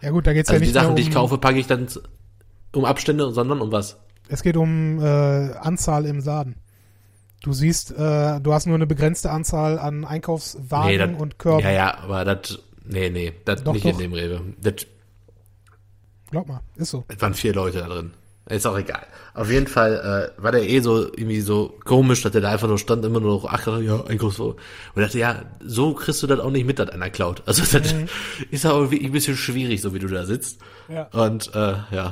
Ja 0.00 0.10
gut, 0.10 0.24
da 0.24 0.32
geht's 0.32 0.48
Also 0.48 0.60
ja 0.60 0.60
die 0.60 0.66
nicht 0.66 0.74
Sachen, 0.74 0.84
mehr 0.84 0.90
um, 0.90 0.96
die 0.96 1.02
ich 1.02 1.10
kaufe, 1.10 1.38
packe 1.38 1.58
ich 1.58 1.66
dann 1.66 1.88
um 2.72 2.84
Abstände, 2.84 3.32
sondern 3.32 3.60
um 3.60 3.72
was? 3.72 3.98
Es 4.28 4.44
geht 4.44 4.56
um 4.56 5.00
äh, 5.00 5.02
Anzahl 5.54 6.06
im 6.06 6.20
Laden. 6.20 6.54
Du 7.42 7.52
siehst, 7.52 7.90
äh, 7.90 8.40
du 8.40 8.52
hast 8.52 8.66
nur 8.66 8.76
eine 8.76 8.86
begrenzte 8.86 9.32
Anzahl 9.32 9.80
an 9.80 10.04
Einkaufswagen 10.04 10.98
das- 10.98 11.20
und 11.20 11.40
Körben. 11.40 11.64
Ja, 11.64 11.72
ja, 11.72 11.98
aber 11.98 12.24
das, 12.24 12.60
nee, 12.84 13.10
nee, 13.10 13.32
das 13.44 13.64
Doch, 13.64 13.72
nicht 13.72 13.84
doch. 13.84 13.90
in 13.92 13.98
dem 13.98 14.12
Rewe. 14.12 14.40
Das, 14.60 14.86
Glaub 16.30 16.48
mal, 16.48 16.60
ist 16.76 16.90
so. 16.90 17.04
es 17.08 17.20
waren 17.20 17.34
vier 17.34 17.54
Leute 17.54 17.78
da 17.78 17.88
drin. 17.88 18.12
Ist 18.48 18.66
auch 18.66 18.76
egal. 18.76 19.06
Auf 19.34 19.50
jeden 19.50 19.68
Fall 19.68 20.32
äh, 20.36 20.42
war 20.42 20.50
der 20.50 20.68
eh 20.68 20.80
so 20.80 21.04
irgendwie 21.04 21.40
so 21.40 21.78
komisch, 21.84 22.22
dass 22.22 22.32
der 22.32 22.40
da 22.40 22.50
einfach 22.50 22.66
nur 22.66 22.78
stand, 22.78 23.04
immer 23.04 23.20
nur 23.20 23.34
noch, 23.34 23.44
ach 23.44 23.66
ja, 23.80 24.04
Einkaufswagen. 24.04 24.56
Und 24.94 25.02
dachte, 25.02 25.18
ja, 25.18 25.42
so 25.64 25.94
kriegst 25.94 26.22
du 26.22 26.26
das 26.26 26.40
auch 26.40 26.50
nicht 26.50 26.66
mit, 26.66 26.78
dass 26.80 26.90
einer 26.90 27.08
klaut. 27.08 27.42
Also 27.46 27.62
das 27.78 27.94
ist 28.50 28.66
auch 28.66 28.90
wirklich 28.90 29.04
ein 29.04 29.12
bisschen 29.12 29.36
schwierig, 29.36 29.80
so 29.80 29.94
wie 29.94 30.00
du 30.00 30.08
da 30.08 30.26
sitzt. 30.26 30.60
Ja. 30.88 31.04
Und 31.12 31.54
äh, 31.54 31.74
ja, 31.92 32.10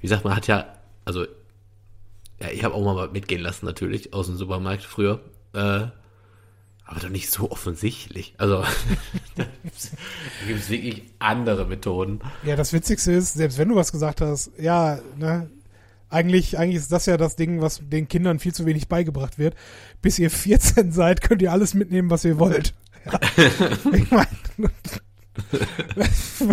wie 0.00 0.02
gesagt, 0.02 0.24
man 0.24 0.36
hat 0.36 0.46
ja, 0.46 0.66
also 1.06 1.24
ja, 2.40 2.50
ich 2.52 2.62
habe 2.62 2.74
auch 2.74 2.84
mal 2.84 3.08
mitgehen 3.08 3.40
lassen 3.40 3.64
natürlich 3.64 4.12
aus 4.12 4.26
dem 4.26 4.36
Supermarkt 4.36 4.84
früher. 4.84 5.20
Äh, 5.54 5.86
aber 6.86 7.00
doch 7.00 7.08
nicht 7.08 7.30
so 7.30 7.50
offensichtlich. 7.50 8.34
Also 8.38 8.62
da 9.34 9.44
gibt 10.46 10.60
es 10.60 10.70
wirklich 10.70 11.02
andere 11.18 11.66
Methoden. 11.66 12.20
Ja, 12.44 12.56
das 12.56 12.72
Witzigste 12.72 13.12
ist, 13.12 13.34
selbst 13.34 13.58
wenn 13.58 13.68
du 13.68 13.74
was 13.74 13.92
gesagt 13.92 14.20
hast, 14.20 14.52
ja, 14.58 15.00
ne, 15.16 15.50
eigentlich, 16.08 16.58
eigentlich 16.58 16.76
ist 16.76 16.92
das 16.92 17.06
ja 17.06 17.16
das 17.16 17.34
Ding, 17.34 17.60
was 17.60 17.80
den 17.82 18.06
Kindern 18.06 18.38
viel 18.38 18.54
zu 18.54 18.64
wenig 18.66 18.86
beigebracht 18.86 19.38
wird. 19.38 19.56
Bis 20.00 20.18
ihr 20.20 20.30
14 20.30 20.92
seid, 20.92 21.20
könnt 21.20 21.42
ihr 21.42 21.50
alles 21.50 21.74
mitnehmen, 21.74 22.10
was 22.10 22.24
ihr 22.24 22.38
wollt. 22.38 22.74
Ja. 23.04 23.20
ich 23.92 24.10
meine, 24.10 24.28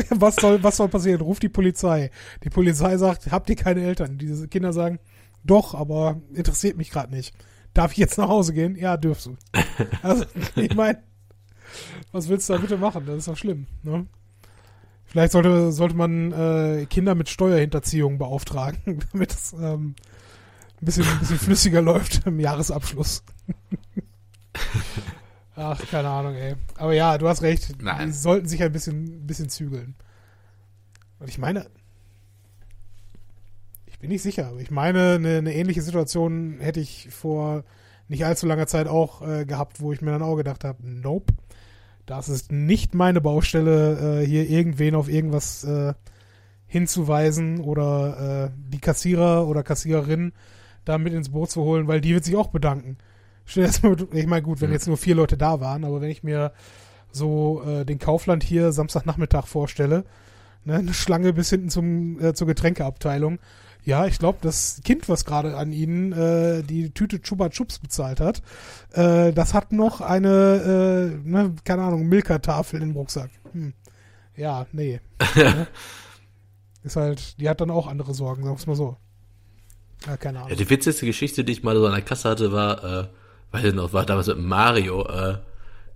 was 0.09 0.35
soll, 0.37 0.63
was 0.63 0.77
soll 0.77 0.89
passieren? 0.89 1.21
Ruft 1.21 1.43
die 1.43 1.49
Polizei. 1.49 2.09
Die 2.43 2.49
Polizei 2.49 2.97
sagt, 2.97 3.31
habt 3.31 3.49
ihr 3.51 3.55
keine 3.55 3.83
Eltern? 3.83 4.17
Diese 4.17 4.47
Kinder 4.47 4.73
sagen, 4.73 4.99
doch, 5.43 5.75
aber 5.75 6.21
interessiert 6.33 6.77
mich 6.77 6.89
gerade 6.89 7.13
nicht. 7.13 7.35
Darf 7.73 7.91
ich 7.93 7.97
jetzt 7.97 8.17
nach 8.17 8.27
Hause 8.27 8.53
gehen? 8.53 8.75
Ja, 8.75 8.97
dürfst 8.97 9.25
du. 9.27 9.37
Also, 10.03 10.25
ich 10.55 10.75
meine, 10.75 11.01
was 12.11 12.29
willst 12.29 12.47
du 12.47 12.53
da 12.53 12.59
bitte 12.59 12.77
machen? 12.77 13.05
Das 13.07 13.17
ist 13.17 13.27
doch 13.27 13.37
schlimm, 13.37 13.65
ne? 13.81 14.05
Vielleicht 15.05 15.31
sollte, 15.31 15.71
sollte 15.71 15.95
man 15.95 16.31
äh, 16.31 16.85
Kinder 16.87 17.15
mit 17.15 17.29
Steuerhinterziehung 17.29 18.17
beauftragen, 18.17 19.03
damit 19.11 19.31
es 19.31 19.53
ähm, 19.53 19.95
ein, 20.81 20.85
bisschen, 20.85 21.05
ein 21.05 21.19
bisschen 21.19 21.39
flüssiger 21.39 21.81
läuft 21.83 22.25
im 22.25 22.39
Jahresabschluss. 22.39 23.23
Ach, 25.55 25.79
keine 25.89 26.09
Ahnung, 26.09 26.35
ey. 26.35 26.55
Aber 26.77 26.93
ja, 26.93 27.17
du 27.17 27.27
hast 27.27 27.41
recht. 27.41 27.81
Nein. 27.81 28.07
Die 28.07 28.13
sollten 28.13 28.47
sich 28.47 28.63
ein 28.63 28.71
bisschen, 28.71 29.23
ein 29.23 29.27
bisschen 29.27 29.49
zügeln. 29.49 29.95
Und 31.19 31.29
ich 31.29 31.37
meine, 31.37 31.69
bin 34.03 34.11
nicht 34.11 34.21
sicher, 34.21 34.49
aber 34.49 34.59
ich 34.59 34.69
meine, 34.69 35.13
eine, 35.13 35.37
eine 35.37 35.55
ähnliche 35.55 35.81
Situation 35.81 36.57
hätte 36.59 36.81
ich 36.81 37.07
vor 37.09 37.63
nicht 38.09 38.25
allzu 38.25 38.45
langer 38.45 38.67
Zeit 38.67 38.89
auch 38.89 39.25
äh, 39.25 39.45
gehabt, 39.45 39.79
wo 39.79 39.93
ich 39.93 40.01
mir 40.01 40.11
dann 40.11 40.21
auch 40.21 40.35
gedacht 40.35 40.65
habe, 40.65 40.77
nope, 40.81 41.33
das 42.05 42.27
ist 42.27 42.51
nicht 42.51 42.93
meine 42.95 43.21
Baustelle, 43.21 44.23
äh, 44.23 44.27
hier 44.27 44.49
irgendwen 44.49 44.95
auf 44.95 45.07
irgendwas 45.07 45.63
äh, 45.63 45.93
hinzuweisen 46.65 47.61
oder 47.61 48.51
äh, 48.51 48.59
die 48.73 48.79
Kassierer 48.79 49.47
oder 49.47 49.63
Kassiererin 49.63 50.33
da 50.83 50.97
mit 50.97 51.13
ins 51.13 51.29
Boot 51.29 51.51
zu 51.51 51.61
holen, 51.61 51.87
weil 51.87 52.01
die 52.01 52.13
wird 52.13 52.25
sich 52.25 52.35
auch 52.35 52.47
bedanken. 52.47 52.97
Stell 53.45 53.63
dir 53.63 53.67
das 53.67 53.83
mal, 53.83 53.95
ich 54.11 54.27
meine, 54.27 54.41
gut, 54.41 54.59
wenn 54.59 54.73
jetzt 54.73 54.87
nur 54.87 54.97
vier 54.97 55.15
Leute 55.15 55.37
da 55.37 55.61
waren, 55.61 55.85
aber 55.85 56.01
wenn 56.01 56.11
ich 56.11 56.23
mir 56.23 56.51
so 57.09 57.63
äh, 57.65 57.85
den 57.85 57.99
Kaufland 57.99 58.43
hier 58.43 58.73
Samstagnachmittag 58.73 59.47
vorstelle, 59.47 60.03
ne, 60.65 60.75
eine 60.75 60.93
Schlange 60.93 61.31
bis 61.31 61.49
hinten 61.51 61.69
zum 61.69 62.19
äh, 62.19 62.33
zur 62.33 62.47
Getränkeabteilung. 62.47 63.39
Ja, 63.85 64.05
ich 64.05 64.17
glaube, 64.17 64.37
das 64.41 64.79
Kind, 64.85 65.09
was 65.09 65.25
gerade 65.25 65.57
an 65.57 65.73
ihnen 65.73 66.13
äh, 66.13 66.63
die 66.63 66.91
Tüte 66.91 67.21
Chupa 67.21 67.49
Chups 67.49 67.79
bezahlt 67.79 68.19
hat, 68.21 68.41
äh, 68.93 69.33
das 69.33 69.53
hat 69.53 69.73
noch 69.73 69.99
eine, 69.99 71.11
äh, 71.23 71.27
ne, 71.29 71.53
keine 71.65 71.83
Ahnung, 71.83 72.07
Milka-Tafel 72.07 72.81
im 72.81 72.91
Rucksack. 72.91 73.29
Hm. 73.51 73.73
Ja, 74.37 74.65
nee. 74.71 75.01
Ne? 75.35 75.67
Ist 76.83 76.95
halt, 76.95 77.39
die 77.39 77.49
hat 77.49 77.61
dann 77.61 77.71
auch 77.71 77.87
andere 77.87 78.13
Sorgen, 78.13 78.43
sagen 78.43 78.57
wir 78.59 78.67
mal 78.67 78.75
so. 78.75 78.97
Ja, 80.07 80.17
keine 80.17 80.39
Ja, 80.39 80.45
Ahnung. 80.45 80.57
die 80.57 80.69
witzigste 80.69 81.05
Geschichte, 81.05 81.43
die 81.43 81.51
ich 81.53 81.63
mal 81.63 81.75
so 81.75 81.85
an 81.85 81.93
der 81.93 82.01
Kasse 82.01 82.29
hatte, 82.29 82.51
war, 82.51 82.83
äh, 82.83 83.07
weiß 83.51 83.65
ich 83.65 83.73
noch, 83.73 83.93
war 83.93 84.05
damals 84.05 84.27
mit 84.27 84.39
Mario, 84.39 85.05
äh, 85.07 85.37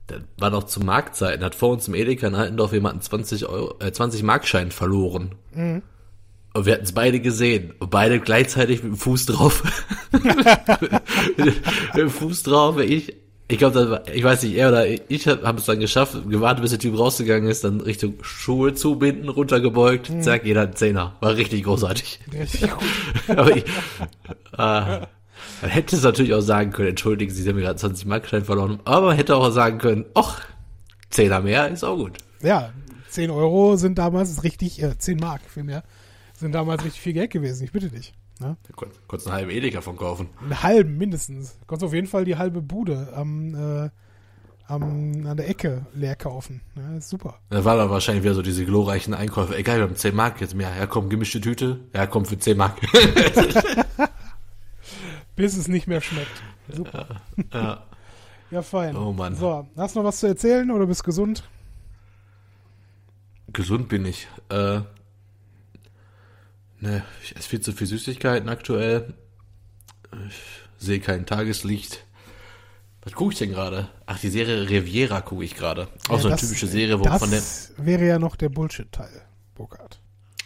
der 0.10 0.22
war 0.38 0.50
noch 0.50 0.64
zu 0.66 0.80
Marktzeiten, 0.82 1.44
hat 1.44 1.56
vor 1.56 1.70
uns 1.72 1.88
im 1.90 1.96
Edeka 1.96 2.28
in 2.28 2.36
Altendorf 2.36 2.72
jemanden 2.72 3.02
20 3.02 3.48
Euro, 3.48 3.76
äh, 3.80 3.92
20 3.92 4.24
Markschein 4.24 4.72
verloren. 4.72 5.36
Mhm. 5.54 5.82
Und 6.58 6.66
wir 6.66 6.74
hatten 6.74 6.86
es 6.86 6.91
beide 6.91 7.20
gesehen. 7.20 7.74
Und 7.80 7.91
beide 7.91 8.20
gleichzeitig 8.20 8.82
mit 8.82 8.93
dem 8.93 8.97
Fuß 8.97 9.28
drauf. 9.28 9.62
mit 11.38 11.55
dem 11.95 12.10
Fuß 12.10 12.43
drauf. 12.43 12.80
Ich, 12.80 13.16
ich 13.47 13.58
glaube, 13.58 14.03
ich 14.14 14.24
weiß 14.24 14.43
nicht, 14.43 14.55
er 14.55 14.70
oder 14.70 14.88
ich 14.88 15.28
haben 15.28 15.58
es 15.58 15.66
dann 15.66 15.80
geschafft, 15.80 16.18
gewartet, 16.30 16.62
bis 16.62 16.72
der 16.72 16.80
Typ 16.80 16.97
rausgegangen 16.97 17.49
ist, 17.49 17.64
dann 17.64 17.80
Richtung 17.82 18.16
Schuhe 18.22 18.74
zubinden, 18.74 19.30
runtergebeugt, 19.30 20.10
Mhm. 20.10 20.22
zack, 20.22 20.45
jeder 20.45 20.64
einen 20.64 20.76
Zehner. 20.76 21.16
War 21.20 21.36
richtig 21.36 21.64
großartig. 21.64 22.20
Richtig 22.34 22.70
gut. 23.28 23.38
Aber 23.38 23.55
ich, 23.55 23.64
äh, 23.64 23.68
man 24.58 25.70
hätte 25.70 25.95
es 25.95 26.03
natürlich 26.03 26.34
auch 26.34 26.41
sagen 26.41 26.72
können, 26.72 26.89
entschuldigen 26.89 27.32
Sie, 27.32 27.41
Sie 27.43 27.49
haben 27.49 27.55
mir 27.55 27.62
gerade 27.64 27.78
20 27.80 28.05
Markschein 28.08 28.43
verloren, 28.45 28.80
aber 28.86 29.08
man 29.08 29.16
hätte 29.16 29.36
auch 29.36 29.49
sagen 29.51 29.78
können, 29.78 30.05
ach, 30.16 30.41
Zehner 31.10 31.41
mehr 31.41 31.70
ist 31.70 31.84
auch 31.84 31.97
gut. 31.97 32.14
Ja, 32.41 32.72
10 33.10 33.30
Euro 33.32 33.78
sind 33.78 33.97
damals 33.97 34.43
richtig, 34.43 34.82
äh, 34.84 34.97
10 34.97 35.18
Mark 35.18 35.41
vielmehr, 35.53 35.84
sind 36.38 36.54
damals 36.54 36.84
richtig 36.84 37.02
viel 37.02 37.14
Geld 37.14 37.32
gewesen, 37.32 37.64
ich 37.64 37.72
bitte 37.72 37.90
dich. 37.90 38.14
Ne? 38.40 38.56
Kurz, 38.76 38.96
kurz 39.08 39.26
einen 39.26 39.36
halben 39.36 39.52
Edeka 39.52 39.82
von 39.82 39.98
kaufen. 39.98 40.30
Einen 40.42 40.62
halben 40.62 40.98
mindestens. 40.98 41.58
Du 41.60 41.66
kannst 41.66 41.84
auf 41.84 41.94
jeden 41.94 42.08
Fall 42.08 42.24
die 42.24 42.38
halbe 42.38 42.62
Bude 42.62 43.12
am, 43.16 43.56
äh, 43.56 43.90
am, 44.68 45.26
an 45.26 45.38
der 45.38 45.50
Ecke 45.50 45.88
leer 45.94 46.16
kaufen. 46.16 46.62
Ne? 46.76 46.98
Ist 46.98 47.10
super. 47.10 47.40
Da 47.50 47.66
war 47.66 47.76
dann 47.78 47.90
wahrscheinlich 47.90 48.24
wieder 48.24 48.36
so 48.36 48.44
diese 48.44 48.64
glorreichen 48.66 49.16
Einkäufe. 49.16 49.58
Egal, 49.58 49.78
wir 49.78 49.84
haben 49.84 49.96
10 49.96 50.16
Mark 50.16 50.40
jetzt 50.40 50.54
mehr. 50.54 50.76
Ja, 50.78 50.86
komm, 50.86 51.10
gemischte 51.10 51.42
Tüte. 51.42 51.80
Ja, 51.96 52.06
komm, 52.06 52.26
für 52.26 52.38
10 52.38 52.58
Mark. 52.58 52.80
Bis 55.36 55.58
es 55.58 55.68
nicht 55.68 55.88
mehr 55.88 56.02
schmeckt. 56.02 56.44
Super. 56.70 57.22
ja. 57.54 57.84
Ja, 58.50 58.62
fein. 58.62 58.96
Oh 58.96 59.12
Mann. 59.12 59.36
So, 59.36 59.68
hast 59.76 59.96
du 59.96 60.00
noch 60.00 60.08
was 60.08 60.22
zu 60.22 60.28
erzählen 60.28 60.72
oder 60.72 60.86
bist 60.86 61.04
gesund? 61.04 61.44
Gesund 63.52 63.90
bin 63.90 64.06
ich. 64.06 64.30
Äh, 64.48 64.80
ne, 66.80 67.03
ich 67.23 67.36
esse 67.36 67.47
viel 67.49 67.61
zu 67.61 67.71
viel 67.73 67.88
Süßigkeiten 67.88 68.49
aktuell. 68.49 69.13
Ich 70.30 70.86
sehe 70.86 70.99
kein 70.99 71.25
Tageslicht. 71.25 72.03
Was 73.03 73.13
gucke 73.13 73.34
ich 73.34 73.39
denn 73.39 73.51
gerade? 73.51 73.88
Ach, 74.05 74.19
die 74.19 74.30
Serie 74.30 74.69
Riviera 74.69 75.21
gucke 75.21 75.43
ich 75.43 75.55
gerade. 75.55 75.88
Auch 76.09 76.15
Ja, 76.15 76.19
so 76.19 76.28
eine 76.28 76.36
das- 76.36 76.41
typische 76.41 76.67
Serie, 76.67 76.99
wo 76.99 77.03
das 77.03 77.19
von 77.19 77.32
der. 77.32 77.41
wäre 77.78 78.05
ja 78.05 78.19
noch 78.19 78.36
der 78.36 78.49
Bullshit-Teil, 78.49 79.21
Burkhard. 79.55 79.99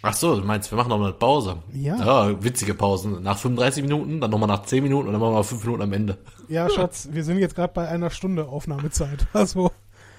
Ach 0.03 0.13
so, 0.15 0.35
du 0.39 0.45
meinst, 0.45 0.71
wir 0.71 0.77
machen 0.77 0.89
noch 0.89 0.99
eine 1.01 1.13
Pause. 1.13 1.57
Ja. 1.73 2.43
witzige 2.43 2.73
Pausen. 2.73 3.21
Nach 3.21 3.37
35 3.37 3.83
Minuten, 3.83 4.19
dann 4.19 4.31
nochmal 4.31 4.47
nach 4.47 4.63
10 4.63 4.81
Minuten 4.83 5.07
und 5.07 5.13
dann 5.13 5.21
machen 5.21 5.35
wir 5.35 5.43
5 5.43 5.63
Minuten 5.63 5.83
am 5.83 5.93
Ende. 5.93 6.17
Ja, 6.49 6.67
Schatz, 6.75 7.09
wir 7.11 7.23
sind 7.23 7.37
jetzt 7.37 7.55
gerade 7.55 7.71
bei 7.73 7.87
einer 7.87 8.09
Stunde 8.09 8.47
Aufnahmezeit. 8.47 9.27
Also, 9.33 9.71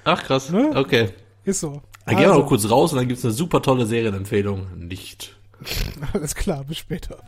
Ach 0.04 0.22
krass. 0.22 0.50
Ne? 0.50 0.70
Okay. 0.74 1.10
ist 1.44 1.60
so. 1.60 1.82
Dann 2.06 2.16
gehen 2.16 2.24
wir 2.24 2.28
also, 2.30 2.40
noch 2.42 2.48
kurz 2.48 2.68
raus 2.68 2.92
und 2.92 2.98
dann 2.98 3.08
gibt's 3.08 3.24
eine 3.24 3.32
super 3.32 3.60
tolle 3.62 3.86
Serienempfehlung. 3.86 4.66
Nicht. 4.86 5.36
Alles 6.12 6.34
klar, 6.34 6.64
bis 6.64 6.78
später. 6.78 7.18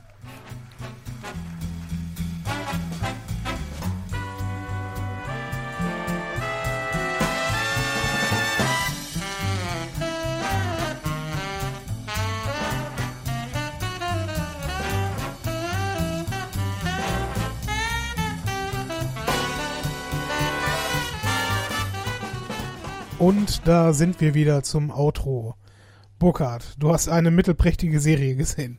Und 23.24 23.66
da 23.66 23.95
sind 23.95 24.20
wir 24.20 24.35
wieder 24.35 24.62
zum 24.62 24.91
Outro. 24.91 25.55
Burkhard, 26.19 26.75
du 26.79 26.93
hast 26.93 27.09
eine 27.09 27.31
mittelprächtige 27.31 28.01
Serie 28.01 28.37
gesehen. 28.37 28.79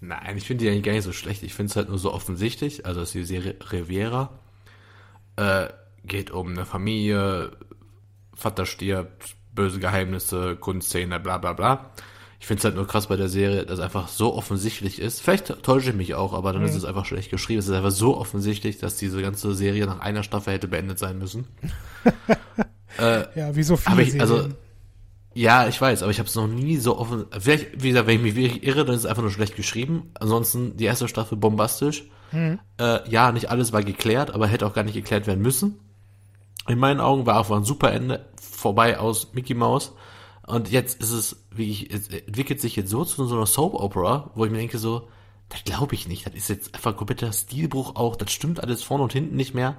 Nein, 0.00 0.36
ich 0.36 0.44
finde 0.46 0.64
die 0.64 0.70
eigentlich 0.70 0.84
gar 0.84 0.92
nicht 0.92 1.04
so 1.04 1.12
schlecht. 1.12 1.42
Ich 1.42 1.54
finde 1.54 1.70
es 1.70 1.76
halt 1.76 1.88
nur 1.88 1.98
so 1.98 2.12
offensichtlich. 2.12 2.86
Also, 2.86 3.00
dass 3.00 3.12
die 3.12 3.24
Serie 3.24 3.56
Riviera 3.72 4.38
äh, 5.36 5.68
geht 6.04 6.30
um 6.30 6.48
eine 6.48 6.64
Familie, 6.64 7.52
Vater 8.34 8.66
stirbt, 8.66 9.36
böse 9.54 9.80
Geheimnisse, 9.80 10.56
Kunstszene, 10.56 11.18
bla 11.18 11.38
bla 11.38 11.54
bla. 11.54 11.90
Ich 12.38 12.46
finde 12.46 12.60
es 12.60 12.64
halt 12.64 12.76
nur 12.76 12.86
krass 12.86 13.06
bei 13.08 13.16
der 13.16 13.28
Serie, 13.28 13.64
dass 13.64 13.78
es 13.78 13.84
einfach 13.84 14.08
so 14.08 14.34
offensichtlich 14.34 15.00
ist. 15.00 15.22
Vielleicht 15.22 15.62
täusche 15.62 15.90
ich 15.90 15.96
mich 15.96 16.14
auch, 16.14 16.34
aber 16.34 16.52
dann 16.52 16.62
ist 16.62 16.74
es 16.74 16.84
einfach 16.84 17.06
schlecht 17.06 17.30
geschrieben. 17.30 17.58
Es 17.58 17.66
ist 17.66 17.74
einfach 17.74 17.90
so 17.90 18.16
offensichtlich, 18.16 18.78
dass 18.78 18.98
diese 18.98 19.22
ganze 19.22 19.54
Serie 19.54 19.86
nach 19.86 20.00
einer 20.00 20.22
Staffel 20.22 20.52
hätte 20.52 20.68
beendet 20.68 20.98
sein 20.98 21.18
müssen. 21.18 21.46
Ja, 22.98 23.54
wie 23.54 23.62
so 23.62 23.76
viele 23.76 24.00
ich, 24.00 24.12
Serien. 24.12 24.54
Ja, 25.36 25.68
ich 25.68 25.78
weiß, 25.78 26.02
aber 26.02 26.10
ich 26.10 26.18
habe 26.18 26.30
es 26.30 26.34
noch 26.34 26.46
nie 26.46 26.78
so 26.78 26.98
offen. 26.98 27.26
Vielleicht, 27.38 27.82
wie 27.82 27.88
gesagt, 27.88 28.06
wenn 28.06 28.16
ich 28.16 28.22
mich 28.22 28.36
wirklich 28.36 28.62
irre, 28.62 28.86
dann 28.86 28.94
ist 28.94 29.02
es 29.02 29.06
einfach 29.06 29.20
nur 29.20 29.30
schlecht 29.30 29.54
geschrieben. 29.54 30.10
Ansonsten 30.18 30.78
die 30.78 30.84
erste 30.84 31.08
Staffel 31.08 31.36
bombastisch. 31.36 32.04
Äh, 32.78 33.10
ja, 33.10 33.30
nicht 33.32 33.50
alles 33.50 33.70
war 33.70 33.82
geklärt, 33.82 34.30
aber 34.30 34.46
hätte 34.46 34.66
auch 34.66 34.72
gar 34.72 34.82
nicht 34.82 34.94
geklärt 34.94 35.26
werden 35.26 35.42
müssen. 35.42 35.78
In 36.66 36.78
meinen 36.78 37.00
Augen 37.00 37.26
war 37.26 37.38
einfach 37.38 37.54
ein 37.54 37.64
super 37.64 37.92
Ende 37.92 38.24
vorbei 38.40 38.98
aus 38.98 39.34
Mickey 39.34 39.52
Mouse. 39.52 39.92
Und 40.46 40.70
jetzt 40.70 41.02
ist 41.02 41.10
es, 41.10 41.44
wie 41.50 41.70
ich, 41.70 41.92
es 41.92 42.08
entwickelt 42.08 42.62
sich 42.62 42.74
jetzt 42.74 42.88
so 42.88 43.04
zu 43.04 43.26
so 43.26 43.36
einer 43.36 43.44
Soap 43.44 43.74
Opera, 43.74 44.30
wo 44.36 44.46
ich 44.46 44.50
mir 44.50 44.58
denke 44.58 44.78
so, 44.78 45.06
das 45.50 45.64
glaube 45.64 45.94
ich 45.94 46.08
nicht. 46.08 46.26
Das 46.26 46.34
ist 46.34 46.48
jetzt 46.48 46.74
einfach 46.74 46.92
ein 46.92 46.96
kompletter 46.96 47.30
Stilbruch 47.30 47.94
auch. 47.96 48.16
Das 48.16 48.32
stimmt 48.32 48.62
alles 48.62 48.82
vorne 48.82 49.04
und 49.04 49.12
hinten 49.12 49.36
nicht 49.36 49.54
mehr. 49.54 49.76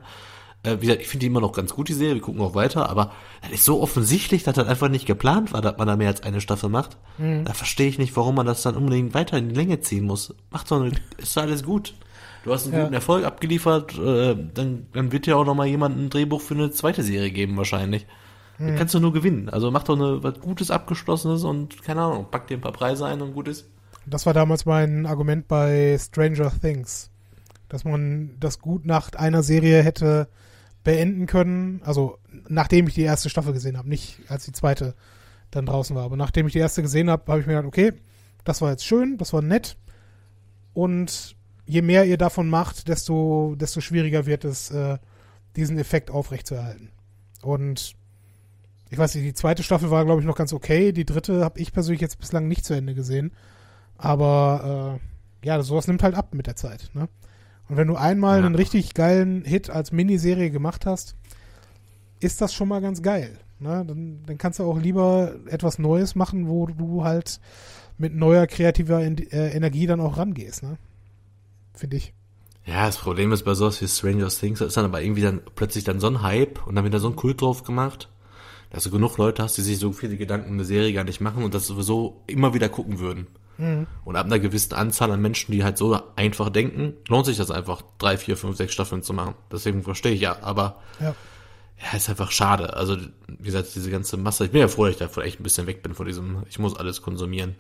Äh, 0.64 0.78
wie 0.80 0.88
gesagt, 0.88 1.02
ich 1.02 1.08
finde 1.08 1.22
die 1.22 1.28
immer 1.28 1.42
noch 1.42 1.54
ganz 1.54 1.74
gut, 1.74 1.88
die 1.90 1.94
Serie. 1.94 2.16
Wir 2.16 2.22
gucken 2.22 2.42
auch 2.42 2.56
weiter. 2.56 2.90
Aber 2.90 3.12
das 3.42 3.52
ist 3.52 3.66
so 3.66 3.82
offensichtlich, 3.82 4.44
dass 4.44 4.56
das 4.56 4.68
einfach 4.68 4.90
nicht 4.90 5.06
geplant 5.06 5.54
war, 5.54 5.62
dass 5.62 5.78
man 5.78 5.88
da 5.88 5.96
mehr 5.96 6.10
als 6.10 6.24
eine 6.24 6.42
Staffel 6.42 6.70
macht. 6.70 6.98
Da 7.18 7.54
verstehe 7.54 7.88
ich 7.88 7.98
nicht, 7.98 8.16
warum 8.16 8.36
man 8.36 8.46
das 8.46 8.62
dann 8.64 8.76
unbedingt 8.76 9.14
weiter 9.14 9.38
in 9.38 9.50
die 9.50 9.56
Länge 9.56 9.80
ziehen 9.80 10.06
muss. 10.06 10.34
Macht 10.52 10.70
doch, 10.72 10.82
eine, 10.82 10.92
ist 11.18 11.36
doch 11.38 11.44
alles 11.44 11.64
gut. 11.64 11.94
Du 12.44 12.54
hast 12.54 12.66
einen 12.66 12.76
Ja. 12.76 12.82
guten 12.84 12.94
Erfolg 12.94 13.26
abgeliefert, 13.26 13.98
äh, 13.98 14.36
dann, 14.54 14.88
dann 14.94 15.12
wird 15.12 15.26
dir 15.26 15.38
auch 15.38 15.46
noch 15.46 15.56
mal 15.56 15.68
jemand 15.68 15.98
ein 15.98 16.10
Drehbuch 16.10 16.40
für 16.42 16.54
eine 16.54 16.72
zweite 16.72 17.04
Serie 17.04 17.32
geben 17.32 17.58
wahrscheinlich. 17.58 18.06
Dann 18.60 18.76
kannst 18.76 18.94
du 18.96 19.00
nur 19.00 19.14
gewinnen. 19.14 19.50
Also 19.50 19.70
mach 19.70 19.84
doch 19.84 19.96
eine, 19.96 20.24
was 20.24 20.40
Gutes, 20.40 20.72
Abgeschlossenes 20.72 21.44
und 21.44 21.84
keine 21.84 22.02
Ahnung, 22.02 22.26
pack 22.32 22.48
dir 22.48 22.58
ein 22.58 22.62
paar 22.62 22.72
Preise 22.72 23.06
ein 23.06 23.22
und 23.22 23.34
gut 23.34 23.48
ist. 23.48 23.68
Das 24.08 24.26
war 24.26 24.34
damals 24.34 24.66
mein 24.66 25.06
Argument 25.06 25.48
bei 25.48 25.96
Stranger 26.00 26.52
Things. 26.62 27.12
Dass 27.70 27.84
man 27.84 28.32
das 28.40 28.60
gut 28.60 28.86
nach 28.86 29.12
einer 29.14 29.44
Serie 29.44 29.84
hätte 29.84 30.28
beenden 30.88 31.26
können. 31.26 31.82
Also, 31.84 32.18
nachdem 32.48 32.88
ich 32.88 32.94
die 32.94 33.02
erste 33.02 33.30
Staffel 33.30 33.52
gesehen 33.52 33.78
habe. 33.78 33.90
Nicht 33.90 34.20
als 34.30 34.46
die 34.46 34.54
zweite 34.54 34.96
dann 35.52 35.66
draußen 35.66 35.94
war. 35.98 36.06
Aber 36.06 36.16
nachdem 36.16 36.48
ich 36.48 36.54
die 36.54 36.60
erste 36.60 36.82
gesehen 36.82 37.10
habe, 37.10 37.30
habe 37.30 37.42
ich 37.42 37.46
mir 37.46 37.56
gedacht, 37.56 37.68
okay, 37.68 37.92
das 38.46 38.62
war 38.62 38.72
jetzt 38.72 38.86
schön, 38.86 39.18
das 39.18 39.34
war 39.34 39.42
nett. 39.42 39.76
Und 40.74 41.36
je 41.66 41.82
mehr 41.82 42.06
ihr 42.06 42.18
davon 42.18 42.50
macht, 42.50 42.88
desto, 42.88 43.56
desto 43.58 43.82
schwieriger 43.82 44.26
wird 44.26 44.46
es, 44.46 44.72
äh, 44.72 44.98
diesen 45.58 45.78
Effekt 45.78 46.10
aufrechtzuerhalten. 46.10 46.90
Und 47.42 47.96
ich 48.90 48.98
weiß 48.98 49.14
nicht, 49.16 49.28
die 49.28 49.34
zweite 49.34 49.64
Staffel 49.64 49.92
war, 49.92 50.06
glaube 50.06 50.22
ich, 50.22 50.28
noch 50.28 50.38
ganz 50.38 50.54
okay. 50.54 50.94
Die 50.94 51.06
dritte 51.06 51.44
habe 51.44 51.60
ich 51.60 51.74
persönlich 51.74 52.00
jetzt 52.00 52.18
bislang 52.18 52.48
nicht 52.48 52.64
zu 52.64 52.74
Ende 52.74 52.96
gesehen. 52.96 53.34
Aber 53.98 55.00
äh, 55.44 55.48
ja, 55.48 55.62
sowas 55.62 55.88
nimmt 55.88 56.02
halt 56.02 56.16
ab 56.16 56.34
mit 56.34 56.48
der 56.48 56.56
Zeit. 56.56 56.92
Ne? 56.94 57.10
Und 57.70 57.78
wenn 57.78 57.88
du 57.88 57.96
einmal 57.96 58.40
Ja. 58.40 58.46
einen 58.46 58.56
richtig 58.56 58.94
geilen 58.94 59.44
Hit 59.44 59.70
als 59.70 59.92
Miniserie 59.92 60.50
gemacht 60.52 60.86
hast, 60.86 61.16
ist 62.20 62.42
das 62.42 62.54
schon 62.54 62.68
mal 62.70 62.82
ganz 62.82 63.02
geil. 63.02 63.38
Ne? 63.60 63.84
Dann, 63.88 64.20
dann 64.26 64.38
kannst 64.38 64.60
du 64.60 64.64
auch 64.64 64.80
lieber 64.80 65.36
etwas 65.48 65.80
Neues 65.80 66.16
machen, 66.16 66.48
wo 66.48 66.68
du 66.68 67.04
halt 67.04 67.40
mit 67.98 68.16
neuer 68.16 68.48
kreativer 68.48 69.02
äh, 69.02 69.52
Energie 69.56 69.88
dann 69.88 70.00
auch 70.00 70.18
rangehst. 70.18 70.64
Ne? 70.64 70.78
Finde 71.74 71.98
ich. 71.98 72.14
Ja, 72.66 72.86
das 72.86 72.98
Problem 72.98 73.32
ist 73.32 73.44
bei 73.44 73.54
sowas 73.54 73.82
wie 73.82 73.88
Stranger 73.88 74.28
Things, 74.28 74.60
da 74.60 74.66
ist 74.66 74.76
dann 74.76 74.86
aber 74.86 75.02
irgendwie 75.02 75.22
dann 75.22 75.42
plötzlich 75.56 75.84
dann 75.86 76.00
so 76.02 76.08
ein 76.08 76.22
Hype 76.22 76.66
und 76.68 76.76
dann 76.76 76.84
wird 76.84 76.94
da 76.94 77.00
so 77.00 77.08
ein 77.10 77.16
Kult 77.16 77.42
drauf 77.42 77.64
gemacht, 77.64 78.10
dass 78.72 78.84
du 78.84 78.92
genug 78.92 79.18
Leute 79.18 79.42
hast, 79.42 79.58
die 79.58 79.62
sich 79.62 79.80
so 79.80 79.94
viele 79.94 80.18
Gedanken 80.18 80.48
um 80.50 80.54
eine 80.56 80.66
Serie 80.66 80.92
gar 80.92 81.06
nicht 81.06 81.22
machen 81.22 81.44
und 81.44 81.54
das 81.54 81.66
sowieso 81.66 82.22
immer 82.28 82.54
wieder 82.54 82.68
gucken 82.68 83.00
würden. 83.00 83.28
Und 84.06 84.16
ab 84.16 84.26
einer 84.26 84.40
gewissen 84.40 84.74
Anzahl 84.74 85.12
an 85.12 85.22
Menschen, 85.22 85.52
die 85.52 85.64
halt 85.64 85.78
so 85.78 86.00
einfach 86.16 86.50
denken, 86.50 86.94
lohnt 87.08 87.26
sich 87.26 87.38
das 87.38 87.52
einfach, 87.52 87.82
drei, 87.98 88.18
vier, 88.18 88.38
fünf, 88.38 88.56
sechs 88.58 88.74
Staffeln 88.74 89.02
zu 89.04 89.14
machen. 89.14 89.34
Deswegen 89.52 89.84
verstehe 89.84 90.14
ich 90.14 90.22
ja, 90.22 90.38
aber 90.42 90.78
Ja. 91.00 91.16
ja, 91.80 91.98
ist 91.98 92.10
einfach 92.10 92.32
schade. 92.32 92.76
Also, 92.76 92.98
wie 93.28 93.44
gesagt, 93.44 93.70
diese 93.76 93.90
ganze 93.92 94.18
Masse, 94.18 94.46
ich 94.46 94.52
bin 94.52 94.62
ja 94.62 94.68
froh, 94.68 94.86
dass 94.86 94.94
ich 94.94 95.00
davon 95.00 95.24
echt 95.24 95.40
ein 95.40 95.44
bisschen 95.44 95.68
weg 95.68 95.84
bin 95.84 95.94
von 95.94 96.06
diesem, 96.06 96.44
ich 96.50 96.60
muss 96.60 96.76
alles 96.76 97.02
konsumieren. 97.02 97.56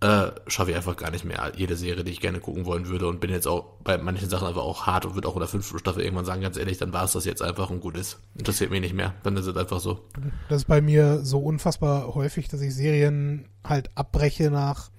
Äh, 0.00 0.30
schaffe 0.46 0.70
ich 0.70 0.76
einfach 0.76 0.96
gar 0.96 1.10
nicht 1.10 1.24
mehr. 1.24 1.52
Jede 1.56 1.76
Serie, 1.76 2.04
die 2.04 2.12
ich 2.12 2.20
gerne 2.20 2.40
gucken 2.40 2.64
wollen 2.66 2.88
würde 2.88 3.06
und 3.06 3.20
bin 3.20 3.30
jetzt 3.30 3.46
auch 3.46 3.64
bei 3.84 3.98
manchen 3.98 4.28
Sachen 4.28 4.48
einfach 4.48 4.62
auch 4.62 4.86
hart 4.86 5.04
und 5.06 5.14
würde 5.14 5.28
auch 5.28 5.34
in 5.34 5.40
der 5.40 5.48
fünften 5.48 5.78
Staffel 5.78 6.02
irgendwann 6.02 6.24
sagen, 6.24 6.40
ganz 6.40 6.56
ehrlich, 6.56 6.78
dann 6.78 6.92
war 6.92 7.04
es 7.04 7.12
das 7.12 7.24
jetzt 7.24 7.42
einfach 7.42 7.70
und 7.70 7.80
gut 7.80 7.96
ist. 7.96 8.18
Interessiert 8.36 8.70
mich 8.70 8.80
nicht 8.80 8.94
mehr. 8.94 9.14
Dann 9.22 9.36
ist 9.36 9.46
es 9.46 9.56
einfach 9.56 9.80
so. 9.80 10.00
Das 10.48 10.62
ist 10.62 10.68
bei 10.68 10.80
mir 10.80 11.24
so 11.24 11.38
unfassbar 11.40 12.14
häufig, 12.14 12.48
dass 12.48 12.60
ich 12.62 12.74
Serien 12.74 13.46
halt 13.62 13.90
abbreche 13.94 14.50
nach, 14.50 14.90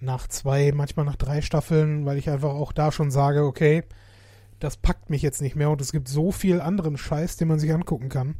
nach 0.00 0.28
zwei, 0.28 0.72
manchmal 0.72 1.06
nach 1.06 1.16
drei 1.16 1.40
Staffeln, 1.40 2.06
weil 2.06 2.18
ich 2.18 2.30
einfach 2.30 2.50
auch 2.50 2.72
da 2.72 2.92
schon 2.92 3.10
sage, 3.10 3.44
okay, 3.44 3.84
das 4.60 4.76
packt 4.76 5.10
mich 5.10 5.22
jetzt 5.22 5.42
nicht 5.42 5.56
mehr 5.56 5.70
und 5.70 5.80
es 5.80 5.92
gibt 5.92 6.08
so 6.08 6.32
viel 6.32 6.60
anderen 6.60 6.96
Scheiß, 6.96 7.36
den 7.36 7.48
man 7.48 7.58
sich 7.58 7.72
angucken 7.72 8.08
kann. 8.08 8.36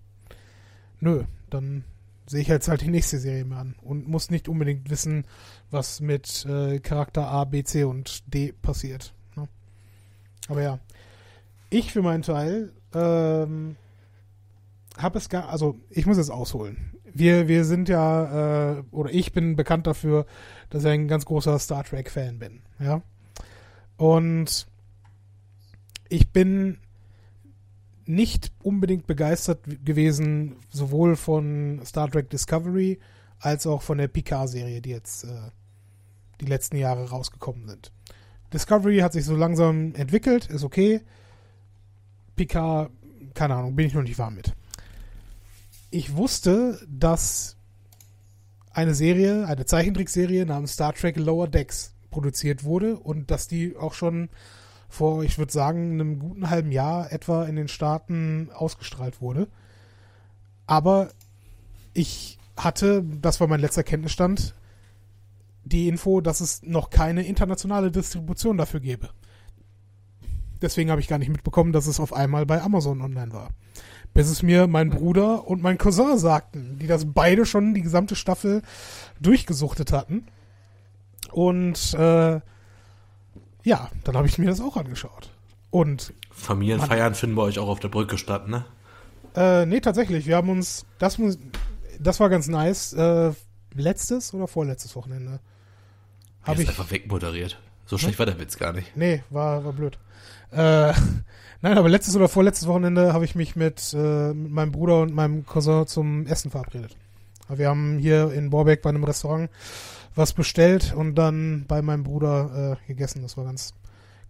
Nö, 1.00 1.24
dann 1.50 1.84
sehe 2.26 2.40
ich 2.40 2.48
jetzt 2.48 2.68
halt 2.68 2.82
die 2.82 2.90
nächste 2.90 3.18
Serie 3.18 3.44
mehr 3.44 3.58
an 3.58 3.74
und 3.82 4.08
muss 4.08 4.30
nicht 4.30 4.48
unbedingt 4.48 4.90
wissen, 4.90 5.24
was 5.70 6.00
mit 6.00 6.44
äh, 6.46 6.78
Charakter 6.80 7.28
A, 7.28 7.44
B, 7.44 7.62
C 7.62 7.84
und 7.84 8.32
D 8.32 8.52
passiert. 8.52 9.14
Ne? 9.36 9.48
Aber 10.48 10.62
ja, 10.62 10.78
ich 11.70 11.92
für 11.92 12.02
meinen 12.02 12.22
Teil 12.22 12.72
ähm, 12.94 13.76
habe 14.96 15.18
es 15.18 15.28
gar, 15.28 15.48
also 15.48 15.76
ich 15.90 16.06
muss 16.06 16.18
es 16.18 16.30
ausholen. 16.30 16.92
Wir, 17.14 17.48
wir 17.48 17.64
sind 17.64 17.88
ja, 17.88 18.78
äh, 18.78 18.82
oder 18.90 19.12
ich 19.12 19.32
bin 19.32 19.56
bekannt 19.56 19.86
dafür, 19.86 20.26
dass 20.70 20.84
ich 20.84 20.90
ein 20.90 21.08
ganz 21.08 21.24
großer 21.24 21.58
Star 21.58 21.84
Trek-Fan 21.84 22.38
bin. 22.38 22.60
Ja. 22.78 23.02
Und 23.96 24.66
ich 26.08 26.30
bin 26.32 26.78
nicht 28.06 28.52
unbedingt 28.62 29.06
begeistert 29.06 29.60
gewesen, 29.84 30.56
sowohl 30.70 31.16
von 31.16 31.80
Star 31.84 32.10
Trek 32.10 32.30
Discovery 32.30 32.98
als 33.38 33.66
auch 33.66 33.82
von 33.82 33.98
der 33.98 34.08
Picard-Serie, 34.08 34.80
die 34.80 34.90
jetzt 34.90 35.24
äh, 35.24 35.50
die 36.40 36.46
letzten 36.46 36.76
Jahre 36.76 37.10
rausgekommen 37.10 37.68
sind. 37.68 37.92
Discovery 38.52 38.98
hat 38.98 39.12
sich 39.12 39.24
so 39.24 39.36
langsam 39.36 39.94
entwickelt, 39.94 40.46
ist 40.46 40.64
okay. 40.64 41.02
Picard, 42.34 42.90
keine 43.34 43.56
Ahnung, 43.56 43.76
bin 43.76 43.86
ich 43.86 43.94
noch 43.94 44.02
nicht 44.02 44.18
warm 44.18 44.36
mit. 44.36 44.54
Ich 45.90 46.16
wusste, 46.16 46.78
dass 46.86 47.56
eine 48.72 48.94
Serie, 48.94 49.46
eine 49.46 49.64
Zeichentrickserie 49.64 50.44
namens 50.44 50.74
Star 50.74 50.92
Trek 50.92 51.16
Lower 51.16 51.48
Decks 51.48 51.94
produziert 52.10 52.62
wurde 52.62 52.96
und 52.96 53.30
dass 53.30 53.48
die 53.48 53.76
auch 53.76 53.94
schon 53.94 54.28
vor, 54.88 55.22
ich 55.24 55.38
würde 55.38 55.52
sagen, 55.52 55.92
einem 55.92 56.18
guten 56.18 56.50
halben 56.50 56.72
Jahr 56.72 57.12
etwa 57.12 57.44
in 57.44 57.56
den 57.56 57.68
Staaten 57.68 58.50
ausgestrahlt 58.52 59.20
wurde. 59.20 59.48
Aber 60.66 61.10
ich 61.94 62.38
hatte, 62.56 63.02
das 63.20 63.40
war 63.40 63.46
mein 63.46 63.60
letzter 63.60 63.82
Kenntnisstand, 63.82 64.54
die 65.64 65.88
Info, 65.88 66.20
dass 66.20 66.40
es 66.40 66.62
noch 66.62 66.90
keine 66.90 67.26
internationale 67.26 67.90
Distribution 67.90 68.58
dafür 68.58 68.80
gäbe. 68.80 69.10
Deswegen 70.60 70.90
habe 70.90 71.00
ich 71.00 71.08
gar 71.08 71.18
nicht 71.18 71.28
mitbekommen, 71.30 71.72
dass 71.72 71.86
es 71.86 72.00
auf 72.00 72.12
einmal 72.12 72.46
bei 72.46 72.60
Amazon 72.60 73.00
online 73.00 73.32
war. 73.32 73.50
Bis 74.18 74.30
es 74.30 74.42
mir 74.42 74.66
mein 74.66 74.90
Bruder 74.90 75.46
und 75.46 75.62
mein 75.62 75.78
Cousin 75.78 76.18
sagten, 76.18 76.76
die 76.80 76.88
das 76.88 77.04
beide 77.06 77.46
schon 77.46 77.72
die 77.72 77.82
gesamte 77.82 78.16
Staffel 78.16 78.62
durchgesuchtet 79.20 79.92
hatten. 79.92 80.26
Und 81.30 81.94
äh, 81.94 82.40
ja, 83.62 83.90
dann 84.02 84.16
habe 84.16 84.26
ich 84.26 84.36
mir 84.38 84.46
das 84.46 84.60
auch 84.60 84.76
angeschaut. 84.76 85.30
Und 85.70 86.12
Familienfeiern 86.32 87.14
finden 87.14 87.36
bei 87.36 87.42
euch 87.42 87.60
auch 87.60 87.68
auf 87.68 87.78
der 87.78 87.90
Brücke 87.90 88.18
statt, 88.18 88.48
ne? 88.48 88.64
Äh, 89.36 89.66
nee, 89.66 89.78
tatsächlich. 89.78 90.26
Wir 90.26 90.34
haben 90.34 90.48
uns, 90.48 90.84
das 90.98 91.18
muss, 91.18 91.38
das 92.00 92.18
war 92.18 92.28
ganz 92.28 92.48
nice. 92.48 92.94
Äh, 92.94 93.30
letztes 93.72 94.34
oder 94.34 94.48
vorletztes 94.48 94.96
Wochenende? 94.96 95.38
Habe 96.42 96.60
ich 96.60 96.68
einfach 96.68 96.90
wegmoderiert. 96.90 97.60
So 97.86 97.98
schlecht 97.98 98.18
war 98.18 98.26
der 98.26 98.40
Witz 98.40 98.58
gar 98.58 98.72
nicht. 98.72 98.96
Nee, 98.96 99.22
war, 99.30 99.64
war 99.64 99.72
blöd. 99.72 99.96
Äh, 100.50 100.92
nein, 101.62 101.78
aber 101.78 101.88
letztes 101.88 102.16
oder 102.16 102.28
vorletztes 102.28 102.68
Wochenende 102.68 103.12
habe 103.12 103.24
ich 103.24 103.34
mich 103.34 103.56
mit, 103.56 103.94
äh, 103.94 104.32
mit 104.32 104.52
meinem 104.52 104.72
Bruder 104.72 105.02
und 105.02 105.14
meinem 105.14 105.46
Cousin 105.46 105.86
zum 105.86 106.26
Essen 106.26 106.50
verabredet. 106.50 106.96
Wir 107.48 107.68
haben 107.68 107.98
hier 107.98 108.32
in 108.32 108.50
Borbeck 108.50 108.82
bei 108.82 108.90
einem 108.90 109.04
Restaurant 109.04 109.48
was 110.14 110.32
bestellt 110.32 110.92
und 110.94 111.14
dann 111.14 111.64
bei 111.66 111.80
meinem 111.80 112.02
Bruder 112.02 112.78
äh, 112.82 112.86
gegessen. 112.88 113.22
Das 113.22 113.36
war 113.36 113.44
ganz, 113.44 113.72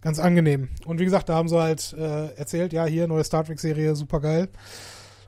ganz 0.01 0.19
angenehm. 0.19 0.69
Und 0.85 0.99
wie 0.99 1.05
gesagt, 1.05 1.29
da 1.29 1.35
haben 1.35 1.49
sie 1.49 1.59
halt 1.59 1.93
äh, 1.97 2.33
erzählt, 2.35 2.71
ja, 2.71 2.85
hier 2.85 3.07
neue 3.07 3.23
Star 3.23 3.43
Trek 3.43 3.59
Serie, 3.59 3.95
super 3.95 4.21
geil. 4.21 4.49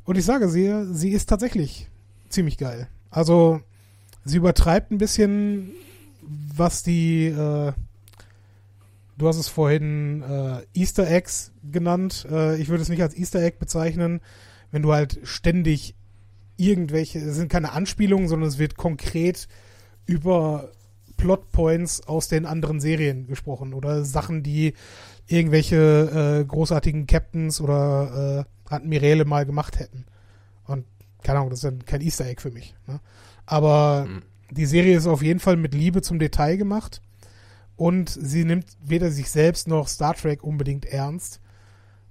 Und 0.06 0.18
ich 0.18 0.26
sage 0.26 0.50
sie, 0.50 0.86
sie 0.94 1.10
ist 1.10 1.28
tatsächlich 1.28 1.90
ziemlich 2.30 2.58
geil. 2.58 2.88
Also 3.10 3.62
sie 4.24 4.38
übertreibt 4.38 4.92
ein 4.92 4.98
bisschen, 4.98 5.72
was 6.22 6.84
die, 6.84 7.26
äh, 7.26 7.74
du 9.22 9.28
hast 9.28 9.38
es 9.38 9.48
vorhin 9.48 10.24
äh, 10.24 10.62
Easter 10.74 11.10
Eggs 11.10 11.52
genannt. 11.64 12.26
Äh, 12.30 12.60
ich 12.60 12.70
würde 12.70 12.82
es 12.82 12.90
nicht 12.90 13.02
als 13.02 13.16
Easter 13.16 13.42
Egg 13.42 13.58
bezeichnen, 13.60 14.20
wenn 14.72 14.82
du 14.82 14.94
halt 14.94 15.20
ständig 15.24 15.96
irgendwelche, 16.58 17.20
es 17.20 17.36
sind 17.36 17.52
keine 17.52 17.72
Anspielungen, 17.72 18.28
sondern 18.28 18.50
es 18.50 18.58
wird 18.58 18.78
konkret 18.78 19.48
über 20.06 20.72
Plotpoints 21.18 22.08
aus 22.08 22.28
den 22.28 22.48
anderen 22.48 22.80
Serien 22.80 23.28
gesprochen 23.28 23.74
oder 23.74 24.04
Sachen, 24.04 24.42
die 24.42 24.74
irgendwelche 25.28 26.42
äh, 26.42 26.46
großartigen 26.46 27.06
Captains 27.06 27.62
oder 27.62 28.46
äh, 28.70 28.74
Admiräle 28.74 29.26
mal 29.26 29.46
gemacht 29.46 29.80
hätten. 29.80 30.06
Und 30.66 30.86
keine 31.22 31.40
Ahnung, 31.40 31.52
das 31.52 31.60
ist 31.60 31.66
dann 31.66 31.86
kein 31.86 32.02
Easter 32.02 32.26
Egg 32.26 32.42
für 32.42 32.52
mich. 32.52 32.76
Ne? 32.88 33.00
Aber 33.46 34.08
mhm. 34.10 34.24
die 34.50 34.66
Serie 34.66 34.98
ist 34.98 35.06
auf 35.06 35.22
jeden 35.22 35.40
Fall 35.40 35.58
mit 35.58 35.76
Liebe 35.76 36.02
zum 36.02 36.18
Detail 36.18 36.58
gemacht 36.58 37.02
und 37.82 38.10
sie 38.12 38.46
nimmt 38.46 38.78
weder 38.84 39.10
sich 39.10 39.32
selbst 39.32 39.68
noch 39.68 39.88
Star 39.88 40.14
Trek 40.14 40.44
unbedingt 40.44 40.86
ernst. 40.86 41.42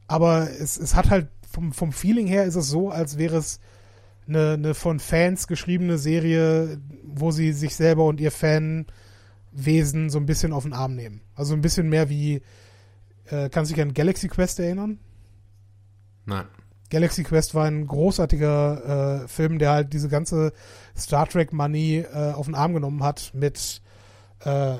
Aber 0.09 0.51
es, 0.51 0.77
es 0.77 0.97
hat 0.97 1.11
halt 1.11 1.29
vom, 1.49 1.73
vom 1.73 1.93
Feeling 1.93 2.27
her 2.27 2.43
ist 2.43 2.57
es 2.57 2.67
so, 2.67 2.91
als 2.91 3.19
wäre 3.19 3.37
es 3.37 3.61
eine, 4.27 4.55
eine 4.55 4.75
von 4.75 4.99
Fans 4.99 5.47
geschriebene 5.47 5.97
Serie, 5.97 6.81
wo 7.05 7.31
sie 7.31 7.53
sich 7.53 7.77
selber 7.77 8.07
und 8.07 8.19
ihr 8.19 8.33
Fanwesen 8.33 10.11
so 10.11 10.19
ein 10.19 10.27
bisschen 10.27 10.53
auf 10.53 10.65
den 10.65 10.73
Arm 10.73 10.97
nehmen. 10.97 11.21
Also 11.37 11.55
ein 11.55 11.61
bisschen 11.61 11.89
mehr 11.89 12.09
wie, 12.09 12.43
äh, 13.27 13.49
kannst 13.49 13.71
du 13.71 13.77
dich 13.77 13.83
an 13.85 13.95
Galaxy 13.95 14.27
Quest 14.27 14.59
erinnern? 14.59 14.99
Nein. 16.27 16.47
Galaxy 16.91 17.23
Quest 17.23 17.55
war 17.55 17.67
ein 17.67 17.87
großartiger 17.87 19.23
äh, 19.23 19.29
Film, 19.29 19.61
der 19.61 19.71
halt 19.71 19.93
diese 19.93 20.09
ganze 20.09 20.53
Star 20.99 21.29
Trek 21.29 21.53
Money 21.53 22.05
äh, 22.13 22.33
auf 22.33 22.47
den 22.47 22.57
Arm 22.57 22.75
genommen 22.75 23.05
hat 23.05 23.31
mit 23.35 23.83
äh, 24.45 24.79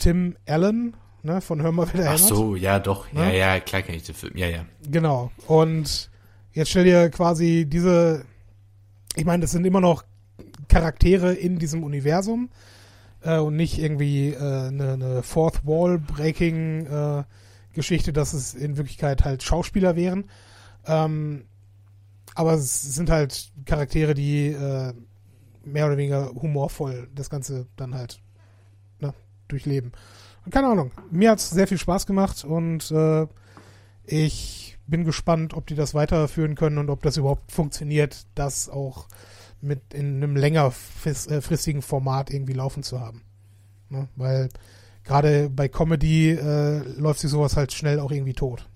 Tim 0.00 0.36
Allen, 0.46 0.96
ne, 1.22 1.40
von 1.40 1.62
Hör 1.62 1.72
mal 1.72 1.92
wieder 1.92 2.10
Ach 2.10 2.18
so, 2.18 2.56
ja 2.56 2.78
doch, 2.78 3.12
ne? 3.12 3.36
ja, 3.36 3.54
ja, 3.54 3.60
klar 3.60 3.82
kenne 3.82 3.96
ich 3.96 4.04
den 4.04 4.14
Film, 4.14 4.36
ja, 4.36 4.48
ja. 4.48 4.64
Genau. 4.88 5.30
Und 5.46 6.10
jetzt 6.52 6.70
stell 6.70 6.84
dir 6.84 7.10
quasi 7.10 7.66
diese 7.68 8.24
ich 9.16 9.24
meine, 9.24 9.42
das 9.42 9.50
sind 9.50 9.64
immer 9.64 9.80
noch 9.80 10.04
Charaktere 10.68 11.34
in 11.34 11.58
diesem 11.58 11.82
Universum 11.82 12.50
äh, 13.22 13.38
und 13.38 13.56
nicht 13.56 13.78
irgendwie 13.78 14.30
äh, 14.30 14.68
eine, 14.68 14.92
eine 14.92 15.22
Fourth 15.22 15.66
Wall 15.66 15.98
Breaking 15.98 16.86
äh, 16.86 17.24
Geschichte, 17.72 18.12
dass 18.12 18.32
es 18.32 18.54
in 18.54 18.76
Wirklichkeit 18.76 19.24
halt 19.24 19.42
Schauspieler 19.42 19.96
wären. 19.96 20.30
Ähm, 20.86 21.44
aber 22.34 22.54
es 22.54 22.82
sind 22.94 23.10
halt 23.10 23.52
Charaktere, 23.64 24.14
die 24.14 24.48
äh, 24.48 24.92
mehr 25.64 25.86
oder 25.86 25.96
weniger 25.96 26.30
humorvoll 26.30 27.08
das 27.14 27.30
Ganze 27.30 27.66
dann 27.76 27.94
halt 27.94 28.20
ne, 28.20 28.29
durchleben. 29.52 29.92
Und 30.44 30.52
keine 30.52 30.68
Ahnung, 30.68 30.92
mir 31.10 31.30
hat 31.30 31.38
es 31.38 31.50
sehr 31.50 31.66
viel 31.66 31.78
Spaß 31.78 32.06
gemacht 32.06 32.44
und 32.44 32.90
äh, 32.90 33.26
ich 34.04 34.78
bin 34.86 35.04
gespannt, 35.04 35.54
ob 35.54 35.66
die 35.66 35.74
das 35.74 35.94
weiterführen 35.94 36.56
können 36.56 36.78
und 36.78 36.90
ob 36.90 37.02
das 37.02 37.16
überhaupt 37.16 37.52
funktioniert, 37.52 38.26
das 38.34 38.68
auch 38.68 39.06
mit 39.60 39.94
in 39.94 40.16
einem 40.16 40.36
längerfristigen 40.36 41.80
äh, 41.80 41.84
Format 41.84 42.30
irgendwie 42.30 42.54
laufen 42.54 42.82
zu 42.82 43.00
haben. 43.00 43.22
Ne? 43.88 44.08
Weil 44.16 44.48
gerade 45.04 45.50
bei 45.50 45.68
Comedy 45.68 46.30
äh, 46.30 46.78
läuft 46.98 47.20
sich 47.20 47.30
sowas 47.30 47.56
halt 47.56 47.72
schnell 47.72 48.00
auch 48.00 48.10
irgendwie 48.10 48.34
tot. 48.34 48.66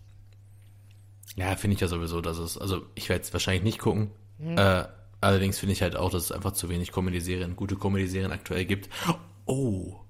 Ja, 1.36 1.56
finde 1.56 1.74
ich 1.74 1.80
ja 1.80 1.88
sowieso, 1.88 2.20
dass 2.20 2.38
es, 2.38 2.56
also 2.58 2.82
ich 2.94 3.08
werde 3.08 3.22
es 3.22 3.32
wahrscheinlich 3.32 3.64
nicht 3.64 3.78
gucken. 3.78 4.10
Mhm. 4.38 4.56
Äh, 4.56 4.84
allerdings 5.20 5.58
finde 5.58 5.72
ich 5.72 5.82
halt 5.82 5.96
auch, 5.96 6.10
dass 6.10 6.24
es 6.24 6.32
einfach 6.32 6.52
zu 6.52 6.68
wenig 6.68 6.92
Comedy-Serien, 6.92 7.56
gute 7.56 7.76
Comedy-Serien 7.76 8.30
aktuell 8.30 8.66
gibt. 8.66 8.88
Oh, 9.46 10.03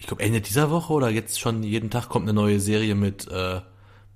ich 0.00 0.06
glaube 0.06 0.22
Ende 0.22 0.40
dieser 0.40 0.70
Woche 0.70 0.92
oder 0.94 1.10
jetzt 1.10 1.38
schon 1.38 1.62
jeden 1.62 1.90
Tag 1.90 2.08
kommt 2.08 2.24
eine 2.24 2.32
neue 2.32 2.58
Serie 2.58 2.94
mit 2.94 3.28
äh, 3.28 3.60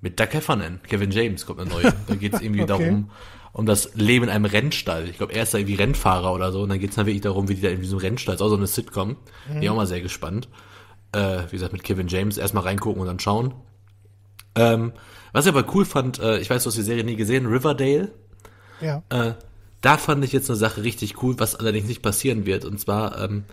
mit 0.00 0.18
Doug 0.18 0.28
Heffernan, 0.32 0.80
Kevin 0.82 1.10
James 1.10 1.46
kommt 1.46 1.60
eine 1.60 1.70
neue. 1.70 1.92
Da 2.06 2.14
geht 2.14 2.34
es 2.34 2.42
irgendwie 2.42 2.62
okay. 2.64 2.68
darum, 2.68 3.10
um 3.52 3.64
das 3.64 3.94
Leben 3.94 4.24
in 4.24 4.30
einem 4.30 4.44
Rennstall. 4.44 5.08
Ich 5.08 5.16
glaube, 5.16 5.32
er 5.32 5.44
ist 5.44 5.54
da 5.54 5.58
irgendwie 5.58 5.76
Rennfahrer 5.76 6.32
oder 6.32 6.52
so. 6.52 6.62
Und 6.62 6.68
dann 6.68 6.78
geht 6.78 6.90
es 6.90 6.96
dann 6.96 7.06
wirklich 7.06 7.22
darum, 7.22 7.48
wie 7.48 7.54
die 7.54 7.62
da 7.62 7.68
in 7.68 7.80
diesem 7.80 7.98
Rennstall, 7.98 8.34
ist 8.34 8.42
auch 8.42 8.48
so 8.48 8.56
eine 8.56 8.66
Sitcom. 8.66 9.10
Mhm. 9.10 9.16
Bin 9.48 9.62
ich 9.62 9.70
auch 9.70 9.76
mal 9.76 9.86
sehr 9.86 10.02
gespannt. 10.02 10.48
Äh, 11.12 11.44
wie 11.46 11.56
gesagt, 11.56 11.72
mit 11.72 11.84
Kevin 11.84 12.08
James 12.08 12.36
erstmal 12.36 12.64
reingucken 12.64 13.00
und 13.00 13.06
dann 13.06 13.18
schauen. 13.18 13.54
Ähm, 14.56 14.92
was 15.32 15.46
ich 15.46 15.52
aber 15.52 15.64
cool 15.74 15.84
fand, 15.84 16.18
äh, 16.18 16.38
ich 16.38 16.50
weiß, 16.50 16.64
du 16.64 16.68
hast 16.68 16.76
die 16.76 16.82
Serie 16.82 17.04
nie 17.04 17.16
gesehen, 17.16 17.46
Riverdale. 17.46 18.12
Ja. 18.80 19.02
Äh, 19.08 19.34
da 19.80 19.96
fand 19.96 20.24
ich 20.24 20.32
jetzt 20.32 20.50
eine 20.50 20.56
Sache 20.56 20.82
richtig 20.82 21.22
cool, 21.22 21.38
was 21.38 21.56
allerdings 21.56 21.88
nicht 21.88 22.02
passieren 22.02 22.46
wird. 22.46 22.64
Und 22.64 22.78
zwar 22.78 23.22
ähm, 23.22 23.44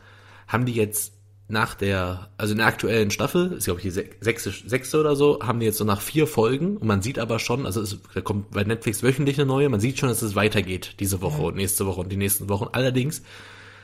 haben 0.48 0.66
die 0.66 0.74
jetzt 0.74 1.14
nach 1.52 1.76
der, 1.76 2.30
also 2.38 2.53
in 2.53 2.60
der 2.60 2.68
aktuellen 2.68 3.11
Staffel, 3.11 3.53
ist 3.53 3.65
glaube 3.65 3.80
ich 3.80 3.94
die 3.94 4.06
sechste, 4.22 4.52
sechste 4.52 4.99
oder 4.99 5.15
so, 5.15 5.40
haben 5.41 5.60
die 5.60 5.65
jetzt 5.65 5.78
so 5.78 5.84
nach 5.84 6.02
vier 6.02 6.26
Folgen 6.28 6.78
und 6.78 6.88
man 6.88 7.02
sieht 7.02 7.19
aber 7.19 7.40
schon, 7.40 7.65
also 7.65 7.82
es, 7.82 7.98
da 8.14 8.22
kommt 8.22 8.52
bei 8.52 8.64
Netflix 8.64 9.03
wöchentlich 9.03 9.38
eine 9.38 9.45
neue, 9.45 9.69
man 9.69 9.80
sieht 9.80 9.99
schon, 9.99 10.10
dass 10.10 10.22
es 10.22 10.36
weitergeht 10.36 10.95
diese 10.99 11.22
Woche 11.22 11.41
ja. 11.41 11.48
und 11.49 11.56
nächste 11.56 11.86
Woche 11.86 12.02
und 12.02 12.11
die 12.11 12.18
nächsten 12.18 12.49
Wochen. 12.49 12.69
Allerdings 12.72 13.22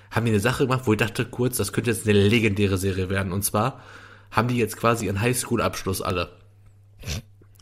haben 0.09 0.25
die 0.25 0.31
eine 0.31 0.39
Sache 0.39 0.63
gemacht, 0.65 0.83
wo 0.85 0.93
ich 0.93 0.97
dachte 0.97 1.25
kurz, 1.25 1.57
das 1.57 1.73
könnte 1.73 1.91
jetzt 1.91 2.07
eine 2.07 2.27
legendäre 2.27 2.77
Serie 2.77 3.09
werden 3.09 3.31
und 3.31 3.43
zwar 3.43 3.81
haben 4.31 4.47
die 4.47 4.57
jetzt 4.57 4.77
quasi 4.77 5.05
ihren 5.05 5.21
Highschool-Abschluss 5.21 6.01
alle. 6.01 6.29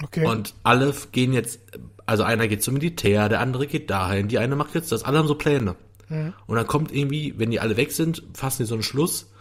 Okay. 0.04 0.26
Und 0.26 0.54
alle 0.64 0.94
gehen 1.12 1.34
jetzt, 1.34 1.60
also 2.06 2.24
einer 2.24 2.48
geht 2.48 2.64
zum 2.64 2.76
Militär, 2.76 3.30
der 3.30 3.40
andere 3.40 3.66
geht 3.66 3.90
dahin, 3.90 4.28
die 4.28 4.38
eine 4.38 4.56
macht 4.56 4.76
jetzt 4.76 4.92
das, 4.92 5.04
alle 5.04 5.18
haben 5.18 5.28
so 5.28 5.36
Pläne. 5.36 5.76
Mhm. 6.10 6.34
Und 6.46 6.56
dann 6.58 6.68
kommt 6.68 6.94
irgendwie, 6.94 7.34
wenn 7.38 7.52
die 7.52 7.60
alle 7.60 7.78
weg 7.78 7.92
sind, 7.92 8.24
fassen 8.34 8.64
die 8.64 8.68
so 8.68 8.76
einen 8.76 8.84
Schluss, 8.84 9.32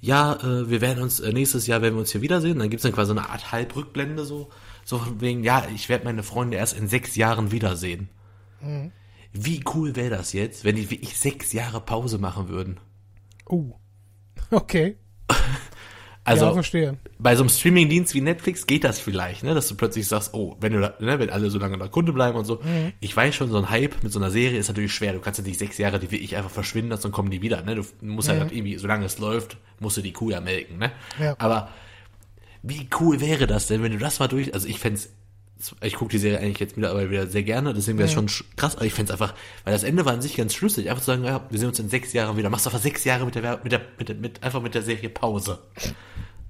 ja, 0.00 0.34
äh, 0.34 0.70
wir 0.70 0.80
werden 0.80 1.02
uns, 1.02 1.20
äh, 1.20 1.32
nächstes 1.32 1.66
Jahr 1.66 1.82
werden 1.82 1.94
wir 1.94 2.00
uns 2.00 2.12
hier 2.12 2.22
wiedersehen. 2.22 2.58
Dann 2.58 2.70
gibt's 2.70 2.82
dann 2.82 2.92
quasi 2.92 3.12
so 3.12 3.18
eine 3.18 3.28
Art 3.28 3.52
Halbrückblende, 3.52 4.24
so, 4.24 4.50
so 4.84 5.00
wegen, 5.20 5.44
ja, 5.44 5.66
ich 5.74 5.88
werde 5.88 6.04
meine 6.04 6.22
Freunde 6.22 6.56
erst 6.56 6.78
in 6.78 6.88
sechs 6.88 7.16
Jahren 7.16 7.52
wiedersehen. 7.52 8.08
Mhm. 8.60 8.92
Wie 9.32 9.62
cool 9.74 9.94
wäre 9.96 10.10
das 10.10 10.32
jetzt, 10.32 10.64
wenn 10.64 10.76
die 10.76 10.90
wie 10.90 10.96
ich 10.96 11.18
sechs 11.18 11.52
Jahre 11.52 11.80
Pause 11.80 12.18
machen 12.18 12.48
würden? 12.48 12.80
Oh. 13.46 13.74
Okay. 14.52 14.96
Also 16.22 16.46
ja, 16.46 16.52
verstehe. 16.52 16.98
bei 17.18 17.34
so 17.34 17.42
einem 17.42 17.48
Streamingdienst 17.48 18.14
wie 18.14 18.20
Netflix 18.20 18.66
geht 18.66 18.84
das 18.84 19.00
vielleicht, 19.00 19.42
ne, 19.42 19.54
dass 19.54 19.68
du 19.68 19.74
plötzlich 19.74 20.06
sagst, 20.06 20.34
oh, 20.34 20.56
wenn 20.60 20.72
du, 20.72 20.80
da, 20.80 20.94
ne, 21.00 21.18
wenn 21.18 21.30
alle 21.30 21.50
so 21.50 21.58
lange 21.58 21.78
da 21.78 21.88
Kunde 21.88 22.12
bleiben 22.12 22.36
und 22.36 22.44
so. 22.44 22.56
Mhm. 22.56 22.92
Ich 23.00 23.16
weiß 23.16 23.34
schon, 23.34 23.50
so 23.50 23.56
ein 23.56 23.70
Hype 23.70 24.02
mit 24.02 24.12
so 24.12 24.18
einer 24.18 24.30
Serie 24.30 24.58
ist 24.58 24.68
natürlich 24.68 24.92
schwer. 24.92 25.14
Du 25.14 25.20
kannst 25.20 25.38
ja 25.38 25.44
nicht 25.44 25.58
sechs 25.58 25.78
Jahre 25.78 25.98
die 25.98 26.10
wirklich 26.10 26.36
einfach 26.36 26.50
verschwinden 26.50 26.90
lassen 26.90 27.06
und 27.06 27.12
kommen 27.12 27.30
die 27.30 27.40
wieder, 27.40 27.62
ne. 27.62 27.74
Du 27.74 27.84
musst 28.02 28.28
mhm. 28.28 28.40
halt 28.40 28.52
irgendwie, 28.52 28.76
solange 28.76 29.06
es 29.06 29.18
läuft, 29.18 29.56
musst 29.78 29.96
du 29.96 30.02
die 30.02 30.12
Kuh 30.12 30.30
ja 30.30 30.40
melken, 30.40 30.78
ne. 30.78 30.92
Ja. 31.18 31.36
Aber 31.38 31.70
wie 32.62 32.88
cool 33.00 33.20
wäre 33.20 33.46
das 33.46 33.66
denn, 33.66 33.82
wenn 33.82 33.92
du 33.92 33.98
das 33.98 34.18
mal 34.18 34.28
durch, 34.28 34.52
also 34.52 34.68
ich 34.68 34.78
fände 34.78 35.00
ich 35.82 35.94
gucke 35.94 36.10
die 36.10 36.18
Serie 36.18 36.38
eigentlich 36.38 36.58
jetzt 36.58 36.76
mittlerweile 36.76 37.10
wieder 37.10 37.26
sehr 37.26 37.42
gerne, 37.42 37.74
deswegen 37.74 37.98
wäre 37.98 38.08
es 38.08 38.16
mhm. 38.16 38.28
schon 38.28 38.46
krass, 38.56 38.76
aber 38.76 38.86
ich 38.86 38.94
fände 38.94 39.12
einfach, 39.12 39.34
weil 39.64 39.72
das 39.72 39.82
Ende 39.82 40.04
war 40.04 40.12
an 40.12 40.22
sich 40.22 40.36
ganz 40.36 40.54
schlüssig, 40.54 40.88
einfach 40.88 41.02
zu 41.02 41.06
sagen, 41.06 41.24
ja, 41.24 41.46
wir 41.48 41.58
sehen 41.58 41.68
uns 41.68 41.78
in 41.78 41.88
sechs 41.88 42.12
Jahren 42.12 42.36
wieder, 42.36 42.50
machst 42.50 42.66
einfach 42.66 42.80
sechs 42.80 43.04
Jahre 43.04 43.24
mit 43.24 43.34
der, 43.34 43.60
mit 43.62 43.72
der, 43.72 43.80
mit, 43.98 44.08
der, 44.08 44.16
mit 44.16 44.42
einfach 44.42 44.62
mit 44.62 44.74
der 44.74 44.82
Serie 44.82 45.08
Pause. 45.10 45.58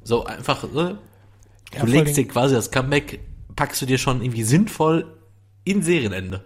So 0.03 0.25
einfach, 0.25 0.65
ne? 0.65 0.99
Du 1.73 1.79
ja, 1.79 1.85
legst 1.85 2.17
dir 2.17 2.27
quasi 2.27 2.55
das 2.55 2.71
Comeback, 2.71 3.21
packst 3.57 3.83
du 3.83 3.87
dir 3.87 3.99
schon 3.99 4.23
irgendwie 4.23 4.43
sinnvoll 4.43 5.07
in 5.65 5.83
Serienende. 5.83 6.45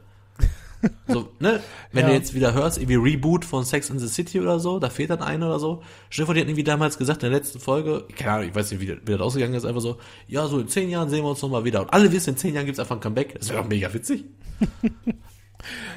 So, 1.06 1.28
ne? 1.40 1.60
Wenn 1.92 2.02
Ja. 2.02 2.08
du 2.08 2.14
jetzt 2.14 2.34
wieder 2.34 2.52
hörst, 2.54 2.78
irgendwie 2.78 2.96
Reboot 2.96 3.44
von 3.44 3.64
Sex 3.64 3.90
in 3.90 3.98
the 3.98 4.08
City 4.08 4.40
oder 4.40 4.58
so, 4.60 4.78
da 4.78 4.90
fehlt 4.90 5.10
dann 5.10 5.20
einer 5.22 5.46
oder 5.46 5.58
so. 5.58 5.82
Stefan, 6.10 6.34
die 6.34 6.40
hat 6.42 6.48
irgendwie 6.48 6.64
damals 6.64 6.98
gesagt 6.98 7.22
in 7.22 7.30
der 7.30 7.38
letzten 7.38 7.60
Folge, 7.60 8.04
keine 8.16 8.30
Ahnung, 8.32 8.48
ich 8.48 8.54
weiß 8.54 8.70
nicht, 8.70 8.80
wie, 8.80 8.86
das- 8.86 8.98
wie 9.04 9.12
das 9.12 9.20
ausgegangen 9.20 9.54
ist, 9.54 9.64
einfach 9.64 9.80
so, 9.80 9.98
ja, 10.28 10.46
so 10.46 10.58
in 10.60 10.68
zehn 10.68 10.90
Jahren 10.90 11.08
sehen 11.10 11.22
wir 11.24 11.30
uns 11.30 11.42
nochmal 11.42 11.64
wieder. 11.64 11.80
Und 11.82 11.92
alle 11.92 12.10
wissen, 12.12 12.30
in 12.30 12.36
zehn 12.36 12.54
Jahren 12.54 12.66
gibt's 12.66 12.80
einfach 12.80 12.96
ein 12.96 13.00
Comeback. 13.00 13.34
Das 13.38 13.48
wäre 13.50 13.62
doch 13.62 13.68
mega 13.68 13.92
witzig. 13.92 14.24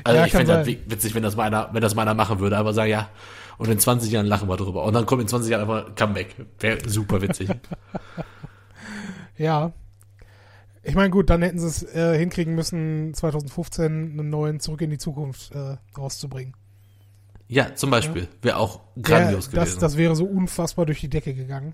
Also 0.06 0.18
Ja, 0.20 0.26
ich 0.26 0.32
fände 0.32 0.54
das 0.54 0.66
witzig, 0.66 1.14
wenn 1.14 1.24
das 1.24 1.36
mal 1.36 1.44
einer, 1.44 1.70
wenn 1.74 1.82
das 1.82 1.94
mal 1.94 2.04
einer 2.04 2.14
machen 2.14 2.40
würde, 2.40 2.58
aber 2.58 2.74
sagen, 2.74 2.90
ja, 2.90 3.10
und 3.58 3.70
in 3.70 3.78
20 3.78 4.10
Jahren 4.10 4.26
lachen 4.26 4.48
wir 4.48 4.56
drüber. 4.56 4.86
Und 4.86 4.94
dann 4.94 5.06
kommt 5.06 5.22
in 5.24 5.28
20 5.28 5.52
Jahren 5.52 5.64
einfach 5.70 5.88
ein 5.88 5.96
Comeback. 5.96 6.36
Wäre 6.60 6.88
super 6.90 7.22
witzig. 7.22 7.50
Ja. 9.38 9.74
Ich 10.88 10.96
meine, 10.96 11.10
gut, 11.10 11.30
dann 11.30 11.42
hätten 11.42 11.60
sie 11.60 11.68
es 11.68 11.84
äh, 11.84 12.18
hinkriegen 12.18 12.56
müssen, 12.56 13.14
2015 13.14 13.86
einen 13.86 14.30
neuen 14.30 14.62
Zurück 14.62 14.82
in 14.82 14.90
die 14.90 14.98
Zukunft 14.98 15.54
äh, 15.54 15.76
rauszubringen. 15.98 16.54
ja, 17.50 17.76
zum 17.76 17.90
Beispiel. 17.90 18.30
Wäre 18.42 18.56
auch 18.56 18.80
grandios 19.02 19.50
das, 19.50 19.54
gewesen. 19.54 19.80
das 19.82 19.98
wäre 19.98 20.16
so 20.16 20.24
unfassbar 20.24 20.86
durch 20.86 21.02
die 21.02 21.10
Decke 21.10 21.34
gegangen. 21.34 21.74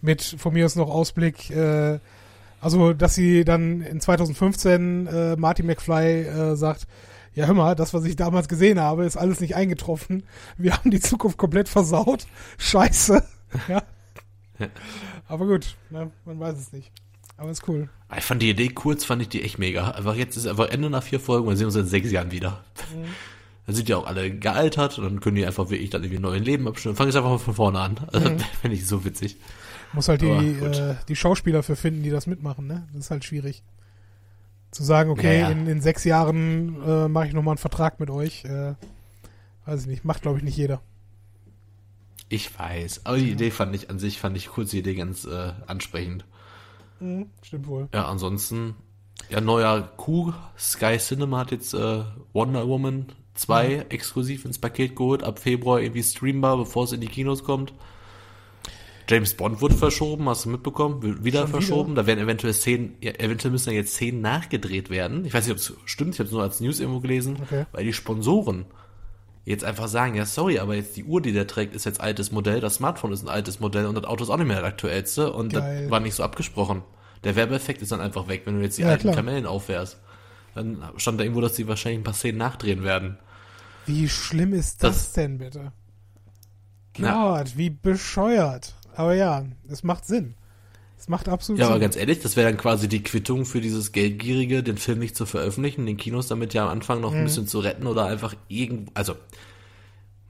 Mit 0.00 0.22
von 0.22 0.54
mir 0.54 0.64
aus 0.64 0.76
noch 0.76 0.88
Ausblick, 0.88 1.50
äh, 1.50 1.98
also 2.58 2.94
dass 2.94 3.14
sie 3.14 3.44
dann 3.44 3.82
in 3.82 4.00
2015 4.00 5.06
äh, 5.06 5.36
Marty 5.36 5.62
McFly 5.62 6.22
äh, 6.22 6.56
sagt, 6.56 6.86
ja 7.34 7.44
hör 7.44 7.54
mal, 7.54 7.74
das, 7.74 7.92
was 7.92 8.04
ich 8.04 8.16
damals 8.16 8.48
gesehen 8.48 8.80
habe, 8.80 9.04
ist 9.04 9.18
alles 9.18 9.40
nicht 9.40 9.56
eingetroffen. 9.56 10.22
Wir 10.56 10.74
haben 10.74 10.90
die 10.90 11.00
Zukunft 11.00 11.36
komplett 11.36 11.68
versaut. 11.68 12.26
Scheiße. 12.56 13.22
ja. 13.68 13.82
Aber 15.28 15.46
gut, 15.46 15.76
ne, 15.90 16.10
man 16.24 16.40
weiß 16.40 16.58
es 16.58 16.72
nicht. 16.72 16.90
Aber 17.36 17.50
ist 17.50 17.68
cool. 17.68 17.88
Ich 18.16 18.24
fand 18.24 18.40
die 18.40 18.50
Idee 18.50 18.68
kurz, 18.68 19.04
fand 19.04 19.20
ich 19.22 19.28
die 19.28 19.42
echt 19.42 19.58
mega. 19.58 19.90
Einfach 19.90 20.14
jetzt 20.14 20.36
ist 20.36 20.46
einfach 20.46 20.68
Ende 20.68 20.88
nach 20.90 21.02
vier 21.02 21.20
Folgen 21.20 21.48
und 21.48 21.56
sehen 21.56 21.66
uns 21.66 21.76
in 21.76 21.86
sechs 21.86 22.10
Jahren 22.10 22.30
wieder. 22.30 22.64
Mhm. 22.94 23.04
Dann 23.66 23.74
sind 23.74 23.88
die 23.88 23.94
auch 23.94 24.06
alle 24.06 24.30
gealtert 24.30 24.96
und 24.98 25.04
dann 25.04 25.20
können 25.20 25.36
die 25.36 25.44
einfach 25.44 25.68
wirklich 25.70 25.90
dann 25.90 26.02
irgendwie 26.02 26.18
ein 26.20 26.22
neues 26.22 26.44
Leben 26.46 26.68
abstimmen. 26.68 26.94
Fangen 26.96 27.08
jetzt 27.10 27.16
einfach 27.16 27.30
mal 27.30 27.38
von 27.38 27.54
vorne 27.54 27.80
an. 27.80 27.96
Also, 28.12 28.30
Mhm. 28.30 28.38
finde 28.60 28.76
ich 28.76 28.86
so 28.86 29.04
witzig. 29.04 29.36
Muss 29.92 30.08
halt 30.08 30.20
die, 30.22 30.26
äh, 30.28 30.94
die 31.08 31.16
Schauspieler 31.16 31.62
für 31.62 31.76
finden, 31.76 32.02
die 32.02 32.10
das 32.10 32.26
mitmachen, 32.26 32.66
ne? 32.66 32.86
Das 32.92 33.06
ist 33.06 33.10
halt 33.10 33.24
schwierig. 33.24 33.62
Zu 34.70 34.82
sagen, 34.82 35.10
okay, 35.10 35.42
Naja. 35.42 35.50
in, 35.50 35.66
in 35.66 35.80
sechs 35.80 36.04
Jahren 36.04 36.82
äh, 36.82 37.08
mache 37.08 37.26
ich 37.28 37.32
nochmal 37.32 37.52
einen 37.52 37.58
Vertrag 37.58 37.98
mit 38.00 38.10
euch. 38.10 38.44
Äh, 38.44 38.74
weiß 39.64 39.82
ich 39.82 39.86
nicht. 39.86 40.04
Macht, 40.04 40.22
glaube 40.22 40.38
ich, 40.38 40.44
nicht 40.44 40.56
jeder. 40.56 40.80
Ich 42.28 42.58
weiß. 42.58 43.02
Aber 43.04 43.16
die 43.18 43.30
Idee 43.30 43.50
fand 43.50 43.74
ich 43.74 43.88
an 43.90 43.98
sich, 43.98 44.18
fand 44.18 44.36
ich 44.36 44.48
kurz 44.48 44.70
die 44.70 44.78
Idee 44.80 44.94
ganz 44.94 45.24
äh, 45.24 45.52
ansprechend. 45.66 46.24
Mhm, 47.00 47.30
stimmt 47.42 47.66
wohl. 47.66 47.88
Ja, 47.94 48.06
ansonsten, 48.06 48.74
ja, 49.28 49.40
neuer 49.40 49.82
Coup. 49.96 50.32
Sky 50.58 50.98
Cinema 50.98 51.38
hat 51.38 51.50
jetzt 51.50 51.74
äh, 51.74 52.02
Wonder 52.32 52.66
Woman 52.68 53.06
2 53.34 53.86
exklusiv 53.90 54.44
ins 54.44 54.58
Paket 54.58 54.96
geholt. 54.96 55.22
Ab 55.22 55.38
Februar 55.38 55.80
irgendwie 55.80 56.02
streambar, 56.02 56.56
bevor 56.56 56.84
es 56.84 56.92
in 56.92 57.00
die 57.00 57.08
Kinos 57.08 57.44
kommt. 57.44 57.72
James 59.08 59.34
Bond 59.34 59.60
wurde 59.60 59.76
verschoben, 59.76 60.28
hast 60.28 60.46
du 60.46 60.48
mitbekommen? 60.48 61.00
Wird 61.00 61.22
wieder 61.22 61.42
Schon 61.42 61.50
verschoben. 61.50 61.94
Da 61.94 62.06
werden 62.06 62.18
eventuell 62.24 62.52
Szenen, 62.52 62.96
ja, 63.00 63.12
eventuell 63.12 63.52
müssen 63.52 63.66
da 63.70 63.72
jetzt 63.72 63.94
Szenen 63.94 64.20
nachgedreht 64.20 64.90
werden. 64.90 65.24
Ich 65.24 65.32
weiß 65.32 65.46
nicht, 65.46 65.52
ob 65.52 65.58
es 65.58 65.72
stimmt, 65.84 66.14
ich 66.14 66.18
habe 66.18 66.26
es 66.26 66.32
nur 66.32 66.42
als 66.42 66.58
News 66.60 66.80
irgendwo 66.80 66.98
gelesen, 67.00 67.36
Okay. 67.42 67.66
weil 67.70 67.84
die 67.84 67.92
Sponsoren 67.92 68.64
jetzt 69.46 69.64
einfach 69.64 69.88
sagen, 69.88 70.14
ja 70.14 70.26
sorry, 70.26 70.58
aber 70.58 70.74
jetzt 70.74 70.96
die 70.96 71.04
Uhr, 71.04 71.22
die 71.22 71.32
der 71.32 71.46
trägt, 71.46 71.74
ist 71.74 71.84
jetzt 71.86 72.00
altes 72.00 72.30
Modell, 72.32 72.60
das 72.60 72.74
Smartphone 72.74 73.12
ist 73.12 73.22
ein 73.22 73.28
altes 73.28 73.60
Modell 73.60 73.86
und 73.86 73.94
das 73.94 74.04
Auto 74.04 74.24
ist 74.24 74.30
auch 74.30 74.36
nicht 74.36 74.46
mehr 74.46 74.56
das 74.60 74.64
aktuellste 74.66 75.32
und 75.32 75.52
Geil. 75.54 75.82
das 75.82 75.90
war 75.90 76.00
nicht 76.00 76.14
so 76.14 76.22
abgesprochen. 76.22 76.82
Der 77.24 77.34
Werbeeffekt 77.36 77.80
ist 77.80 77.92
dann 77.92 78.00
einfach 78.00 78.28
weg, 78.28 78.42
wenn 78.44 78.56
du 78.58 78.62
jetzt 78.62 78.76
die 78.76 78.82
Ja, 78.82 78.88
alten 78.88 79.02
klar. 79.04 79.14
Kamellen 79.14 79.46
aufwärst. 79.46 79.98
Dann 80.54 80.82
stand 80.96 81.18
da 81.20 81.24
irgendwo, 81.24 81.40
dass 81.40 81.54
die 81.54 81.66
wahrscheinlich 81.68 82.00
ein 82.00 82.04
paar 82.04 82.14
Szenen 82.14 82.38
nachdrehen 82.38 82.82
werden. 82.82 83.18
Wie 83.86 84.08
schlimm 84.08 84.52
ist 84.52 84.82
das, 84.82 84.94
Das- 84.96 85.12
denn 85.12 85.38
bitte? 85.38 85.72
Gott, 87.00 87.56
wie 87.56 87.70
bescheuert. 87.70 88.74
Aber 88.94 89.14
ja, 89.14 89.44
es 89.68 89.82
macht 89.82 90.06
Sinn. 90.06 90.34
Es 91.06 91.10
macht 91.10 91.28
absolut 91.28 91.60
Ja, 91.60 91.66
aber 91.66 91.74
Sinn. 91.76 91.82
ganz 91.82 91.94
ehrlich, 91.96 92.18
das 92.18 92.34
wäre 92.34 92.48
dann 92.50 92.58
quasi 92.58 92.88
die 92.88 93.00
Quittung 93.00 93.44
für 93.44 93.60
dieses 93.60 93.92
Geldgierige, 93.92 94.64
den 94.64 94.76
Film 94.76 94.98
nicht 94.98 95.14
zu 95.14 95.24
veröffentlichen, 95.24 95.86
den 95.86 95.96
Kinos 95.96 96.26
damit 96.26 96.52
ja 96.52 96.64
am 96.64 96.70
Anfang 96.70 97.00
noch 97.00 97.14
ein 97.14 97.22
bisschen 97.22 97.46
zu 97.46 97.60
retten 97.60 97.86
oder 97.86 98.06
einfach 98.06 98.34
irgend, 98.48 98.90
also 98.94 99.14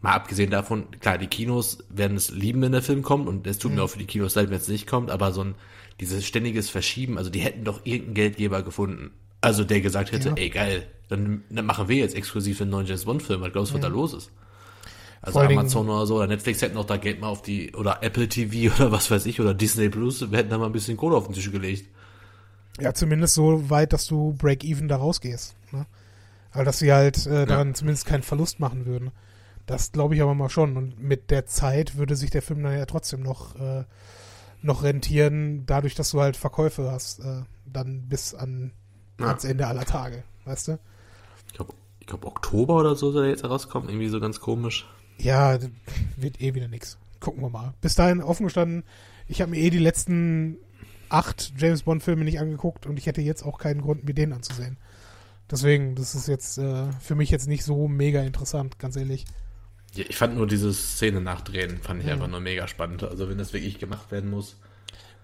mal 0.03 0.13
abgesehen 0.13 0.51
davon, 0.51 0.91
klar, 1.01 1.17
die 1.17 1.29
Kinos 1.29 1.79
werden 1.89 2.15
es 2.19 2.31
lieben, 2.31 2.61
wenn 2.61 2.73
der 2.73 2.83
Film 2.83 3.01
kommt 3.03 3.27
und 3.27 3.47
es 3.47 3.57
tut 3.57 3.73
mir 3.73 3.83
auch 3.83 3.89
für 3.89 3.99
die 3.99 4.05
Kinos 4.05 4.35
leid, 4.35 4.51
wenn 4.51 4.59
es 4.59 4.69
nicht 4.69 4.87
kommt, 4.87 5.11
aber 5.11 5.33
so 5.33 5.43
ein 5.43 5.55
dieses 5.99 6.27
ständiges 6.27 6.69
Verschieben, 6.69 7.17
also 7.17 7.31
die 7.31 7.41
hätten 7.41 7.65
doch 7.65 7.81
irgendeinen 7.85 8.15
Geldgeber 8.15 8.63
gefunden. 8.63 9.13
Also 9.41 9.65
der 9.65 9.81
gesagt 9.81 10.13
hätte, 10.13 10.29
Ja. 10.29 10.35
ey 10.37 10.51
geil, 10.51 10.87
dann, 11.09 11.43
dann 11.49 11.65
machen 11.65 11.89
wir 11.89 11.97
jetzt 11.97 12.15
exklusiv 12.15 12.61
einen 12.61 12.71
neuen 12.71 12.87
James 12.87 13.07
Bond 13.07 13.23
Film, 13.23 13.41
was 13.41 13.51
glaubst 13.53 13.71
du, 13.71 13.77
was 13.77 13.81
da 13.83 13.89
los 13.89 14.13
ist? 14.13 14.31
Also 15.27 15.41
Vor 15.41 15.49
Amazon 15.49 15.91
oder 15.91 16.07
so 16.07 16.17
oder 16.17 16.29
Netflix 16.29 16.63
hätten 16.63 16.77
auch 16.77 16.85
da 16.85 16.99
Geld 16.99 17.21
mal 17.21 17.27
auf 17.27 17.43
die, 17.43 17.75
oder 17.75 18.03
Apple 18.03 18.29
TV 18.29 18.73
oder 18.77 18.93
was 18.93 19.11
weiß 19.11 19.27
ich, 19.27 19.41
oder 19.41 19.55
Disney 19.55 19.89
Plus, 19.89 20.31
wir 20.31 20.39
hätten 20.39 20.51
da 20.51 20.57
mal 20.57 20.67
ein 20.67 20.73
bisschen 20.73 20.97
Kohle 20.97 21.17
auf 21.17 21.27
den 21.27 21.35
Tisch 21.35 21.51
gelegt. 21.51 21.91
Ja, 22.81 22.95
zumindest 22.95 23.35
so 23.35 23.69
weit, 23.69 23.93
dass 23.93 24.07
du 24.07 24.35
Break-Even 24.39 24.87
da 24.87 24.97
rausgehst. 24.97 25.57
Ne? 25.73 25.85
Aber 26.53 26.65
dass 26.65 26.79
sie 26.79 26.93
halt 26.93 27.27
äh, 27.27 27.45
daran 27.45 27.75
zumindest 27.75 28.07
keinen 28.07 28.23
Verlust 28.23 28.61
machen 28.61 28.87
würden. 28.87 29.11
Das 29.67 29.91
glaube 29.91 30.15
ich 30.15 30.23
aber 30.23 30.35
mal 30.35 30.49
schon. 30.49 30.77
Und 30.77 31.03
mit 31.03 31.31
der 31.33 31.47
Zeit 31.47 31.97
würde 31.97 32.15
sich 32.15 32.31
der 32.31 32.43
Film 32.43 32.63
dann 32.63 32.79
ja 32.79 32.87
trotzdem 32.87 33.23
noch, 33.23 33.57
äh, 33.57 33.85
noch 34.63 34.85
rentieren, 34.85 35.65
dadurch, 35.67 35.97
dass 35.97 36.11
du 36.13 36.21
halt 36.21 36.37
Verkäufe 36.37 36.89
hast, 36.91 37.19
äh, 37.19 37.43
dann 37.65 38.09
bis 38.09 38.33
an 38.33 38.73
Ja. 39.19 39.27
ans 39.29 39.45
Ende 39.45 39.67
aller 39.67 39.87
Tage. 39.87 40.23
Weißt 40.45 40.69
du? 40.69 40.79
Ich 41.49 41.55
glaube, 41.55 41.73
ich 41.99 42.07
glaub, 42.07 42.25
Oktober 42.25 42.77
oder 42.77 42.95
so 42.95 43.11
soll 43.11 43.25
er 43.25 43.31
jetzt 43.31 43.43
herauskommen, 43.43 43.89
irgendwie 43.89 44.09
so 44.09 44.21
ganz 44.21 44.39
komisch. 44.39 44.87
Ja, 45.19 45.59
wird 46.17 46.41
eh 46.41 46.55
wieder 46.55 46.69
nix. 46.69 46.99
Gucken 47.21 47.43
wir 47.43 47.51
mal. 47.51 47.75
Bis 47.81 47.95
dahin 47.95 48.23
offen 48.23 48.45
gestanden, 48.45 48.85
ich 49.29 49.41
habe 49.41 49.51
mir 49.51 49.59
eh 49.61 49.71
die 49.71 49.79
letzten 49.79 50.59
acht 51.09 51.53
James 51.57 51.83
Bond-Filme 51.85 52.25
nicht 52.25 52.41
angeguckt 52.41 52.87
und 52.87 52.99
ich 52.99 53.07
hätte 53.07 53.21
jetzt 53.23 53.43
auch 53.43 53.59
keinen 53.59 53.81
Grund, 53.81 54.05
mir 54.05 54.15
den 54.15 54.33
anzusehen. 54.33 54.77
Deswegen, 55.51 55.95
das 55.95 56.15
ist 56.15 56.27
jetzt 56.27 56.59
äh, 56.59 56.91
für 57.01 57.15
mich 57.15 57.31
jetzt 57.31 57.47
nicht 57.47 57.65
so 57.65 57.87
mega 57.89 58.23
interessant, 58.23 58.79
ganz 58.79 58.97
ehrlich. 58.97 59.25
Ja, 59.95 60.05
ich 60.09 60.17
fand 60.17 60.37
nur 60.37 60.47
diese 60.47 60.73
Szene 60.75 61.21
nachdrehen, 61.21 61.79
fand 61.81 62.01
ich 62.01 62.07
Mhm. 62.07 62.13
einfach 62.13 62.29
nur 62.29 62.41
mega 62.41 62.67
spannend. 62.67 63.05
Also 63.05 63.29
wenn 63.29 63.39
das 63.39 63.53
wirklich 63.53 63.79
gemacht 63.79 64.11
werden 64.11 64.31
muss. 64.31 64.57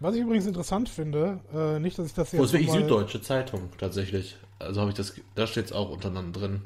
Was 0.01 0.14
ich 0.14 0.23
übrigens 0.23 0.47
interessant 0.47 0.89
finde, 0.89 1.40
äh, 1.52 1.78
nicht, 1.81 1.98
dass 1.98 2.06
ich 2.06 2.14
das 2.14 2.32
Wo 2.32 2.36
jetzt 2.39 2.47
ist 2.47 2.52
wirklich 2.55 2.70
Süddeutsche 2.73 3.20
Zeitung, 3.20 3.69
tatsächlich. 3.78 4.36
Also 4.59 4.81
habe 4.81 4.90
ich 4.90 4.97
das, 4.97 5.14
da 5.35 5.47
steht 5.47 5.66
es 5.66 5.73
auch 5.73 5.90
untereinander 5.90 6.40
drin. 6.40 6.64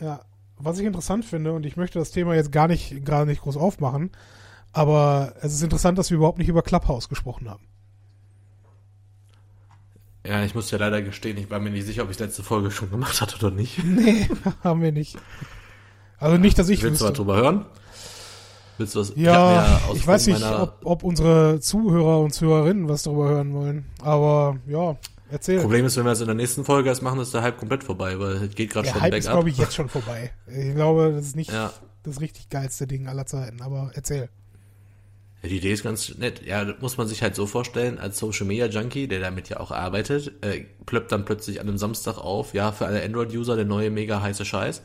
Ja, 0.00 0.20
was 0.58 0.78
ich 0.78 0.86
interessant 0.86 1.24
finde, 1.24 1.52
und 1.52 1.64
ich 1.66 1.76
möchte 1.76 1.98
das 1.98 2.10
Thema 2.10 2.34
jetzt 2.34 2.52
gar 2.52 2.68
nicht, 2.68 3.04
gerade 3.04 3.26
nicht 3.26 3.42
groß 3.42 3.56
aufmachen, 3.56 4.10
aber 4.72 5.34
es 5.40 5.52
ist 5.54 5.62
interessant, 5.62 5.98
dass 5.98 6.10
wir 6.10 6.16
überhaupt 6.16 6.38
nicht 6.38 6.48
über 6.48 6.62
Clubhouse 6.62 7.08
gesprochen 7.08 7.48
haben. 7.48 7.64
Ja, 10.26 10.44
ich 10.44 10.54
muss 10.54 10.70
ja 10.70 10.78
leider 10.78 11.00
gestehen, 11.00 11.38
ich 11.38 11.50
war 11.50 11.58
mir 11.58 11.70
nicht 11.70 11.86
sicher, 11.86 12.02
ob 12.02 12.10
ich 12.10 12.18
letzte 12.18 12.42
Folge 12.42 12.70
schon 12.70 12.90
gemacht 12.90 13.20
hatte 13.20 13.36
oder 13.36 13.50
nicht. 13.50 13.78
Nee, 13.84 14.28
haben 14.62 14.82
wir 14.82 14.92
nicht. 14.92 15.16
Also 16.18 16.36
nicht, 16.36 16.58
dass 16.58 16.68
ich 16.68 16.82
Willst 16.82 17.00
du 17.00 17.06
was 17.06 17.12
drüber 17.14 17.36
hören? 17.36 17.64
Willst 18.76 18.94
du 18.94 19.00
was? 19.00 19.12
Ja, 19.16 19.80
aus 19.88 19.96
ich 19.96 20.06
weiß 20.06 20.26
nicht, 20.26 20.42
ob, 20.44 20.80
ob 20.84 21.02
unsere 21.02 21.60
Zuhörer 21.60 22.20
und 22.20 22.32
Zuhörerinnen 22.32 22.88
was 22.88 23.04
darüber 23.04 23.28
hören 23.28 23.54
wollen. 23.54 23.86
Aber 24.02 24.58
ja, 24.66 24.96
erzähl. 25.30 25.60
Problem 25.60 25.84
ist, 25.84 25.96
wenn 25.96 26.04
wir 26.04 26.12
es 26.12 26.20
in 26.20 26.26
der 26.26 26.34
nächsten 26.34 26.64
Folge 26.64 26.88
erst 26.88 27.02
machen, 27.02 27.20
ist 27.20 27.32
der 27.34 27.42
Hype 27.42 27.56
komplett 27.58 27.84
vorbei, 27.84 28.18
weil 28.18 28.32
es 28.44 28.54
geht 28.54 28.70
gerade 28.70 28.86
Der 28.86 28.92
schon 28.94 29.02
Hype 29.02 29.14
ist, 29.14 29.24
bergab. 29.26 29.36
glaube 29.40 29.50
ich, 29.50 29.58
jetzt 29.58 29.74
schon 29.74 29.88
vorbei. 29.88 30.30
Ich 30.46 30.74
glaube, 30.74 31.12
das 31.12 31.26
ist 31.26 31.36
nicht 31.36 31.50
Ja. 31.52 31.72
das 32.02 32.20
richtig 32.20 32.48
geilste 32.50 32.86
Ding 32.86 33.06
aller 33.08 33.26
Zeiten. 33.26 33.62
Aber 33.62 33.90
erzähl. 33.94 34.28
Ja, 35.42 35.48
die 35.48 35.58
Idee 35.58 35.72
ist 35.72 35.84
ganz 35.84 36.16
nett. 36.18 36.44
Ja, 36.44 36.66
muss 36.80 36.96
man 36.96 37.06
sich 37.06 37.22
halt 37.22 37.36
so 37.36 37.46
vorstellen, 37.46 37.98
als 37.98 38.18
Social 38.18 38.46
Media 38.46 38.66
Junkie, 38.66 39.06
der 39.06 39.20
damit 39.20 39.48
ja 39.48 39.60
auch 39.60 39.70
arbeitet, 39.70 40.32
äh, 40.44 40.64
plöppt 40.84 41.12
dann 41.12 41.24
plötzlich 41.24 41.60
an 41.60 41.68
einem 41.68 41.78
Samstag 41.78 42.18
auf, 42.18 42.54
ja, 42.54 42.72
für 42.72 42.86
alle 42.86 43.02
Android-User 43.04 43.54
der 43.54 43.64
neue 43.64 43.90
mega 43.90 44.20
heiße 44.20 44.44
Scheiß. 44.44 44.82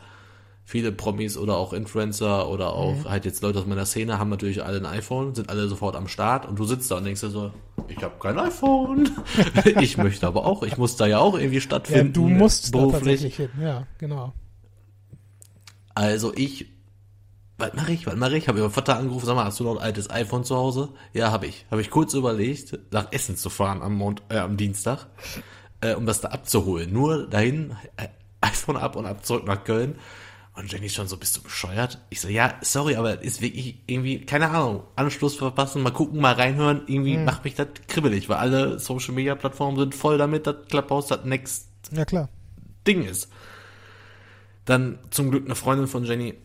Viele 0.66 0.92
Promis 0.94 1.38
oder 1.38 1.58
auch 1.58 1.74
Influencer 1.74 2.48
oder 2.50 2.74
auch 2.74 2.96
Mhm. 2.96 3.10
halt 3.10 3.26
jetzt 3.26 3.42
Leute 3.44 3.60
aus 3.60 3.66
meiner 3.66 3.86
Szene 3.86 4.18
haben 4.18 4.30
natürlich 4.30 4.64
alle 4.64 4.78
ein 4.78 4.86
iPhone, 4.86 5.36
sind 5.36 5.50
alle 5.50 5.68
sofort 5.68 5.96
am 5.96 6.08
Start 6.08 6.46
und 6.48 6.58
du 6.58 6.64
sitzt 6.66 6.90
da 6.90 6.96
und 6.98 7.04
denkst 7.04 7.20
dir 7.22 7.30
so, 7.30 7.52
ich 7.90 8.02
habe 8.02 8.14
kein 8.20 8.40
iPhone. 8.40 9.10
ich 9.82 9.98
möchte 9.98 10.26
aber 10.26 10.46
auch, 10.46 10.64
ich 10.64 10.78
muss 10.78 10.96
da 10.96 11.06
ja 11.06 11.20
auch 11.20 11.36
irgendwie 11.36 11.56
Ja, 11.56 11.62
stattfinden. 11.62 12.14
du 12.14 12.30
musst 12.30 12.74
da 12.74 12.80
beruflich. 12.80 13.00
tatsächlich 13.00 13.36
hin. 13.36 13.50
Ja, 13.62 13.88
genau. 13.98 14.34
Also 15.96 16.34
ich, 16.36 16.68
was 17.58 17.74
mache 17.74 17.92
ich, 17.92 18.08
was 18.08 18.16
mache 18.16 18.38
ich? 18.38 18.48
Habe 18.48 18.58
ich 18.60 18.64
meinen 18.64 18.72
Vater 18.74 18.98
angerufen, 18.98 19.26
sag 19.26 19.36
mal, 19.36 19.46
hast 19.46 19.60
du 19.60 19.64
noch 19.64 19.76
ein 19.78 19.84
altes 19.84 20.10
iPhone 20.10 20.44
zu 20.44 20.56
Hause? 20.56 20.90
Ja, 21.14 21.32
habe 21.32 21.46
ich. 21.46 21.66
Habe 21.72 21.82
ich 21.82 21.90
kurz 21.92 22.14
überlegt, 22.14 22.80
nach 22.92 23.12
Essen 23.12 23.38
zu 23.38 23.50
fahren 23.50 23.82
am, 23.82 23.96
Mond, 23.96 24.24
äh, 24.30 24.38
am 24.38 24.58
Dienstag, 24.58 25.08
äh, 25.82 25.94
um 25.94 26.06
das 26.06 26.22
da 26.22 26.30
abzuholen. 26.30 26.92
Nur 26.92 27.28
dahin, 27.28 27.76
äh, 27.98 28.08
iPhone 28.42 28.78
ab 28.78 28.96
und 28.96 29.06
ab 29.06 29.26
zurück 29.26 29.46
nach 29.46 29.64
Köln. 29.64 29.96
Und 30.56 30.72
Jenny 30.72 30.88
schon 30.90 31.08
so, 31.08 31.18
bist 31.18 31.36
du 31.36 31.42
bescheuert? 31.42 32.00
Ich 32.12 32.22
so, 32.22 32.28
ja, 32.28 32.54
sorry, 32.62 32.96
aber 32.96 33.24
ist 33.24 33.42
wirklich 33.42 33.80
irgendwie, 33.88 34.24
keine 34.24 34.52
Ahnung, 34.52 34.84
Anschluss 34.96 35.36
verpassen, 35.36 35.82
mal 35.82 35.92
gucken, 35.92 36.22
mal 36.22 36.34
reinhören, 36.34 36.84
irgendwie 36.86 37.18
macht 37.18 37.44
mich 37.44 37.56
das 37.56 37.70
kribbelig, 37.88 38.30
weil 38.30 38.38
alle 38.38 38.78
Social 38.80 39.16
Media 39.16 39.34
Plattformen 39.34 39.78
sind 39.80 39.96
voll 39.96 40.20
damit, 40.20 40.46
dass 40.46 40.58
Clubhouse 40.70 41.08
das 41.08 41.26
next 41.26 41.70
Ja, 41.92 42.06
klar. 42.06 42.30
Ding 42.86 43.04
ist. 43.04 43.30
Dann 44.66 45.00
zum 45.10 45.32
Glück 45.32 45.46
eine 45.46 45.56
Freundin 45.56 45.88
von 45.88 46.06
Jenny 46.06 46.36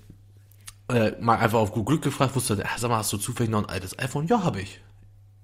äh, 0.89 1.13
mal 1.21 1.37
einfach 1.37 1.59
auf 1.59 1.73
gut 1.73 1.87
Glück 1.87 2.03
gefragt, 2.03 2.35
wusste, 2.35 2.63
ah, 2.65 2.79
sag 2.79 2.89
mal, 2.91 2.99
hast 2.99 3.13
du 3.13 3.19
zufällig 3.19 3.51
noch 3.51 3.63
ein 3.63 3.69
altes 3.69 3.99
iPhone? 3.99 4.27
Ja, 4.27 4.43
habe 4.43 4.61
ich. 4.63 4.81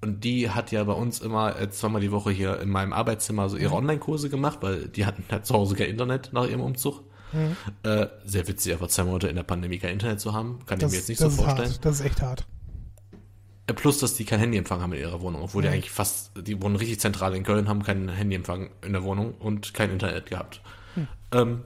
Und 0.00 0.24
die 0.24 0.50
hat 0.50 0.72
ja 0.72 0.82
bei 0.84 0.92
uns 0.94 1.20
immer 1.20 1.58
äh, 1.60 1.70
zweimal 1.70 2.00
die 2.00 2.12
Woche 2.12 2.30
hier 2.30 2.60
in 2.60 2.70
meinem 2.70 2.92
Arbeitszimmer 2.92 3.48
so 3.48 3.56
ihre 3.56 3.70
Mhm. 3.70 3.76
Online-Kurse 3.76 4.30
gemacht, 4.30 4.58
weil 4.62 4.88
die 4.88 5.04
hatten 5.06 5.24
halt 5.30 5.46
zu 5.46 5.54
Hause 5.54 5.76
kein 5.76 5.90
Internet 5.90 6.30
nach 6.32 6.46
ihrem 6.46 6.60
Umzug. 6.62 7.02
Mhm. 7.34 7.56
Äh, 7.82 8.06
sehr 8.24 8.46
witzig, 8.48 8.72
einfach 8.72 8.88
zwei 8.88 9.04
Monate 9.04 9.28
in 9.28 9.36
der 9.36 9.42
Pandemie 9.42 9.78
kein 9.78 9.92
Internet 9.92 10.20
zu 10.20 10.32
haben. 10.32 10.60
Kann 10.66 10.78
Das, 10.78 10.92
ich 10.92 10.92
mir 10.92 10.98
jetzt 11.00 11.08
nicht 11.08 11.18
so 11.18 11.30
vorstellen. 11.30 11.70
hart. 11.70 11.84
Das 11.84 12.00
ist 12.00 12.06
echt 12.06 12.22
hart. 12.22 12.46
Äh, 13.66 13.72
Plus, 13.74 13.98
dass 13.98 14.14
die 14.14 14.24
kein 14.24 14.40
Handyempfang 14.40 14.80
haben 14.80 14.92
in 14.92 15.00
ihrer 15.00 15.20
Wohnung, 15.20 15.42
obwohl 15.42 15.62
die 15.62 15.68
Mhm. 15.68 15.74
eigentlich 15.74 15.90
fast, 15.90 16.30
die 16.36 16.60
wohnen 16.62 16.76
richtig 16.76 17.00
zentral 17.00 17.34
in 17.34 17.42
Köln, 17.44 17.68
haben 17.68 17.82
keinen 17.82 18.08
Handyempfang 18.08 18.70
in 18.82 18.92
der 18.92 19.02
Wohnung 19.02 19.34
und 19.38 19.74
kein 19.74 19.90
Internet 19.90 20.26
gehabt. 20.30 20.60
Hm. 20.94 21.08
Ähm, 21.32 21.62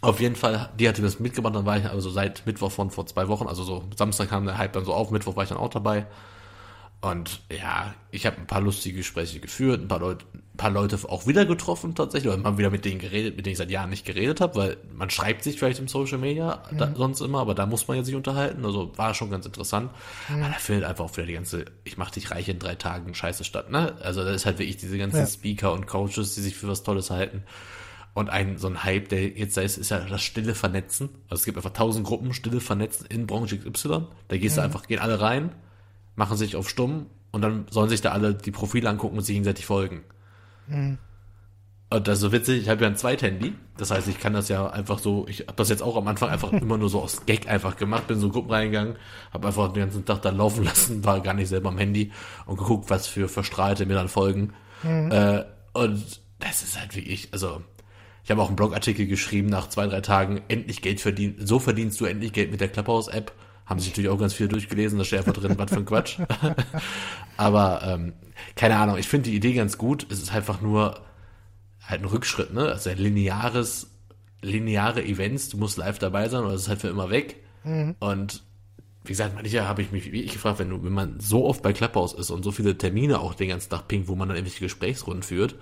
auf 0.00 0.20
jeden 0.20 0.36
Fall, 0.36 0.70
die 0.78 0.88
hatte 0.88 1.02
das 1.02 1.18
mitgebracht, 1.18 1.56
dann 1.56 1.66
war 1.66 1.76
ich 1.78 1.84
also 1.86 2.08
seit 2.10 2.46
Mittwoch 2.46 2.70
von 2.70 2.90
vor 2.90 3.06
zwei 3.06 3.26
Wochen, 3.26 3.48
also 3.48 3.64
so 3.64 3.84
Samstag 3.96 4.28
kam 4.30 4.44
der 4.46 4.56
Hype 4.56 4.72
dann 4.72 4.84
so 4.84 4.94
auf, 4.94 5.10
Mittwoch 5.10 5.34
war 5.34 5.42
ich 5.42 5.48
dann 5.48 5.58
auch 5.58 5.70
dabei. 5.70 6.06
Und 7.00 7.40
ja, 7.50 7.94
ich 8.12 8.26
habe 8.26 8.36
ein 8.38 8.46
paar 8.46 8.60
lustige 8.60 8.98
Gespräche 8.98 9.40
geführt, 9.40 9.80
ein 9.82 9.88
paar 9.88 9.98
Leute, 10.00 10.24
paar 10.58 10.70
Leute 10.70 10.98
auch 11.08 11.26
wieder 11.26 11.46
getroffen 11.46 11.94
tatsächlich, 11.94 12.30
oder 12.30 12.42
mal 12.42 12.58
wieder 12.58 12.68
mit 12.68 12.84
denen 12.84 12.98
geredet, 12.98 13.36
mit 13.36 13.46
denen 13.46 13.52
ich 13.52 13.58
seit 13.58 13.70
Jahren 13.70 13.88
nicht 13.88 14.04
geredet 14.04 14.42
habe, 14.42 14.56
weil 14.56 14.76
man 14.92 15.08
schreibt 15.08 15.42
sich 15.44 15.58
vielleicht 15.58 15.78
im 15.78 15.88
Social 15.88 16.18
Media 16.18 16.62
da, 16.76 16.92
sonst 16.94 17.22
immer, 17.22 17.38
aber 17.38 17.54
da 17.54 17.64
muss 17.64 17.88
man 17.88 17.96
ja 17.96 18.04
sich 18.04 18.14
unterhalten. 18.14 18.64
Also 18.66 18.92
war 18.98 19.14
schon 19.14 19.30
ganz 19.30 19.46
interessant. 19.46 19.90
Aber 20.28 20.40
da 20.40 20.52
findet 20.58 20.84
einfach 20.84 21.06
auch 21.06 21.16
wieder 21.16 21.26
die 21.26 21.32
ganze, 21.32 21.64
ich 21.84 21.96
mach 21.96 22.10
dich 22.10 22.30
reich 22.30 22.50
in 22.50 22.58
drei 22.58 22.74
Tagen 22.74 23.14
Scheiße 23.14 23.44
statt, 23.44 23.70
ne? 23.70 23.96
Also 24.02 24.22
da 24.22 24.32
ist 24.32 24.44
halt 24.44 24.58
wirklich 24.58 24.76
diese 24.76 24.98
ganzen 24.98 25.20
Ja. 25.20 25.26
Speaker 25.26 25.72
und 25.72 25.86
Coaches, 25.86 26.34
die 26.34 26.42
sich 26.42 26.56
für 26.56 26.68
was 26.68 26.82
Tolles 26.82 27.10
halten. 27.10 27.44
Und 28.14 28.28
ein, 28.30 28.58
so 28.58 28.66
ein 28.66 28.82
Hype, 28.82 29.08
der 29.10 29.28
jetzt 29.28 29.56
da 29.56 29.60
ist, 29.60 29.78
ist 29.78 29.90
ja 29.90 30.00
das 30.00 30.22
stille 30.22 30.56
Vernetzen. 30.56 31.08
Also 31.28 31.40
es 31.40 31.44
gibt 31.44 31.56
einfach 31.56 31.72
tausend 31.72 32.04
Gruppen, 32.04 32.34
stille 32.34 32.60
Vernetzen 32.60 33.06
in 33.06 33.28
Branche 33.28 33.58
XY. 33.58 34.06
Da 34.26 34.36
gehst 34.36 34.56
du 34.56 34.60
einfach, 34.60 34.88
gehen 34.88 34.98
alle 34.98 35.20
rein, 35.20 35.54
machen 36.16 36.36
sich 36.36 36.56
auf 36.56 36.68
stumm 36.68 37.06
und 37.30 37.42
dann 37.42 37.66
sollen 37.70 37.88
sich 37.88 38.00
da 38.00 38.10
alle 38.10 38.34
die 38.34 38.50
Profile 38.50 38.90
angucken 38.90 39.18
und 39.18 39.22
sich 39.22 39.34
gegenseitig 39.34 39.66
folgen. 39.66 40.02
Und 41.90 42.06
das 42.06 42.18
ist 42.18 42.20
so 42.20 42.32
witzig, 42.32 42.62
ich 42.62 42.68
habe 42.68 42.82
ja 42.82 42.88
ein 42.88 42.96
Zweithandy. 42.96 43.54
Das 43.78 43.90
heißt, 43.90 44.08
ich 44.08 44.18
kann 44.20 44.34
das 44.34 44.48
ja 44.48 44.68
einfach 44.68 44.98
so, 44.98 45.26
ich 45.26 45.40
habe 45.40 45.54
das 45.56 45.70
jetzt 45.70 45.82
auch 45.82 45.96
am 45.96 46.06
Anfang 46.06 46.28
einfach 46.28 46.52
immer 46.60 46.76
nur 46.76 46.90
so 46.90 47.00
aus 47.00 47.24
Gag 47.24 47.48
einfach 47.48 47.76
gemacht, 47.76 48.06
bin 48.06 48.20
so 48.20 48.26
in 48.26 48.32
Gruppen 48.32 48.50
reingegangen, 48.50 48.96
habe 49.32 49.46
einfach 49.46 49.72
den 49.72 49.84
ganzen 49.84 50.04
Tag 50.04 50.20
da 50.22 50.30
laufen 50.30 50.64
lassen, 50.64 51.04
war 51.04 51.20
gar 51.20 51.34
nicht 51.34 51.48
selber 51.48 51.70
am 51.70 51.78
Handy 51.78 52.12
und 52.44 52.58
geguckt, 52.58 52.90
was 52.90 53.06
für 53.06 53.28
Verstrahlte 53.28 53.86
mir 53.86 53.94
dann 53.94 54.08
folgen. 54.08 54.52
Äh, 54.84 55.44
und 55.72 56.20
das 56.38 56.62
ist 56.62 56.78
halt 56.78 56.94
wirklich, 56.94 57.28
also 57.32 57.62
ich 58.22 58.30
habe 58.30 58.42
auch 58.42 58.48
einen 58.48 58.56
Blogartikel 58.56 59.06
geschrieben 59.06 59.48
nach 59.48 59.68
zwei, 59.70 59.86
drei 59.86 60.02
Tagen, 60.02 60.42
endlich 60.48 60.82
Geld 60.82 61.00
verdienen, 61.00 61.36
so 61.38 61.58
verdienst 61.58 61.98
du 62.00 62.04
endlich 62.04 62.34
Geld 62.34 62.50
mit 62.50 62.60
der 62.60 62.68
Clubhouse-App. 62.68 63.32
Haben 63.68 63.80
sich 63.80 63.90
natürlich 63.90 64.08
auch 64.08 64.18
ganz 64.18 64.32
viel 64.32 64.48
durchgelesen, 64.48 64.98
da 64.98 65.04
steht 65.04 65.18
einfach 65.20 65.34
drin, 65.34 65.54
was 65.58 65.70
für 65.70 65.76
ein 65.76 65.84
Quatsch. 65.84 66.18
Aber 67.36 67.82
ähm, 67.84 68.14
keine 68.56 68.76
Ahnung, 68.78 68.96
ich 68.96 69.08
finde 69.08 69.28
die 69.30 69.36
Idee 69.36 69.52
ganz 69.52 69.76
gut. 69.76 70.06
Es 70.10 70.22
ist 70.22 70.32
einfach 70.34 70.60
nur 70.60 71.00
halt 71.86 72.00
ein 72.00 72.06
Rückschritt, 72.06 72.52
ne? 72.52 72.66
Also 72.66 72.88
ein 72.90 72.98
lineares, 72.98 73.90
lineare 74.40 75.04
Events, 75.04 75.50
du 75.50 75.58
musst 75.58 75.76
live 75.76 75.98
dabei 75.98 76.28
sein 76.28 76.44
oder 76.44 76.54
es 76.54 76.62
ist 76.62 76.68
halt 76.68 76.80
für 76.80 76.88
immer 76.88 77.10
weg. 77.10 77.36
Und 78.00 78.42
wie 79.04 79.12
gesagt, 79.12 79.34
manchmal 79.34 79.68
habe 79.68 79.82
ich 79.82 79.92
mich 79.92 80.10
wie 80.12 80.22
ich 80.22 80.32
gefragt, 80.32 80.58
wenn 80.58 80.70
du, 80.70 80.82
wenn 80.82 80.92
man 80.92 81.20
so 81.20 81.44
oft 81.44 81.62
bei 81.62 81.72
Clubhouse 81.72 82.14
ist 82.14 82.30
und 82.30 82.42
so 82.42 82.52
viele 82.52 82.78
Termine 82.78 83.20
auch 83.20 83.34
den 83.34 83.48
ganzen 83.48 83.68
Tag 83.70 83.88
pinkt, 83.88 84.08
wo 84.08 84.14
man 84.14 84.28
dann 84.28 84.36
irgendwelche 84.36 84.64
Gesprächsrunden 84.64 85.22
führt, 85.22 85.56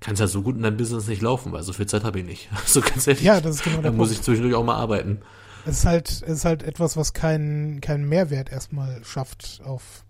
kann 0.00 0.14
es 0.14 0.20
ja 0.20 0.26
so 0.26 0.42
gut 0.42 0.56
in 0.56 0.62
deinem 0.62 0.76
Business 0.76 1.08
nicht 1.08 1.22
laufen, 1.22 1.50
weil 1.52 1.62
so 1.62 1.72
viel 1.72 1.86
Zeit 1.86 2.04
habe 2.04 2.20
ich 2.20 2.26
nicht. 2.26 2.48
So 2.66 2.80
ganz 2.80 3.06
ehrlich. 3.06 3.22
Ja, 3.22 3.40
das 3.40 3.56
ist 3.56 3.64
genau 3.64 3.76
der 3.76 3.84
Dann 3.84 3.96
muss 3.96 4.08
Punkt. 4.08 4.20
ich 4.20 4.24
zwischendurch 4.24 4.54
auch 4.54 4.64
mal 4.64 4.76
arbeiten. 4.76 5.22
Es 5.66 5.78
ist 5.78 5.86
halt, 5.86 6.10
es 6.10 6.22
ist 6.22 6.44
halt 6.44 6.62
etwas, 6.62 6.96
was 6.96 7.12
keinen 7.12 7.80
keinen 7.80 8.08
Mehrwert 8.08 8.50
erstmal 8.52 9.02
schafft 9.04 9.62
auf, 9.64 10.04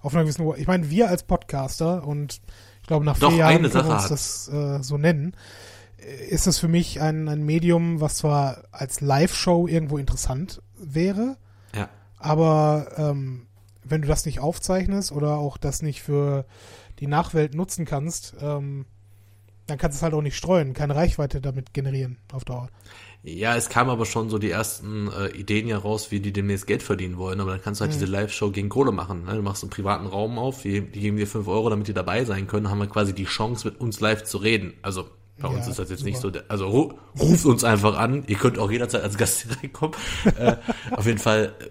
auf 0.00 0.14
einer 0.14 0.22
gewissen 0.24 0.42
Uhr. 0.42 0.56
Ich 0.58 0.66
meine, 0.66 0.90
wir 0.90 1.08
als 1.08 1.24
Podcaster 1.24 2.06
und 2.06 2.40
ich 2.82 2.86
glaube, 2.86 3.04
nach 3.04 3.16
vier 3.16 3.28
Doch, 3.28 3.36
Jahren 3.36 3.62
können 3.62 3.72
wir 3.72 3.94
uns 3.94 4.08
das 4.08 4.48
äh, 4.48 4.82
so 4.82 4.98
nennen, 4.98 5.34
äh, 5.98 6.24
ist 6.26 6.46
es 6.46 6.58
für 6.58 6.68
mich 6.68 7.00
ein, 7.00 7.28
ein 7.28 7.42
Medium, 7.44 8.00
was 8.00 8.16
zwar 8.16 8.64
als 8.70 9.00
Live-Show 9.00 9.66
irgendwo 9.66 9.98
interessant 9.98 10.62
wäre, 10.76 11.36
Ja. 11.74 11.88
aber 12.18 12.88
ähm, 12.96 13.46
wenn 13.84 14.02
du 14.02 14.08
das 14.08 14.26
nicht 14.26 14.40
aufzeichnest 14.40 15.10
oder 15.12 15.36
auch 15.38 15.56
das 15.56 15.82
nicht 15.82 16.02
für 16.02 16.44
die 17.00 17.06
Nachwelt 17.08 17.54
nutzen 17.54 17.84
kannst, 17.84 18.34
ähm, 18.40 18.86
dann 19.66 19.78
kannst 19.78 19.96
du 19.96 19.98
es 19.98 20.02
halt 20.02 20.14
auch 20.14 20.22
nicht 20.22 20.36
streuen, 20.36 20.72
keine 20.74 20.94
Reichweite 20.94 21.40
damit 21.40 21.72
generieren 21.72 22.18
auf 22.32 22.44
Dauer. 22.44 22.68
Ja, 23.24 23.54
es 23.56 23.68
kam 23.68 23.88
aber 23.88 24.04
schon 24.04 24.30
so 24.30 24.38
die 24.38 24.50
ersten 24.50 25.08
äh, 25.12 25.28
Ideen 25.28 25.68
ja 25.68 25.78
raus, 25.78 26.10
wie 26.10 26.18
die 26.18 26.32
demnächst 26.32 26.66
Geld 26.66 26.82
verdienen 26.82 27.18
wollen. 27.18 27.40
Aber 27.40 27.52
dann 27.52 27.62
kannst 27.62 27.80
du 27.80 27.84
halt 27.84 27.94
diese 27.94 28.06
Live-Show 28.06 28.50
gegen 28.50 28.68
Kohle 28.68 28.90
machen. 28.90 29.24
Ne? 29.26 29.34
Du 29.36 29.42
machst 29.42 29.62
einen 29.62 29.70
privaten 29.70 30.06
Raum 30.06 30.38
auf, 30.40 30.62
die, 30.62 30.80
die 30.80 31.00
geben 31.00 31.16
dir 31.16 31.28
5 31.28 31.46
Euro, 31.46 31.70
damit 31.70 31.86
die 31.86 31.94
dabei 31.94 32.24
sein 32.24 32.48
können, 32.48 32.68
haben 32.68 32.78
wir 32.80 32.88
quasi 32.88 33.12
die 33.14 33.24
Chance, 33.26 33.68
mit 33.68 33.80
uns 33.80 34.00
live 34.00 34.24
zu 34.24 34.38
reden. 34.38 34.74
Also 34.82 35.04
bei 35.38 35.48
Ja, 35.48 35.54
uns 35.54 35.68
ist 35.68 35.78
das 35.78 35.88
jetzt 35.90 36.02
nicht 36.04 36.16
so. 36.16 36.28
super. 36.28 36.40
der- 36.40 36.50
Also 36.50 36.66
ru 36.66 36.94
ruft 37.20 37.44
uns 37.46 37.62
einfach 37.62 37.96
an. 37.96 38.24
Ihr 38.26 38.36
könnt 38.36 38.58
auch 38.58 38.70
jederzeit 38.72 39.04
als 39.04 39.16
Gast 39.16 39.42
hier 39.46 39.56
reinkommen. 39.62 39.94
äh, 40.36 40.56
auf 40.90 41.06
jeden 41.06 41.18
Fall 41.18 41.54
äh, 41.60 41.66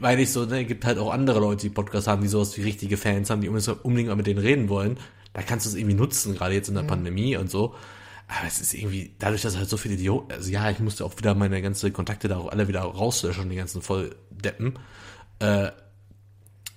meine 0.00 0.22
ich 0.22 0.30
so, 0.32 0.46
ne, 0.46 0.64
gibt 0.64 0.86
halt 0.86 0.96
auch 0.98 1.12
andere 1.12 1.40
Leute, 1.40 1.60
die 1.62 1.68
Podcasts 1.70 2.08
haben, 2.08 2.22
die 2.22 2.28
sowas 2.28 2.56
wie 2.56 2.62
richtige 2.62 2.96
Fans 2.96 3.28
haben, 3.28 3.42
die 3.42 3.48
unbedingt 3.50 3.84
unbedingt 3.84 4.08
mal 4.08 4.16
mit 4.16 4.26
denen 4.26 4.38
reden 4.40 4.70
wollen. 4.70 4.96
Da 5.34 5.42
kannst 5.42 5.66
du 5.66 5.70
es 5.70 5.74
irgendwie 5.76 5.94
nutzen, 5.94 6.34
gerade 6.34 6.54
jetzt 6.54 6.68
in 6.70 6.74
der 6.74 6.82
Pandemie 6.84 7.36
und 7.36 7.50
so. 7.50 7.74
Aber 8.28 8.46
es 8.46 8.60
ist 8.60 8.74
irgendwie, 8.74 9.14
dadurch, 9.18 9.42
dass 9.42 9.56
halt 9.56 9.68
so 9.68 9.76
viele 9.76 9.94
Idioten, 9.94 10.32
also 10.32 10.50
ja, 10.50 10.68
ich 10.70 10.80
musste 10.80 11.04
auch 11.04 11.16
wieder 11.16 11.34
meine 11.34 11.62
ganze 11.62 11.92
Kontakte 11.92 12.26
da 12.28 12.40
alle 12.44 12.66
wieder 12.66 12.80
rauslöschen, 12.80 13.48
die 13.48 13.56
ganzen 13.56 13.82
Volldeppen. 13.82 14.78
Äh, 15.38 15.70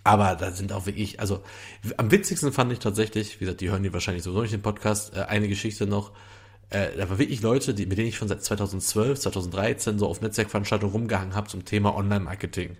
aber 0.03 0.35
da 0.35 0.51
sind 0.51 0.71
auch 0.71 0.85
wirklich, 0.85 1.19
also 1.19 1.43
am 1.97 2.11
witzigsten 2.11 2.53
fand 2.53 2.71
ich 2.71 2.79
tatsächlich, 2.79 3.35
wie 3.35 3.45
gesagt, 3.45 3.61
die 3.61 3.69
hören 3.69 3.83
die 3.83 3.93
wahrscheinlich 3.93 4.23
sowieso 4.23 4.41
nicht 4.41 4.53
den 4.53 4.61
Podcast, 4.61 5.15
äh, 5.15 5.21
eine 5.23 5.47
Geschichte 5.47 5.87
noch, 5.87 6.11
äh, 6.69 6.95
da 6.95 7.09
war 7.09 7.17
wirklich 7.17 7.41
Leute, 7.41 7.73
die, 7.73 7.85
mit 7.85 7.97
denen 7.97 8.09
ich 8.09 8.17
schon 8.17 8.27
seit 8.27 8.43
2012, 8.43 9.19
2013 9.19 9.97
so 9.97 10.07
auf 10.07 10.21
Netzwerkveranstaltungen 10.21 10.93
rumgehangen 10.93 11.35
habe 11.35 11.47
zum 11.47 11.65
Thema 11.65 11.95
Online-Marketing. 11.95 12.77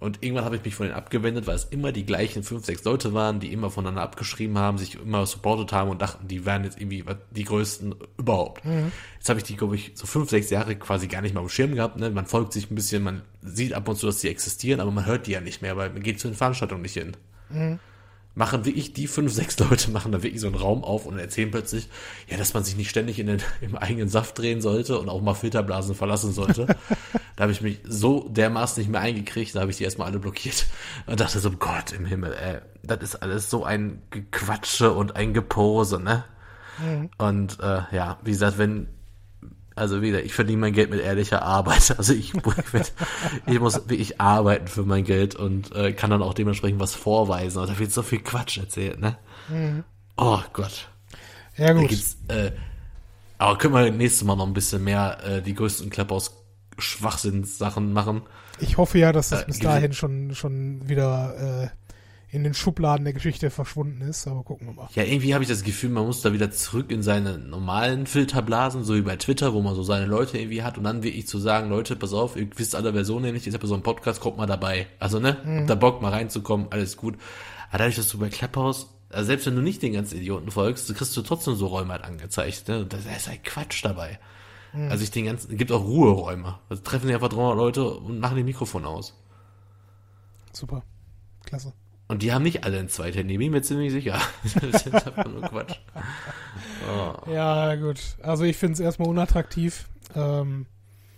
Und 0.00 0.22
irgendwann 0.22 0.44
habe 0.44 0.56
ich 0.56 0.64
mich 0.64 0.74
von 0.74 0.86
denen 0.86 0.96
abgewendet, 0.96 1.46
weil 1.46 1.56
es 1.56 1.64
immer 1.64 1.90
die 1.90 2.06
gleichen 2.06 2.44
fünf, 2.44 2.64
sechs 2.64 2.84
Leute 2.84 3.14
waren, 3.14 3.40
die 3.40 3.52
immer 3.52 3.68
voneinander 3.70 4.02
abgeschrieben 4.02 4.56
haben, 4.56 4.78
sich 4.78 4.94
immer 4.94 5.26
supportet 5.26 5.72
haben 5.72 5.90
und 5.90 6.00
dachten, 6.00 6.28
die 6.28 6.46
wären 6.46 6.62
jetzt 6.64 6.80
irgendwie 6.80 7.04
die 7.30 7.44
größten 7.44 7.94
überhaupt. 8.16 8.62
Jetzt 9.16 9.28
habe 9.28 9.40
ich 9.40 9.44
die, 9.44 9.56
glaube 9.56 9.74
ich, 9.74 9.92
so 9.94 10.06
fünf, 10.06 10.30
sechs 10.30 10.50
Jahre 10.50 10.76
quasi 10.76 11.08
gar 11.08 11.20
nicht 11.20 11.34
mal 11.34 11.40
am 11.40 11.48
Schirm 11.48 11.74
gehabt. 11.74 11.96
Ne? 11.96 12.10
Man 12.10 12.26
folgt 12.26 12.52
sich 12.52 12.70
ein 12.70 12.76
bisschen, 12.76 13.02
man 13.02 13.22
sieht 13.42 13.72
ab 13.72 13.88
und 13.88 13.96
zu, 13.96 14.06
dass 14.06 14.20
die 14.20 14.28
existieren, 14.28 14.80
aber 14.80 14.92
man 14.92 15.04
hört 15.06 15.26
die 15.26 15.32
ja 15.32 15.40
nicht 15.40 15.62
mehr, 15.62 15.76
weil 15.76 15.90
man 15.90 16.02
geht 16.02 16.20
zu 16.20 16.28
den 16.28 16.36
Veranstaltungen 16.36 16.82
nicht 16.82 16.94
hin. 16.94 17.16
Machen 18.38 18.64
wirklich 18.64 18.92
die 18.92 19.08
fünf, 19.08 19.32
sechs 19.32 19.58
Leute, 19.58 19.90
machen 19.90 20.12
da 20.12 20.22
wirklich 20.22 20.40
so 20.40 20.46
einen 20.46 20.54
Raum 20.54 20.84
auf 20.84 21.06
und 21.06 21.18
erzählen 21.18 21.50
plötzlich, 21.50 21.88
ja, 22.28 22.36
dass 22.36 22.54
man 22.54 22.62
sich 22.62 22.76
nicht 22.76 22.88
ständig 22.88 23.18
in 23.18 23.26
den, 23.26 23.42
im 23.60 23.76
eigenen 23.76 24.08
Saft 24.08 24.38
drehen 24.38 24.60
sollte 24.60 24.96
und 24.98 25.08
auch 25.08 25.20
mal 25.20 25.34
Filterblasen 25.34 25.96
verlassen 25.96 26.32
sollte. 26.32 26.66
da 27.36 27.42
habe 27.42 27.52
ich 27.52 27.60
mich 27.60 27.80
so 27.84 28.28
dermaßen 28.28 28.80
nicht 28.80 28.90
mehr 28.90 29.00
eingekriegt, 29.00 29.56
da 29.56 29.60
habe 29.60 29.72
ich 29.72 29.78
die 29.78 29.84
erstmal 29.84 30.06
alle 30.06 30.20
blockiert 30.20 30.66
und 31.06 31.18
dachte 31.18 31.40
so, 31.40 31.50
Gott 31.50 31.90
im 31.90 32.06
Himmel, 32.06 32.32
ey, 32.32 32.58
das 32.84 33.02
ist 33.02 33.16
alles 33.16 33.50
so 33.50 33.64
ein 33.64 34.02
Gequatsche 34.10 34.92
und 34.92 35.16
ein 35.16 35.34
Gepose, 35.34 35.98
ne? 35.98 36.24
Und 37.18 37.58
äh, 37.60 37.82
ja, 37.90 38.18
wie 38.22 38.30
gesagt, 38.30 38.56
wenn 38.58 38.86
also 39.78 40.02
wieder, 40.02 40.22
ich 40.24 40.34
verdiene 40.34 40.58
mein 40.58 40.72
Geld 40.72 40.90
mit 40.90 41.00
ehrlicher 41.00 41.42
Arbeit. 41.42 41.94
Also 41.98 42.12
ich, 42.12 42.32
ich 43.46 43.60
muss 43.60 43.88
wirklich 43.88 44.20
arbeiten 44.20 44.68
für 44.68 44.82
mein 44.82 45.04
Geld 45.04 45.34
und 45.34 45.74
äh, 45.74 45.92
kann 45.92 46.10
dann 46.10 46.22
auch 46.22 46.34
dementsprechend 46.34 46.80
was 46.80 46.94
vorweisen. 46.94 47.58
Aber 47.58 47.66
da 47.66 47.78
wird 47.78 47.92
so 47.92 48.02
viel 48.02 48.20
Quatsch 48.20 48.58
erzählt, 48.58 49.00
ne? 49.00 49.16
Oh 50.16 50.40
Gott. 50.52 50.88
Ja, 51.56 51.68
Da 51.68 51.72
gut. 51.74 51.88
gibt's, 51.88 52.16
äh, 52.28 52.52
aber 53.38 53.56
können 53.58 53.74
wir 53.74 53.90
nächstes 53.90 54.24
Mal 54.24 54.36
noch 54.36 54.46
ein 54.46 54.52
bisschen 54.54 54.84
mehr 54.84 55.18
äh, 55.24 55.42
die 55.42 55.54
größten 55.54 55.90
Clubhouse 55.90 56.32
Schwachsinnssachen 56.78 57.92
machen. 57.92 58.22
Ich 58.60 58.76
hoffe 58.76 58.98
ja, 58.98 59.12
dass 59.12 59.28
das 59.30 59.42
Äh, 59.42 59.46
bis 59.46 59.58
dahin 59.60 59.92
schon, 59.92 60.34
schon 60.34 60.88
wieder 60.88 61.64
äh, 61.64 61.68
in 62.30 62.44
den 62.44 62.52
Schubladen 62.52 63.04
der 63.04 63.14
Geschichte 63.14 63.50
verschwunden 63.50 64.02
ist, 64.02 64.26
aber 64.26 64.42
gucken 64.42 64.66
wir 64.66 64.74
mal. 64.74 64.88
Ja, 64.94 65.02
irgendwie 65.02 65.32
habe 65.32 65.42
ich 65.42 65.48
das 65.48 65.62
Gefühl, 65.62 65.90
man 65.90 66.04
muss 66.04 66.20
da 66.20 66.32
wieder 66.32 66.50
zurück 66.50 66.90
in 66.90 67.02
seine 67.02 67.38
normalen 67.38 68.06
Filterblasen, 68.06 68.84
so 68.84 68.94
wie 68.94 69.02
bei 69.02 69.16
Twitter, 69.16 69.54
wo 69.54 69.62
man 69.62 69.74
so 69.74 69.82
seine 69.82 70.06
Leute 70.06 70.38
irgendwie 70.38 70.62
hat 70.62 70.76
und 70.76 70.84
dann 70.84 71.02
wirklich 71.02 71.26
zu 71.26 71.38
sagen, 71.38 71.70
Leute, 71.70 71.96
pass 71.96 72.12
auf, 72.12 72.36
ihr 72.36 72.48
wisst 72.56 72.74
alle 72.74 72.92
Versionen 72.92 73.24
nämlich, 73.24 73.46
ich 73.46 73.54
habe 73.54 73.66
so 73.66 73.74
einen 73.74 73.82
Podcast, 73.82 74.20
kommt 74.20 74.36
mal 74.36 74.46
dabei. 74.46 74.86
Also, 74.98 75.20
ne, 75.20 75.38
habt 75.60 75.70
da 75.70 75.74
Bock 75.74 76.02
mal 76.02 76.12
reinzukommen, 76.12 76.66
alles 76.70 76.96
gut. 76.96 77.16
Aber 77.70 77.78
dadurch, 77.78 77.96
dass 77.96 78.08
du 78.08 78.18
bei 78.18 78.28
Clubhouse, 78.28 78.88
also 79.10 79.26
selbst 79.26 79.46
wenn 79.46 79.56
du 79.56 79.62
nicht 79.62 79.82
den 79.82 79.94
ganzen 79.94 80.18
Idioten 80.18 80.50
folgst, 80.50 80.94
kriegst 80.94 81.16
du 81.16 81.22
trotzdem 81.22 81.54
so 81.54 81.66
Räume 81.66 81.92
halt 81.92 82.04
angezeigt, 82.04 82.68
ne, 82.68 82.80
und 82.80 82.92
da 82.92 82.98
ist 82.98 83.28
halt 83.28 83.44
Quatsch 83.44 83.84
dabei. 83.84 84.18
Also 84.90 85.02
ich 85.02 85.10
den 85.10 85.24
ganzen, 85.24 85.50
es 85.50 85.56
gibt 85.56 85.72
auch 85.72 85.82
Ruheräume. 85.82 86.58
Also 86.68 86.82
treffen 86.82 87.06
sich 87.06 87.14
einfach 87.14 87.30
300 87.30 87.56
Leute 87.56 87.90
und 87.90 88.20
machen 88.20 88.36
die 88.36 88.42
Mikrofon 88.42 88.84
aus. 88.84 89.14
Super. 90.52 90.82
Klasse. 91.44 91.72
Und 92.08 92.22
die 92.22 92.32
haben 92.32 92.42
nicht 92.42 92.64
alle 92.64 92.78
ein 92.78 92.88
Zweithandy, 92.88 93.36
bin 93.36 93.46
ich 93.46 93.52
mir 93.52 93.62
ziemlich 93.62 93.92
sicher. 93.92 94.18
das 94.72 94.86
ist 94.86 94.94
einfach 94.94 95.26
nur 95.26 95.42
Quatsch. 95.42 95.76
Oh. 96.90 97.30
Ja, 97.30 97.74
gut. 97.76 98.00
Also 98.22 98.44
ich 98.44 98.56
finde 98.56 98.74
es 98.74 98.80
erstmal 98.80 99.08
unattraktiv. 99.08 99.86
Ähm, 100.14 100.66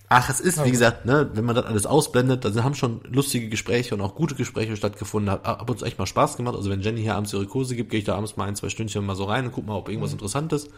Ach, 0.09 0.29
es 0.29 0.41
ist, 0.41 0.57
Ja, 0.57 0.65
wie 0.65 0.71
gut. 0.71 0.73
gesagt, 0.73 1.07
ne, 1.07 1.31
wenn 1.35 1.45
man 1.45 1.55
das 1.55 1.65
alles 1.67 1.87
ausblendet, 1.87 2.45
dann 2.45 2.65
haben 2.65 2.75
schon 2.75 3.01
lustige 3.05 3.49
Gespräche 3.49 3.95
und 3.95 4.01
auch 4.01 4.17
gute 4.17 4.35
Gespräche 4.35 4.77
stattgefunden. 4.77 5.31
Hat 5.31 5.45
ab 5.47 5.71
und 5.71 5.79
zu 5.79 5.85
echt 5.85 6.01
mal 6.01 6.07
Spaß 6.07 6.37
gemacht. 6.37 6.57
Also 6.57 6.69
wenn 6.71 6.81
Jenny 6.81 7.03
hier 7.03 7.15
abends 7.15 7.33
ihre 7.33 7.47
Kurse 7.47 7.77
gibt, 7.77 7.91
gehe 7.91 8.01
ich 8.01 8.05
da 8.05 8.17
abends 8.17 8.37
mal 8.37 8.47
ein, 8.49 8.57
zwei 8.57 8.69
Stündchen 8.69 9.07
mal 9.07 9.15
so 9.15 9.25
rein 9.25 9.47
und 9.47 9.53
guck 9.53 9.67
mal, 9.67 9.77
ob 9.77 9.89
irgendwas 9.89 10.13
Interessantes. 10.13 10.69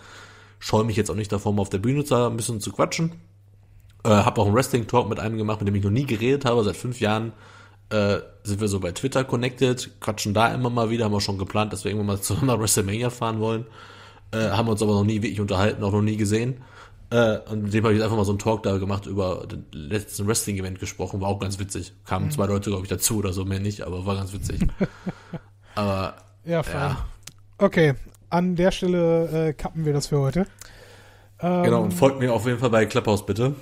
Scheue 0.59 0.84
mich 0.84 0.97
jetzt 0.97 1.10
auch 1.10 1.14
nicht 1.14 1.32
davor, 1.32 1.55
mal 1.55 1.62
auf 1.62 1.70
der 1.70 1.78
Bühne 1.78 2.05
da 2.05 2.26
ein 2.26 2.36
bisschen 2.36 2.60
zu 2.60 2.70
quatschen. 2.72 3.12
Äh, 4.05 4.10
hab 4.10 4.39
auch 4.39 4.44
einen 4.44 4.55
Wrestling-Talk 4.55 5.09
mit 5.09 5.18
einem 5.18 5.39
gemacht, 5.39 5.60
mit 5.60 5.68
dem 5.68 5.74
ich 5.76 5.82
noch 5.82 5.90
nie 5.90 6.05
geredet 6.05 6.44
habe. 6.44 6.62
Seit 6.62 6.76
fünf 6.76 7.01
Jahren 7.01 7.32
äh, 7.93 8.23
sind 8.43 8.60
wir 8.60 8.69
so 8.69 8.81
bei 8.81 8.93
Twitter 8.93 9.24
connected, 9.24 10.01
quatschen 10.01 10.35
da 10.35 10.52
immer 10.52 10.70
mal 10.70 10.90
wieder, 10.90 11.05
haben 11.05 11.12
wir 11.12 11.20
schon 11.20 11.39
geplant, 11.39 11.73
dass 11.73 11.85
wir 11.85 11.90
irgendwann 11.90 12.16
mal 12.16 12.20
zusammen 12.23 12.47
nach 12.47 12.59
WrestleMania 12.59 13.10
fahren 13.10 13.40
wollen. 13.40 13.66
Äh, 14.32 14.51
haben 14.51 14.69
uns 14.69 14.82
aber 14.82 14.93
noch 14.93 15.05
nie 15.05 15.23
wirklich 15.23 15.40
unterhalten, 15.40 15.85
auch 15.85 15.93
noch 15.93 16.02
nie 16.02 16.16
gesehen. 16.16 16.62
Äh, 17.10 17.39
und 17.51 17.64
mit 17.64 17.74
dem 17.74 17.85
habe 17.85 17.93
ich 17.93 17.98
jetzt 17.98 18.05
einfach 18.05 18.16
mal 18.16 18.24
so 18.24 18.32
einen 18.32 18.39
Talk 18.39 18.62
da 18.62 18.78
gemacht, 18.78 19.06
über 19.06 19.47
den 19.47 19.66
letzten 19.73 20.27
Wrestling-Event 20.27 20.81
gesprochen, 20.81 21.20
war 21.20 21.28
auch 21.28 21.39
ganz 21.39 21.59
witzig. 21.59 21.93
Kamen 22.06 22.31
zwei 22.31 22.47
Leute, 22.47 22.70
glaube 22.70 22.85
ich, 22.85 22.89
dazu 22.89 23.19
oder 23.19 23.35
so, 23.35 23.44
mehr 23.44 23.60
nicht, 23.60 23.82
aber 23.82 24.06
war 24.06 24.16
ganz 24.16 24.32
witzig. 24.32 24.66
aber 25.74 26.14
ja, 26.44 26.62
fein. 26.62 26.74
ja, 26.74 27.06
Okay, 27.59 27.94
an 28.28 28.56
der 28.56 28.73
Stelle 28.73 29.48
äh, 29.48 29.52
kappen 29.52 29.85
wir 29.85 29.93
das 29.93 30.09
für 30.09 30.19
heute. 30.19 30.47
Ähm, 31.43 31.64
genau, 31.64 31.82
und 31.82 31.93
folgt 31.93 32.20
mir 32.20 32.32
auf 32.32 32.47
jeden 32.47 32.59
Fall 32.59 32.70
bei 32.70 32.86
Clubhouse 32.86 33.27
bitte. 33.27 33.55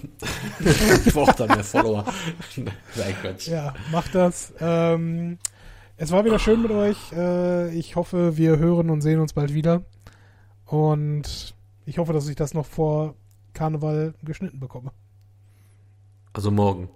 ich 1.07 1.15
brauche 1.15 1.35
da 1.35 1.47
mehr 1.47 1.65
Follower. 1.65 2.05
Nein, 2.57 3.15
Quatsch. 3.23 3.49
Ja, 3.49 3.75
macht 3.91 4.15
das. 4.15 4.53
Ähm, 4.61 5.39
es 5.97 6.13
war 6.13 6.25
wieder 6.25 6.39
schön 6.39 6.61
mit 6.61 6.71
euch. 6.71 6.97
Äh, 7.13 7.75
ich 7.75 7.97
hoffe, 7.97 8.37
wir 8.37 8.59
hören 8.59 8.91
und 8.91 9.01
sehen 9.01 9.21
uns 9.21 9.33
bald 9.33 9.55
wieder. 9.55 9.83
Und 10.67 11.55
ich 11.87 11.99
hoffe, 11.99 12.13
dass 12.13 12.29
ich 12.29 12.37
das 12.37 12.55
noch 12.55 12.67
vor 12.67 13.15
Karneval 13.55 14.15
geschnitten 14.23 14.61
bekomme. 14.61 14.93
Also 16.33 16.51
morgen. 16.51 16.89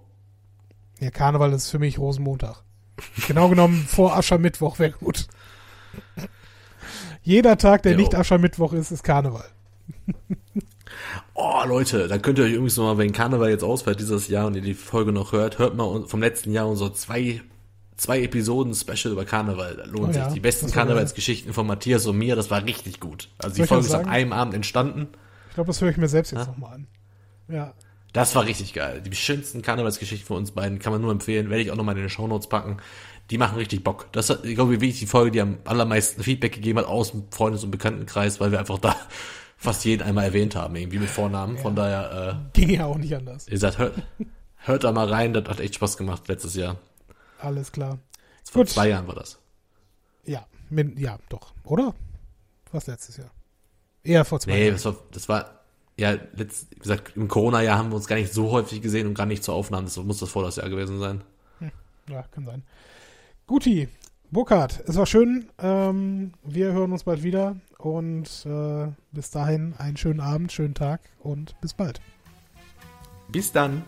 Ja, 0.99 1.09
Karneval 1.09 1.51
ist 1.53 1.69
für 1.69 1.79
mich 1.79 1.97
Rosenmontag. 1.97 2.63
Genau 3.27 3.49
genommen 3.49 3.85
vor 3.87 4.15
Aschermittwoch 4.15 4.79
wäre 4.79 4.91
gut. 4.91 5.27
Jeder 7.21 7.57
Tag, 7.57 7.83
der 7.83 7.93
Jo. 7.93 7.97
nicht 7.97 8.15
Aschermittwoch 8.15 8.73
ist, 8.73 8.91
ist 8.91 9.03
Karneval. 9.03 9.45
Oh, 11.33 11.61
Leute, 11.67 12.07
dann 12.07 12.21
könnt 12.21 12.37
ihr 12.39 12.45
euch 12.45 12.53
übrigens 12.53 12.77
nochmal, 12.77 12.97
wenn 12.97 13.11
Karneval 13.11 13.49
jetzt 13.49 13.63
ausfällt 13.63 13.99
dieses 13.99 14.27
Jahr 14.27 14.47
und 14.47 14.55
ihr 14.55 14.61
die 14.61 14.73
Folge 14.73 15.11
noch 15.11 15.31
hört, 15.31 15.59
hört 15.59 15.75
mal 15.75 16.05
vom 16.07 16.21
letzten 16.21 16.51
Jahr 16.51 16.67
unsere 16.67 16.93
zwei, 16.93 17.41
zwei 17.97 18.21
Episoden 18.21 18.73
Special 18.73 19.11
über 19.13 19.25
Karneval. 19.25 19.75
Da 19.77 19.85
lohnt 19.85 20.15
Oh 20.15 20.17
ja, 20.17 20.25
sich. 20.25 20.33
Die 20.35 20.39
besten 20.39 20.71
Karnevalsgeschichten 20.71 21.53
von 21.53 21.67
Matthias 21.67 22.05
und 22.05 22.17
mir, 22.17 22.35
das 22.35 22.49
war 22.51 22.63
richtig 22.65 22.99
gut. 22.99 23.29
Also 23.37 23.55
die 23.55 23.63
ich 23.63 23.67
Folge 23.67 23.85
ist 23.85 23.93
an 23.93 24.07
einem 24.07 24.33
Abend 24.33 24.53
entstanden. 24.53 25.07
Ich 25.49 25.55
glaube, 25.55 25.67
das 25.67 25.81
höre 25.81 25.89
ich 25.89 25.97
mir 25.97 26.07
selbst 26.07 26.31
jetzt 26.31 26.41
Ja. 26.41 26.47
nochmal 26.47 26.73
an. 26.75 26.87
Ja, 27.47 27.73
Das 28.13 28.33
war 28.35 28.45
richtig 28.45 28.73
geil. 28.73 29.01
Die 29.05 29.15
schönsten 29.15 29.61
Karnevalsgeschichten 29.61 30.25
von 30.25 30.37
uns 30.37 30.51
beiden 30.51 30.79
kann 30.79 30.91
man 30.93 31.01
nur 31.01 31.11
empfehlen. 31.11 31.49
Werde 31.49 31.63
ich 31.63 31.71
auch 31.71 31.75
nochmal 31.75 31.95
in 31.95 32.01
den 32.01 32.09
Shownotes 32.09 32.47
packen. 32.47 32.77
Die 33.29 33.37
machen 33.37 33.57
richtig 33.57 33.83
Bock. 33.83 34.07
Das 34.13 34.29
hat, 34.29 34.45
ich 34.45 34.55
glaube, 34.55 34.71
wirklich 34.71 34.99
die 34.99 35.05
Folge, 35.07 35.31
die 35.31 35.41
am 35.41 35.57
allermeisten 35.65 36.23
Feedback 36.23 36.53
gegeben 36.53 36.79
hat 36.79 36.85
aus 36.85 37.11
dem 37.11 37.23
Freundes- 37.31 37.63
und 37.63 37.71
Bekanntenkreis, 37.71 38.39
weil 38.39 38.51
wir 38.51 38.59
einfach 38.59 38.77
da 38.79 38.95
fast 39.65 39.83
jeden 39.85 40.01
einmal 40.03 40.25
erwähnt 40.25 40.55
haben, 40.55 40.75
irgendwie 40.75 40.99
mit 40.99 41.09
Vornamen. 41.09 41.57
Von 41.57 41.75
daher, 41.75 42.39
äh, 42.53 42.59
ging 42.59 42.69
ja 42.69 42.85
auch 42.85 42.97
nicht 42.97 43.13
anders. 43.15 43.47
Ihr 43.47 43.51
gesagt, 43.51 43.77
hört, 43.77 43.95
hört 44.57 44.83
da 44.83 44.91
mal 44.91 45.07
rein, 45.07 45.33
das 45.33 45.45
hat 45.49 45.59
echt 45.59 45.75
Spaß 45.75 45.97
gemacht 45.97 46.27
letztes 46.27 46.55
Jahr. 46.55 46.77
Alles 47.39 47.71
klar. 47.71 47.99
Vor 48.49 48.63
Gut. 48.63 48.69
zwei 48.69 48.89
Jahren 48.89 49.07
war 49.07 49.15
das. 49.15 49.39
Ja, 50.23 50.45
min, 50.69 50.97
ja, 50.97 51.17
doch. 51.29 51.53
Oder? 51.63 51.93
Was 52.71 52.87
letztes 52.87 53.17
Jahr? 53.17 53.29
Eher 54.03 54.23
vor 54.25 54.39
zwei 54.39 54.51
Nee, 54.51 54.61
Jahren. 54.65 54.73
das 54.73 54.85
war, 54.85 54.95
das 55.11 55.29
war, 55.29 55.59
ja, 55.97 56.11
letzt, 56.35 56.67
wie 56.71 56.79
gesagt, 56.79 57.15
im 57.15 57.27
Corona-Jahr 57.27 57.77
haben 57.77 57.89
wir 57.89 57.95
uns 57.95 58.07
gar 58.07 58.15
nicht 58.15 58.33
so 58.33 58.51
häufig 58.51 58.81
gesehen 58.81 59.07
und 59.07 59.13
gar 59.15 59.25
nicht 59.25 59.43
zur 59.43 59.55
Aufnahme. 59.55 59.85
Das 59.85 59.97
muss 59.97 60.19
das 60.19 60.29
vor 60.29 60.43
das 60.43 60.55
Jahr 60.57 60.69
gewesen 60.69 60.99
sein. 60.99 61.23
Ja, 62.09 62.21
kann 62.31 62.45
sein. 62.45 62.63
Guti, 63.47 63.87
Burkhard, 64.31 64.83
es 64.87 64.97
war 64.97 65.05
schön. 65.05 65.45
Ähm, 65.59 66.33
wir 66.43 66.73
hören 66.73 66.91
uns 66.91 67.03
bald 67.03 67.23
wieder 67.23 67.55
und 67.77 68.45
äh, 68.45 68.87
bis 69.11 69.31
dahin 69.31 69.73
einen 69.77 69.97
schönen 69.97 70.19
Abend, 70.19 70.51
schönen 70.51 70.73
Tag 70.73 71.01
und 71.19 71.59
bis 71.61 71.73
bald. 71.73 72.01
Bis 73.29 73.51
dann. 73.51 73.83